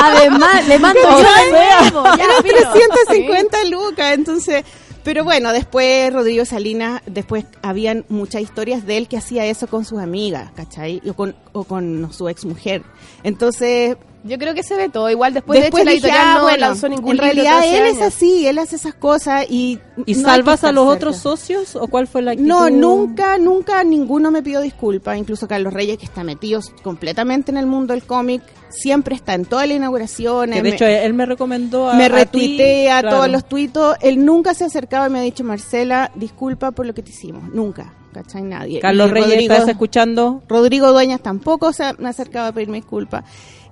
además, 0.03 0.67
le 0.67 0.77
mando 0.79 0.99
Eran 0.99 2.43
filo. 2.43 2.71
350 2.71 3.63
lucas. 3.71 4.13
Entonces, 4.13 4.63
pero 5.03 5.23
bueno, 5.23 5.51
después 5.51 6.11
Rodrigo 6.13 6.45
Salinas, 6.45 7.01
después 7.05 7.45
habían 7.61 8.05
muchas 8.09 8.41
historias 8.41 8.85
de 8.85 8.97
él 8.97 9.07
que 9.07 9.17
hacía 9.17 9.45
eso 9.45 9.67
con 9.67 9.85
sus 9.85 9.99
amigas, 9.99 10.51
¿cachai? 10.55 11.01
O 11.07 11.13
con, 11.13 11.35
o 11.51 11.65
con 11.65 12.11
su 12.13 12.29
ex 12.29 12.45
mujer. 12.45 12.83
Entonces, 13.23 13.97
Yo 14.25 14.37
creo 14.37 14.53
que 14.53 14.63
se 14.63 14.75
ve 14.75 14.87
todo. 14.89 15.09
Igual 15.09 15.33
después, 15.33 15.59
después 15.61 15.83
de 15.85 15.93
hecho 15.93 16.07
la 16.07 16.09
editorial 16.09 16.27
ah, 16.29 16.33
no 16.37 16.41
bueno, 16.43 16.57
lanzó 16.59 16.87
ningún 16.87 17.11
en 17.11 17.17
realidad 17.17 17.61
él 17.65 17.85
es 17.87 18.01
así, 18.01 18.47
él 18.47 18.57
hace 18.57 18.77
esas 18.77 18.93
cosas 18.93 19.45
y... 19.49 19.79
¿Y 20.05 20.15
no 20.15 20.21
salvas 20.21 20.63
a 20.63 20.71
los 20.71 20.85
cerca. 20.85 20.95
otros 20.95 21.17
socios 21.17 21.75
o 21.75 21.87
cuál 21.87 22.07
fue 22.07 22.21
la 22.21 22.31
actitud? 22.31 22.47
No, 22.47 22.69
nunca, 22.69 23.37
nunca 23.37 23.83
ninguno 23.83 24.31
me 24.31 24.41
pidió 24.41 24.61
disculpas, 24.61 25.17
incluso 25.17 25.47
Carlos 25.47 25.73
Reyes, 25.73 25.97
que 25.97 26.05
está 26.05 26.23
metido 26.23 26.61
completamente 26.83 27.51
en 27.51 27.57
el 27.57 27.65
mundo 27.65 27.93
del 27.93 28.03
cómic, 28.03 28.41
siempre 28.69 29.13
está 29.15 29.33
en 29.33 29.45
todas 29.45 29.67
las 29.67 29.75
inauguraciones. 29.77 30.55
Que 30.57 30.63
de 30.63 30.69
me- 30.69 30.75
hecho 30.75 30.85
él 30.85 31.13
me 31.13 31.25
recomendó 31.25 31.89
a 31.89 31.95
me 31.95 32.05
a 32.05 32.09
ti, 32.09 32.13
retuitea 32.15 33.01
claro. 33.01 33.17
todos 33.17 33.29
los 33.29 33.45
tuitos. 33.45 33.97
Él 34.01 34.23
nunca 34.25 34.53
se 34.53 34.63
ha 34.63 34.67
acercado 34.67 35.05
y 35.07 35.09
me 35.09 35.19
ha 35.19 35.23
dicho, 35.23 35.43
Marcela, 35.43 36.11
disculpa 36.15 36.71
por 36.71 36.85
lo 36.85 36.93
que 36.93 37.03
te 37.03 37.11
hicimos. 37.11 37.53
Nunca, 37.53 37.93
¿cachai? 38.13 38.41
Nadie. 38.43 38.79
Carlos 38.79 39.09
Y 39.09 39.13
Reyes, 39.13 39.29
Rodrigo, 39.31 39.53
¿estás 39.53 39.69
escuchando? 39.69 40.41
Rodrigo 40.47 40.91
Dueñas 40.91 41.21
tampoco 41.21 41.73
se 41.73 41.83
ha, 41.83 41.93
me 41.93 42.07
ha 42.07 42.11
acercado 42.11 42.47
a 42.47 42.51
pedirme 42.53 42.77
disculpas. 42.77 43.25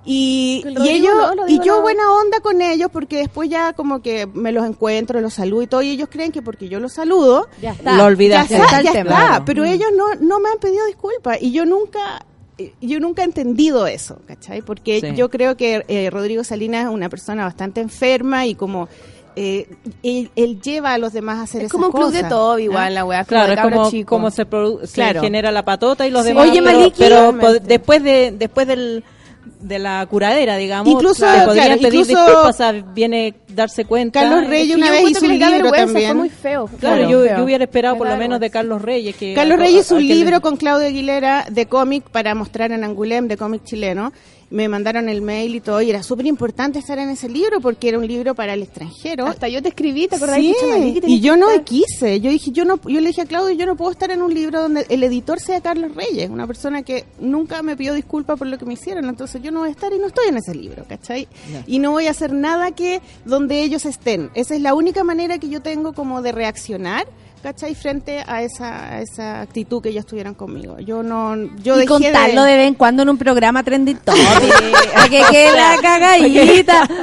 Y, 0.04 0.64
y 0.66 0.88
ellos 0.88 1.14
no, 1.36 1.46
y 1.48 1.58
yo 1.60 1.76
no. 1.76 1.82
buena 1.82 2.02
onda 2.12 2.40
con 2.40 2.60
ellos 2.60 2.90
porque 2.92 3.18
después 3.18 3.48
ya 3.48 3.72
como 3.72 4.02
que 4.02 4.26
me 4.26 4.50
los 4.50 4.66
encuentro, 4.66 5.20
los 5.20 5.34
saludo 5.34 5.62
y 5.62 5.66
todo 5.68 5.82
y 5.82 5.90
ellos 5.90 6.08
creen 6.10 6.32
que 6.32 6.42
porque 6.42 6.68
yo 6.68 6.80
los 6.80 6.92
saludo 6.92 7.46
Ya 7.60 7.70
está. 7.70 7.96
Lo 7.96 8.04
olvidaste. 8.06 8.54
ya 8.56 8.64
está, 8.64 8.70
ya 8.70 8.78
el 8.80 8.86
está, 8.86 8.92
tema. 9.04 9.10
Claro. 9.26 9.44
pero 9.46 9.62
Mm. 9.62 9.66
ellos 9.66 9.88
no, 9.96 10.14
no 10.20 10.40
me 10.40 10.48
han 10.48 10.58
pedido 10.58 10.84
disculpas 10.86 11.38
y 11.40 11.52
yo 11.52 11.64
nunca 11.64 12.24
eh, 12.58 12.72
yo 12.80 12.98
nunca 12.98 13.22
he 13.22 13.26
entendido 13.26 13.86
eso, 13.86 14.18
¿cachai? 14.26 14.60
Porque 14.62 15.00
Sí. 15.00 15.14
yo 15.14 15.30
creo 15.30 15.56
que 15.56 15.84
eh, 15.86 16.10
Rodrigo 16.10 16.42
Salinas 16.42 16.86
es 16.86 16.90
una 16.92 17.08
persona 17.08 17.44
bastante 17.44 17.80
enferma 17.80 18.44
y 18.46 18.56
como 18.56 18.88
eh, 19.36 19.68
él, 20.02 20.30
él 20.36 20.60
lleva 20.60 20.92
a 20.94 20.98
los 20.98 21.12
demás 21.14 21.38
a 21.38 21.42
hacer 21.42 21.60
Es 21.62 21.66
esas 21.66 21.72
como 21.72 21.86
un 21.86 21.92
club 21.92 22.10
de 22.12 22.24
todo 22.24 22.52
¿ah? 22.54 22.60
igual, 22.60 22.94
la 22.94 23.04
weá. 23.04 23.24
Claro, 23.24 23.54
como 23.62 23.68
es 23.68 23.76
como, 23.76 23.90
chicos. 23.90 24.08
como 24.10 24.30
se, 24.32 24.46
produ- 24.46 24.84
se 24.84 24.94
Claro. 24.94 25.20
genera 25.22 25.50
la 25.52 25.64
patota 25.64 26.06
y 26.06 26.10
los 26.10 26.22
Sí. 26.22 26.28
demás. 26.28 26.50
Oye, 26.50 26.60
pero- 26.60 26.78
Maliki. 26.78 26.98
pero, 26.98 27.32
después 27.60 28.02
de 28.02 28.34
después 28.36 28.66
del 28.66 29.04
de 29.60 29.78
la 29.78 30.04
curadera, 30.06 30.56
digamos, 30.56 30.92
Incluso, 30.92 31.24
te 31.26 31.44
podrían 31.44 31.66
claro, 31.66 31.80
pedir 31.82 32.00
incluso- 32.00 32.26
disculpas, 32.26 32.94
viene 32.94 33.34
darse 33.48 33.84
cuenta. 33.84 34.20
Carlos 34.20 34.46
Reyes 34.48 34.68
Es 34.70 34.74
que 34.74 34.80
una 34.82 34.90
vez 34.90 35.10
hizo 35.10 35.24
un 35.24 35.32
libro 35.32 35.50
vergüenza, 35.50 35.76
también. 35.86 36.06
Fue 36.10 36.14
muy 36.14 36.28
feo. 36.30 36.66
Claro, 36.66 36.96
Claro, 36.96 37.10
yo, 37.10 37.22
feo. 37.24 37.36
yo 37.38 37.44
hubiera 37.44 37.64
esperado 37.64 37.96
por 37.98 38.08
lo 38.08 38.16
menos 38.16 38.40
de. 38.40 38.50
Carlos 38.50 38.82
Reyes 38.82 39.16
que 39.16 39.34
Carlos 39.34 39.58
Reyes 39.58 39.86
hizo 39.86 39.96
un 39.96 40.06
le- 40.08 40.14
libro 40.14 40.40
con 40.40 40.56
Claudio 40.56 40.86
Aguilera 40.88 41.46
de 41.50 41.66
cómic 41.66 42.04
para 42.10 42.34
mostrar 42.34 42.72
en 42.72 42.84
Angulem 42.84 43.28
de 43.28 43.36
cómic 43.36 43.64
chileno. 43.64 44.12
Me 44.52 44.68
mandaron 44.68 45.08
el 45.08 45.22
mail 45.22 45.54
y 45.54 45.60
todo, 45.60 45.80
y 45.80 45.88
era 45.88 46.02
súper 46.02 46.26
importante 46.26 46.78
estar 46.78 46.98
en 46.98 47.08
ese 47.08 47.26
libro 47.26 47.60
porque 47.62 47.88
era 47.88 47.98
un 47.98 48.06
libro 48.06 48.34
para 48.34 48.52
el 48.52 48.62
extranjero. 48.62 49.26
Hasta 49.26 49.48
yo 49.48 49.62
te 49.62 49.70
escribí, 49.70 50.08
¿te 50.08 50.16
acordás? 50.16 50.36
Sí, 50.36 50.54
tenés 50.60 51.02
y 51.06 51.20
yo 51.20 51.32
que 51.34 51.40
no 51.40 51.64
quise. 51.64 52.20
Yo 52.20 52.30
dije, 52.30 52.50
yo 52.50 52.66
no, 52.66 52.78
yo 52.82 53.00
le 53.00 53.08
dije 53.08 53.22
a 53.22 53.24
Claudio, 53.24 53.54
yo 53.54 53.64
no 53.64 53.76
puedo 53.76 53.90
estar 53.90 54.10
en 54.10 54.20
un 54.20 54.34
libro 54.34 54.60
donde 54.60 54.84
el 54.90 55.02
editor 55.04 55.40
sea 55.40 55.62
Carlos 55.62 55.94
Reyes, 55.94 56.28
una 56.28 56.46
persona 56.46 56.82
que 56.82 57.06
nunca 57.18 57.62
me 57.62 57.78
pidió 57.78 57.94
disculpas 57.94 58.38
por 58.38 58.46
lo 58.46 58.58
que 58.58 58.66
me 58.66 58.74
hicieron. 58.74 59.06
Entonces 59.06 59.40
yo 59.42 59.50
no 59.50 59.60
voy 59.60 59.70
a 59.70 59.72
estar 59.72 59.90
y 59.92 59.98
no 59.98 60.08
estoy 60.08 60.28
en 60.28 60.36
ese 60.36 60.54
libro, 60.54 60.84
¿cachai? 60.86 61.28
Y 61.66 61.78
no 61.78 61.92
voy 61.92 62.08
a 62.08 62.10
hacer 62.10 62.34
nada 62.34 62.72
que 62.72 63.00
donde 63.24 63.62
ellos 63.62 63.86
estén. 63.86 64.30
Esa 64.34 64.54
es 64.54 64.60
la 64.60 64.74
única 64.74 65.02
manera 65.02 65.38
que 65.38 65.48
yo 65.48 65.62
tengo 65.62 65.94
como 65.94 66.20
de 66.20 66.32
reaccionar. 66.32 67.06
¿Cachai? 67.42 67.74
Frente 67.74 68.22
a 68.24 68.40
esa, 68.42 68.88
a 68.94 69.00
esa 69.00 69.40
actitud 69.40 69.82
que 69.82 69.88
ellos 69.88 70.06
tuvieron 70.06 70.34
conmigo. 70.34 70.78
Yo 70.78 71.02
no, 71.02 71.34
yo 71.62 71.74
y 71.74 71.78
dejé 71.80 71.86
contarlo 71.88 72.44
de... 72.44 72.52
de 72.52 72.56
vez 72.58 72.68
en 72.68 72.74
cuando 72.74 73.02
en 73.02 73.08
un 73.08 73.18
programa 73.18 73.64
trending 73.64 73.96
topic. 73.98 74.22
a 74.96 75.08
que 75.08 75.22
quede 75.30 75.52
la 75.52 75.76
cagadita. 75.82 76.88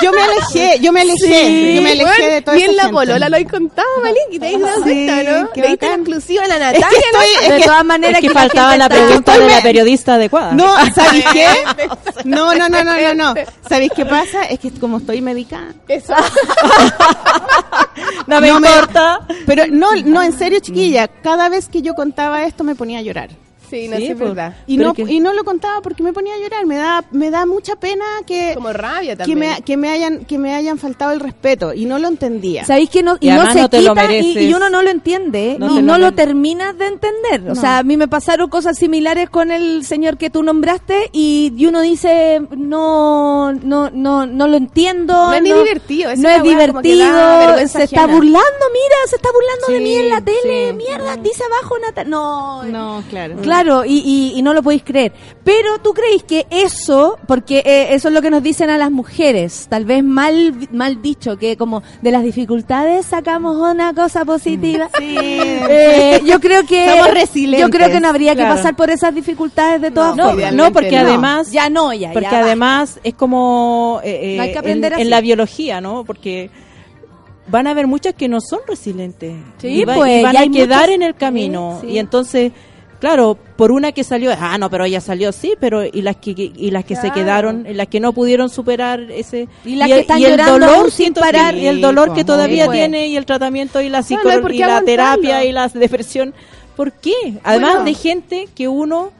Yo 0.00 0.10
me 0.12 0.20
alejé, 0.20 0.80
yo 0.80 0.92
me 0.92 1.02
alejé, 1.02 1.74
yo 1.76 1.82
me 1.82 1.92
alejé 1.92 2.04
Bueno, 2.10 2.34
de 2.34 2.42
toda 2.42 2.56
Ni 2.56 2.62
esa 2.62 2.70
en 2.72 2.76
la 2.76 2.82
gente. 2.84 2.94
polola 2.96 3.28
lo 3.28 3.36
hay 3.36 3.44
contado, 3.44 3.86
Maliki, 4.02 4.38
te 4.40 4.46
has 4.56 4.60
dado 4.60 4.74
Sí, 4.74 4.82
cuenta, 4.82 5.22
¿no? 5.22 5.48
Le 5.54 5.68
diste 5.68 5.86
la 5.88 5.94
inclusiva 5.96 6.44
a 6.44 6.48
la 6.48 6.54
Es 6.56 6.60
Natalia, 6.80 6.88
que 6.90 6.96
estoy, 6.98 7.44
es 7.46 7.48
de 7.60 7.60
todas 7.66 7.84
maneras 7.84 8.14
Es 8.16 8.20
que 8.22 8.26
que 8.28 8.34
faltaba 8.34 8.76
la 8.76 8.88
pregunta 8.88 9.38
de 9.38 9.48
la 9.48 9.60
periodista 9.62 10.14
adecuada. 10.14 10.52
No, 10.54 10.74
¿sabéis 10.92 11.24
qué? 11.32 11.46
No, 12.24 12.52
no, 12.52 12.68
no, 12.68 12.82
no, 12.82 12.96
no, 13.00 13.14
no. 13.14 13.34
¿Sabéis 13.68 13.92
qué 13.94 14.04
pasa? 14.04 14.42
Es 14.44 14.58
que 14.58 14.72
como 14.72 14.98
estoy 14.98 15.20
medicada. 15.20 15.68
Eso. 15.86 16.14
no 18.26 18.40
me 18.40 18.48
no 18.48 18.58
me- 18.60 18.68
Pero 19.46 19.66
no, 19.68 19.94
no, 20.04 20.22
en 20.22 20.32
serio, 20.32 20.60
chiquilla, 20.60 21.08
cada 21.08 21.48
vez 21.48 21.68
que 21.68 21.82
yo 21.82 21.94
contaba 21.94 22.44
esto 22.44 22.64
me 22.64 22.74
ponía 22.74 22.98
a 22.98 23.02
llorar. 23.02 23.30
Sí, 23.72 23.88
no 23.88 23.96
Sí, 23.96 24.02
es 24.08 24.16
pues. 24.18 24.28
verdad. 24.28 24.54
Y 24.66 24.76
no, 24.76 24.92
que- 24.92 25.02
y 25.02 25.18
no 25.20 25.32
lo 25.32 25.44
contaba 25.44 25.80
porque 25.80 26.02
me 26.02 26.12
ponía 26.12 26.34
a 26.34 26.38
llorar. 26.38 26.66
Me 26.66 26.76
da, 26.76 27.04
me 27.10 27.30
da 27.30 27.46
mucha 27.46 27.76
pena 27.76 28.04
que, 28.26 28.52
Como 28.54 28.70
rabia 28.72 29.12
que, 29.16 29.24
también. 29.24 29.38
me, 29.38 29.62
que 29.62 29.76
me 29.78 29.88
hayan, 29.90 30.24
que 30.26 30.36
me 30.38 30.54
hayan 30.54 30.76
faltado 30.78 31.12
el 31.12 31.20
respeto 31.20 31.72
y 31.72 31.86
no 31.86 31.98
lo 31.98 32.08
entendía. 32.08 32.64
¿Sabéis 32.66 32.90
que 32.90 33.02
no, 33.02 33.16
y 33.18 33.26
Y 33.26 33.30
no 33.30 33.36
además 33.36 33.52
se 33.54 33.60
no 33.62 33.68
te 33.70 33.80
lo 33.82 33.94
quita 33.94 34.04
y- 34.04 34.08
mereces. 34.08 34.42
y, 34.42 34.52
uno 34.54 34.68
no 34.68 34.82
lo 34.82 34.90
entiende 34.90 35.56
No 35.58 35.78
y 35.78 35.82
no 35.82 35.96
lo 35.98 36.06
lo 36.10 36.12
terminas 36.12 36.76
de 36.76 36.86
entender? 36.86 37.50
O 37.50 37.54
sea, 37.54 37.78
a 37.78 37.82
mí 37.82 37.96
me 37.96 38.08
pasaron 38.08 38.50
cosas 38.50 38.76
similares 38.76 39.30
con 39.30 39.50
el 39.50 39.84
señor 39.86 40.18
que 40.18 40.28
tú 40.28 40.42
nombraste 40.42 41.08
y, 41.12 41.52
y 41.56 41.66
uno 41.66 41.80
dice, 41.80 42.42
no, 42.56 43.52
no, 43.52 43.88
no, 43.90 44.26
no 44.26 44.48
lo 44.48 44.56
entiendo. 44.56 45.14
No 45.14 45.32
es 45.34 45.42
ni 45.42 45.52
divertido, 45.52 46.10
No 46.16 46.28
es 46.28 46.42
que 46.42 46.48
divertido. 46.48 47.06
Se 47.68 47.84
está 47.84 48.06
burlando, 48.06 48.64
mira, 48.72 48.96
se 49.08 49.16
está 49.16 49.28
burlando 49.32 49.66
de 49.68 49.80
mí 49.80 49.94
en 49.94 50.08
la 50.10 50.20
tele. 50.20 50.70
sí. 50.70 50.76
Mierda, 50.76 51.16
dice 51.16 51.42
abajo 51.44 51.76
Nata- 51.78 52.04
No, 52.04 52.64
No, 52.64 53.02
claro. 53.08 53.36
Claro, 53.42 53.61
y, 53.86 53.98
y, 53.98 54.32
y 54.38 54.42
no 54.42 54.54
lo 54.54 54.62
podéis 54.62 54.82
creer. 54.84 55.12
Pero 55.44 55.78
tú 55.82 55.92
creéis 55.92 56.22
que 56.22 56.46
eso, 56.50 57.18
porque 57.26 57.58
eh, 57.64 57.94
eso 57.94 58.08
es 58.08 58.14
lo 58.14 58.20
que 58.22 58.30
nos 58.30 58.42
dicen 58.42 58.70
a 58.70 58.78
las 58.78 58.90
mujeres, 58.90 59.66
tal 59.68 59.84
vez 59.84 60.02
mal, 60.04 60.54
mal 60.72 61.00
dicho, 61.02 61.36
que 61.38 61.56
como 61.56 61.82
de 62.02 62.10
las 62.10 62.22
dificultades 62.22 63.06
sacamos 63.06 63.56
una 63.56 63.92
cosa 63.94 64.24
positiva. 64.24 64.88
Sí. 64.98 65.16
Eh, 65.18 66.20
yo 66.24 66.40
creo 66.40 66.64
que 66.66 66.86
Somos 66.88 67.14
resilientes, 67.14 67.60
yo 67.60 67.70
creo 67.70 67.90
que 67.90 68.00
no 68.00 68.08
habría 68.08 68.34
claro. 68.34 68.50
que 68.52 68.56
pasar 68.56 68.76
por 68.76 68.90
esas 68.90 69.14
dificultades 69.14 69.80
de 69.80 69.90
todas 69.90 70.16
No, 70.16 70.30
formas. 70.30 70.52
no, 70.54 70.72
porque 70.72 70.92
no. 70.92 71.08
además 71.08 71.50
ya 71.50 71.68
no, 71.70 71.92
ya, 71.92 72.12
porque 72.12 72.28
ya 72.30 72.38
va. 72.40 72.44
además 72.46 73.00
es 73.02 73.14
como 73.14 74.00
eh, 74.04 74.34
eh, 74.34 74.36
No 74.36 74.42
hay 74.42 74.52
que 74.52 74.58
aprender 74.58 74.92
en, 74.92 74.94
así. 74.94 75.02
en 75.02 75.10
la 75.10 75.20
biología, 75.20 75.80
¿no? 75.80 76.04
Porque 76.04 76.50
van 77.48 77.66
a 77.66 77.70
haber 77.70 77.86
muchas 77.86 78.14
que 78.14 78.28
no 78.28 78.40
son 78.40 78.60
resilientes 78.66 79.34
Sí, 79.58 79.68
y, 79.68 79.84
va- 79.84 79.94
pues, 79.94 80.20
y 80.20 80.22
van 80.22 80.34
y 80.34 80.38
a 80.38 80.50
quedar 80.50 80.78
muchas- 80.80 80.94
en 80.94 81.02
el 81.02 81.14
camino 81.16 81.78
Sí, 81.80 81.86
sí. 81.88 81.92
y 81.94 81.98
entonces 81.98 82.52
claro 83.02 83.36
por 83.56 83.72
una 83.72 83.90
que 83.90 84.04
salió 84.04 84.30
ah 84.38 84.56
no 84.58 84.70
pero 84.70 84.84
ella 84.84 85.00
salió 85.00 85.32
sí 85.32 85.54
pero 85.58 85.84
y 85.84 86.02
las 86.02 86.14
que 86.16 86.30
y 86.36 86.70
las 86.70 86.84
que 86.84 86.94
se 86.94 87.10
quedaron 87.10 87.66
y 87.68 87.74
las 87.74 87.88
que 87.88 87.98
no 87.98 88.12
pudieron 88.12 88.48
superar 88.48 89.00
ese 89.10 89.48
Y 89.64 89.74
las 89.74 89.88
el- 89.90 89.94
que 89.96 90.00
están 90.02 90.20
y 90.20 90.24
el 90.24 90.30
llorando 90.38 90.52
dolor 90.68 90.90
sin 90.92 91.12
parar. 91.12 91.56
y 91.56 91.66
el 91.66 91.80
dolor 91.80 92.14
que 92.14 92.24
todavía 92.24 92.68
tiene 92.70 93.08
y 93.08 93.16
el 93.16 93.26
tratamiento 93.26 93.80
y 93.80 93.88
la 93.88 94.04
psicología 94.04 94.54
y 94.54 94.58
la 94.60 94.64
aguantarlo. 94.76 94.86
terapia 94.86 95.44
y 95.44 95.50
la 95.50 95.66
depresión 95.66 96.32
¿por 96.76 96.92
qué? 96.92 97.12
además 97.42 97.70
Bueno. 97.72 97.84
de 97.86 97.94
gente 97.94 98.48
que 98.54 98.68
uno 98.68 99.10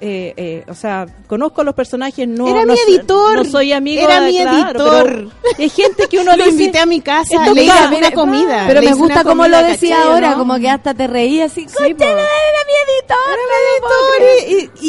eh, 0.00 0.34
eh, 0.36 0.64
o 0.68 0.74
sea, 0.74 1.06
conozco 1.28 1.64
los 1.64 1.74
personajes, 1.74 2.28
no, 2.28 2.46
Era 2.48 2.66
no 2.66 2.72
mi 2.74 2.78
soy- 2.78 2.94
editor. 2.96 3.36
no 3.36 3.44
soy 3.44 3.72
amigo 3.72 4.02
Era 4.02 4.20
de- 4.20 4.32
mi 4.32 4.38
claro, 4.38 4.80
editor. 4.98 5.28
Hay 5.58 5.68
gente 5.70 6.08
que 6.10 6.18
uno 6.18 6.36
Lo 6.36 6.46
invité 6.46 6.78
a 6.78 6.84
mi 6.84 7.00
casa, 7.00 7.48
le 7.54 7.64
hice 7.64 7.96
una 7.96 8.10
comida. 8.10 8.64
Pero 8.66 8.82
me 8.82 8.92
gusta 8.92 9.24
cómo 9.24 9.48
lo 9.48 9.56
decía 9.62 9.96
¿cachai, 9.96 10.12
ahora, 10.12 10.30
no? 10.32 10.38
como 10.38 10.58
que 10.58 10.68
hasta 10.68 10.92
te 10.92 11.06
reía 11.06 11.46
así. 11.46 11.62
Sí, 11.62 11.74
"Concha, 11.74 11.94
po. 11.96 12.04
no 12.04 12.10
era 12.10 12.60
mi 12.66 12.92
editor, 12.92 13.13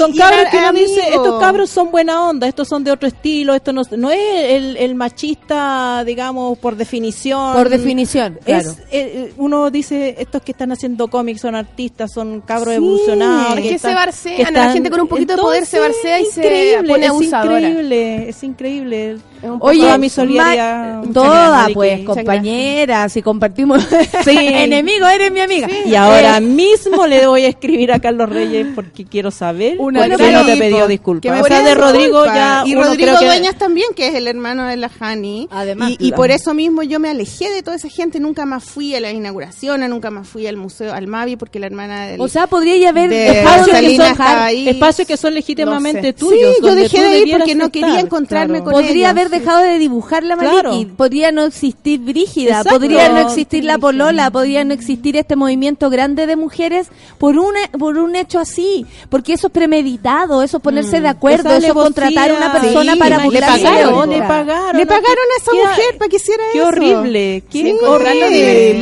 son 0.08 0.16
y 0.16 0.18
cabros 0.18 0.40
era 0.42 0.50
que 0.52 0.58
uno 0.58 0.72
dice, 0.74 1.02
amigo. 1.04 1.24
estos 1.24 1.40
cabros 1.40 1.70
son 1.70 1.92
buena 1.92 2.30
onda, 2.30 2.48
estos 2.48 2.68
son 2.68 2.84
de 2.84 2.92
otro 2.92 3.08
estilo, 3.08 3.54
esto 3.54 3.74
no, 3.74 3.82
no 3.98 4.12
es 4.12 4.20
el, 4.52 4.78
el 4.78 4.96
machista, 4.96 6.04
digamos, 6.06 6.58
por 6.60 6.76
definición. 6.76 7.54
Por 7.54 7.70
definición, 7.70 8.40
claro. 8.44 8.70
Es, 8.72 8.78
eh, 8.92 9.34
uno 9.38 9.70
dice, 9.72 10.16
estos 10.20 10.42
que 10.42 10.52
están 10.52 10.72
haciendo 10.72 11.08
cómics 11.08 11.42
son 11.42 11.56
artistas, 11.56 12.12
son 12.12 12.42
cabros 12.42 12.70
Sí, 12.70 12.76
evolucionados. 12.76 13.58
es 13.58 13.64
que 13.64 13.70
se 13.70 13.76
están- 13.76 13.96
barcean, 13.96 14.36
que 14.38 14.44
a 14.44 14.52
la 14.52 14.72
gente 14.72 14.90
con 14.90 15.02
un 15.02 15.08
poquito 15.08 15.36
de 15.36 15.42
poder 15.42 15.66
se 15.66 15.80
barcea 15.80 16.20
y 16.20 16.26
se 16.26 16.42
increíble, 16.42 16.88
pone 16.90 17.06
es 17.06 17.12
abusadora. 17.12 17.60
increíble, 17.60 18.30
es 18.30 18.44
increíble. 18.44 19.12
Es 19.12 19.20
poco- 19.22 19.35
Oye, 19.60 19.80
Toda 19.82 19.98
mi 19.98 20.10
solidaridad. 20.10 21.04
toda, 21.14 21.68
pues, 21.74 21.94
Vicky. 22.00 22.06
compañeras, 22.06 23.16
y 23.18 23.22
compartimos. 23.22 23.86
Sí. 24.26 24.36
Enemigo, 24.38 25.08
eres 25.08 25.32
mi 25.32 25.40
amiga. 25.40 25.68
Y 25.86 25.94
ahora 25.96 26.38
Eh, 26.38 26.42
mismo 26.42 27.06
le 27.06 27.28
voy 27.28 27.44
a 27.46 27.48
escribir 27.50 27.92
a 27.92 28.00
Carlos 28.00 28.28
Reyes 28.30 28.68
porque 28.74 29.06
quiero 29.06 29.30
saber 29.30 29.76
Una 29.80 30.08
por 30.08 30.18
qué 30.18 30.32
no 30.32 30.46
te 30.46 30.58
pidió 30.58 30.88
disculpas. 30.88 31.22
que 31.22 31.32
me 31.32 31.42
o 31.42 31.46
sea, 31.46 31.62
de 31.62 31.76
Rodrigo 31.76 32.26
ya 32.26 32.64
Y 32.66 32.74
Rodrigo 32.76 32.96
creo 32.96 33.20
que- 33.20 33.26
Dueñas 33.26 33.56
también, 33.56 33.88
que 33.96 34.08
es 34.08 34.16
el 34.16 34.28
hermano 34.28 34.66
de 34.66 34.78
la 34.78 34.90
Hani. 35.00 35.48
Además, 35.52 35.92
y, 36.00 36.12
por 36.14 36.32
eso 36.32 36.54
mismo 36.54 36.82
yo 36.84 37.00
me 37.00 37.10
alejé 37.10 37.50
de 37.52 37.62
toda 37.62 37.76
esa 37.78 37.90
gente. 37.90 38.20
Nunca 38.20 38.46
más 38.46 38.64
fui 38.64 38.96
a 38.96 39.00
las 39.00 39.14
inauguraciones, 39.14 39.90
nunca 39.90 40.10
más 40.10 40.28
fui 40.28 40.48
al 40.48 40.58
museo, 40.58 40.94
al 40.94 41.08
Mavi, 41.08 41.36
porque 41.36 41.60
la 41.60 41.68
hermana 41.68 42.08
del. 42.08 42.22
O 42.22 42.28
sea, 42.28 42.48
podría 42.48 42.78
ya 42.78 42.90
haber 42.90 43.12
espacios 43.14 43.78
que 43.80 43.96
son, 43.98 44.16
ahí. 44.20 44.70
espacios 44.70 45.08
que 45.08 45.18
son 45.18 45.34
legítimamente 45.34 46.02
No 46.02 46.08
sé. 46.08 46.14
tuyos. 46.14 46.56
Sí, 46.58 46.62
yo 46.66 46.76
dejé 46.76 47.04
de 47.04 47.20
ir 47.20 47.38
porque 47.38 47.56
no 47.56 47.70
quería 47.72 48.00
encontrarme 48.00 48.60
claro. 48.62 48.64
con 48.72 48.74
Podría 48.74 49.10
haber. 49.12 49.30
Dejado 49.40 49.62
de 49.64 49.78
dibujar 49.80 50.24
la 50.24 50.38
Claro. 50.38 50.72
podría 50.98 51.32
no 51.32 51.44
existir 51.44 52.00
Brígida, 52.00 52.50
Exacto. 52.58 52.72
podría 52.80 53.10
no 53.10 53.20
existir 53.20 53.64
la. 53.64 53.78
Polola, 53.78 54.32
podría 54.32 54.64
no 54.64 54.74
existir 54.74 55.16
este 55.18 55.36
movimiento 55.36 55.90
grande 55.90 56.26
de 56.26 56.36
mujeres 56.36 56.88
por 57.18 57.38
un, 57.38 57.54
por 57.78 57.98
un 57.98 58.16
hecho 58.16 58.40
así, 58.40 58.86
porque 59.10 59.34
eso 59.34 59.48
es 59.48 59.54
premeditado, 59.54 60.42
eso 60.44 60.58
es 60.58 60.64
ponerse 60.64 61.02
de 61.02 61.08
acuerdo, 61.08 61.50
Esa 61.50 61.58
eso 61.58 61.68
es 61.68 61.74
contratar 61.74 62.32
a 62.32 62.34
una 62.36 62.52
persona 62.52 62.94
Sí, 62.94 63.00
para 63.00 63.18
le 63.18 63.24
burlarse 63.26 63.58
de 63.60 63.64
pagaron, 63.66 64.10
le 64.10 64.20
pagaron. 64.20 64.78
Le 64.78 64.86
pagaron 64.86 65.08
a 65.08 65.42
esa 65.42 65.52
Qué- 65.52 65.58
mujer 65.58 65.98
para 66.00 66.10
que 66.10 66.16
hiciera 66.16 66.44
Qué 66.52 66.58
eso. 66.60 66.68
horrible, 66.68 67.44
qué 67.52 67.62
Sí, 67.62 67.76
horrible. 67.86 68.76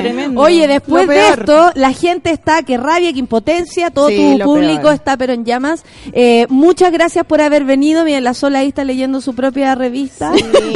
tremendo. 0.00 0.40
Oye, 0.40 0.66
después 0.68 1.08
de 1.08 1.28
esto, 1.28 1.70
la 1.74 1.92
gente 1.92 2.30
está 2.30 2.62
que 2.62 2.76
rabia, 2.76 3.12
que 3.12 3.18
impotencia, 3.18 3.90
todo 3.90 4.08
Sí, 4.08 4.36
tu 4.38 4.44
público 4.44 4.82
peor. 4.82 4.94
está 4.94 5.16
pero 5.16 5.32
en 5.32 5.44
llamas. 5.44 5.84
Eh, 6.12 6.46
muchas 6.48 6.92
gracias 6.92 7.24
por 7.26 7.40
haber 7.40 7.64
venido. 7.64 8.04
Miren, 8.04 8.24
la 8.24 8.34
Sola 8.34 8.60
ahí 8.60 8.68
está 8.68 8.84
leyendo 8.84 9.20
su 9.20 9.33
propia 9.34 9.74
revista. 9.74 10.32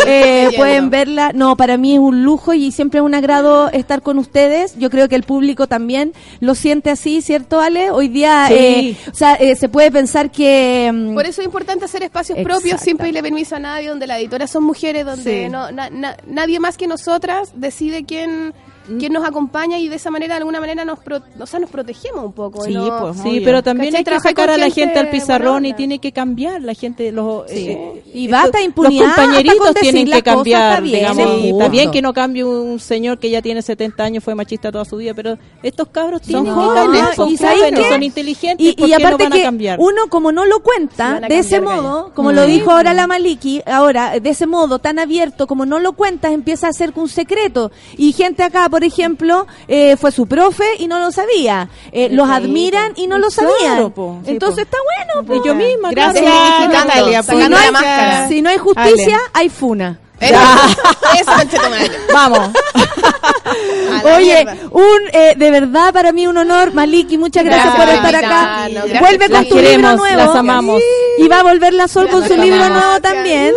Eh, 0.06 0.51
pueden 0.56 0.90
verla. 0.90 1.32
No, 1.35 1.56
para 1.56 1.76
mí 1.76 1.94
es 1.94 1.98
un 1.98 2.22
lujo 2.24 2.52
y 2.55 2.72
siempre 2.72 3.01
es 3.01 3.05
un 3.05 3.14
agrado 3.14 3.70
estar 3.70 4.02
con 4.02 4.18
ustedes. 4.18 4.76
Yo 4.78 4.90
creo 4.90 5.09
que 5.09 5.14
el 5.16 5.22
público 5.22 5.66
también 5.66 6.12
lo 6.40 6.55
siente 6.55 6.90
así, 6.90 7.22
¿cierto, 7.22 7.60
Ale? 7.60 7.90
Hoy 7.90 8.09
día, 8.09 8.47
Sí. 8.48 8.55
eh, 8.55 8.97
o 9.10 9.14
sea, 9.14 9.35
eh, 9.35 9.56
se 9.56 9.68
puede 9.68 9.90
pensar 9.90 10.30
que... 10.30 10.90
mm, 10.93 11.14
Por 11.14 11.26
eso 11.26 11.40
es 11.40 11.47
importante 11.47 11.85
hacer 11.85 12.02
espacios 12.02 12.39
Exacto. 12.39 12.60
propios 12.60 12.80
sin 12.80 12.97
pedirle 12.97 13.22
permiso 13.22 13.56
a 13.56 13.59
nadie, 13.59 13.89
donde 13.89 14.06
las 14.06 14.18
editoras 14.18 14.51
son 14.51 14.64
mujeres, 14.64 15.05
donde 15.05 15.44
Sí. 15.44 15.48
no, 15.51 15.70
na- 15.72 15.90
na- 15.90 16.16
nadie 16.26 16.60
más 16.60 16.76
que 16.76 16.86
nosotras 16.86 17.51
decide 17.55 18.05
quién, 18.05 18.55
quién 18.98 19.12
nos 19.12 19.24
acompaña 19.24 19.78
y 19.78 19.89
de 19.89 19.97
esa 19.97 20.10
manera, 20.10 20.35
de 20.35 20.39
alguna 20.39 20.60
manera, 20.60 20.85
nos, 20.85 20.98
pro- 20.98 21.23
o 21.39 21.47
sea, 21.47 21.60
nos 21.60 21.70
protegemos 21.70 22.24
un 22.24 22.32
poco. 22.32 22.65
Sí, 22.65 22.73
¿no? 22.74 22.98
pues, 23.01 23.16
Sí, 23.23 23.28
Obvio. 23.28 23.43
pero 23.44 23.62
también 23.62 23.93
¿Cachai? 23.93 24.15
hay 24.15 24.19
que 24.19 24.28
sacar 24.28 24.51
a 24.51 24.56
la 24.56 24.70
gente 24.70 24.98
al 24.98 25.10
pizarrón 25.10 25.66
y 25.66 25.74
tiene 25.74 25.98
que 25.98 26.12
cambiar 26.12 26.62
la 26.62 26.74
gente 26.74 27.12
los 27.12 27.44
eh, 27.51 28.02
Y 28.15 28.27
eh, 28.27 28.31
basta 28.31 28.60
impunidad, 28.62 29.06
los 29.06 29.15
compañeritos 29.15 29.74
tienen 29.74 30.10
que 30.10 30.23
cambiar 30.23 30.70
está 30.73 30.81
bien, 30.81 30.94
digamos, 30.97 31.19
es 31.27 31.44
está 31.44 31.51
justo. 31.55 31.70
bien 31.70 31.90
que 31.90 32.02
no 32.02 32.12
cambie 32.12 32.44
un 32.44 32.78
señor 32.81 33.19
que 33.19 33.31
ya 33.31 33.43
tiene 33.43 33.62
70 33.62 34.02
años 34.02 34.24
fue 34.24 34.35
machista 34.35 34.70
toda 34.73 34.85
su 34.85 34.97
vida 34.97 35.12
pero 35.15 35.39
estos 35.62 35.89
cabros 35.89 36.23
tienen 36.23 36.44
que 36.44 36.51
jóvenes, 36.51 36.82
cambiar 36.82 37.15
son 37.15 37.28
¿y 37.31 37.36
jóvenes 37.36 37.89
son 37.89 38.02
inteligentes 38.02 38.66
Y, 38.66 38.73
¿por 38.73 38.89
y 38.89 38.93
aparte 38.93 39.24
no 39.24 39.31
van 39.31 39.32
que 39.32 39.40
a 39.40 39.44
cambiar 39.44 39.78
uno 39.81 40.09
como 40.09 40.32
no 40.32 40.44
lo 40.44 40.56
Sí 40.56 40.62
cuenta 40.65 41.20
de 41.20 41.39
ese 41.39 41.60
modo, 41.60 42.12
como 42.15 42.31
Mm. 42.31 42.35
lo 42.35 42.47
dijo 42.47 42.70
ahora 42.70 42.93
la 42.94 43.06
Maliki, 43.06 43.62
ahora 43.66 44.19
de 44.20 44.31
ese 44.31 44.47
modo 44.47 44.78
tan 44.78 44.98
abierto 44.98 45.47
como 45.47 45.65
no 45.66 45.78
lo 45.78 45.93
cuentas 45.93 46.32
empieza 46.32 46.69
a 46.69 46.73
ser 46.73 46.93
un 46.94 47.09
secreto 47.09 47.70
y 47.97 48.12
gente 48.12 48.43
acá 48.43 48.69
por 48.69 48.77
ejemplo 48.84 49.46
eh, 49.66 49.96
fue 49.96 50.12
su 50.12 50.26
profe 50.26 50.64
y 50.78 50.86
no 50.86 50.98
lo 50.98 51.10
sabía, 51.12 51.68
Eh, 51.92 52.09
los 52.10 52.28
admiran 52.28 52.92
y 52.96 53.06
no 53.06 53.18
lo 53.18 53.30
sabían, 53.30 53.92
entonces 54.26 54.66
po. 54.66 54.76
está 54.76 54.76
bueno. 55.14 55.26
po. 55.26 55.34
Y 55.36 55.46
yo 55.46 55.55
misma 55.55 55.90
Gracias, 55.90 56.24
claro. 56.24 56.72
Natalia. 56.72 57.22
Si 57.22 57.36
no, 57.36 57.56
hay, 57.56 58.28
si 58.28 58.42
no 58.42 58.50
hay 58.50 58.59
justicia, 58.59 59.18
hay 59.32 59.48
funa. 59.48 59.98
Eso, 60.20 61.31
vamos 62.12 62.51
Oye, 64.16 64.45
mierda. 64.45 64.57
un 64.70 64.99
eh, 65.12 65.35
de 65.36 65.51
verdad 65.51 65.93
para 65.93 66.12
mí 66.12 66.27
un 66.27 66.36
honor, 66.36 66.73
Maliki, 66.74 67.19
muchas 67.19 67.45
gracias, 67.45 67.74
Gracias 67.74 67.86
por 67.86 68.07
estar 68.07 68.24
acá. 68.24 68.69
Vuelve 69.01 69.24
con 69.27 69.32
Las 69.32 69.49
tu 69.49 69.55
queremos, 69.55 69.90
libro 69.93 69.97
nuevo. 69.97 70.16
las 70.16 70.36
amamos. 70.36 70.82
Y 71.19 71.28
va 71.28 71.40
a 71.40 71.43
volver 71.43 71.73
la 71.74 71.89
Sol 71.89 72.09
con 72.09 72.27
su 72.27 72.36
libro 72.36 72.62
amamos. 72.62 72.82
nuevo 72.82 73.01
también. 73.01 73.55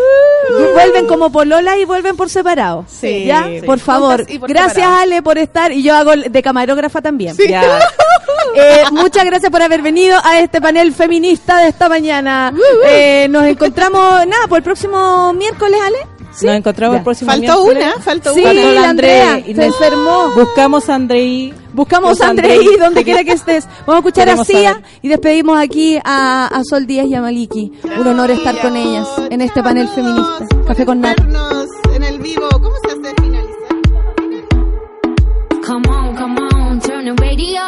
Vuelven 0.74 1.06
como 1.08 1.32
polola 1.32 1.78
y 1.78 1.86
vuelven 1.86 2.16
por 2.16 2.30
separado. 2.30 2.86
Sí, 2.88 3.26
¿Ya? 3.26 3.44
sí. 3.46 3.62
Por 3.66 3.80
favor. 3.80 4.18
Juntas 4.20 4.36
y 4.36 4.40
por 4.40 4.50
gracias 4.50 4.74
separado. 4.76 5.02
Ale 5.02 5.22
por 5.22 5.38
estar 5.38 5.72
y 5.72 5.84
yo 5.84 5.96
hago 5.96 6.12
de 6.16 6.42
camarógrafa 6.44 7.02
también. 7.02 7.36
Ya. 7.38 7.64
Eh, 8.54 8.84
muchas 8.92 9.24
gracias 9.24 9.50
por 9.50 9.62
haber 9.62 9.82
venido 9.82 10.18
a 10.26 10.40
este 10.40 10.60
panel 10.60 10.94
feminista 10.94 11.60
de 11.60 11.70
esta 11.70 11.88
mañana. 11.88 12.52
Eh, 12.86 13.28
nos 13.30 13.46
encontramos, 13.46 14.28
nada, 14.28 14.48
por 14.50 14.58
el 14.58 14.64
próximo 14.64 15.32
miércoles, 15.32 15.80
Ale. 15.82 15.98
Nos 16.52 16.60
encontramos 16.60 16.94
Ya. 16.96 16.98
el 17.00 17.04
próximo 17.04 17.32
Faltó 17.32 17.64
miércoles. 17.64 17.84
una, 17.96 18.04
faltó 18.04 18.34
Sí, 18.34 18.42
una. 18.42 18.54
Faltó 18.54 18.74
la 18.82 18.90
Andrea 18.90 19.40
y 19.40 19.56
se 19.56 19.66
enfermó. 19.66 20.30
buscamos 20.36 20.90
a 20.90 20.96
Andrei 20.96 21.54
Buscamos 21.74 22.22
a 22.22 22.30
Andrei 22.30 22.60
donde 22.80 23.04
quiera 23.04 23.24
que 23.24 23.32
estés. 23.32 23.66
Vamos 23.88 23.96
a 23.96 23.98
escuchar 24.00 24.24
a 24.30 24.32
Queremos 24.34 24.48
Cia 24.48 24.82
y 25.02 25.08
despedimos 25.08 25.58
aquí 25.60 25.98
a, 26.04 26.48
a 26.48 26.64
Sol 26.64 26.86
Díaz 26.86 27.08
y 27.08 27.16
a 27.16 27.22
Maliki. 27.22 27.72
Un 28.00 28.08
honor 28.08 28.30
estar 28.32 28.60
con 28.62 28.76
ellas 28.76 29.08
en 29.30 29.42
este 29.42 29.64
panel 29.64 29.88
feminista. 29.90 30.46
Café 30.68 30.86
con 30.86 31.00
Nat. 31.02 31.18
En 31.96 32.04
el 32.04 32.20
vivo, 32.20 32.48
¿cómo 32.52 32.76
se 32.86 32.92
hace 32.92 33.16
finalizar? 33.22 33.52
Come 35.66 35.88
on, 35.90 36.16
come 36.16 36.42
on, 36.54 36.80
turn 36.82 37.06
the 37.06 37.14
radio 37.24 37.62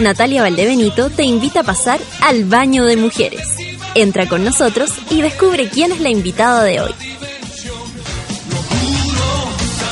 Natalia 0.00 0.42
Valdebenito 0.42 1.10
te 1.10 1.24
invita 1.24 1.60
a 1.60 1.64
pasar 1.64 2.00
al 2.22 2.44
baño 2.44 2.84
de 2.84 2.96
mujeres. 2.96 3.42
Entra 3.94 4.28
con 4.28 4.44
nosotros 4.44 4.90
y 5.10 5.20
descubre 5.20 5.68
quién 5.68 5.92
es 5.92 6.00
la 6.00 6.10
invitada 6.10 6.64
de 6.64 6.80
hoy. 6.80 6.94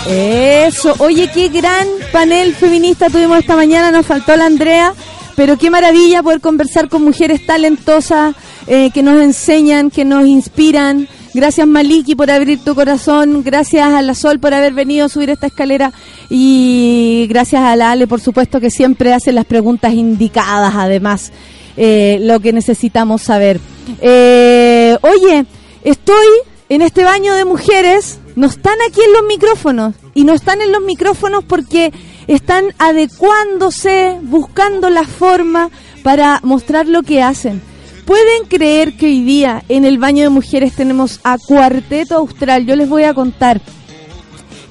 Eso, 0.08 0.94
oye, 0.98 1.30
qué 1.32 1.48
gran 1.48 1.86
panel 2.12 2.54
feminista 2.54 3.08
tuvimos 3.08 3.38
esta 3.38 3.54
mañana, 3.54 3.92
nos 3.92 4.04
faltó 4.04 4.36
la 4.36 4.46
Andrea, 4.46 4.92
pero 5.36 5.56
qué 5.56 5.70
maravilla 5.70 6.22
poder 6.22 6.40
conversar 6.40 6.88
con 6.88 7.04
mujeres 7.04 7.46
talentosas 7.46 8.34
eh, 8.66 8.90
que 8.92 9.02
nos 9.02 9.22
enseñan, 9.22 9.90
que 9.90 10.04
nos 10.04 10.26
inspiran. 10.26 11.08
Gracias 11.34 11.66
Maliki 11.66 12.14
por 12.14 12.30
abrir 12.30 12.62
tu 12.62 12.74
corazón, 12.74 13.42
gracias 13.42 13.88
a 13.88 14.02
la 14.02 14.14
Sol 14.14 14.38
por 14.38 14.52
haber 14.52 14.74
venido 14.74 15.06
a 15.06 15.08
subir 15.08 15.30
esta 15.30 15.46
escalera 15.46 15.92
y 16.28 17.01
gracias 17.26 17.62
a 17.62 17.76
la 17.76 17.90
Ale, 17.90 18.06
por 18.06 18.20
supuesto, 18.20 18.60
que 18.60 18.70
siempre 18.70 19.12
hace 19.12 19.32
las 19.32 19.44
preguntas 19.44 19.92
indicadas, 19.92 20.74
además, 20.76 21.32
eh, 21.76 22.18
lo 22.20 22.40
que 22.40 22.52
necesitamos 22.52 23.22
saber. 23.22 23.60
Eh, 24.00 24.96
oye, 25.02 25.46
estoy 25.84 26.26
en 26.68 26.82
este 26.82 27.04
baño 27.04 27.34
de 27.34 27.44
mujeres, 27.44 28.18
no 28.36 28.46
están 28.46 28.76
aquí 28.88 29.00
en 29.06 29.12
los 29.12 29.24
micrófonos 29.24 29.94
y 30.14 30.24
no 30.24 30.32
están 30.32 30.60
en 30.62 30.72
los 30.72 30.82
micrófonos 30.82 31.44
porque 31.44 31.92
están 32.26 32.74
adecuándose, 32.78 34.18
buscando 34.22 34.90
la 34.90 35.04
forma 35.04 35.70
para 36.02 36.40
mostrar 36.42 36.86
lo 36.86 37.02
que 37.02 37.22
hacen. 37.22 37.60
¿Pueden 38.04 38.46
creer 38.48 38.96
que 38.96 39.06
hoy 39.06 39.22
día 39.22 39.62
en 39.68 39.84
el 39.84 39.98
baño 39.98 40.24
de 40.24 40.28
mujeres 40.28 40.74
tenemos 40.74 41.20
a 41.22 41.38
Cuarteto 41.38 42.16
Austral? 42.16 42.66
Yo 42.66 42.74
les 42.74 42.88
voy 42.88 43.04
a 43.04 43.14
contar. 43.14 43.60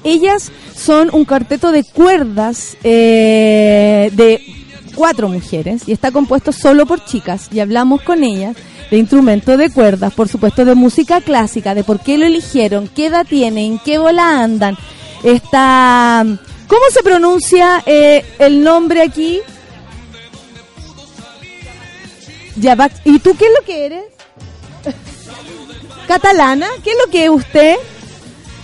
Ellas 0.04 0.50
son 0.74 1.10
un 1.12 1.24
cuarteto 1.24 1.70
de 1.72 1.84
cuerdas 1.84 2.76
eh, 2.82 4.10
de 4.12 4.42
cuatro 4.94 5.28
mujeres 5.28 5.82
y 5.86 5.92
está 5.92 6.10
compuesto 6.10 6.52
solo 6.52 6.86
por 6.86 7.04
chicas 7.04 7.48
y 7.52 7.60
hablamos 7.60 8.02
con 8.02 8.24
ellas 8.24 8.56
de 8.90 8.98
instrumentos 8.98 9.56
de 9.56 9.70
cuerdas, 9.70 10.12
por 10.12 10.28
supuesto 10.28 10.64
de 10.64 10.74
música 10.74 11.20
clásica, 11.20 11.74
de 11.74 11.82
por 11.84 12.00
qué 12.00 12.18
lo 12.18 12.26
eligieron, 12.26 12.88
qué 12.88 13.06
edad 13.06 13.26
tienen, 13.26 13.78
qué 13.78 13.98
bola 13.98 14.42
andan. 14.42 14.76
Está, 15.22 16.26
¿cómo 16.66 16.82
se 16.90 17.02
pronuncia 17.02 17.82
eh, 17.86 18.24
el 18.38 18.62
nombre 18.62 19.02
aquí? 19.02 19.40
¿Y 23.04 23.18
tú 23.20 23.34
qué 23.36 23.46
es 23.46 23.52
lo 23.58 23.64
que 23.64 23.86
eres? 23.86 24.04
¿Catalana? 26.06 26.66
¿Qué 26.84 26.90
es 26.90 26.96
lo 27.04 27.10
que 27.10 27.24
es 27.24 27.30
usted? 27.30 27.76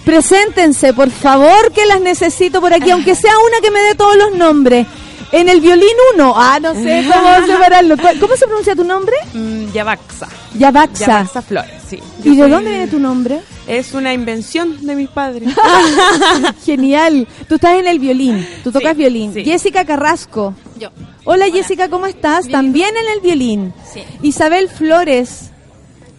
Preséntense, 0.08 0.94
por 0.94 1.10
favor, 1.10 1.70
que 1.74 1.84
las 1.84 2.00
necesito 2.00 2.62
por 2.62 2.72
aquí, 2.72 2.90
aunque 2.90 3.14
sea 3.14 3.32
una 3.46 3.60
que 3.60 3.70
me 3.70 3.78
dé 3.80 3.94
todos 3.94 4.16
los 4.16 4.34
nombres. 4.36 4.86
En 5.32 5.50
el 5.50 5.60
violín 5.60 5.86
uno, 6.14 6.32
ah, 6.34 6.58
no 6.62 6.72
sé 6.72 7.06
cómo 7.12 7.46
separarlo. 7.46 7.94
¿Cuál- 7.98 8.18
¿Cómo 8.18 8.34
se 8.34 8.46
pronuncia 8.46 8.74
tu 8.74 8.84
nombre? 8.84 9.14
Mm, 9.34 9.70
Yavaxa. 9.70 10.26
Yabaxa. 10.54 11.06
Yavaxa 11.06 11.42
Flores, 11.42 11.74
sí. 11.90 11.98
Yo 12.24 12.32
¿Y 12.32 12.36
de 12.36 12.48
dónde 12.48 12.70
viene 12.70 12.86
tu 12.86 12.98
nombre? 12.98 13.40
Es 13.66 13.92
una 13.92 14.14
invención 14.14 14.78
de 14.86 14.96
mis 14.96 15.10
padres. 15.10 15.50
Genial. 16.64 17.28
Tú 17.46 17.56
estás 17.56 17.78
en 17.78 17.86
el 17.86 17.98
violín, 17.98 18.48
tú 18.64 18.72
tocas 18.72 18.92
Sí, 18.92 18.98
violín. 18.98 19.34
sí. 19.34 19.44
Jessica 19.44 19.84
Carrasco. 19.84 20.54
Yo. 20.80 20.88
Hola, 21.24 21.50
Jessica, 21.52 21.90
¿cómo 21.90 22.06
estás? 22.06 22.48
También 22.48 22.96
en 22.96 23.12
el 23.12 23.20
violín. 23.20 23.74
Sí. 23.92 24.02
Isabel 24.22 24.70
Flores. 24.70 25.50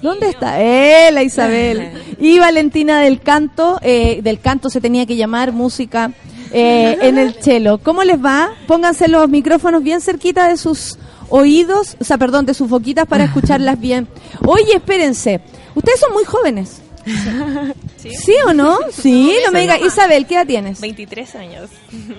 ¿Dónde 0.01 0.29
está? 0.29 0.61
Eh, 0.61 1.11
la 1.11 1.23
Isabel. 1.23 1.91
Y 2.19 2.37
Valentina 2.39 3.01
del 3.01 3.21
Canto. 3.21 3.79
eh, 3.81 4.19
del 4.23 4.39
Canto 4.39 4.69
se 4.69 4.81
tenía 4.81 5.05
que 5.05 5.15
llamar 5.15 5.51
música 5.53 6.11
eh, 6.51 6.97
en 7.01 7.17
el 7.17 7.33
cello. 7.35 7.77
¿Cómo 7.77 8.03
les 8.03 8.23
va? 8.23 8.49
Pónganse 8.67 9.07
los 9.07 9.29
micrófonos 9.29 9.81
bien 9.83 10.01
cerquita 10.01 10.47
de 10.49 10.57
sus 10.57 10.97
oídos, 11.29 11.95
o 11.99 12.03
sea, 12.03 12.17
perdón, 12.17 12.45
de 12.45 12.53
sus 12.53 12.67
boquitas 12.69 13.05
para 13.07 13.23
escucharlas 13.29 13.79
bien. 13.79 14.07
Oye, 14.45 14.75
espérense. 14.75 15.39
Ustedes 15.75 15.99
son 15.99 16.11
muy 16.13 16.25
jóvenes. 16.25 16.81
¿Sí, 17.97 18.33
o 18.47 18.53
no? 18.53 18.77
Sí, 18.91 19.33
no 19.45 19.51
me 19.51 19.61
digas. 19.61 19.79
Isabel, 19.81 20.25
¿qué 20.25 20.35
edad 20.35 20.45
tienes? 20.47 20.79
23 20.81 21.35
años. 21.35 21.69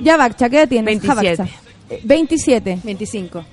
Ya, 0.03 0.17
Baxa, 0.17 0.49
¿qué 0.49 0.57
edad 0.59 0.69
tienes? 0.69 0.87
27. 0.87 1.37
Jabaxa. 1.37 1.61
Eh, 1.91 2.01
27. 2.05 2.79
25. 2.83 3.45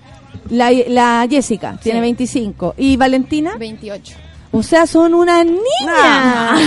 La, 0.50 0.72
la 0.72 1.26
Jessica 1.30 1.78
tiene 1.82 2.02
25. 2.02 2.76
¿Y 2.78 2.98
Valentina? 2.98 3.56
28. 3.58 4.16
O 4.52 4.64
sea, 4.64 4.88
son 4.88 5.14
una 5.14 5.44
niña. 5.44 6.56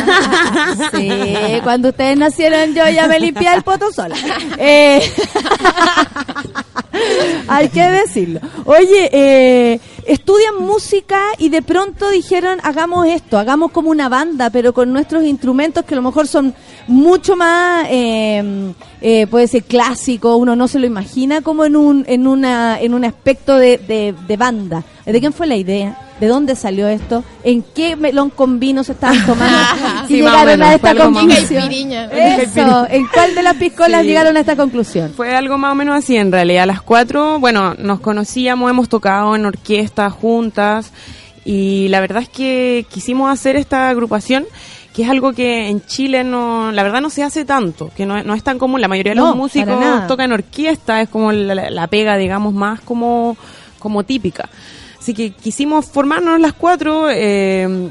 Sí, 0.92 1.10
cuando 1.62 1.90
ustedes 1.90 2.16
nacieron 2.16 2.74
yo 2.74 2.88
ya 2.88 3.06
me 3.06 3.18
limpié 3.18 3.54
el 3.54 3.62
poto 3.62 3.92
sola. 3.92 4.14
Eh, 4.58 5.00
hay 7.48 7.68
que 7.68 7.82
decirlo. 7.82 8.40
Oye, 8.64 9.10
eh, 9.12 9.80
estudian 10.06 10.56
música 10.60 11.20
y 11.38 11.48
de 11.48 11.62
pronto 11.62 12.08
dijeron, 12.10 12.58
hagamos 12.62 13.06
esto, 13.06 13.38
hagamos 13.38 13.72
como 13.72 13.90
una 13.90 14.08
banda, 14.08 14.50
pero 14.50 14.72
con 14.72 14.92
nuestros 14.92 15.24
instrumentos 15.24 15.84
que 15.84 15.94
a 15.94 15.96
lo 15.96 16.02
mejor 16.02 16.26
son 16.26 16.54
mucho 16.86 17.36
más, 17.36 17.86
eh, 17.90 18.72
eh, 19.00 19.26
puede 19.26 19.46
ser 19.46 19.62
clásico, 19.64 20.36
uno 20.36 20.56
no 20.56 20.68
se 20.68 20.78
lo 20.78 20.86
imagina 20.86 21.40
como 21.40 21.64
en 21.64 21.76
un, 21.76 22.04
en 22.08 22.26
una, 22.26 22.80
en 22.80 22.94
un 22.94 23.04
aspecto 23.04 23.56
de, 23.56 23.78
de, 23.78 24.14
de 24.26 24.36
banda. 24.36 24.84
¿De 25.06 25.18
quién 25.20 25.32
fue 25.32 25.46
la 25.46 25.56
idea? 25.56 25.98
¿De 26.20 26.26
dónde 26.26 26.54
salió 26.54 26.86
esto? 26.86 27.24
¿En 27.42 27.62
qué 27.62 27.96
melón 27.96 28.28
con 28.30 28.60
vino 28.60 28.84
se 28.84 28.92
estaban 28.92 29.24
tomando? 29.26 29.56
y 30.04 30.08
Sí, 30.08 30.14
llegaron 30.16 30.62
a 30.62 30.74
esta 30.74 30.94
conclusión. 30.94 31.70
Eso, 32.12 32.86
¿en 32.90 33.06
cuál 33.08 33.34
de 33.34 33.42
las 33.42 33.56
piscolas 33.56 34.02
Sí. 34.02 34.08
llegaron 34.08 34.36
a 34.36 34.40
esta 34.40 34.54
conclusión? 34.54 35.12
Fue 35.16 35.34
algo 35.34 35.56
más 35.56 35.72
o 35.72 35.74
menos 35.74 35.96
así 35.96 36.16
en 36.16 36.30
realidad. 36.30 36.66
Las 36.66 36.82
cuatro, 36.82 37.40
bueno, 37.40 37.74
nos 37.78 38.00
conocíamos, 38.00 38.70
hemos 38.70 38.88
tocado 38.90 39.34
en 39.34 39.46
orquestas 39.46 40.12
juntas 40.12 40.92
y 41.44 41.88
la 41.88 42.00
verdad 42.00 42.22
es 42.22 42.28
que 42.28 42.84
quisimos 42.90 43.32
hacer 43.32 43.56
esta 43.56 43.88
agrupación 43.88 44.44
que 45.00 45.04
es 45.04 45.10
algo 45.10 45.32
que 45.32 45.68
en 45.68 45.80
Chile 45.86 46.24
no, 46.24 46.70
la 46.72 46.82
verdad 46.82 47.00
no 47.00 47.08
se 47.08 47.22
hace 47.22 47.46
tanto, 47.46 47.90
que 47.96 48.04
no, 48.04 48.22
no 48.22 48.34
es 48.34 48.42
tan 48.42 48.58
común. 48.58 48.80
La 48.82 48.88
mayoría 48.88 49.12
de 49.12 49.16
los 49.16 49.36
músicos 49.36 49.66
tocan 50.08 50.30
orquesta, 50.32 51.00
es 51.00 51.08
como 51.08 51.32
la, 51.32 51.54
la- 51.54 51.70
la 51.70 51.86
pega, 51.86 52.16
digamos, 52.18 52.52
más 52.52 52.80
como, 52.80 53.36
como 53.78 54.02
típica. 54.04 54.48
Así 54.98 55.14
que 55.14 55.30
quisimos 55.32 55.86
formarnos 55.86 56.38
las 56.40 56.52
cuatro, 56.52 57.08
eh, 57.10 57.90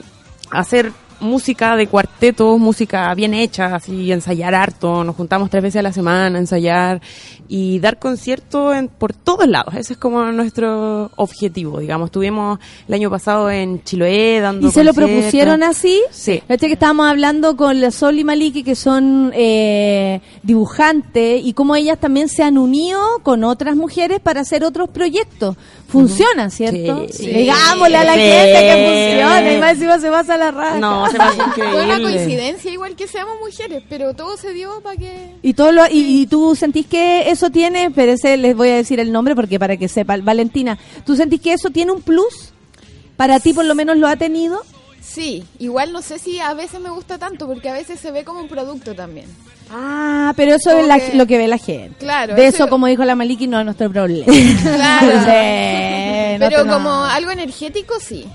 hacer 0.51 0.91
música 1.19 1.75
de 1.75 1.87
cuarteto, 1.87 2.57
música 2.57 3.13
bien 3.13 3.33
hecha, 3.33 3.75
así 3.75 4.11
ensayar 4.11 4.55
harto, 4.55 5.03
nos 5.03 5.15
juntamos 5.15 5.49
tres 5.49 5.63
veces 5.63 5.79
a 5.79 5.83
la 5.83 5.93
semana 5.93 6.37
a 6.37 6.39
ensayar 6.39 7.01
y 7.47 7.79
dar 7.79 7.97
conciertos 7.99 8.75
por 8.97 9.13
todos 9.13 9.47
lados. 9.47 9.73
Ese 9.75 9.93
es 9.93 9.99
como 9.99 10.23
nuestro 10.31 11.11
objetivo, 11.15 11.79
digamos. 11.79 12.07
Estuvimos 12.07 12.59
el 12.87 12.93
año 12.93 13.09
pasado 13.09 13.49
en 13.49 13.83
Chiloé 13.83 14.39
dando 14.39 14.67
¿Y 14.67 14.71
se 14.71 14.83
lo 14.83 14.93
propusieron 14.93 15.63
así? 15.63 16.01
Sí. 16.11 16.41
Fíjate 16.47 16.67
que 16.67 16.73
estábamos 16.73 17.07
hablando 17.07 17.57
con 17.57 17.81
la 17.81 17.91
Sol 17.91 18.19
y 18.19 18.23
Maliki, 18.23 18.63
que 18.63 18.75
son 18.75 19.31
eh, 19.33 20.21
dibujantes, 20.43 21.41
y 21.43 21.53
cómo 21.53 21.75
ellas 21.75 21.99
también 21.99 22.29
se 22.29 22.43
han 22.43 22.57
unido 22.57 23.01
con 23.23 23.43
otras 23.43 23.75
mujeres 23.75 24.19
para 24.19 24.41
hacer 24.41 24.63
otros 24.63 24.89
proyectos. 24.89 25.55
Funciona, 25.89 26.49
¿cierto? 26.49 27.07
Sí. 27.11 27.27
Digámosle 27.27 27.97
a 27.97 28.03
la 28.03 28.13
Sí. 28.13 28.19
gente 28.19 28.59
que 28.59 29.15
funciona, 29.15 29.53
y 29.53 29.57
más 29.57 29.71
encima 29.73 29.99
se 29.99 30.09
pasa 30.09 30.37
la 30.37 30.51
raja. 30.51 30.77
No, 30.79 31.09
se 31.09 31.17
me 31.17 31.23
hace 31.25 31.37
Fue 31.41 31.65
una 31.67 31.83
increíble. 31.97 32.03
coincidencia 32.13 32.71
igual 32.71 32.95
que 32.95 33.07
seamos 33.07 33.35
mujeres, 33.39 33.83
pero 33.89 34.13
todo 34.13 34.37
se 34.37 34.53
dio 34.53 34.81
para 34.81 34.95
que... 34.97 35.31
Y 35.41 35.53
todo 35.53 35.71
lo, 35.71 35.85
y, 35.87 36.21
y 36.21 36.27
tú 36.27 36.55
sentís 36.55 36.85
que 36.85 37.29
eso 37.31 37.49
tiene, 37.49 37.85
espérese, 37.85 38.37
les 38.37 38.55
voy 38.55 38.69
a 38.69 38.75
decir 38.75 38.99
el 38.99 39.11
nombre 39.11 39.35
porque 39.35 39.57
para 39.59 39.77
que 39.77 39.87
sepa, 39.87 40.15
Valentina, 40.17 40.77
¿tú 41.05 41.15
sentís 41.15 41.41
que 41.41 41.53
eso 41.53 41.69
tiene 41.71 41.91
un 41.91 42.01
plus? 42.01 42.53
Para 43.17 43.39
ti 43.39 43.53
por 43.53 43.65
lo 43.65 43.73
menos 43.75 43.97
lo 43.97 44.07
ha 44.07 44.15
tenido. 44.15 44.61
Sí, 45.09 45.43
igual 45.57 45.91
no 45.91 46.01
sé 46.03 46.19
si 46.19 46.39
a 46.39 46.53
veces 46.53 46.79
me 46.79 46.89
gusta 46.91 47.17
tanto, 47.17 47.47
porque 47.47 47.67
a 47.69 47.73
veces 47.73 47.99
se 47.99 48.11
ve 48.11 48.23
como 48.23 48.41
un 48.41 48.47
producto 48.47 48.93
también. 48.93 49.25
Ah, 49.71 50.33
pero 50.35 50.53
eso 50.55 50.69
Como 50.69 50.81
es 50.83 50.87
la- 50.87 50.99
que- 50.99 51.13
lo 51.17 51.25
que 51.25 51.37
ve 51.39 51.47
la 51.47 51.57
gente. 51.57 51.95
Claro, 51.99 52.35
De 52.35 52.45
eso- 52.47 52.57
eso, 52.63 52.69
como 52.69 52.85
dijo 52.87 53.03
la 53.05 53.15
Maliki, 53.15 53.47
no 53.47 53.59
es 53.59 53.65
nuestro 53.65 53.89
problema. 53.91 54.25
Claro. 54.63 55.07
Sí, 56.39 56.45
Pero 56.47 56.61
como 56.67 56.89
no. 56.89 57.03
algo 57.05 57.31
energético, 57.31 57.95
sí. 57.99 58.25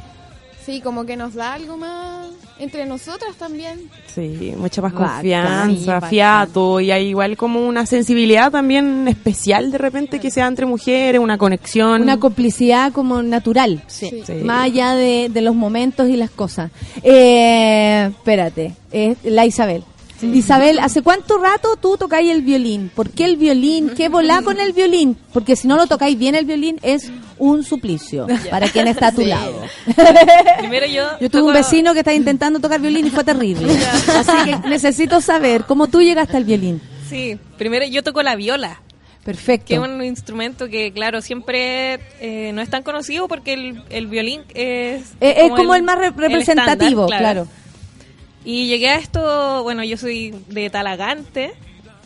Sí, 0.65 0.81
como 0.81 1.05
que 1.05 1.17
nos 1.17 1.35
da 1.35 1.53
algo 1.55 1.77
más 1.77 2.29
entre 2.59 2.87
nosotras 2.87 3.35
también. 3.37 3.91
Sí, 4.07 4.55
mucha 4.57 4.81
más 4.81 4.93
Bacán. 4.93 5.09
confianza, 5.17 6.01
Sí, 6.01 6.07
fiato 6.09 6.81
y 6.81 6.91
hay 6.91 7.09
igual 7.09 7.37
como 7.37 7.67
una 7.67 7.85
sensibilidad 7.85 8.51
también 8.51 9.07
especial 9.09 9.71
de 9.71 9.79
repente 9.79 10.21
que 10.21 10.31
sea 10.31 10.47
entre 10.47 10.65
mujeres, 10.67 11.21
una 11.21 11.37
conexión. 11.37 12.03
Una 12.03 12.19
complicidad 12.19 12.93
como 12.93 13.23
natural. 13.23 13.83
Sí. 13.89 14.23
Sí. 14.25 14.35
Más 14.45 14.65
allá 14.65 14.95
de, 14.95 15.29
de 15.31 15.41
los 15.43 15.55
momentos 15.55 16.09
y 16.09 16.17
las 16.17 16.31
cosas. 16.31 16.71
Eh, 17.03 18.07
espérate, 18.11 18.75
eh, 18.93 19.17
la 19.25 19.45
Isabel. 19.47 19.85
Isabel, 20.23 20.79
¿hace 20.79 21.03
cuánto 21.03 21.39
rato 21.39 21.77
tú 21.77 21.97
tocáis 21.99 22.31
el 22.31 22.43
violín? 22.43 22.91
¿Por 22.95 23.11
qué 23.11 23.25
el 23.27 23.37
violín? 23.37 23.91
¿Qué 23.91 24.09
volá 24.09 24.41
con 24.43 24.59
el 24.59 24.73
violín? 24.73 25.17
Porque 25.33 25.55
si 25.57 25.69
no 25.69 25.77
lo 25.77 25.87
tocáis 25.87 26.19
bien 26.19 26.35
el 26.35 26.45
violín 26.47 26.79
es 26.83 27.11
un 27.39 27.63
suplicio 27.65 28.27
para 28.51 28.69
quien 28.69 28.87
está 28.89 29.09
a 29.09 29.13
tu 29.13 29.23
Sí. 29.23 29.27
lado. 29.29 29.61
Primero 30.59 30.87
yo. 30.87 31.05
Yo 31.21 31.29
tuve 31.31 31.43
un 31.43 31.53
vecino 31.53 31.93
que 31.93 31.99
estaba 32.01 32.15
intentando 32.15 32.59
tocar 32.61 32.81
violín 32.81 33.07
y 33.07 33.11
fue 33.11 33.25
terrible. 33.25 33.73
Así 34.17 34.33
que 34.51 34.69
necesito 34.69 35.21
saber 35.21 35.65
cómo 35.65 35.89
tú 35.89 36.01
llegaste 36.01 36.37
al 36.37 36.45
violín. 36.45 36.81
Sí, 37.09 37.39
primero 37.59 37.85
yo 37.87 38.03
toco 38.03 38.23
la 38.23 38.35
viola. 38.37 38.81
Perfecto. 39.25 39.67
Que 39.69 39.75
es 39.75 39.81
un 39.81 40.03
instrumento 40.05 40.69
que, 40.69 40.93
claro, 40.93 41.23
siempre 41.23 41.95
eh, 42.21 42.51
no 42.55 42.61
es 42.61 42.69
tan 42.69 42.83
conocido 42.83 43.27
porque 43.27 43.55
el, 43.55 43.83
el 43.89 44.07
violín 44.07 44.43
es... 44.55 45.03
Eh, 45.21 45.35
es 45.47 45.51
como 45.51 45.75
el 45.75 45.83
más 45.83 45.99
re- 45.99 46.11
representativo, 46.11 47.07
claro. 47.07 47.47
Y 48.45 48.67
llegué 48.69 48.91
a 48.91 48.97
esto, 48.97 49.63
bueno, 49.63 49.83
yo 49.85 49.97
soy 49.97 50.35
de 50.49 50.69
Talagante 50.71 51.55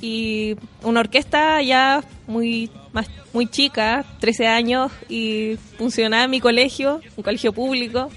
y 0.00 0.56
una 0.82 1.00
orquesta 1.00 1.60
ya 1.62 2.04
muy 2.26 2.70
muy 3.32 3.46
chica, 3.46 4.04
13 4.20 4.46
años 4.46 4.92
y 5.08 5.58
funcionaba 5.76 6.24
en 6.24 6.30
mi 6.30 6.40
colegio, 6.40 7.00
un 7.16 7.22
colegio 7.22 7.52
público. 7.52 8.10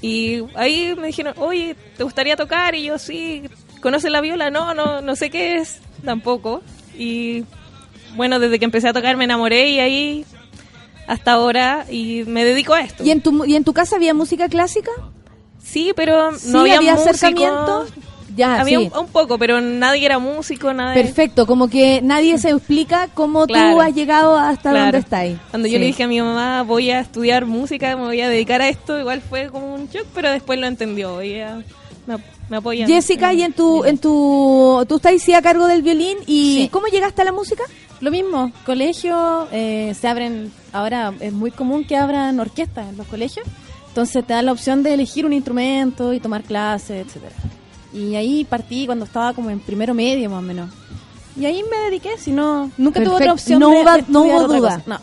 Y 0.00 0.42
ahí 0.54 0.94
me 0.96 1.08
dijeron, 1.08 1.34
oye, 1.38 1.76
¿te 1.96 2.04
gustaría 2.04 2.36
tocar? 2.36 2.74
Y 2.74 2.84
yo, 2.84 2.98
sí, 2.98 3.44
¿conoces 3.80 4.10
la 4.10 4.20
viola? 4.20 4.50
No, 4.50 4.74
no, 4.74 5.00
no 5.00 5.16
sé 5.16 5.30
qué 5.30 5.56
es 5.56 5.80
tampoco. 6.04 6.62
Y 6.96 7.44
bueno, 8.16 8.38
desde 8.38 8.58
que 8.58 8.64
empecé 8.64 8.88
a 8.88 8.92
tocar 8.92 9.16
me 9.16 9.24
enamoré 9.24 9.70
y 9.70 9.80
ahí 9.80 10.24
hasta 11.06 11.32
ahora 11.32 11.86
y 11.90 12.24
me 12.26 12.44
dedico 12.44 12.74
a 12.74 12.82
esto. 12.82 13.04
¿Y 13.04 13.10
en 13.10 13.22
tu, 13.22 13.44
y 13.44 13.56
en 13.56 13.64
tu 13.64 13.72
casa 13.72 13.96
había 13.96 14.14
música 14.14 14.48
clásica? 14.48 14.90
Sí, 15.70 15.92
pero 15.94 16.36
Sí, 16.36 16.48
no 16.50 16.60
había, 16.60 16.76
había 16.76 16.94
músicos. 16.94 17.14
acercamiento. 17.16 17.86
Ya, 18.36 18.60
había 18.60 18.78
sí. 18.78 18.90
un, 18.94 18.98
un 19.00 19.06
poco, 19.08 19.36
pero 19.36 19.60
nadie 19.60 20.06
era 20.06 20.18
músico, 20.20 20.72
nada. 20.72 20.94
Perfecto, 20.94 21.44
como 21.44 21.68
que 21.68 22.00
nadie 22.02 22.38
se 22.38 22.50
explica 22.50 23.08
cómo 23.12 23.46
tú 23.48 23.52
Claro. 23.54 23.80
has 23.80 23.92
llegado 23.94 24.36
hasta 24.36 24.70
Claro. 24.70 24.84
donde 24.84 24.98
estás. 24.98 25.26
Cuando 25.50 25.66
yo 25.66 25.78
le 25.80 25.86
dije 25.86 26.04
a 26.04 26.08
mi 26.08 26.20
mamá, 26.20 26.62
voy 26.62 26.90
a 26.90 27.00
estudiar 27.00 27.46
música, 27.46 27.96
me 27.96 28.04
voy 28.04 28.20
a 28.20 28.28
dedicar 28.28 28.62
a 28.62 28.68
esto, 28.68 28.98
igual 28.98 29.20
fue 29.28 29.48
como 29.48 29.74
un 29.74 29.88
shock, 29.88 30.06
pero 30.14 30.30
después 30.30 30.58
lo 30.60 30.66
entendió 30.68 31.20
y 31.20 31.34
ella 31.34 31.62
me, 32.06 32.16
me 32.48 32.56
apoya. 32.58 32.86
Jessica, 32.86 33.32
y 33.32 33.42
en 33.42 33.52
tu, 33.54 33.84
en 33.84 33.98
tu, 33.98 34.84
tú 34.88 34.96
estás 34.96 35.20
sí 35.20 35.34
a 35.34 35.42
cargo 35.42 35.66
del 35.66 35.82
violín 35.82 36.18
y 36.26 36.54
Sí. 36.62 36.68
¿cómo 36.70 36.86
llegaste 36.86 37.22
a 37.22 37.24
la 37.24 37.32
música? 37.32 37.64
Lo 38.00 38.12
mismo, 38.12 38.52
colegio, 38.64 39.48
eh, 39.50 39.92
se 40.00 40.06
abren, 40.06 40.52
ahora 40.72 41.12
es 41.18 41.32
muy 41.32 41.50
común 41.50 41.84
que 41.84 41.96
abran 41.96 42.38
orquestas 42.38 42.88
en 42.88 42.96
los 42.96 43.08
colegios, 43.08 43.44
entonces 43.88 44.24
te 44.26 44.32
dan 44.34 44.46
la 44.46 44.52
opción 44.52 44.82
de 44.82 44.94
elegir 44.94 45.26
un 45.26 45.32
instrumento 45.32 46.12
y 46.12 46.20
tomar 46.20 46.42
clases, 46.42 47.06
etcétera. 47.06 47.34
Y 47.92 48.14
ahí 48.14 48.44
partí 48.44 48.86
cuando 48.86 49.04
estaba 49.06 49.32
como 49.32 49.50
en 49.50 49.60
primero 49.60 49.94
medio 49.94 50.28
más 50.30 50.38
o 50.40 50.42
menos. 50.42 50.70
Y 51.38 51.44
ahí 51.46 51.62
me 51.70 51.76
dediqué, 51.84 52.18
si 52.18 52.30
no, 52.32 52.70
nunca 52.76 53.02
tuve 53.02 53.14
otra 53.14 53.32
opción. 53.32 53.60
No 53.60 53.70
de- 53.70 53.76
hubo- 53.82 53.92
de 53.96 54.04
no 54.08 54.22
hubo 54.22 54.48
duda. 54.48 54.82
No, 54.86 54.98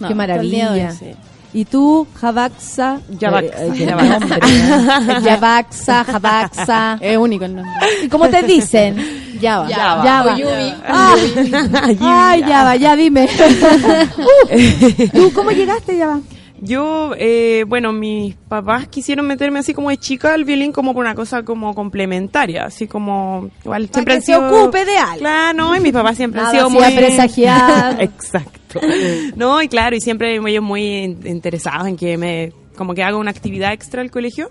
no, 0.00 0.08
Qué 0.08 0.12
hoy, 0.12 0.14
maravilla. 0.14 0.92
sí. 0.92 1.06
¿Y 1.54 1.66
tú, 1.66 2.06
Javaxa? 2.14 3.00
Javaxa, 3.20 3.66
Eh, 3.66 3.72
eh, 3.76 3.86
Javaxa. 5.24 6.04
Javaxa. 6.04 6.98
Es 7.00 7.18
único 7.18 7.44
el 7.44 7.56
nombre. 7.56 7.72
¿Y 8.02 8.08
cómo 8.08 8.28
te 8.30 8.42
dicen? 8.42 8.96
Java. 9.40 9.68
Java. 9.68 10.02
Java. 10.02 10.36
Ah, 10.88 11.14
Ay, 12.00 12.42
Java, 12.42 12.76
ya 12.76 12.96
dime. 12.96 13.28
Uh, 14.16 15.08
¿Tú 15.12 15.32
cómo 15.34 15.50
llegaste, 15.50 15.98
Java? 15.98 16.20
Yo, 16.64 17.12
eh, 17.18 17.64
bueno, 17.66 17.92
mis 17.92 18.36
papás 18.36 18.86
quisieron 18.86 19.26
meterme 19.26 19.58
así 19.58 19.74
como 19.74 19.90
de 19.90 19.96
chica 19.96 20.32
al 20.32 20.44
violín 20.44 20.70
como 20.70 20.94
por 20.94 21.04
una 21.04 21.16
cosa 21.16 21.42
como 21.42 21.74
complementaria, 21.74 22.62
así 22.66 22.86
como 22.86 23.50
igual 23.64 23.88
Para 23.88 23.92
siempre 23.94 24.12
que 24.12 24.16
han 24.18 24.22
se 24.22 24.26
sido 24.26 24.62
ocupe 24.62 24.84
de 24.84 24.96
algo. 24.96 25.18
Claro, 25.18 25.58
no, 25.58 25.76
y 25.76 25.80
mis 25.80 25.92
papás 25.92 26.16
siempre 26.16 26.40
han 26.40 26.46
Nada 26.52 26.68
sido 26.68 26.68
hacía 26.68 26.88
muy 26.90 26.96
presagiar. 26.96 28.00
Exacto. 28.00 28.80
No, 29.34 29.60
y 29.60 29.66
claro, 29.66 29.96
y 29.96 30.00
siempre 30.00 30.36
ellos 30.36 30.62
muy 30.62 30.82
in- 31.02 31.26
interesados 31.26 31.88
en 31.88 31.96
que 31.96 32.16
me 32.16 32.52
como 32.76 32.94
que 32.94 33.02
haga 33.02 33.16
una 33.16 33.32
actividad 33.32 33.72
extra 33.72 34.00
al 34.00 34.10
colegio. 34.12 34.48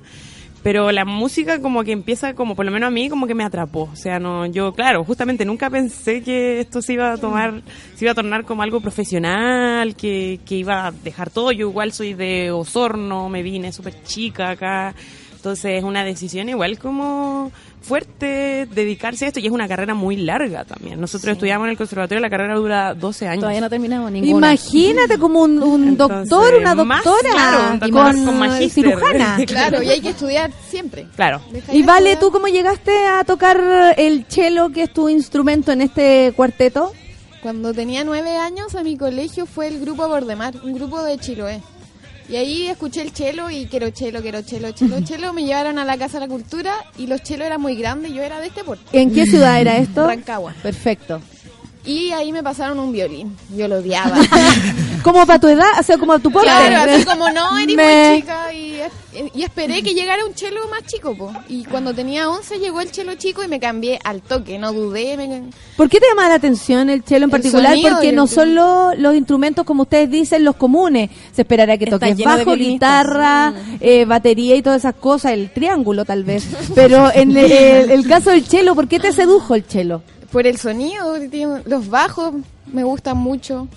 Pero 0.64 0.92
la 0.92 1.06
música 1.06 1.60
como 1.60 1.84
que 1.84 1.92
empieza 1.92 2.36
como 2.36 2.56
por 2.56 2.66
lo 2.66 2.72
menos 2.72 2.88
a 2.88 2.92
mí 2.92 3.10
como 3.10 3.26
que 3.26 3.34
me 3.34 3.44
atrapó, 3.44 3.90
o 3.92 3.96
sea, 3.96 4.20
no 4.20 4.46
yo 4.46 4.74
claro, 4.74 5.04
justamente 5.04 5.44
nunca 5.44 5.70
pensé 5.72 6.22
que 6.22 6.60
esto 6.60 6.84
se 6.84 6.94
iba 6.94 7.14
a 7.14 7.18
tomar 7.18 7.62
se 7.96 8.06
iba 8.06 8.12
a 8.12 8.16
tornar 8.16 8.46
como 8.46 8.62
algo 8.62 8.80
profesional, 8.80 9.96
que, 9.96 10.40
que 10.46 10.56
iba 10.56 10.88
a 10.88 10.92
dejar 10.92 11.30
todo. 11.30 11.52
Yo 11.52 11.70
igual 11.70 11.94
soy 11.94 12.14
de 12.14 12.52
Osorno, 12.52 13.30
me 13.30 13.44
vine 13.44 13.72
súper 13.72 14.04
chica 14.04 14.52
acá. 14.52 14.94
Entonces 15.36 15.80
es 15.80 15.84
una 15.84 16.04
decisión 16.04 16.50
igual 16.50 16.78
como 16.78 17.52
fuerte 17.82 18.68
dedicarse 18.74 19.26
a 19.26 19.28
esto 19.30 19.40
y 19.40 19.48
es 19.48 19.52
una 19.52 19.68
carrera 19.68 19.94
muy 19.94 20.16
larga 20.18 20.64
también. 20.66 21.00
Nosotros 21.02 21.34
estudiamos 21.34 21.66
en 21.66 21.72
el 21.72 21.78
conservatorio, 21.78 22.22
la 22.22 22.30
carrera 22.30 22.56
dura 22.56 22.94
12 22.94 23.28
años. 23.28 23.42
Todavía 23.42 23.62
no 23.62 23.70
terminamos 23.70 24.12
ninguna. 24.12 24.54
Imagínate 24.54 25.18
como 25.18 25.42
un, 25.42 25.62
un 25.62 25.88
Entonces, 25.90 26.30
doctor, 26.30 26.56
una 26.60 26.76
más, 26.76 27.04
doctora 27.04 27.32
claro, 27.32 27.58
un 27.74 27.80
con, 27.80 27.92
doctor 27.92 28.26
con 28.26 28.40
magíster. 28.40 28.70
cirujana. 28.70 29.38
Claro, 29.48 29.84
y 29.84 29.90
hay 29.90 30.02
que 30.02 30.10
estudiar 30.10 30.52
siempre. 30.70 31.08
Claro. 31.16 31.42
Y 31.72 31.84
Vale, 31.84 32.12
estudiar. 32.12 32.20
¿tú 32.20 32.32
cómo 32.32 32.48
llegaste 32.48 33.06
a 33.08 33.24
tocar 33.24 33.96
el 33.98 34.26
cello, 34.30 34.70
que 34.70 34.84
es 34.84 34.94
tu 34.94 35.10
instrumento 35.10 35.72
en 35.72 35.82
este 35.82 36.32
cuarteto? 36.36 36.94
Cuando 37.42 37.74
tenía 37.74 38.04
nueve 38.04 38.38
años 38.38 38.76
a 38.76 38.84
mi 38.84 38.98
colegio 38.98 39.46
fue 39.48 39.68
el 39.68 39.80
grupo 39.80 40.08
Bordemar, 40.08 40.54
un 40.64 40.74
grupo 40.74 41.02
de 41.04 41.18
Chiloé. 41.18 41.62
Y 42.32 42.38
ahí 42.38 42.68
escuché 42.68 43.02
el 43.02 43.12
chelo 43.12 43.52
y 43.52 43.66
quiero 43.66 43.90
chelo, 43.90 44.22
quiero 44.22 44.42
chelo, 44.42 44.72
chelo, 44.72 45.02
chelo. 45.02 45.34
Me 45.34 45.44
llevaron 45.44 45.78
a 45.78 45.84
la 45.84 45.98
Casa 45.98 46.18
de 46.18 46.28
la 46.28 46.32
Cultura 46.32 46.74
y 46.98 47.08
los 47.08 47.22
chelos 47.24 47.46
eran 47.46 47.60
muy 47.60 47.76
grandes, 47.76 48.14
yo 48.14 48.24
era 48.24 48.40
de 48.40 48.48
este 48.48 48.64
porte. 48.64 48.86
¿En 48.98 49.14
qué 49.14 49.26
ciudad 49.26 49.60
era 49.60 49.76
esto? 49.76 50.08
Rancagua. 50.08 50.54
Perfecto. 50.64 51.22
Y 51.86 52.12
ahí 52.12 52.32
me 52.32 52.44
pasaron 52.44 52.80
un 52.80 52.92
violín. 52.92 53.36
Yo 53.56 53.68
lo 53.68 53.78
odiaba. 53.78 54.16
¿Como 55.04 55.26
para 55.26 55.40
tu 55.40 55.48
edad? 55.48 55.66
O 55.80 55.84
sea, 55.84 55.98
como 55.98 56.14
a 56.14 56.20
tu 56.20 56.32
porte. 56.32 56.48
Claro, 56.48 56.92
así 56.92 57.04
como 57.06 57.30
no, 57.32 57.58
eres 57.58 57.76
Me- 57.76 58.10
muy 58.12 58.22
chica 58.22 58.54
y, 58.54 58.78
y 59.34 59.42
esperé 59.44 59.82
que 59.82 59.96
llegara 59.96 60.24
un 60.24 60.36
chelo 60.36 60.60
más 60.70 60.84
chico, 60.86 61.16
po. 61.18 61.34
Y 61.50 61.64
cuando 61.66 61.92
tenía 61.92 62.30
11 62.30 62.60
llegó 62.60 62.82
el 62.82 62.92
chelo 62.92 63.16
chico 63.16 63.44
y 63.44 63.48
me 63.48 63.60
cambié 63.60 64.00
al 64.04 64.22
toque, 64.22 64.60
no 64.60 64.72
dudé. 64.74 65.18
Me... 65.18 65.50
¿Por 65.76 65.90
qué 65.90 66.00
te 66.00 66.06
llama 66.08 66.30
la 66.30 66.36
atención 66.36 66.88
el 66.92 67.02
cello 67.02 67.18
en 67.18 67.24
El 67.24 67.30
particular? 67.32 67.76
Porque 67.82 68.12
no 68.12 68.28
son 68.28 68.54
los, 68.54 68.96
los 69.00 69.16
instrumentos, 69.16 69.66
como 69.66 69.82
ustedes 69.84 70.12
dicen, 70.12 70.44
los 70.44 70.56
comunes. 70.58 71.10
Se 71.34 71.42
esperará 71.42 71.80
que 71.80 71.88
toques 71.88 72.16
bajo, 72.24 72.54
guitarra, 72.56 73.54
eh, 73.80 74.06
batería 74.06 74.56
y 74.56 74.62
todas 74.62 74.82
esas 74.82 74.94
cosas, 74.96 75.32
el 75.32 75.52
triángulo 75.52 76.06
tal 76.06 76.24
vez. 76.24 76.46
Pero 76.76 77.10
en 77.12 77.36
el, 77.36 77.90
el 77.90 78.08
caso 78.08 78.30
del 78.30 78.46
cello, 78.46 78.76
¿por 78.76 78.88
qué 78.88 79.00
te 79.00 79.12
sedujo 79.12 79.56
el 79.56 79.64
cello? 79.64 80.04
Por 80.32 80.48
el 80.48 80.58
sonido, 80.58 81.18
los 81.66 81.90
bajos 81.90 82.34
me 82.66 82.84
gustan 82.84 83.18
mucho. 83.18 83.68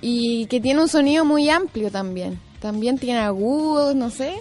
Y 0.00 0.46
que 0.46 0.60
tiene 0.60 0.80
un 0.80 0.88
sonido 0.88 1.24
muy 1.24 1.48
amplio 1.48 1.90
también. 1.90 2.40
También 2.60 2.98
tiene 2.98 3.20
agudos, 3.20 3.94
no 3.94 4.10
sé. 4.10 4.34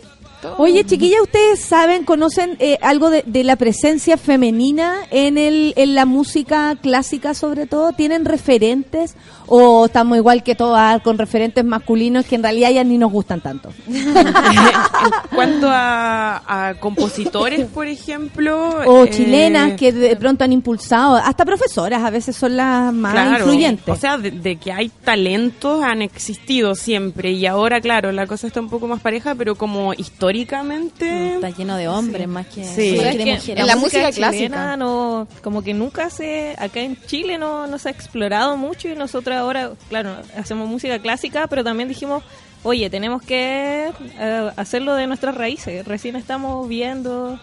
Oye, 0.58 0.84
chiquillas, 0.86 1.22
¿ustedes 1.22 1.60
saben, 1.60 2.04
conocen 2.04 2.56
eh, 2.60 2.78
algo 2.82 3.10
de, 3.10 3.24
de 3.26 3.44
la 3.44 3.56
presencia 3.56 4.18
femenina 4.18 4.96
en, 5.12 5.38
el, 5.38 5.74
en 5.76 5.96
la 5.96 6.06
música 6.06 6.76
clásica 6.82 7.34
sobre 7.34 7.68
todo? 7.68 7.92
¿Tienen 7.94 8.26
referentes? 8.26 9.16
¿O 9.48 9.86
estamos 9.86 10.18
igual 10.18 10.44
que 10.44 10.56
todas 10.56 11.02
con 11.02 11.18
referentes 11.18 11.66
masculinos 11.66 12.26
que 12.26 12.36
en 12.36 12.44
realidad 12.44 12.72
ya 12.72 12.84
ni 12.84 12.98
nos 12.98 13.12
gustan 13.12 13.42
tanto? 13.42 13.70
en 13.88 15.36
cuanto 15.36 15.68
a, 15.70 16.70
a 16.70 16.74
compositores, 16.76 17.66
por 17.68 17.88
ejemplo. 17.88 18.70
O 18.86 19.06
eh, 19.06 19.10
chilenas 19.10 19.74
que 19.74 19.92
de 19.92 20.16
pronto 20.16 20.44
han 20.44 20.54
impulsado, 20.54 21.16
hasta 21.18 21.44
profesoras 21.46 22.04
a 22.04 22.10
veces 22.10 22.36
son 22.36 22.56
las 22.58 22.94
más 22.94 23.14
Claro, 23.14 23.38
influyentes. 23.46 23.90
O 23.90 23.96
sea, 23.96 24.18
de, 24.18 24.32
de 24.32 24.56
que 24.58 24.72
hay 24.72 24.90
talentos 24.90 25.84
han 25.84 26.02
existido 26.02 26.76
siempre 26.76 27.32
y 27.32 27.46
ahora, 27.46 27.82
claro, 27.82 28.12
la 28.12 28.28
cosa 28.28 28.48
está 28.48 28.62
un 28.62 28.70
poco 28.70 28.88
más 28.88 29.02
pareja, 29.02 29.36
pero 29.36 29.56
como 29.56 29.94
históricamente... 30.36 31.36
Está 31.36 31.50
lleno 31.50 31.78
de 31.78 31.88
hombres 31.88 32.28
más 32.28 32.48
que, 32.48 32.64
Sí. 32.64 32.96
más 32.98 33.06
Pero 33.06 33.12
que 33.12 33.18
de 33.26 33.32
es 33.32 33.44
que 33.44 33.52
mujeres. 33.52 33.66
la 33.68 33.76
música 33.76 34.12
clásica 34.12 34.78
no 34.78 35.28
como 35.44 35.62
que 35.62 35.74
nunca 35.74 36.10
se 36.10 36.56
acá 36.58 36.80
en 36.82 36.98
Chile 37.06 37.38
no, 37.38 37.68
no 37.68 37.78
se 37.78 37.90
ha 37.90 37.92
explorado 37.92 38.58
mucho 38.58 38.88
y 38.90 38.96
nosotros 38.96 39.36
ahora 39.38 39.72
claro 39.90 40.16
hacemos 40.38 40.68
música 40.68 41.00
clásica 41.00 41.48
pero 41.48 41.64
también 41.64 41.90
dijimos 41.90 42.24
oye 42.64 42.90
tenemos 42.90 43.22
que 43.22 43.92
eh, 44.20 44.52
hacerlo 44.56 44.96
de 44.96 45.08
nuestras 45.08 45.36
raíces 45.36 45.86
recién 45.86 46.16
estamos 46.16 46.68
viendo 46.68 47.40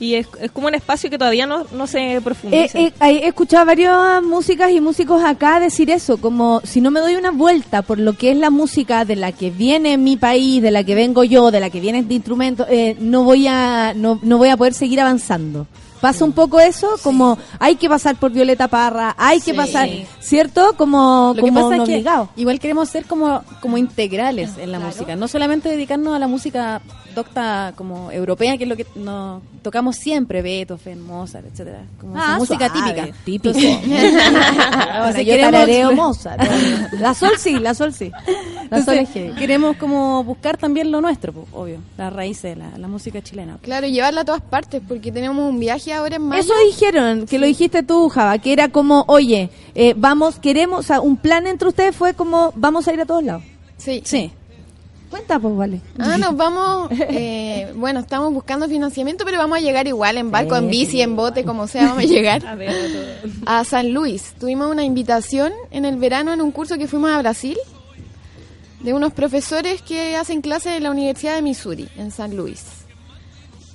y 0.00 0.14
es, 0.14 0.26
es 0.40 0.50
como 0.50 0.66
un 0.66 0.74
espacio 0.74 1.10
que 1.10 1.18
todavía 1.18 1.46
no, 1.46 1.66
no 1.72 1.86
se 1.86 2.16
Eh, 2.16 2.20
profundiza 2.20 2.78
eh, 2.78 2.92
he 3.00 3.26
escuchado 3.28 3.66
varias 3.66 4.22
músicas 4.22 4.70
y 4.70 4.80
músicos 4.80 5.22
acá 5.24 5.60
decir 5.60 5.90
eso, 5.90 6.18
como 6.18 6.60
si 6.64 6.80
no 6.80 6.90
me 6.90 7.00
doy 7.00 7.14
una 7.14 7.30
vuelta 7.30 7.82
por 7.82 7.98
lo 7.98 8.14
que 8.14 8.32
es 8.32 8.36
la 8.36 8.50
música 8.50 9.04
de 9.04 9.16
la 9.16 9.32
que 9.32 9.50
viene 9.50 9.96
mi 9.98 10.16
país, 10.16 10.62
de 10.62 10.70
la 10.70 10.84
que 10.84 10.94
vengo 10.94 11.24
yo, 11.24 11.50
de 11.50 11.60
la 11.60 11.70
que 11.70 11.80
viene 11.80 12.00
este 12.00 12.14
instrumento, 12.14 12.66
eh, 12.68 12.96
no 13.00 13.24
voy 13.24 13.46
a 13.46 13.94
no, 13.94 14.18
no 14.22 14.38
voy 14.38 14.48
a 14.48 14.56
poder 14.56 14.74
seguir 14.74 15.00
avanzando. 15.00 15.66
Pasa 16.00 16.24
un 16.24 16.32
poco 16.32 16.60
eso, 16.60 16.96
como 17.02 17.38
hay 17.58 17.76
que 17.76 17.88
pasar 17.88 18.16
por 18.16 18.30
Violeta 18.30 18.68
Parra, 18.68 19.14
hay 19.16 19.40
que 19.40 19.54
pasar, 19.54 19.88
¿cierto? 20.20 20.74
Como, 20.76 21.32
Lo 21.34 21.42
que 21.42 21.50
como 21.50 21.70
pasa 21.70 21.82
es 21.82 21.88
que 21.88 22.04
igual 22.36 22.60
queremos 22.60 22.88
ser 22.90 23.04
como, 23.06 23.42
como 23.60 23.78
integrales 23.78 24.50
en 24.58 24.70
la 24.72 24.80
música, 24.80 25.16
no 25.16 25.28
solamente 25.28 25.68
dedicarnos 25.70 26.14
a 26.14 26.18
la 26.18 26.26
música 26.28 26.82
docta 27.14 27.72
como 27.76 28.10
europea, 28.10 28.56
que 28.58 28.64
es 28.64 28.68
lo 28.68 28.76
que 28.76 28.86
nos 28.96 29.40
tocamos 29.62 29.94
siempre, 29.96 30.42
Beethoven, 30.42 31.00
Mozart, 31.00 31.46
etcétera, 31.46 31.82
como 32.00 32.14
Ah, 32.18 32.36
música 32.38 32.68
suave, 32.68 32.92
típica. 32.92 33.18
típico. 33.24 33.56
Entonces- 33.56 34.14
Ahora 34.34 35.10
Entonces 35.10 35.26
yo 35.26 35.32
queremos- 35.32 35.94
Mozart. 35.94 36.42
La 36.98 37.14
sol 37.14 37.30
sí, 37.38 37.52
la 37.60 37.72
sol 37.74 37.92
sí. 37.94 38.10
La 38.10 38.82
sol 38.82 38.94
Entonces, 38.96 39.02
es 39.08 39.10
heavy. 39.14 39.32
queremos 39.38 39.76
como 39.76 40.24
buscar 40.24 40.56
también 40.56 40.90
lo 40.90 41.00
nuestro, 41.00 41.32
obvio, 41.52 41.78
las 41.96 42.12
raíces 42.12 42.42
de 42.42 42.56
la, 42.56 42.76
la 42.78 42.88
música 42.88 43.22
chilena. 43.22 43.58
Claro, 43.62 43.86
llevarla 43.86 44.22
a 44.22 44.24
todas 44.24 44.42
partes, 44.42 44.82
porque 44.86 45.12
tenemos 45.12 45.48
un 45.48 45.60
viaje 45.60 45.93
ahora 45.94 46.16
en 46.16 46.22
mayo. 46.22 46.42
Eso 46.42 46.52
dijeron, 46.66 47.26
que 47.26 47.38
lo 47.38 47.46
dijiste 47.46 47.82
tú, 47.82 48.08
Java, 48.08 48.38
que 48.38 48.52
era 48.52 48.68
como, 48.68 49.04
oye, 49.08 49.50
eh, 49.74 49.94
vamos, 49.96 50.38
queremos, 50.38 50.80
o 50.80 50.82
sea, 50.82 51.00
un 51.00 51.16
plan 51.16 51.46
entre 51.46 51.68
ustedes 51.68 51.94
fue 51.94 52.14
como, 52.14 52.52
vamos 52.56 52.86
a 52.88 52.92
ir 52.92 53.00
a 53.00 53.06
todos 53.06 53.24
lados. 53.24 53.42
Sí. 53.76 54.02
Sí. 54.04 54.32
Cuenta, 55.10 55.38
pues, 55.38 55.56
vale. 55.56 55.80
Ah, 55.98 56.18
nos 56.18 56.36
vamos, 56.36 56.88
eh, 56.90 57.72
bueno, 57.76 58.00
estamos 58.00 58.34
buscando 58.34 58.68
financiamiento, 58.68 59.24
pero 59.24 59.38
vamos 59.38 59.58
a 59.58 59.60
llegar 59.60 59.86
igual 59.86 60.18
en 60.18 60.30
barco, 60.30 60.56
en 60.56 60.68
bici, 60.68 61.00
en 61.02 61.14
bote, 61.14 61.44
como 61.44 61.68
sea, 61.68 61.88
vamos 61.88 62.04
a 62.04 62.06
llegar 62.06 62.42
a 63.46 63.64
San 63.64 63.92
Luis. 63.92 64.34
Tuvimos 64.40 64.70
una 64.70 64.82
invitación 64.82 65.52
en 65.70 65.84
el 65.84 65.96
verano 65.96 66.32
en 66.32 66.40
un 66.40 66.50
curso 66.50 66.76
que 66.76 66.88
fuimos 66.88 67.10
a 67.10 67.18
Brasil 67.20 67.56
de 68.80 68.92
unos 68.92 69.12
profesores 69.12 69.82
que 69.82 70.16
hacen 70.16 70.42
clases 70.42 70.76
en 70.76 70.82
la 70.82 70.90
Universidad 70.90 71.36
de 71.36 71.42
Missouri, 71.42 71.88
en 71.96 72.10
San 72.10 72.36
Luis. 72.36 72.73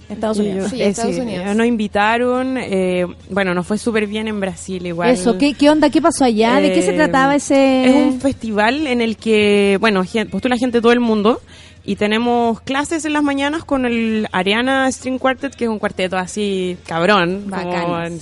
Estados 0.09 0.39
Unidos. 0.39 0.69
Sí, 0.71 0.81
Eh, 0.81 0.87
Estados 0.87 1.15
sí, 1.15 1.21
Unidos. 1.21 1.45
eh, 1.47 1.55
Nos 1.55 1.65
invitaron, 1.67 2.57
eh, 2.57 3.05
bueno, 3.29 3.53
nos 3.53 3.65
fue 3.67 3.77
súper 3.77 4.07
bien 4.07 4.27
en 4.27 4.39
Brasil 4.39 4.85
igual. 4.85 5.09
Eso, 5.11 5.37
¿qué, 5.37 5.53
¿qué 5.53 5.69
onda? 5.69 5.89
¿Qué 5.89 6.01
pasó 6.01 6.25
allá? 6.25 6.59
¿De 6.59 6.73
qué 6.73 6.81
se 6.81 6.91
Eh, 6.91 6.97
trataba 6.97 7.35
ese...? 7.35 7.85
Es 7.85 7.95
un 7.95 8.19
festival 8.19 8.87
en 8.87 9.01
el 9.01 9.17
que, 9.17 9.77
bueno, 9.79 10.03
postula 10.31 10.57
gente 10.57 10.77
de 10.79 10.81
todo 10.81 10.91
el 10.91 10.99
mundo 10.99 11.39
y 11.85 11.95
tenemos 11.95 12.59
clases 12.61 13.05
en 13.05 13.13
las 13.13 13.23
mañanas 13.23 13.63
con 13.63 13.85
el 13.85 14.27
Ariana 14.31 14.91
String 14.91 15.17
Quartet, 15.17 15.55
que 15.55 15.63
es 15.65 15.69
un 15.69 15.79
cuarteto 15.79 16.17
así 16.17 16.77
cabrón. 16.85 17.45
como, 17.49 17.71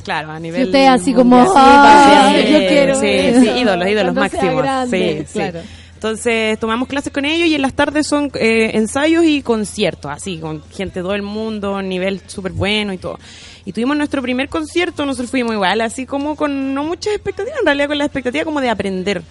claro, 0.03 0.31
a 0.31 0.39
nivel... 0.39 0.65
usted 0.65 0.85
así 0.87 1.13
como, 1.13 1.37
mundial. 1.37 1.55
"Ah, 1.57 2.33
Sí, 2.35 2.51
yo 2.51 2.57
quiero 2.67 2.95
Sí, 2.95 3.07
eso". 3.07 3.39
sí, 3.41 3.47
ídolos, 3.61 3.87
ídolos 3.89 4.13
Cuando 4.13 4.29
sea 4.29 4.39
máximos. 4.41 4.61
grande, 4.63 5.25
sí, 5.27 5.33
claro. 5.33 5.59
sí. 5.61 5.67
Entonces 5.97 6.59
tomamos 6.59 6.87
clases 6.87 7.11
con 7.11 7.25
ellos 7.25 7.47
y 7.47 7.55
en 7.55 7.63
las 7.63 7.73
tardes 7.73 8.05
son 8.05 8.29
eh, 8.35 8.69
ensayos 8.75 9.25
y 9.25 9.41
conciertos, 9.41 10.11
así, 10.11 10.37
con 10.37 10.61
gente 10.69 10.99
de 10.99 11.01
todo 11.03 11.15
el 11.15 11.23
mundo, 11.23 11.81
nivel 11.81 12.21
súper 12.27 12.51
bueno 12.51 12.93
y 12.93 12.99
todo. 12.99 13.17
Y 13.65 13.71
tuvimos 13.71 13.97
nuestro 13.97 14.21
primer 14.21 14.47
concierto, 14.47 15.07
nosotros 15.07 15.31
fuimos 15.31 15.53
igual, 15.53 15.81
así 15.81 16.05
como 16.05 16.35
con 16.35 16.75
no 16.75 16.83
muchas 16.83 17.15
expectativas, 17.15 17.59
en 17.61 17.65
realidad 17.65 17.87
con 17.87 17.97
la 17.97 18.05
expectativa 18.05 18.45
como 18.45 18.61
de 18.61 18.69
aprender. 18.69 19.23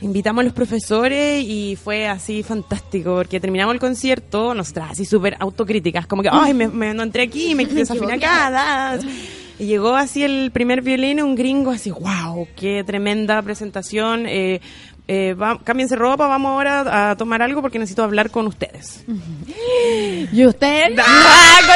Invitamos 0.00 0.40
a 0.40 0.44
los 0.44 0.54
profesores 0.54 1.44
y 1.44 1.76
fue 1.76 2.06
así 2.08 2.42
fantástico, 2.42 3.16
porque 3.16 3.38
terminamos 3.38 3.74
el 3.74 3.80
concierto, 3.80 4.54
nosotras 4.54 4.92
así 4.92 5.04
súper 5.04 5.36
autocríticas, 5.40 6.06
como 6.06 6.22
que, 6.22 6.30
ay, 6.32 6.54
me, 6.54 6.68
me- 6.68 6.94
no 6.94 7.02
entré 7.02 7.24
aquí, 7.24 7.54
me 7.54 7.66
desafiné 7.66 8.14
acá, 8.14 8.50
da". 8.50 8.98
Y 9.58 9.66
llegó 9.66 9.94
así 9.94 10.22
el 10.24 10.52
primer 10.52 10.80
violín, 10.80 11.20
un 11.20 11.34
gringo, 11.34 11.70
así, 11.70 11.90
wow, 11.90 12.48
qué 12.56 12.82
tremenda 12.86 13.42
presentación. 13.42 14.24
Eh, 14.26 14.60
eh, 15.08 15.34
va- 15.34 15.58
cámbiense 15.64 15.96
ropa, 15.96 16.26
vamos 16.28 16.50
ahora 16.52 17.10
a 17.10 17.16
tomar 17.16 17.40
algo 17.42 17.62
porque 17.62 17.78
necesito 17.78 18.04
hablar 18.04 18.30
con 18.30 18.46
ustedes. 18.46 19.04
¿Y 20.32 20.44
usted? 20.46 20.92
¡Ah, 20.98 21.58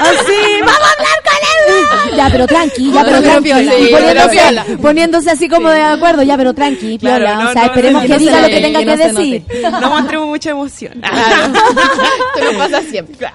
Así, 0.00 0.60
vamos 0.60 0.80
a 0.80 0.92
hablar 0.92 1.22
con 1.24 2.10
él. 2.10 2.16
Ya, 2.16 2.28
pero 2.30 2.46
tranqui, 2.46 2.92
ya, 2.92 3.04
pero 3.04 3.22
tranqui. 3.22 3.50
poniéndose, 3.50 4.78
poniéndose 4.80 5.30
así 5.30 5.48
como 5.48 5.68
de 5.70 5.82
acuerdo, 5.82 6.22
ya, 6.22 6.36
pero 6.36 6.52
tranqui, 6.54 6.98
piola. 6.98 7.18
Claro, 7.18 7.42
no, 7.44 7.50
o 7.50 7.52
sea, 7.52 7.62
no, 7.62 7.68
esperemos 7.68 8.02
no, 8.02 8.06
que 8.06 8.12
no 8.12 8.18
diga 8.18 8.40
lo 8.40 8.48
que 8.48 8.60
tenga 8.60 8.78
que 8.80 8.84
no 8.86 8.96
decir. 8.96 9.44
No 9.80 9.90
mostremos 9.90 10.28
mucha 10.28 10.50
emoción. 10.50 11.00
Te 12.34 12.44
lo 12.44 12.58
pasa 12.58 12.82
siempre. 12.82 13.28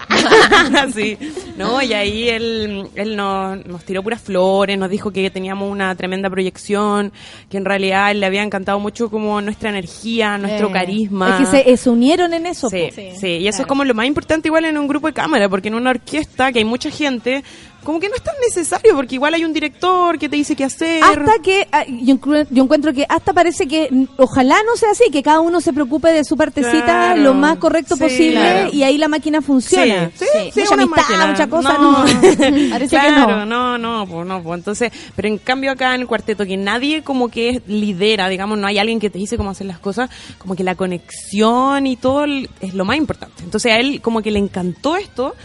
sí. 0.94 1.18
No, 1.58 1.82
y 1.82 1.94
ahí 1.94 2.30
él, 2.30 2.88
él 2.96 3.16
nos, 3.16 3.66
nos 3.66 3.84
tiró 3.84 4.04
puras 4.04 4.22
flores, 4.22 4.78
nos 4.78 4.90
dijo 4.90 5.12
que 5.12 5.30
teníamos 5.30 5.72
una 5.72 5.96
tremenda 5.96 6.30
proyección, 6.30 7.14
que 7.50 7.58
en 7.58 7.66
realidad 7.66 8.14
le 8.14 8.26
había 8.26 8.44
encantado 8.44 8.80
mucho 8.80 9.10
como 9.10 9.40
nuestra 9.42 9.70
energía, 9.70 10.38
nuestro 10.38 10.70
Eh, 10.70 10.72
carisma. 10.72 11.38
Es 11.42 11.50
que 11.50 11.58
se, 11.64 11.72
eh, 11.72 11.78
se 11.78 11.90
unieron 11.90 12.34
en 12.34 12.46
eso. 12.46 12.70
Sí, 12.70 12.90
po. 12.90 13.20
sí, 13.20 13.28
y 13.28 13.48
eso 13.48 13.62
es 13.62 13.68
como 13.68 13.84
lo 13.86 13.94
más 13.94 14.06
importante 14.06 14.48
igual 14.50 14.66
en 14.66 14.78
un 14.78 14.88
grupo 14.88 15.08
de 15.08 15.14
cámara, 15.14 15.48
porque 15.50 15.70
en 15.70 15.76
una 15.76 15.92
orquesta 15.92 16.52
que 16.52 16.60
hay 16.60 16.66
mucha 16.66 16.90
gente, 16.90 17.44
como 17.86 18.00
que 18.02 18.10
no 18.10 18.16
es 18.16 18.22
tan 18.24 18.36
necesario, 18.46 18.94
porque 18.96 19.16
igual 19.16 19.34
hay 19.34 19.46
un 19.46 19.54
director 19.54 20.20
que 20.20 20.28
te 20.28 20.36
dice 20.36 20.56
qué 20.56 20.66
hacer. 20.66 21.02
Hasta 21.04 21.40
que, 21.42 21.66
ah, 21.72 21.86
yo, 21.88 22.18
encuentro 22.64 22.92
que 22.94 23.06
hasta 23.08 23.32
parece 23.32 23.68
que, 23.68 23.88
mm, 23.90 24.04
ojalá 24.18 24.58
no 24.66 24.76
sea 24.76 24.92
así, 24.92 25.06
que 25.12 25.24
cada 25.24 25.40
uno 25.40 25.62
se 25.62 25.72
preocupe 25.72 26.10
de 26.12 26.24
su 26.26 26.36
partecita 26.36 26.84
Claro. 26.84 27.22
lo 27.22 27.34
más 27.34 27.58
correcto 27.58 27.96
Sí, 27.96 28.02
posible 28.04 28.32
claro. 28.42 28.70
y 28.74 28.84
ahí 28.84 28.98
la 28.98 29.08
máquina 29.08 29.42
funciona. 29.42 30.12
Sí, 30.16 30.26
sí, 30.34 30.52
sí, 30.54 30.60
mucha 30.62 30.74
una 30.74 30.84
amistad, 30.84 31.04
máquina. 31.04 31.28
mucha 31.28 31.48
cosa, 31.48 31.74
No. 31.78 31.92
no. 31.92 32.06
parece 32.72 32.90
claro, 32.90 33.28
que 33.28 33.34
no. 33.34 33.46
no, 33.46 33.78
no, 33.78 34.08
pues 34.08 34.28
no, 34.28 34.42
pues 34.44 34.58
entonces, 34.60 34.92
pero 35.16 35.28
en 35.28 35.38
cambio 35.38 35.72
acá 35.72 35.94
en 35.96 36.02
el 36.02 36.08
cuarteto 36.08 36.46
que 36.46 36.58
nadie 36.58 37.04
como 37.04 37.30
que 37.30 37.50
es- 37.50 37.62
lidera, 37.68 38.28
digamos, 38.30 38.58
no 38.58 38.68
hay 38.68 38.80
alguien 38.80 39.00
que 39.00 39.10
te 39.10 39.20
dice 39.20 39.38
cómo 39.38 39.52
hacer 39.52 39.68
las 39.68 39.80
cosas, 39.80 40.10
como 40.40 40.56
que 40.56 40.64
la 40.64 40.76
conexión 40.76 41.88
y 41.88 41.96
todo 41.96 42.26
es 42.60 42.74
lo 42.74 42.86
más 42.86 42.98
importante. 42.98 43.44
Entonces 43.44 43.72
a 43.72 43.78
él 43.80 44.02
como 44.02 44.22
que 44.22 44.32
le 44.32 44.40
encantó 44.40 44.96
esto 44.96 45.36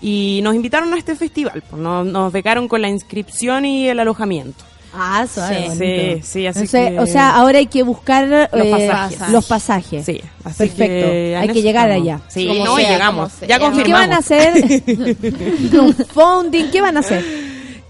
y 0.00 0.40
nos 0.42 0.54
invitaron 0.54 0.92
a 0.94 0.98
este 0.98 1.14
festival, 1.16 1.62
pues 1.68 1.80
nos, 1.80 2.06
nos 2.06 2.32
becaron 2.32 2.68
con 2.68 2.82
la 2.82 2.88
inscripción 2.88 3.64
y 3.64 3.88
el 3.88 3.98
alojamiento. 4.00 4.64
Ah, 4.98 5.26
suave, 5.32 5.68
Sí, 5.72 5.76
sí, 5.76 6.22
sí, 6.22 6.46
así 6.46 6.60
Entonces, 6.60 6.90
que- 6.90 6.98
O 7.00 7.06
sea, 7.06 7.36
ahora 7.36 7.58
hay 7.58 7.66
que 7.66 7.82
buscar 7.82 8.48
Los 8.52 8.66
eh, 8.66 8.70
pasajes. 8.88 9.28
los 9.30 9.44
pasajes. 9.46 10.06
Sí, 10.06 10.20
así 10.42 10.56
Perfecto. 10.58 10.84
que 11.06 11.36
hay 11.38 11.48
que 11.48 11.60
llegar 11.62 11.90
estamos. 11.90 12.08
allá. 12.08 12.20
Sí, 12.28 12.46
Como 12.46 12.64
no, 12.64 12.76
sea, 12.76 12.90
llegamos. 12.90 13.32
sea. 13.32 13.48
Ya 13.48 13.56
¿Y 13.56 13.58
qué 13.58 13.64
¿Qué 13.64 13.70
confirmamos. 13.70 14.00
van 14.08 14.12
a 14.12 14.18
hacer? 14.18 14.82
Crowdfunding, 15.70 16.70
¿qué 16.70 16.80
van 16.80 16.96
a 16.96 17.00
hacer? 17.00 17.24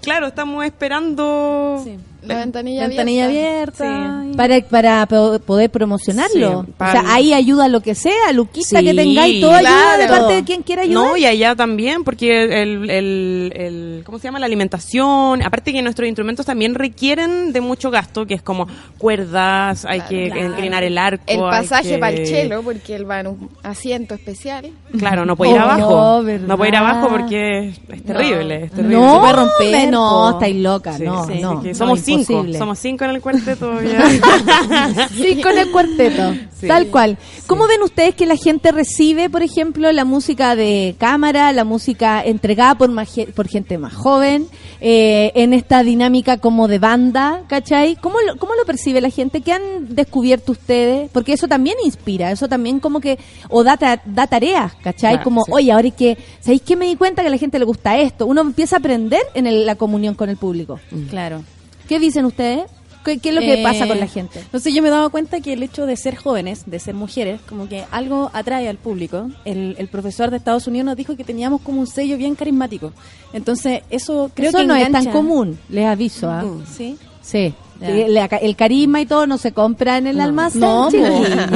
Claro, 0.03 0.27
estamos 0.29 0.65
esperando 0.65 1.85
La 2.27 2.39
ventanilla, 2.41 2.87
Ventanilla 2.89 3.25
abierta. 3.27 3.85
abierta. 3.85 4.37
Para, 4.37 4.61
para 4.61 5.07
po- 5.07 5.39
poder 5.41 5.71
promocionarlo. 5.71 6.63
Sí, 6.65 6.71
o 6.71 6.75
para- 6.77 7.01
sea, 7.03 7.15
ahí 7.15 7.33
ayuda 7.33 7.69
lo 7.69 7.81
que 7.81 7.95
sea, 7.95 8.33
Luquita 8.33 8.83
que 8.83 8.93
tengáis, 8.95 9.41
todo 9.41 9.53
ayuda 9.55 9.97
de 9.99 10.07
claro. 10.07 10.21
parte 10.23 10.35
de 10.37 10.45
quien 10.45 10.63
quiera 10.63 10.83
ayudar. 10.83 11.05
No, 11.11 11.17
y 11.17 11.25
allá 11.27 11.55
también, 11.55 12.05
porque 12.05 12.63
el, 12.63 12.91
el, 12.91 13.53
el- 13.55 14.03
¿cómo 14.05 14.19
se 14.19 14.25
llama? 14.29 14.39
La 14.39 14.47
alimentación, 14.47 15.43
aparte 15.43 15.73
que 15.73 15.83
nuestros 15.83 16.07
instrumentos 16.09 16.45
también 16.47 16.75
requieren 16.75 17.53
de 17.53 17.61
mucho 17.61 17.91
gasto, 17.91 18.27
que 18.27 18.35
es 18.35 18.43
como 18.43 18.67
cuerdas, 18.99 19.85
hay 19.85 20.01
que 20.03 20.31
claro. 20.31 20.47
inclinar 20.51 20.85
el 20.85 20.99
arco. 20.99 21.25
El 21.27 21.41
pasaje 21.41 21.91
que- 21.91 21.99
para 21.99 22.17
el 22.17 22.27
chelo, 22.27 22.63
porque 22.63 22.95
él 22.95 23.09
va 23.09 23.21
en 23.21 23.29
un 23.29 23.51
asiento 23.63 24.15
especial. 24.15 24.71
Claro, 24.99 25.25
no 25.25 25.37
puede 25.37 25.53
ir 25.53 25.59
Oh, 25.59 25.63
abajo. 25.63 26.23
No 26.23 26.57
puede 26.57 26.71
ir 26.71 26.77
abajo 26.77 27.09
porque 27.09 27.69
es, 27.69 28.05
terrible, 28.05 28.65
es 28.65 28.71
terrible. 28.73 28.97
No, 28.97 29.15
Se 29.15 29.21
puede 29.21 29.33
romper, 29.33 29.91
no, 29.91 30.31
estáis 30.31 30.57
loca, 30.57 30.93
Sí, 30.97 31.05
no, 31.05 31.27
sí, 31.27 31.39
no. 31.41 31.57
sí, 31.57 31.63
que 31.63 31.69
no, 31.71 31.75
somos 31.75 32.01
cinco, 32.01 32.16
somos 32.59 32.79
cinco 32.79 33.05
en 33.05 33.11
el 33.11 33.21
cuarteto. 33.21 33.81
ya. 33.83 35.09
Sí, 35.09 35.41
con 35.43 35.57
el 35.59 35.71
cuarteto, 35.71 36.35
Sí. 36.61 36.67
tal 36.69 36.87
cual. 36.89 37.19
¿Cómo 37.47 37.67
ven 37.67 37.83
ustedes 37.83 38.15
que 38.15 38.25
la 38.27 38.37
gente 38.37 38.73
recibe, 38.73 39.29
por 39.29 39.43
ejemplo, 39.43 39.91
la 39.93 40.05
música 40.05 40.57
de 40.57 40.95
cámara, 40.99 41.53
la 41.53 41.65
música 41.65 42.23
entregada 42.25 42.77
por, 42.77 42.91
más 42.91 43.11
por 43.35 43.47
gente 43.49 43.77
más 43.79 43.95
joven, 43.95 44.47
eh, 44.81 45.33
en 45.35 45.53
esta 45.53 45.83
dinámica 45.83 46.39
como 46.39 46.67
de 46.69 46.79
banda, 46.79 47.43
¿cachai? 47.49 47.97
¿Cómo 47.97 48.21
lo, 48.21 48.37
¿Cómo 48.37 48.55
lo 48.55 48.65
percibe 48.65 49.01
la 49.01 49.11
gente? 49.11 49.43
¿Qué 49.43 49.53
han 49.53 49.95
descubierto 49.95 50.53
ustedes? 50.53 51.11
Porque 51.13 51.35
eso 51.35 51.47
también 51.47 51.77
inspira, 51.85 52.31
eso 52.31 52.49
también 52.49 52.81
como 52.81 53.01
que, 53.01 53.19
o 53.51 53.63
da, 53.63 53.77
ta- 53.77 54.01
da 54.07 54.27
tareas, 54.27 54.73
¿cachai? 54.83 55.13
Claro, 55.17 55.25
como, 55.25 55.45
sí. 55.45 55.51
oye, 55.55 55.73
ahora 55.73 55.85
hay 55.85 55.93
que, 55.93 56.17
¿sabéis 56.41 56.63
qué 56.63 56.75
me 56.77 56.87
di 56.87 56.97
cuenta 56.97 57.23
que 57.23 57.29
a 57.29 57.31
la 57.31 57.39
gente 57.39 57.59
le 57.59 57.65
gusta 57.67 57.99
esto? 57.99 58.27
Uno 58.27 58.41
empieza 58.41 58.77
a 58.77 58.79
aprender 58.79 59.21
en 59.35 59.47
el- 59.47 59.67
la 59.67 59.75
comunión 59.77 60.15
con 60.15 60.29
el 60.31 60.37
público. 60.37 60.81
Claro. 61.11 61.43
¿Qué 61.89 61.99
dicen 61.99 62.25
ustedes? 62.25 62.65
¿Qué, 63.05 63.19
qué 63.19 63.29
es 63.29 63.35
lo 63.37 63.41
que 63.41 63.61
Eh, 63.61 63.63
pasa 63.63 63.87
con 63.87 64.01
la 64.01 64.09
gente? 64.09 64.41
Entonces 64.41 64.75
yo 64.75 64.83
me 64.83 64.89
he 64.89 64.91
dado 64.91 65.11
cuenta 65.11 65.41
que 65.41 65.53
el 65.53 65.63
hecho 65.63 65.87
de 65.87 65.97
ser 65.97 66.17
jóvenes, 66.17 66.65
de 66.67 66.81
ser 66.81 66.95
mujeres, 66.95 67.41
como 67.49 67.69
que 67.69 67.85
algo 67.93 68.31
atrae 68.33 68.69
al 68.69 68.79
público. 68.79 69.31
El, 69.45 69.77
el 69.79 69.87
profesor 69.89 70.31
de 70.31 70.39
Estados 70.39 70.67
Unidos 70.67 70.87
nos 70.87 70.97
dijo 70.97 71.17
que 71.17 71.23
teníamos 71.23 71.61
como 71.61 71.81
un 71.81 71.87
sello 71.87 72.17
bien 72.17 72.35
carismático. 72.35 72.93
Entonces 73.33 73.83
eso 73.91 74.31
creo 74.35 74.49
Eso 74.49 74.59
que 74.59 74.65
no 74.65 74.75
es 74.75 74.91
tan 74.91 75.07
común, 75.07 75.57
les 75.69 75.87
aviso. 75.87 76.29
¿ah? 76.29 76.45
Sí. 76.77 76.99
Sí. 77.23 77.55
Ya. 77.81 78.25
El, 78.25 78.57
carisma 78.57 79.01
y 79.03 79.07
todo 79.07 79.27
no 79.27 79.37
se 79.37 79.53
compra 79.53 79.99
en 79.99 80.07
el 80.07 80.21
almacén. 80.21 80.63
No, 80.63 80.89
po. 80.91 80.97
no, 80.99 81.07
no, 81.07 81.49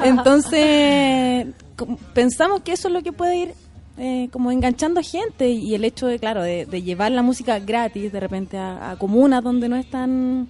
Entonces 0.03 1.47
pensamos 2.13 2.61
que 2.61 2.71
eso 2.73 2.87
es 2.87 2.93
lo 2.93 3.03
que 3.03 3.11
puede 3.11 3.35
ir 3.37 3.53
eh, 3.97 4.29
como 4.31 4.51
enganchando 4.51 5.01
gente 5.01 5.49
y 5.49 5.73
el 5.75 5.85
hecho 5.85 6.07
de, 6.07 6.19
claro, 6.19 6.43
de, 6.43 6.65
de 6.65 6.81
llevar 6.81 7.11
la 7.11 7.21
música 7.21 7.59
gratis 7.59 8.11
de 8.11 8.19
repente 8.19 8.57
a, 8.57 8.91
a 8.91 8.97
comunas 8.97 9.43
donde 9.43 9.69
no 9.69 9.75
es 9.75 9.89
tan, 9.89 10.47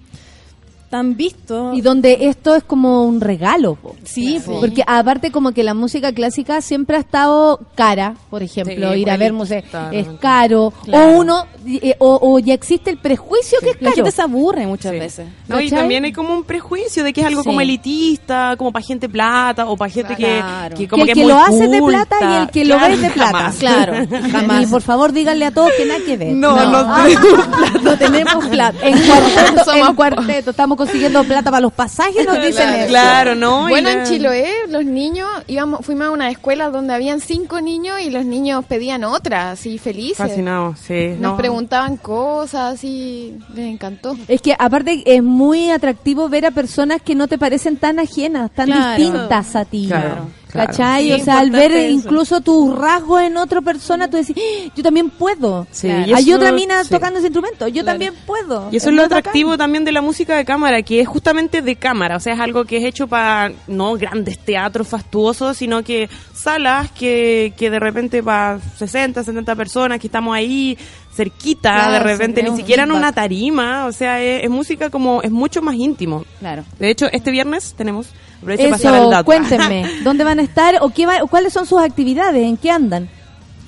tan 0.90 1.16
visto. 1.16 1.72
Y 1.74 1.80
donde 1.80 2.28
esto 2.28 2.54
es 2.54 2.62
como 2.64 3.04
un 3.04 3.20
regalo. 3.20 3.74
po. 3.74 3.94
Sí, 4.04 4.40
po. 4.44 4.60
Porque 4.60 4.82
aparte 4.86 5.30
como 5.30 5.52
que 5.52 5.62
la 5.62 5.74
música 5.74 6.12
clásica 6.12 6.60
siempre 6.60 6.96
ha 6.96 7.00
estado 7.00 7.60
cara, 7.74 8.14
por 8.30 8.42
ejemplo, 8.42 8.92
Sí, 8.92 9.00
ir 9.00 9.10
a 9.10 9.16
pues, 9.16 9.18
ver 9.18 9.32
elitista, 9.32 9.90
es 9.92 10.06
caro, 10.20 10.72
Claro. 10.84 11.06
o 11.16 11.18
uno, 11.20 11.46
eh, 11.66 11.96
o, 11.98 12.18
o 12.22 12.38
ya 12.38 12.54
existe 12.54 12.90
el 12.90 12.98
prejuicio 12.98 13.58
que 13.60 13.70
es 13.70 13.76
la 13.80 13.90
caro. 13.90 13.96
gente 13.96 14.10
se 14.12 14.22
aburre 14.22 14.66
muchas 14.66 14.92
Sí. 14.92 14.98
veces. 14.98 15.26
No, 15.48 15.60
y 15.60 15.70
también 15.70 16.04
hay 16.04 16.12
como 16.12 16.32
un 16.34 16.44
prejuicio 16.44 17.02
de 17.04 17.12
que 17.12 17.20
es 17.20 17.26
algo 17.26 17.42
Sí. 17.42 17.48
como 17.48 17.60
elitista, 17.60 18.54
como 18.56 18.72
para 18.72 18.84
gente 18.84 19.08
plata 19.08 19.66
o 19.66 19.76
para 19.76 19.90
gente 19.90 20.14
que- 20.16 20.22
Claro. 20.38 20.76
que, 20.76 20.82
Que 20.84 20.88
como 20.88 21.02
el 21.02 21.08
que, 21.08 21.14
que 21.14 21.22
es 21.22 21.26
lo 21.28 21.34
muy 21.34 21.44
hace 21.44 21.68
de 21.68 21.78
culta. 21.80 22.04
plata 22.06 22.32
y 22.32 22.36
el 22.42 22.50
que 22.50 22.64
lo 22.64 22.78
ve 22.80 22.96
de 22.96 23.10
plata. 23.10 23.32
jamás. 23.38 23.56
Claro, 23.66 23.92
jamás. 24.30 24.62
Y 24.62 24.66
por 24.66 24.82
favor 24.82 25.12
díganle 25.12 25.44
a 25.46 25.50
todos 25.50 25.70
que 25.76 25.84
nada 25.86 26.00
que 26.06 26.16
ver. 26.16 26.32
No, 26.34 26.54
no, 26.70 26.76
Ah, 26.78 27.06
No 27.82 27.96
tenemos 27.98 28.46
plata. 28.46 28.78
En 28.86 28.98
cuarteto, 29.06 29.72
en 29.74 29.94
cuarteto, 29.94 30.50
estamos 30.50 30.75
estamos 30.76 30.90
consiguiendo 30.90 31.24
plata 31.24 31.50
para 31.50 31.60
los 31.60 31.72
pasajes, 31.72 32.24
nos 32.26 32.40
dicen 32.42 32.68
eso. 32.70 32.88
Claro, 32.88 33.34
¿no? 33.34 33.68
Bueno, 33.68 33.88
en 33.88 34.04
Chiloé, 34.04 34.52
los 34.68 34.84
niños, 34.84 35.28
íbamos, 35.46 35.84
fuimos 35.84 36.08
a 36.08 36.10
una 36.10 36.30
escuela 36.30 36.70
donde 36.70 36.94
habían 36.94 37.20
cinco 37.20 37.60
niños 37.60 38.00
y 38.00 38.10
los 38.10 38.24
niños 38.24 38.64
pedían 38.66 39.04
otra, 39.04 39.52
así 39.52 39.78
felices. 39.78 40.18
Fascinado, 40.18 40.74
sí. 40.76 41.08
Nos 41.18 41.32
no. 41.32 41.36
preguntaban 41.36 41.96
cosas 41.96 42.82
y 42.84 43.36
les 43.54 43.66
encantó. 43.72 44.16
Es 44.28 44.40
que 44.42 44.54
aparte 44.58 45.02
es 45.06 45.22
muy 45.22 45.70
atractivo 45.70 46.28
ver 46.28 46.46
a 46.46 46.50
personas 46.50 47.00
que 47.02 47.14
no 47.14 47.28
te 47.28 47.38
parecen 47.38 47.76
tan 47.76 47.98
ajenas, 47.98 48.50
tan 48.52 48.66
Claro. 48.66 49.02
distintas 49.02 49.56
a 49.56 49.64
ti. 49.64 49.86
Claro, 49.88 50.28
claro. 50.56 50.70
¿Cachai? 50.70 51.04
Sí, 51.04 51.12
o 51.12 51.24
sea, 51.24 51.38
al 51.40 51.50
ver 51.50 51.72
eso. 51.72 51.90
incluso 51.92 52.40
tus 52.40 52.76
rasgos 52.76 53.22
en 53.22 53.36
otra 53.36 53.60
persona, 53.60 54.08
tú 54.08 54.16
decís, 54.16 54.36
"Ah, 54.38 54.72
yo 54.74 54.82
también 54.82 55.10
puedo. 55.10 55.66
Sí, 55.70 55.86
Claro. 55.88 56.16
Hay 56.16 56.24
eso- 56.30 56.36
otra 56.36 56.52
mina 56.52 56.82
sí. 56.84 56.90
tocando 56.90 57.18
ese 57.18 57.28
instrumento, 57.28 57.68
yo 57.68 57.84
también 57.84 58.14
puedo. 58.26 58.68
Y 58.72 58.76
eso 58.76 58.90
es 58.90 58.94
lo 58.96 59.02
atractivo 59.02 59.56
también 59.56 59.84
de 59.84 59.92
la 59.92 60.00
música 60.02 60.36
de 60.36 60.44
cámara, 60.44 60.82
que 60.82 61.00
es 61.00 61.08
justamente 61.08 61.62
de 61.62 61.76
cámara, 61.76 62.16
o 62.16 62.20
sea, 62.20 62.34
es 62.34 62.40
algo 62.40 62.64
que 62.64 62.78
es 62.78 62.84
hecho 62.84 63.06
para 63.06 63.52
no 63.66 63.94
grandes 63.96 64.38
teatros 64.38 64.88
fastuosos, 64.88 65.56
sino 65.56 65.82
que 65.82 66.08
salas 66.34 66.90
que, 66.90 67.52
que 67.56 67.70
de 67.70 67.78
repente 67.80 68.22
para 68.22 68.58
60, 68.78 69.22
70 69.22 69.54
personas 69.56 69.98
que 69.98 70.06
estamos 70.08 70.34
ahí 70.34 70.76
cerquita, 71.16 71.72
Claro, 71.74 71.92
de 71.92 71.98
repente 72.00 72.42
ni 72.42 72.54
siquiera 72.56 72.82
en 72.84 72.92
una 72.92 73.12
tarima, 73.12 73.86
o 73.86 73.92
sea, 73.92 74.20
es, 74.22 74.44
es 74.44 74.50
música 74.50 74.90
como, 74.90 75.22
es 75.22 75.30
mucho 75.30 75.62
más 75.62 75.74
íntimo. 75.76 76.24
Claro. 76.40 76.64
De 76.78 76.90
hecho, 76.90 77.06
este 77.10 77.30
viernes 77.30 77.74
tenemos, 77.76 78.08
aprovecho 78.38 78.66
el 78.66 78.74
Eso, 78.74 79.10
dato. 79.10 79.24
cuéntenme, 79.24 79.84
¿dónde 80.04 80.24
van 80.24 80.38
a 80.38 80.42
estar 80.42 80.76
o 80.82 80.90
qué 80.90 81.06
va- 81.06 81.22
o 81.22 81.26
cuáles 81.26 81.52
son 81.52 81.66
sus 81.66 81.80
actividades? 81.80 82.42
¿En 82.44 82.56
qué 82.56 82.70
andan? 82.70 83.04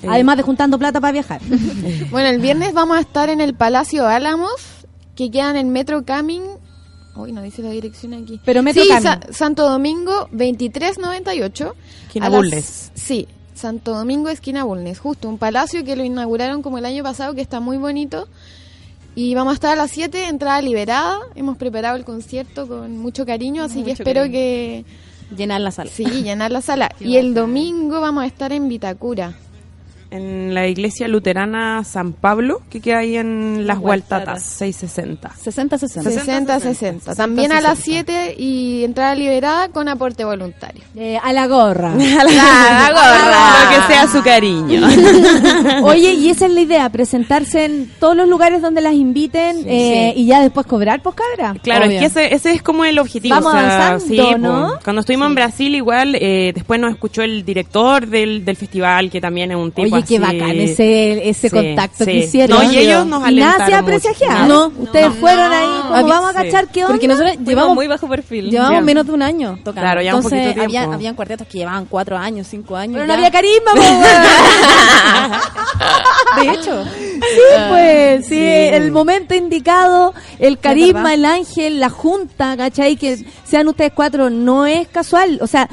Eh. 0.01 0.07
Además 0.09 0.37
de 0.37 0.43
juntando 0.43 0.77
plata 0.79 1.01
para 1.01 1.11
viajar. 1.11 1.41
Bueno, 2.11 2.29
el 2.29 2.39
viernes 2.39 2.73
vamos 2.73 2.97
a 2.97 3.01
estar 3.01 3.29
en 3.29 3.41
el 3.41 3.53
Palacio 3.55 4.07
Álamos, 4.07 4.51
que 5.15 5.29
queda 5.31 5.49
en 5.49 5.57
el 5.57 5.65
Metro 5.65 6.05
Camin. 6.05 6.43
Uy, 7.15 7.33
no 7.33 7.41
dice 7.41 7.61
la 7.61 7.71
dirección 7.71 8.13
aquí. 8.13 8.39
Pero 8.45 8.63
Metro 8.63 8.81
sí, 8.83 8.87
Camin. 8.89 9.03
Sa- 9.03 9.19
Santo 9.31 9.67
Domingo 9.69 10.29
2398. 10.31 11.75
Esquina 12.07 12.25
A 12.27 12.29
las-. 12.29 12.91
Sí, 12.95 13.27
Santo 13.59 13.93
Domingo, 13.93 14.29
esquina 14.29 14.63
Bulnes. 14.63 14.99
Justo, 14.99 15.29
un 15.29 15.37
palacio 15.37 15.83
que 15.83 15.95
lo 15.95 16.03
inauguraron 16.03 16.61
como 16.61 16.77
el 16.77 16.85
año 16.85 17.03
pasado, 17.03 17.33
que 17.33 17.41
está 17.41 17.59
muy 17.59 17.77
bonito. 17.77 18.27
Y 19.15 19.35
vamos 19.35 19.51
a 19.51 19.53
estar 19.55 19.73
a 19.73 19.75
las 19.75 19.91
7, 19.91 20.29
entrada 20.29 20.61
liberada. 20.61 21.19
Hemos 21.35 21.57
preparado 21.57 21.97
el 21.97 22.05
concierto 22.05 22.67
con 22.67 22.97
mucho 22.97 23.25
cariño, 23.25 23.63
así 23.63 23.83
que 23.83 23.91
espero 23.91 24.21
cariño. 24.21 24.33
que... 24.33 24.85
Llenar 25.35 25.61
la 25.61 25.71
sala. 25.71 25.91
Sí, 25.93 26.05
llenar 26.05 26.51
la 26.51 26.61
sala. 26.61 26.89
y 26.99 27.17
el 27.17 27.33
domingo 27.33 28.01
vamos 28.01 28.23
a 28.23 28.27
estar 28.27 28.51
en 28.51 28.67
Vitacura. 28.67 29.35
En 30.11 30.53
la 30.55 30.67
iglesia 30.67 31.07
luterana 31.07 31.83
San 31.83 32.13
Pablo, 32.13 32.61
que 32.69 32.81
queda 32.81 32.99
ahí 32.99 33.15
en 33.15 33.67
Las 33.67 33.77
Hualtatas. 33.77 34.27
Hualtatas, 34.27 34.43
660. 34.43 35.31
60-60. 35.43 37.05
60-60. 37.05 37.15
También 37.15 37.51
a 37.51 37.61
las 37.61 37.77
7 37.79 38.35
y 38.37 38.83
entrada 38.83 39.13
liberada 39.13 39.69
con 39.69 39.87
aporte 39.87 40.25
voluntario. 40.25 40.81
Eh, 40.95 41.19
a 41.21 41.31
la 41.31 41.45
gorra. 41.47 41.93
la 41.95 42.91
gorra. 42.91 43.63
Lo 43.63 43.69
que 43.69 43.93
sea 43.93 44.07
su 44.07 44.23
cariño. 44.23 44.87
Oye, 45.83 46.13
y 46.13 46.29
esa 46.29 46.47
es 46.47 46.53
la 46.53 46.61
idea, 46.61 46.89
presentarse 46.89 47.65
en 47.65 47.91
todos 47.99 48.15
los 48.15 48.27
lugares 48.27 48.61
donde 48.61 48.81
las 48.81 48.93
inviten 48.93 49.63
eh, 49.67 50.13
y 50.15 50.25
ya 50.25 50.41
después 50.41 50.65
cobrar, 50.65 51.01
pues 51.03 51.15
cabra. 51.15 51.59
Claro, 51.61 51.85
Obvio. 51.85 51.99
es 51.99 51.99
que 51.99 52.05
ese, 52.21 52.33
ese 52.33 52.51
es 52.53 52.63
como 52.63 52.83
el 52.83 52.97
objetivo. 52.97 53.35
Vamos 53.35 53.53
o 53.53 53.57
sea, 53.57 53.87
avanzando, 53.87 54.05
sí, 54.07 54.35
¿no? 54.39 54.79
Cuando 54.83 55.01
estuvimos 55.01 55.27
en 55.27 55.35
Brasil, 55.35 55.75
igual, 55.75 56.15
eh, 56.15 56.51
después 56.53 56.79
nos 56.79 56.91
escuchó 56.91 57.21
el 57.21 57.45
director 57.45 58.07
del, 58.07 58.43
del 58.43 58.55
festival, 58.55 59.11
que 59.11 59.21
también 59.21 59.51
es 59.51 59.57
un 59.57 59.71
tipo 59.71 59.98
Oye, 59.99 60.07
qué 60.07 60.19
bacán 60.19 60.51
ese, 60.51 61.29
ese 61.29 61.49
Sí, 61.49 61.55
contacto 61.55 62.05
sí. 62.05 62.11
que 62.11 62.17
hicieron. 62.17 62.63
No, 62.65 62.71
y 62.71 62.77
ellos 62.77 63.05
nos 63.05 63.29
Y 63.29 63.35
nada 63.35 63.65
se 63.67 63.73
alentaron. 63.73 64.47
No, 64.47 64.67
ustedes 64.79 65.13
fueron 65.19 65.51
ahí 65.51 65.67
como 65.87 66.07
vamos 66.07 66.35
a 66.35 66.41
sí. 66.41 66.45
cachar 66.47 66.67
qué 66.67 66.79
onda. 66.81 66.93
Porque 66.93 67.07
nosotros 67.07 67.31
Llevamos 67.33 67.47
llevamos, 67.49 67.75
muy 67.75 67.87
bajo 67.87 68.07
perfil. 68.07 68.49
llevamos 68.49 68.71
Bien. 68.71 68.85
menos 68.85 69.05
de 69.05 69.11
un 69.13 69.21
año 69.21 69.51
tocando. 69.63 69.81
Claro, 69.81 70.01
ya 70.01 70.15
un 70.15 70.23
Entonces, 70.23 70.47
poquito 70.47 70.63
había, 70.63 70.79
tiempo. 70.81 70.93
habían 70.95 71.15
cuartetos 71.15 71.47
que 71.47 71.57
llevaban 71.59 71.85
cuatro 71.85 72.17
años, 72.17 72.47
cinco 72.49 72.75
años. 72.75 72.93
Pero 72.95 73.07
no 73.07 73.13
había 73.13 73.31
carisma. 73.31 73.71
De 76.41 76.51
hecho. 76.51 76.83
Sí, 76.85 77.21
pues, 77.69 78.25
sí, 78.27 78.39
el 78.41 78.91
momento 78.91 79.35
indicado, 79.35 80.13
el 80.39 80.57
carisma, 80.59 81.13
el 81.13 81.25
ángel, 81.25 81.79
la 81.79 81.89
junta, 81.89 82.55
¿cachai? 82.57 82.95
Que 82.95 83.23
sean 83.43 83.67
ustedes 83.67 83.91
cuatro, 83.93 84.29
no 84.29 84.65
es 84.65 84.87
casual. 84.87 85.39
O 85.41 85.47
sea, 85.47 85.69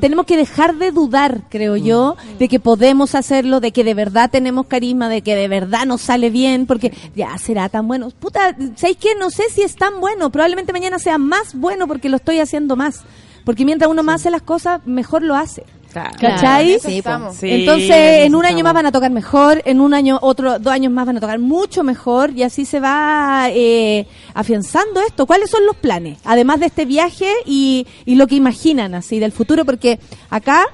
tenemos 0.00 0.26
que 0.26 0.36
dejar 0.36 0.76
de 0.76 0.90
dudar, 0.90 1.42
creo 1.48 1.76
yo, 1.76 2.16
de 2.38 2.48
que 2.48 2.60
podemos 2.60 3.14
hacerlo, 3.14 3.60
de 3.60 3.72
que 3.72 3.84
de 3.84 3.94
verdad 3.94 4.30
tenemos 4.30 4.66
carisma, 4.66 5.08
de 5.08 5.22
que 5.22 5.34
de 5.34 5.48
verdad 5.48 5.86
nos 5.86 6.00
sale 6.00 6.30
bien, 6.30 6.66
porque 6.66 6.92
ya 7.14 7.36
será 7.38 7.68
tan 7.68 7.86
bueno. 7.86 8.10
Puta, 8.10 8.56
¿sabéis 8.76 8.98
qué? 8.98 9.14
No 9.18 9.30
sé 9.30 9.44
si 9.50 9.62
es 9.62 9.76
tan 9.76 10.00
bueno. 10.00 10.30
Probablemente 10.30 10.72
mañana 10.72 10.98
sea 10.98 11.18
más 11.18 11.54
bueno 11.54 11.86
porque 11.86 12.08
lo 12.08 12.16
estoy 12.16 12.38
haciendo 12.38 12.76
más. 12.76 13.02
Porque 13.44 13.64
mientras 13.64 13.90
uno 13.90 14.02
más 14.02 14.22
hace 14.22 14.30
las 14.30 14.42
cosas, 14.42 14.86
mejor 14.86 15.22
lo 15.22 15.34
hace. 15.34 15.64
Claro. 15.92 16.10
¿Cachai? 16.20 16.78
Sí. 16.78 17.02
Sí, 17.38 17.50
Entonces, 17.50 18.24
en 18.24 18.34
un 18.34 18.44
año 18.44 18.62
más 18.62 18.74
van 18.74 18.86
a 18.86 18.92
tocar 18.92 19.10
mejor, 19.10 19.62
en 19.64 19.80
un 19.80 19.92
año, 19.94 20.18
otro, 20.22 20.58
dos 20.58 20.72
años 20.72 20.92
más 20.92 21.06
van 21.06 21.16
a 21.16 21.20
tocar 21.20 21.38
mucho 21.38 21.82
mejor 21.82 22.30
y 22.30 22.42
así 22.42 22.64
se 22.64 22.80
va 22.80 23.48
eh, 23.50 24.06
afianzando 24.34 25.00
esto. 25.00 25.26
¿Cuáles 25.26 25.50
son 25.50 25.66
los 25.66 25.76
planes? 25.76 26.18
Además 26.24 26.60
de 26.60 26.66
este 26.66 26.84
viaje 26.84 27.32
y, 27.44 27.86
y 28.04 28.14
lo 28.14 28.26
que 28.26 28.36
imaginan 28.36 28.94
así 28.94 29.18
del 29.18 29.32
futuro, 29.32 29.64
porque 29.64 29.98
acá 30.30 30.64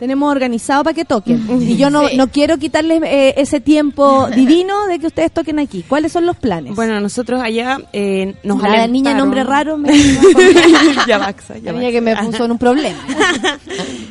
tenemos 0.00 0.30
organizado 0.32 0.82
para 0.82 0.94
que 0.94 1.04
toquen. 1.04 1.46
Y 1.60 1.76
yo 1.76 1.90
no, 1.90 2.08
Sí. 2.08 2.16
no 2.16 2.26
quiero 2.28 2.56
quitarles 2.58 3.02
eh, 3.04 3.34
ese 3.36 3.60
tiempo 3.60 4.26
divino 4.34 4.86
de 4.86 4.98
que 4.98 5.06
ustedes 5.06 5.30
toquen 5.30 5.58
aquí. 5.60 5.84
¿Cuáles 5.86 6.10
son 6.10 6.26
los 6.26 6.36
planes? 6.36 6.74
Bueno, 6.74 6.98
nosotros 7.00 7.40
allá 7.40 7.78
eh, 7.92 8.34
nos 8.42 8.60
la 8.62 8.86
niña 8.88 9.14
nombre 9.14 9.44
raro 9.44 9.76
me... 9.76 9.90
ya 11.06 11.18
Baxa, 11.18 11.58
ya 11.58 11.72
La 11.72 11.78
niña 11.78 11.92
que 11.92 12.00
me 12.00 12.16
puso 12.16 12.44
en 12.46 12.50
un 12.52 12.58
problema. 12.58 12.98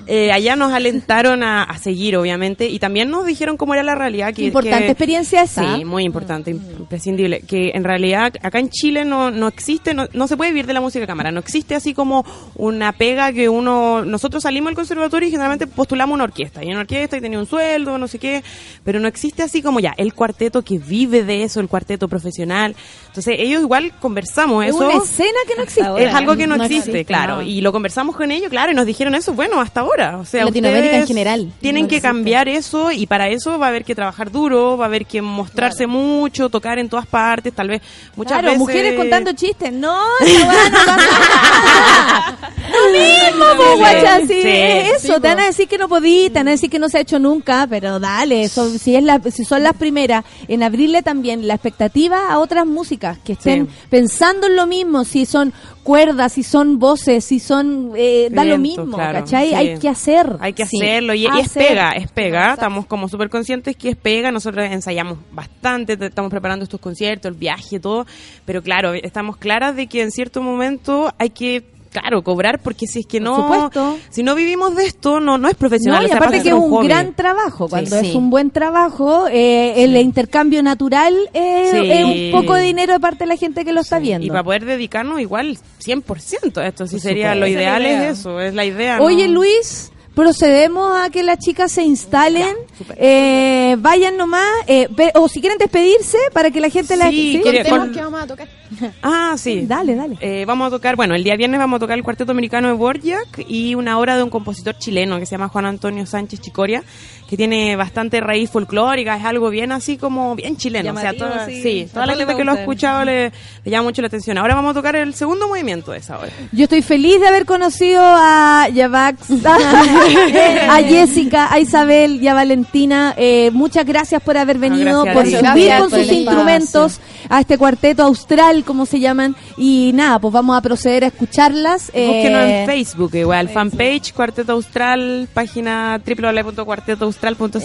Eh, 0.07 0.31
allá 0.31 0.55
nos 0.55 0.71
alentaron 0.73 1.43
a, 1.43 1.63
a 1.63 1.77
seguir, 1.77 2.15
obviamente, 2.17 2.67
y 2.67 2.79
también 2.79 3.09
nos 3.09 3.25
dijeron 3.25 3.57
cómo 3.57 3.73
era 3.73 3.83
la 3.83 3.95
realidad. 3.95 4.33
Que, 4.33 4.45
Importante 4.45 4.85
que- 4.85 4.91
experiencia 4.91 5.41
esa. 5.43 5.75
Sí, 5.77 5.85
muy 5.85 6.03
importante, 6.03 6.51
imprescindible. 6.51 7.41
Que 7.41 7.71
en 7.73 7.83
realidad 7.83 8.33
acá 8.41 8.59
en 8.59 8.69
Chile 8.69 9.05
no, 9.05 9.31
no 9.31 9.47
existe, 9.47 9.93
no, 9.93 10.07
no 10.13 10.27
se 10.27 10.37
puede 10.37 10.51
vivir 10.51 10.65
de 10.67 10.73
la 10.73 10.81
música 10.81 11.01
de 11.01 11.07
cámara. 11.07 11.31
No 11.31 11.39
existe 11.39 11.75
así 11.75 11.93
como 11.93 12.25
una 12.55 12.91
pega 12.93 13.31
que 13.33 13.49
uno. 13.49 14.03
Nosotros 14.05 14.43
salimos 14.43 14.69
al 14.69 14.75
conservatorio 14.75 15.27
y 15.27 15.31
generalmente 15.31 15.67
postulamos 15.79 16.13
una 16.13 16.25
orquesta. 16.25 16.61
Y 16.61 16.67
una 16.71 16.81
orquesta 16.81 17.15
y 17.15 17.21
tenía 17.21 17.39
un 17.39 17.45
sueldo, 17.45 17.97
no 17.97 18.09
sé 18.09 18.19
qué. 18.19 18.43
Pero 18.83 18.99
no 18.99 19.07
existe 19.07 19.43
así 19.43 19.61
como 19.61 19.79
ya 19.79 19.93
el 19.95 20.13
cuarteto 20.13 20.61
que 20.61 20.77
vive 20.77 21.23
de 21.23 21.43
eso, 21.43 21.61
el 21.61 21.69
cuarteto 21.69 22.09
profesional. 22.09 22.75
Entonces 23.07 23.35
ellos 23.39 23.61
igual 23.61 23.93
conversamos 24.01 24.65
Es 24.65 24.75
eso. 24.75 24.85
una 24.85 25.01
escena 25.01 25.39
que 25.47 25.55
no 25.55 25.63
existe. 25.63 25.87
Ahora, 25.87 26.03
es 26.03 26.13
algo 26.13 26.35
que 26.35 26.47
no, 26.47 26.57
no 26.57 26.65
existe, 26.65 26.89
existe, 26.91 27.05
claro. 27.05 27.37
no. 27.37 27.41
Y 27.43 27.61
lo 27.61 27.71
conversamos 27.71 28.13
con 28.17 28.29
ellos, 28.29 28.49
claro, 28.49 28.73
y 28.73 28.75
nos 28.75 28.85
dijeron 28.85 29.15
eso, 29.15 29.31
bueno, 29.33 29.61
hasta 29.61 29.79
ahora. 29.79 30.17
O 30.17 30.25
sea, 30.25 30.43
Latinoamérica 30.43 30.97
en 30.97 31.07
general, 31.07 31.49
Tienen 31.61 31.83
no 31.83 31.87
que 31.87 31.95
existe. 31.95 32.07
cambiar 32.09 32.49
eso 32.49 32.91
y 32.91 33.05
para 33.07 33.29
eso 33.29 33.57
va 33.57 33.67
a 33.67 33.69
haber 33.69 33.85
que 33.85 33.95
trabajar 33.95 34.29
duro, 34.31 34.75
va 34.77 34.83
a 34.83 34.87
haber 34.87 35.05
que 35.05 35.21
mostrarse 35.21 35.87
mucho, 35.87 36.49
tocar 36.49 36.77
en 36.77 36.89
todas 36.89 37.05
partes, 37.07 37.53
tal 37.53 37.69
vez 37.69 37.81
muchas 38.17 38.33
claro, 38.33 38.47
veces. 38.47 38.59
mujeres 38.59 38.93
contando 38.95 39.31
chistes. 39.31 39.71
No, 39.71 39.97
no 39.97 40.45
pasa. 40.45 42.37
Lo 42.69 42.91
mismo, 42.91 43.45
Sí, 43.69 43.77
guacha, 43.79 44.19
sí, 44.21 44.27
sí. 44.27 44.41
es 44.45 45.03
eso. 45.03 45.13
Te 45.21 45.27
van 45.27 45.39
a 45.39 45.41
po. 45.43 45.47
decir 45.47 45.67
que 45.69 45.77
no 45.77 45.87
podí, 45.87 46.29
te 46.29 46.39
van 46.39 46.49
a 46.49 46.51
decir 46.51 46.69
que 46.69 46.79
no 46.79 46.89
se 46.89 46.97
ha 46.97 47.01
hecho 47.01 47.19
nunca, 47.19 47.65
pero 47.69 47.99
dale, 47.99 48.41
eso, 48.43 48.69
si, 48.69 48.95
es 48.95 49.03
la, 49.03 49.21
si 49.31 49.45
son 49.45 49.63
las 49.63 49.75
primeras, 49.77 50.25
en 50.47 50.63
abrirle 50.63 51.01
también 51.03 51.47
la 51.47 51.53
expectativa 51.53 52.29
a 52.29 52.39
otras 52.39 52.65
músicas 52.65 53.17
que 53.19 53.33
estén 53.33 53.67
Sí. 53.67 53.73
pensando 53.89 54.47
en 54.47 54.55
lo 54.55 54.67
mismo, 54.67 55.05
si 55.05 55.25
son 55.25 55.53
cuerdas, 55.83 56.33
si 56.33 56.43
son 56.43 56.77
voces, 56.79 57.23
si 57.25 57.39
son... 57.39 57.93
Eh, 57.95 58.27
da 58.31 58.43
lo 58.43 58.57
mismo, 58.57 58.95
claro, 58.95 59.19
¿cachai? 59.19 59.49
sí. 59.49 59.55
Hay 59.55 59.79
que 59.79 59.89
hacer. 59.89 60.35
Hay 60.39 60.53
que 60.53 60.65
Sí. 60.65 60.77
hacerlo 60.77 61.13
y, 61.15 61.23
y 61.25 61.39
es 61.39 61.49
pega, 61.49 61.91
es 61.93 62.11
pega. 62.11 62.53
Estamos 62.53 62.85
como 62.85 63.07
súper 63.09 63.29
conscientes 63.29 63.75
que 63.75 63.89
es 63.89 63.95
pega. 63.95 64.31
Nosotros 64.31 64.65
ensayamos 64.69 65.17
bastante, 65.31 65.97
te- 65.97 66.07
estamos 66.07 66.29
preparando 66.29 66.63
estos 66.63 66.79
conciertos, 66.79 67.31
el 67.31 67.37
viaje, 67.37 67.79
todo. 67.79 68.05
Pero 68.45 68.61
claro, 68.61 68.93
estamos 68.93 69.37
claras 69.37 69.75
de 69.75 69.87
que 69.87 70.01
en 70.03 70.11
cierto 70.11 70.41
momento 70.43 71.11
hay 71.17 71.31
que, 71.31 71.63
claro, 71.91 72.23
cobrar 72.23 72.59
porque 72.59 72.85
si 72.87 72.99
es 72.99 73.05
que 73.05 73.19
Por 73.19 73.29
no, 73.29 73.35
supuesto. 73.35 73.97
si 74.09 74.23
no 74.23 74.35
vivimos 74.35 74.75
de 74.75 74.85
esto, 74.85 75.19
no, 75.19 75.37
no 75.37 75.47
es 75.49 75.55
profesional. 75.55 76.01
No, 76.01 76.05
o 76.05 76.07
y 76.07 76.09
sea, 76.09 76.17
aparte 76.17 76.41
que 76.41 76.49
es 76.49 76.53
un 76.55 76.69
hobby. 76.69 76.87
gran 76.87 77.13
trabajo. 77.13 77.67
Cuando 77.67 77.99
Sí. 77.99 78.09
es 78.09 78.15
un 78.15 78.29
buen 78.29 78.51
trabajo, 78.51 79.27
eh, 79.29 79.83
el 79.83 79.95
intercambio 79.97 80.61
natural 80.63 81.15
eh, 81.33 81.69
Sí. 81.71 81.91
es 81.91 82.05
un 82.05 82.41
poco 82.41 82.53
de 82.55 82.63
dinero 82.63 82.93
de 82.93 82.99
parte 82.99 83.19
de 83.19 83.27
la 83.27 83.35
gente 83.37 83.65
que 83.65 83.73
lo 83.73 83.81
está 83.81 83.99
viendo. 83.99 84.25
Y 84.25 84.29
para 84.29 84.43
poder 84.43 84.65
dedicarnos 84.65 85.19
igual 85.19 85.57
100% 85.79 86.61
a 86.61 86.67
esto, 86.67 86.85
sí 86.87 86.95
Por 86.95 87.01
sería 87.01 87.33
lo 87.35 87.41
la 87.41 87.49
ideal 87.49 87.81
idea. 87.81 88.09
es 88.09 88.19
eso, 88.19 88.39
es 88.39 88.53
la 88.53 88.65
idea. 88.65 88.97
¿no? 88.97 89.03
Oye, 89.05 89.27
Luis, 89.27 89.91
procedemos 90.13 90.99
a 90.99 91.09
que 91.09 91.23
las 91.23 91.39
chicas 91.39 91.71
se 91.71 91.83
instalen, 91.83 92.55
eh, 92.97 93.75
vayan 93.79 94.17
nomás, 94.17 94.43
eh, 94.67 94.87
o 95.15 95.27
si 95.29 95.39
quieren 95.39 95.57
despedirse 95.57 96.17
para 96.33 96.51
que 96.51 96.59
la 96.59 96.69
gente 96.69 96.95
la... 96.97 97.09
Sí, 97.09 97.39
quiere- 97.41 97.59
Contemos 97.59 97.79
con- 97.79 97.93
qué 97.93 98.01
vamos 98.01 98.21
a 98.21 98.27
tocar. 98.27 98.47
Ah, 99.01 99.35
sí. 99.37 99.65
Dale, 99.65 99.95
dale. 99.95 100.17
Eh, 100.19 100.45
vamos 100.45 100.67
a 100.67 100.69
tocar, 100.71 100.95
bueno, 100.95 101.15
el 101.15 101.23
día 101.23 101.35
viernes 101.35 101.59
vamos 101.59 101.77
a 101.77 101.79
tocar 101.79 101.97
el 101.97 102.03
cuarteto 102.03 102.31
americano 102.31 102.67
de 102.67 102.73
Borjak 102.73 103.45
y 103.47 103.75
una 103.75 103.97
obra 103.99 104.17
de 104.17 104.23
un 104.23 104.29
compositor 104.29 104.77
chileno 104.77 105.19
que 105.19 105.25
se 105.25 105.31
llama 105.31 105.49
Juan 105.49 105.65
Antonio 105.65 106.05
Sánchez 106.05 106.41
Chicoria, 106.41 106.83
que 107.29 107.37
tiene 107.37 107.75
bastante 107.75 108.19
raíz 108.21 108.49
folclórica, 108.49 109.15
es 109.15 109.23
algo 109.23 109.49
bien 109.49 109.71
así 109.71 109.97
como 109.97 110.35
bien 110.35 110.57
chileno. 110.57 110.93
o 110.93 110.97
sea, 110.97 111.13
toda, 111.13 111.45
sí. 111.45 111.61
sí, 111.61 111.89
toda 111.91 112.05
la 112.05 112.15
gente 112.15 112.35
que 112.35 112.43
lo 112.43 112.51
ha 112.51 112.59
escuchado 112.59 113.05
le, 113.05 113.31
le 113.63 113.71
llama 113.71 113.83
mucho 113.83 114.01
la 114.01 114.07
atención. 114.07 114.37
Ahora 114.37 114.55
vamos 114.55 114.71
a 114.71 114.73
tocar 114.73 114.95
el 114.95 115.13
segundo 115.13 115.47
movimiento 115.47 115.91
de 115.91 115.99
esa 115.99 116.17
obra. 116.17 116.29
Yo 116.51 116.63
estoy 116.63 116.81
feliz 116.81 117.19
de 117.19 117.27
haber 117.27 117.45
conocido 117.45 118.01
a 118.03 118.67
Yavax, 118.73 119.29
a 119.45 120.81
Jessica, 120.83 121.53
a 121.53 121.59
Isabel 121.59 122.21
y 122.21 122.27
a 122.27 122.33
Valentina. 122.33 123.13
Eh, 123.17 123.51
muchas 123.53 123.85
gracias 123.85 124.21
por 124.21 124.37
haber 124.37 124.57
venido, 124.57 125.03
gracias 125.03 125.41
por 125.41 125.53
subir 125.53 125.71
con 125.77 125.89
sus 125.89 126.11
instrumentos 126.11 126.99
a 127.29 127.41
este 127.41 127.57
cuarteto 127.57 128.03
austral, 128.03 128.58
como 128.63 128.85
se 128.85 128.99
llaman. 128.99 129.35
Y 129.57 129.91
nada, 129.93 130.19
pues 130.19 130.33
vamos 130.33 130.57
a 130.57 130.61
proceder 130.61 131.03
a 131.03 131.07
escucharlas. 131.07 131.87
Búsquenos 131.87 132.41
Eh, 132.43 132.61
en 132.61 132.65
Facebook 132.67 133.15
igual, 133.15 133.49
fanpage 133.49 134.13
Cuarteto 134.13 134.53
Austral, 134.53 135.27
página 135.33 136.01
www.cuartetoaustral.cl, 136.05 137.59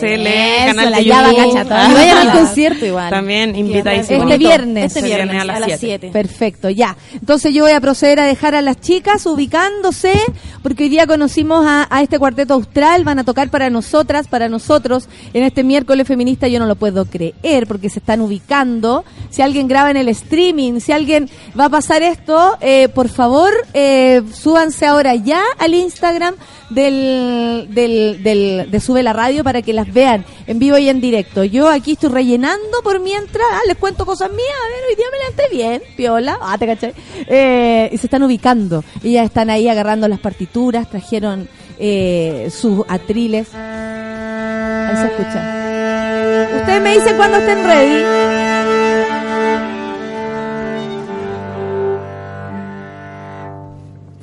canal 0.67 0.91
la 0.91 0.99
de 0.99 1.05
YouTube. 1.05 1.45
Y 1.91 1.95
vayan 1.95 2.29
al 2.29 2.33
concierto 2.33 2.87
igual. 2.87 3.11
También 3.11 3.55
invitadísimo. 3.57 4.23
Este 4.25 4.39
viernes. 4.39 4.85
Este 4.87 4.99
Este 5.01 5.09
viernes, 5.15 5.43
a 5.43 5.45
las 5.45 5.81
7. 5.81 6.11
Perfecto, 6.13 6.71
ya. 6.71 6.97
Entonces 7.13 7.53
yo 7.55 7.65
voy 7.65 7.73
a 7.73 7.81
proceder 7.81 8.21
a 8.21 8.27
dejar 8.27 8.55
a 8.55 8.63
las 8.63 8.81
chicas 8.81 9.27
ubicándose, 9.27 10.15
porque 10.63 10.85
hoy 10.85 10.89
día 10.89 11.07
conocimos 11.07 11.65
a, 11.67 11.87
a 11.91 12.03
este 12.03 12.19
cuarteto 12.19 12.55
austral, 12.55 13.05
van 13.05 13.19
a 13.19 13.25
tocar 13.25 13.49
para 13.51 13.71
nosotras, 13.71 14.29
para 14.29 14.49
nosotros, 14.49 15.09
en 15.33 15.43
este 15.43 15.65
miércoles 15.65 16.07
feminista, 16.07 16.49
yo 16.49 16.59
no 16.59 16.67
lo 16.67 16.77
puedo 16.77 17.05
creer, 17.07 17.67
porque 17.67 17.89
se 17.89 17.99
están 17.99 18.21
ubicando. 18.21 19.05
Si 19.31 19.43
alguien 19.43 19.69
graba 19.69 19.91
en 19.91 19.97
el 19.97 20.09
streaming, 20.09 20.81
si 20.85 20.93
alguien 20.93 21.31
va 21.59 21.67
a 21.67 21.71
pasar 21.71 22.03
esto, 22.03 22.59
eh, 22.61 22.89
por 22.89 23.09
favor, 23.09 23.53
eh, 23.73 24.23
súbanse 24.33 24.85
ahora 24.85 25.15
ya 25.15 25.43
al 25.59 25.73
Instagram 25.75 26.35
del, 26.69 27.69
del, 27.71 28.23
del, 28.23 28.71
de 28.71 28.81
Sube 28.81 29.03
la 29.03 29.13
Radio 29.15 29.43
para 29.45 29.63
que 29.63 29.73
las 29.73 29.93
vean 29.93 30.25
en 30.47 30.59
vivo 30.59 30.77
y 30.77 30.89
en 30.89 31.01
directo. 31.01 31.43
Yo 31.45 31.69
aquí 31.69 31.93
estoy 31.93 32.11
rellenando 32.11 32.83
por 32.83 33.01
mientras, 33.01 33.47
ah, 33.51 33.61
les 33.67 33.77
cuento 33.79 34.05
cosas 34.05 34.31
mías, 34.31 34.57
a 34.63 34.69
ver, 34.69 34.85
hoy 34.91 34.97
día 34.97 35.07
me 35.11 35.19
levanté 35.19 35.43
bien, 35.51 35.83
piola, 35.97 36.39
ah, 36.43 36.59
te 36.59 36.67
caché. 36.67 36.95
Eh, 37.29 37.89
y 37.91 37.97
se 37.97 38.07
están 38.07 38.23
ubicando. 38.23 38.85
Ellas 39.03 39.25
están 39.25 39.49
ahí 39.49 39.69
agarrando 39.69 40.07
las 40.07 40.21
partituras, 40.21 40.91
trajeron 40.91 41.49
eh, 41.79 42.51
sus 42.51 42.85
atriles. 42.89 43.49
Ahí 43.55 44.97
se 44.97 45.07
escucha. 45.07 46.59
Ustedes 46.59 46.83
me 46.83 46.93
dicen 46.93 47.17
cuando 47.17 47.39
estén 47.39 47.65
ready. 47.65 48.54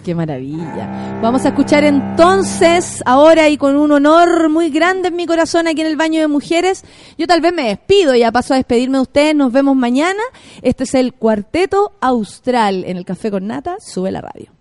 Qué 0.03 0.15
maravilla. 0.15 1.19
Vamos 1.22 1.45
a 1.45 1.49
escuchar 1.49 1.84
entonces, 1.84 3.03
ahora 3.06 3.49
y 3.49 3.57
con 3.57 3.76
un 3.76 3.91
honor 3.91 4.49
muy 4.49 4.72
grande 4.72 5.10
en 5.10 5.15
mi 5.15 5.28
corazón 5.28 5.68
aquí 5.68 5.82
en 5.82 5.88
el 5.88 5.95
baño 5.95 6.19
de 6.19 6.28
mujeres. 6.28 6.84
Yo 7.18 7.28
tal 7.28 7.41
vez 7.41 7.53
me 7.53 7.68
despido, 7.68 8.15
ya 8.15 8.32
paso 8.32 8.53
a 8.53 8.57
despedirme 8.57 8.98
de 8.98 9.03
ustedes, 9.03 9.36
nos 9.36 9.52
vemos 9.52 9.76
mañana. 9.76 10.23
Este 10.64 10.86
es 10.86 10.95
el 10.95 11.14
Cuarteto 11.14 11.94
Austral 12.02 12.84
en 12.86 12.98
el 12.98 13.06
Café 13.06 13.30
con 13.30 13.45
Nata, 13.45 13.78
sube 13.80 14.11
la 14.11 14.22
radio. 14.22 14.60